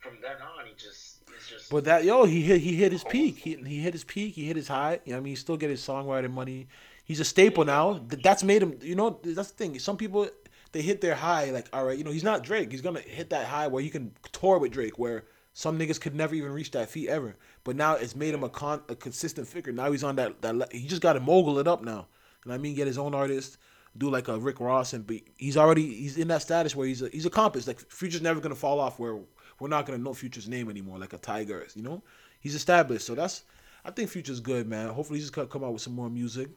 from 0.00 0.14
then 0.20 0.36
on, 0.42 0.66
he 0.66 0.72
just. 0.76 1.22
It's 1.34 1.48
just. 1.48 1.70
But 1.70 1.84
that 1.84 2.04
yo, 2.04 2.24
he 2.24 2.42
hit 2.42 2.60
he 2.60 2.74
hit 2.74 2.92
his 2.92 3.04
peak. 3.04 3.38
He 3.38 3.54
he 3.56 3.78
hit 3.78 3.94
his 3.94 4.04
peak. 4.04 4.34
He 4.34 4.46
hit 4.46 4.56
his 4.56 4.68
high. 4.68 5.00
You 5.04 5.12
know, 5.12 5.18
I 5.18 5.20
mean, 5.20 5.30
he 5.32 5.36
still 5.36 5.56
get 5.56 5.70
his 5.70 5.80
songwriting 5.80 6.32
money. 6.32 6.68
He's 7.04 7.20
a 7.20 7.24
staple 7.24 7.64
now. 7.64 8.00
That's 8.08 8.42
made 8.44 8.62
him. 8.62 8.78
You 8.82 8.94
know, 8.94 9.18
that's 9.22 9.50
the 9.50 9.56
thing. 9.56 9.78
Some 9.78 9.96
people 9.96 10.28
they 10.72 10.82
hit 10.82 11.00
their 11.00 11.14
high. 11.14 11.50
Like, 11.50 11.68
all 11.72 11.84
right, 11.84 11.96
you 11.96 12.04
know, 12.04 12.10
he's 12.10 12.24
not 12.24 12.42
Drake. 12.44 12.70
He's 12.72 12.80
gonna 12.82 13.00
hit 13.00 13.30
that 13.30 13.46
high 13.46 13.68
where 13.68 13.82
he 13.82 13.90
can 13.90 14.12
tour 14.32 14.58
with 14.58 14.72
Drake, 14.72 14.98
where 14.98 15.24
some 15.54 15.78
niggas 15.78 16.00
could 16.00 16.14
never 16.14 16.34
even 16.34 16.50
reach 16.52 16.70
that 16.72 16.88
feat 16.90 17.08
ever. 17.08 17.36
But 17.64 17.76
now 17.76 17.94
it's 17.94 18.16
made 18.16 18.34
him 18.34 18.42
a 18.42 18.48
con 18.48 18.82
a 18.88 18.96
consistent 18.96 19.46
figure. 19.46 19.72
Now 19.72 19.92
he's 19.92 20.04
on 20.04 20.16
that 20.16 20.42
that. 20.42 20.72
He 20.72 20.86
just 20.86 21.02
got 21.02 21.12
to 21.14 21.20
mogul 21.20 21.58
it 21.58 21.68
up 21.68 21.82
now. 21.82 22.06
What 22.44 22.54
I 22.54 22.58
mean? 22.58 22.74
Get 22.74 22.86
his 22.86 22.98
own 22.98 23.14
artist. 23.14 23.58
Do 23.96 24.10
like 24.10 24.28
a 24.28 24.38
Rick 24.38 24.58
Ross 24.60 24.94
and 24.94 25.06
be. 25.06 25.24
He's 25.36 25.56
already 25.56 25.94
he's 25.94 26.16
in 26.16 26.28
that 26.28 26.42
status 26.42 26.74
where 26.74 26.86
he's 26.86 27.02
a, 27.02 27.08
he's 27.08 27.26
accomplished. 27.26 27.68
Like 27.68 27.80
Future's 27.90 28.22
never 28.22 28.40
gonna 28.40 28.54
fall 28.54 28.80
off. 28.80 28.98
Where 28.98 29.18
we're 29.60 29.68
not 29.68 29.86
gonna 29.86 29.98
know 29.98 30.14
Future's 30.14 30.48
name 30.48 30.68
anymore. 30.70 30.98
Like 30.98 31.12
a 31.12 31.18
Tiger, 31.18 31.66
you 31.74 31.82
know. 31.82 32.02
He's 32.40 32.54
established. 32.54 33.06
So 33.06 33.14
that's. 33.14 33.44
I 33.84 33.90
think 33.90 34.10
Future's 34.10 34.40
good, 34.40 34.68
man. 34.68 34.88
Hopefully 34.88 35.18
he's 35.18 35.30
gonna 35.30 35.48
come 35.48 35.64
out 35.64 35.72
with 35.72 35.82
some 35.82 35.94
more 35.94 36.10
music. 36.10 36.48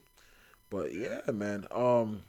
But 0.70 0.94
yeah, 0.94 1.22
man. 1.32 1.68
Um. 1.72 2.24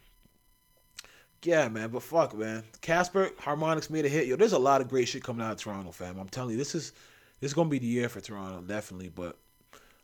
Yeah, 1.42 1.68
man. 1.68 1.90
But 1.90 2.02
fuck, 2.02 2.36
man. 2.36 2.64
Casper 2.80 3.30
Harmonics 3.38 3.88
made 3.88 4.04
a 4.04 4.08
hit. 4.08 4.26
Yo, 4.26 4.36
there's 4.36 4.52
a 4.52 4.58
lot 4.58 4.80
of 4.80 4.88
great 4.88 5.08
shit 5.08 5.22
coming 5.22 5.46
out 5.46 5.52
of 5.52 5.58
Toronto, 5.58 5.92
fam. 5.92 6.18
I'm 6.18 6.28
telling 6.28 6.52
you, 6.52 6.56
this 6.56 6.74
is 6.74 6.92
this 7.40 7.50
is 7.50 7.54
gonna 7.54 7.68
be 7.68 7.78
the 7.78 7.86
year 7.86 8.08
for 8.08 8.20
Toronto, 8.20 8.60
definitely. 8.62 9.08
But 9.08 9.38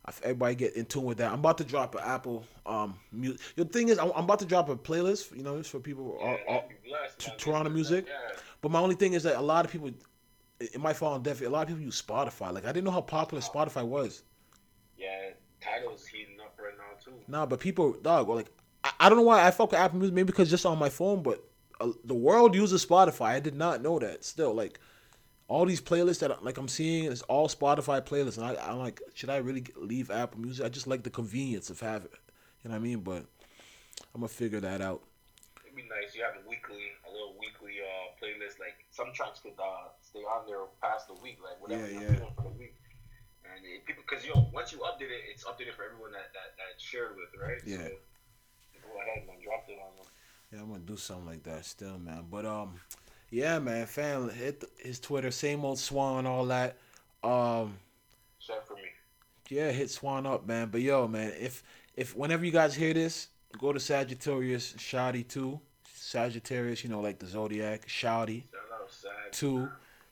if 0.09 0.21
everybody 0.23 0.55
get 0.55 0.75
in 0.77 0.85
tune 0.87 1.05
with 1.05 1.19
that, 1.19 1.33
I'm 1.33 1.39
about 1.39 1.59
to 1.59 1.65
drop 1.65 1.95
an 1.95 2.03
Apple 2.05 2.45
um. 2.67 2.99
Mu- 3.11 3.37
the 3.57 3.65
thing 3.65 3.89
is, 3.89 3.99
I'm, 3.99 4.11
I'm 4.15 4.25
about 4.25 4.41
to 4.41 4.47
drop 4.47 4.69
a 4.69 4.77
playlist. 4.77 5.37
You 5.37 5.43
know, 5.43 5.59
just 5.59 5.71
for 5.71 5.81
people. 5.81 6.19
Yeah, 6.21 6.27
all- 6.27 6.55
all- 6.57 6.69
blessed, 6.87 7.19
to. 7.21 7.31
Toronto 7.37 7.71
music? 7.71 8.07
But 8.61 8.71
my 8.71 8.81
only 8.81 8.95
thing 8.95 9.15
is 9.15 9.23
that 9.25 9.37
a 9.37 9.41
lot 9.41 9.65
of 9.65 9.71
people, 9.71 9.89
it 9.89 9.95
it 10.61 10.81
might 10.81 10.97
fall 10.97 11.15
on 11.15 11.23
deaf. 11.23 11.41
A 11.41 11.49
lot 11.49 11.63
of 11.63 11.69
people 11.69 11.83
use 11.83 12.01
Spotify. 12.01 12.53
Like 12.53 12.65
I 12.65 12.73
didn't 12.73 12.85
know 12.85 12.91
how 12.91 13.01
popular 13.01 13.43
Spotify 13.43 13.85
was. 13.85 14.23
Yeah, 14.97 15.31
title's 15.61 16.07
heating 16.07 16.39
up 16.41 16.57
right 16.63 16.75
now 16.77 16.99
too. 17.03 17.19
Nah, 17.29 17.47
but 17.47 17.59
people, 17.61 17.93
dog, 18.03 18.29
like 18.29 18.51
I, 18.85 18.91
I 19.01 19.09
don't 19.09 19.19
know 19.19 19.25
why 19.25 19.45
I 19.47 19.51
fuck 19.51 19.71
with 19.73 19.81
Apple 19.81 19.99
Music. 19.99 20.15
Maybe 20.15 20.27
because 20.27 20.51
just 20.51 20.67
on 20.67 20.79
my 20.79 20.89
phone, 20.89 21.23
but 21.23 21.43
uh, 21.81 21.89
the 22.05 22.15
world 22.15 22.55
uses 22.55 22.85
Spotify. 22.85 23.27
I 23.27 23.41
did 23.41 23.55
not 23.57 23.83
know 23.83 23.99
that. 23.99 24.25
Still, 24.25 24.55
like 24.55 24.79
all 25.53 25.67
these 25.67 25.83
playlists 25.83 26.21
that 26.21 26.43
like 26.43 26.57
I'm 26.57 26.67
seeing 26.67 27.05
is 27.05 27.21
all 27.29 27.47
Spotify 27.47 28.01
playlists, 28.01 28.39
and 28.39 28.47
I, 28.47 28.57
I'm 28.57 28.79
like, 28.79 29.03
should 29.13 29.29
I 29.29 29.37
really 29.37 29.65
leave 29.77 30.11
Apple 30.11 30.41
Music? 30.41 30.65
I 30.65 30.71
just 30.71 30.87
like 30.87 31.03
the 31.03 31.11
convenience 31.11 31.69
of 31.69 31.79
having. 31.79 32.09
You 32.65 32.71
know 32.71 32.77
what 32.77 32.77
I 32.77 32.89
mean? 32.89 33.01
But 33.01 33.29
I'm 34.15 34.23
gonna 34.25 34.29
figure 34.29 34.61
that 34.61 34.81
out. 34.81 35.03
It'd 35.63 35.77
be 35.77 35.83
nice. 35.83 36.17
You 36.17 36.25
have 36.25 36.41
a 36.41 36.49
weekly, 36.49 36.81
a 37.07 37.13
little 37.13 37.37
weekly 37.39 37.85
uh, 37.85 38.17
playlist. 38.17 38.61
Like 38.65 38.81
some 38.89 39.13
tracks 39.13 39.41
could 39.41 39.53
uh, 39.61 39.93
stay 40.01 40.25
on 40.25 40.47
there 40.49 40.65
past 40.81 41.09
the 41.09 41.21
week, 41.21 41.37
like 41.45 41.61
whatever 41.61 41.85
Yeah, 41.85 42.01
you're 42.01 42.17
yeah. 42.17 42.33
for 42.35 42.49
the 42.49 42.57
week. 42.57 42.75
And 43.45 43.61
it, 43.69 43.85
people, 43.85 44.05
because 44.09 44.25
yo, 44.25 44.49
once 44.55 44.73
you 44.73 44.79
update 44.79 45.13
it, 45.13 45.21
it's 45.29 45.45
updated 45.45 45.77
for 45.77 45.85
everyone 45.85 46.13
that 46.13 46.33
that, 46.33 46.57
that 46.57 46.69
it's 46.73 46.83
shared 46.83 47.13
with, 47.13 47.29
right? 47.37 47.61
Yeah. 47.67 47.93
So, 47.93 48.89
go 48.89 48.97
ahead 49.05 49.29
and 49.29 49.37
drop 49.45 49.69
it 49.69 49.77
on 49.77 49.93
them. 50.01 50.09
Yeah, 50.49 50.65
I'm 50.65 50.73
gonna 50.73 50.81
do 50.89 50.97
something 50.97 51.27
like 51.27 51.43
that 51.45 51.67
still, 51.67 51.99
man. 51.99 52.25
But 52.31 52.47
um, 52.47 52.81
yeah, 53.33 53.59
man, 53.59 53.87
fam, 53.87 54.29
hit 54.31 54.63
his 54.79 55.01
Twitter, 55.01 55.31
same 55.33 55.65
old 55.65 55.79
Swan, 55.79 56.27
all 56.27 56.47
that. 56.47 56.77
Um, 57.25 57.75
Share 58.39 58.61
for 58.65 58.75
me. 58.75 58.83
yeah, 59.49 59.71
hit 59.71 59.91
Swan 59.91 60.27
up, 60.27 60.47
man. 60.47 60.69
But 60.71 60.83
yo, 60.83 61.09
man, 61.09 61.33
if 61.41 61.65
if 61.97 62.15
whenever 62.17 62.45
you 62.45 62.53
guys 62.53 62.75
hear 62.75 62.95
this, 62.95 63.29
go 63.59 63.73
to 63.73 63.81
Sagittarius 63.81 64.75
Shawty 64.75 65.27
too. 65.27 65.59
Sagittarius, 65.95 66.85
you 66.85 66.91
know, 66.91 67.01
like 67.01 67.19
the 67.19 67.27
zodiac, 67.27 67.87
Shawty 67.89 68.43
Shout 68.51 68.81
out, 68.81 68.91
Sag. 68.91 69.11
two, 69.33 69.69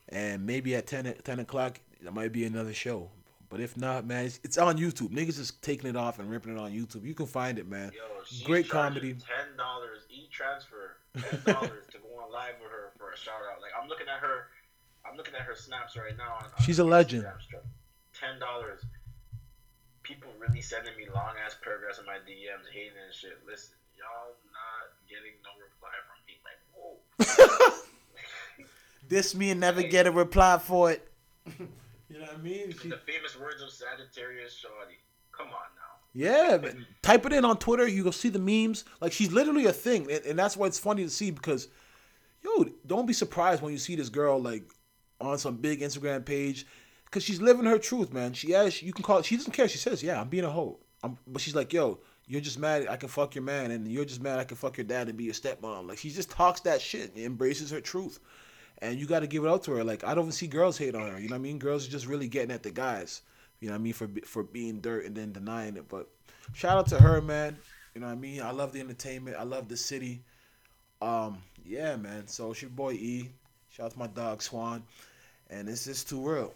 and 0.08 0.46
maybe 0.46 0.74
at 0.74 0.86
10, 0.86 1.06
o- 1.08 1.12
10 1.12 1.40
o'clock 1.40 1.78
there 2.00 2.12
might 2.12 2.32
be 2.32 2.44
another 2.44 2.72
show. 2.72 3.10
But 3.50 3.60
if 3.60 3.76
not, 3.76 4.06
man, 4.06 4.26
it's, 4.26 4.40
it's 4.44 4.56
on 4.58 4.78
YouTube. 4.78 5.08
Niggas 5.10 5.38
is 5.40 5.52
taking 5.60 5.90
it 5.90 5.96
off 5.96 6.18
and 6.20 6.30
ripping 6.30 6.56
it 6.56 6.58
on 6.60 6.70
YouTube. 6.70 7.04
You 7.04 7.14
can 7.14 7.26
find 7.26 7.58
it, 7.58 7.68
man. 7.68 7.90
Yo, 7.92 8.44
Great 8.44 8.68
comedy. 8.68 9.14
Ten 9.14 9.56
dollars 9.58 10.04
e 10.08 10.28
transfer. 10.30 10.96
Ten 11.18 11.54
dollars 11.54 11.84
to 11.90 11.98
go 11.98 12.22
on 12.24 12.32
live 12.32 12.54
with 12.62 12.70
her 12.70 12.92
shout 13.20 13.42
out. 13.52 13.60
Like 13.60 13.72
I'm 13.76 13.88
looking 13.88 14.08
at 14.08 14.20
her, 14.20 14.48
I'm 15.04 15.16
looking 15.16 15.34
at 15.34 15.42
her 15.42 15.54
snaps 15.54 15.96
right 15.96 16.16
now. 16.16 16.40
On, 16.40 16.44
on 16.44 16.62
She's 16.64 16.78
a 16.78 16.84
legend. 16.84 17.26
Ten 18.18 18.38
dollars. 18.40 18.80
People 20.02 20.30
really 20.40 20.60
sending 20.60 20.96
me 20.96 21.06
long 21.14 21.36
ass 21.44 21.54
paragraphs 21.62 21.98
in 22.00 22.06
my 22.06 22.18
DMs, 22.26 22.66
hating 22.72 22.98
and 22.98 23.14
shit. 23.14 23.38
Listen, 23.46 23.76
y'all 23.94 24.34
not 24.50 24.90
getting 25.06 25.38
no 25.44 25.52
reply 25.60 25.94
from 26.08 26.18
me. 26.26 26.34
Like, 26.42 26.58
whoa. 26.74 27.86
This 29.10 29.34
me 29.34 29.50
and 29.50 29.58
never 29.58 29.82
get 29.82 30.06
a 30.06 30.12
reply 30.12 30.56
for 30.58 30.92
it. 30.92 31.10
you 31.46 31.66
know 32.10 32.20
what 32.20 32.34
I 32.34 32.36
mean? 32.36 32.72
She, 32.80 32.88
The 32.88 32.96
famous 32.98 33.36
words 33.38 33.60
of 33.60 33.68
Sagittarius 33.70 34.54
Shawty. 34.54 34.98
Come 35.36 35.48
on 35.48 35.52
now. 35.52 35.90
yeah, 36.14 36.56
man. 36.58 36.86
type 37.02 37.26
it 37.26 37.32
in 37.32 37.44
on 37.44 37.56
Twitter. 37.56 37.88
You 37.88 38.04
go 38.04 38.12
see 38.12 38.28
the 38.28 38.38
memes. 38.38 38.84
Like 39.00 39.10
she's 39.12 39.32
literally 39.32 39.66
a 39.66 39.72
thing, 39.72 40.08
and, 40.10 40.24
and 40.24 40.38
that's 40.38 40.56
why 40.56 40.68
it's 40.68 40.78
funny 40.78 41.02
to 41.02 41.10
see 41.10 41.32
because, 41.32 41.66
yo, 42.42 42.66
don't 42.86 43.06
be 43.06 43.12
surprised 43.12 43.62
when 43.62 43.72
you 43.72 43.78
see 43.78 43.96
this 43.96 44.08
girl 44.08 44.40
like 44.40 44.70
on 45.20 45.38
some 45.38 45.56
big 45.56 45.80
Instagram 45.80 46.24
page, 46.24 46.66
because 47.04 47.22
she's 47.22 47.40
living 47.40 47.66
her 47.66 47.78
truth, 47.78 48.12
man. 48.12 48.32
She 48.32 48.52
has 48.52 48.82
you 48.82 48.92
can 48.92 49.04
call 49.04 49.18
it. 49.18 49.26
She 49.26 49.36
doesn't 49.36 49.52
care. 49.52 49.68
She 49.68 49.78
says, 49.78 50.02
yeah, 50.02 50.20
I'm 50.20 50.28
being 50.28 50.44
a 50.44 50.50
hoe. 50.50 50.78
I'm, 51.02 51.16
but 51.26 51.40
she's 51.40 51.54
like, 51.54 51.72
yo, 51.72 52.00
you're 52.26 52.40
just 52.40 52.58
mad 52.58 52.86
I 52.88 52.96
can 52.96 53.08
fuck 53.08 53.34
your 53.34 53.44
man, 53.44 53.70
and 53.70 53.88
you're 53.88 54.04
just 54.04 54.20
mad 54.20 54.38
I 54.38 54.44
can 54.44 54.56
fuck 54.56 54.76
your 54.76 54.84
dad 54.84 55.08
and 55.08 55.18
be 55.18 55.24
your 55.24 55.34
stepmom. 55.34 55.88
Like 55.88 55.98
she 55.98 56.10
just 56.10 56.30
talks 56.30 56.60
that 56.60 56.80
shit, 56.80 57.14
and 57.14 57.24
embraces 57.24 57.70
her 57.70 57.80
truth, 57.80 58.20
and 58.78 58.98
you 58.98 59.06
got 59.06 59.20
to 59.20 59.26
give 59.26 59.44
it 59.44 59.48
out 59.48 59.64
to 59.64 59.72
her. 59.72 59.84
Like 59.84 60.04
I 60.04 60.14
don't 60.14 60.24
even 60.24 60.32
see 60.32 60.46
girls 60.46 60.78
hate 60.78 60.94
on 60.94 61.10
her. 61.10 61.18
You 61.18 61.28
know 61.28 61.34
what 61.34 61.40
I 61.40 61.42
mean? 61.42 61.58
Girls 61.58 61.86
are 61.86 61.90
just 61.90 62.06
really 62.06 62.28
getting 62.28 62.52
at 62.52 62.62
the 62.62 62.70
guys. 62.70 63.22
You 63.60 63.68
know 63.68 63.74
what 63.74 63.80
I 63.80 63.82
mean 63.82 63.92
for 63.92 64.08
for 64.24 64.42
being 64.42 64.80
dirt 64.80 65.04
and 65.04 65.16
then 65.16 65.32
denying 65.32 65.76
it. 65.76 65.88
But 65.88 66.08
shout 66.54 66.78
out 66.78 66.86
to 66.88 66.98
her, 66.98 67.20
man. 67.20 67.58
You 67.94 68.00
know 68.00 68.06
what 68.06 68.12
I 68.12 68.16
mean? 68.16 68.40
I 68.40 68.52
love 68.52 68.72
the 68.72 68.80
entertainment. 68.80 69.36
I 69.38 69.42
love 69.42 69.68
the 69.68 69.76
city. 69.76 70.22
Um, 71.00 71.38
yeah, 71.64 71.96
man. 71.96 72.26
So 72.26 72.50
it's 72.50 72.62
your 72.62 72.70
boy 72.70 72.92
E. 72.92 73.30
Shout 73.70 73.86
out 73.86 73.92
to 73.92 73.98
my 73.98 74.06
dog 74.08 74.42
Swan, 74.42 74.82
and 75.48 75.68
it's 75.68 75.84
just 75.84 76.08
too 76.08 76.20
real. 76.28 76.52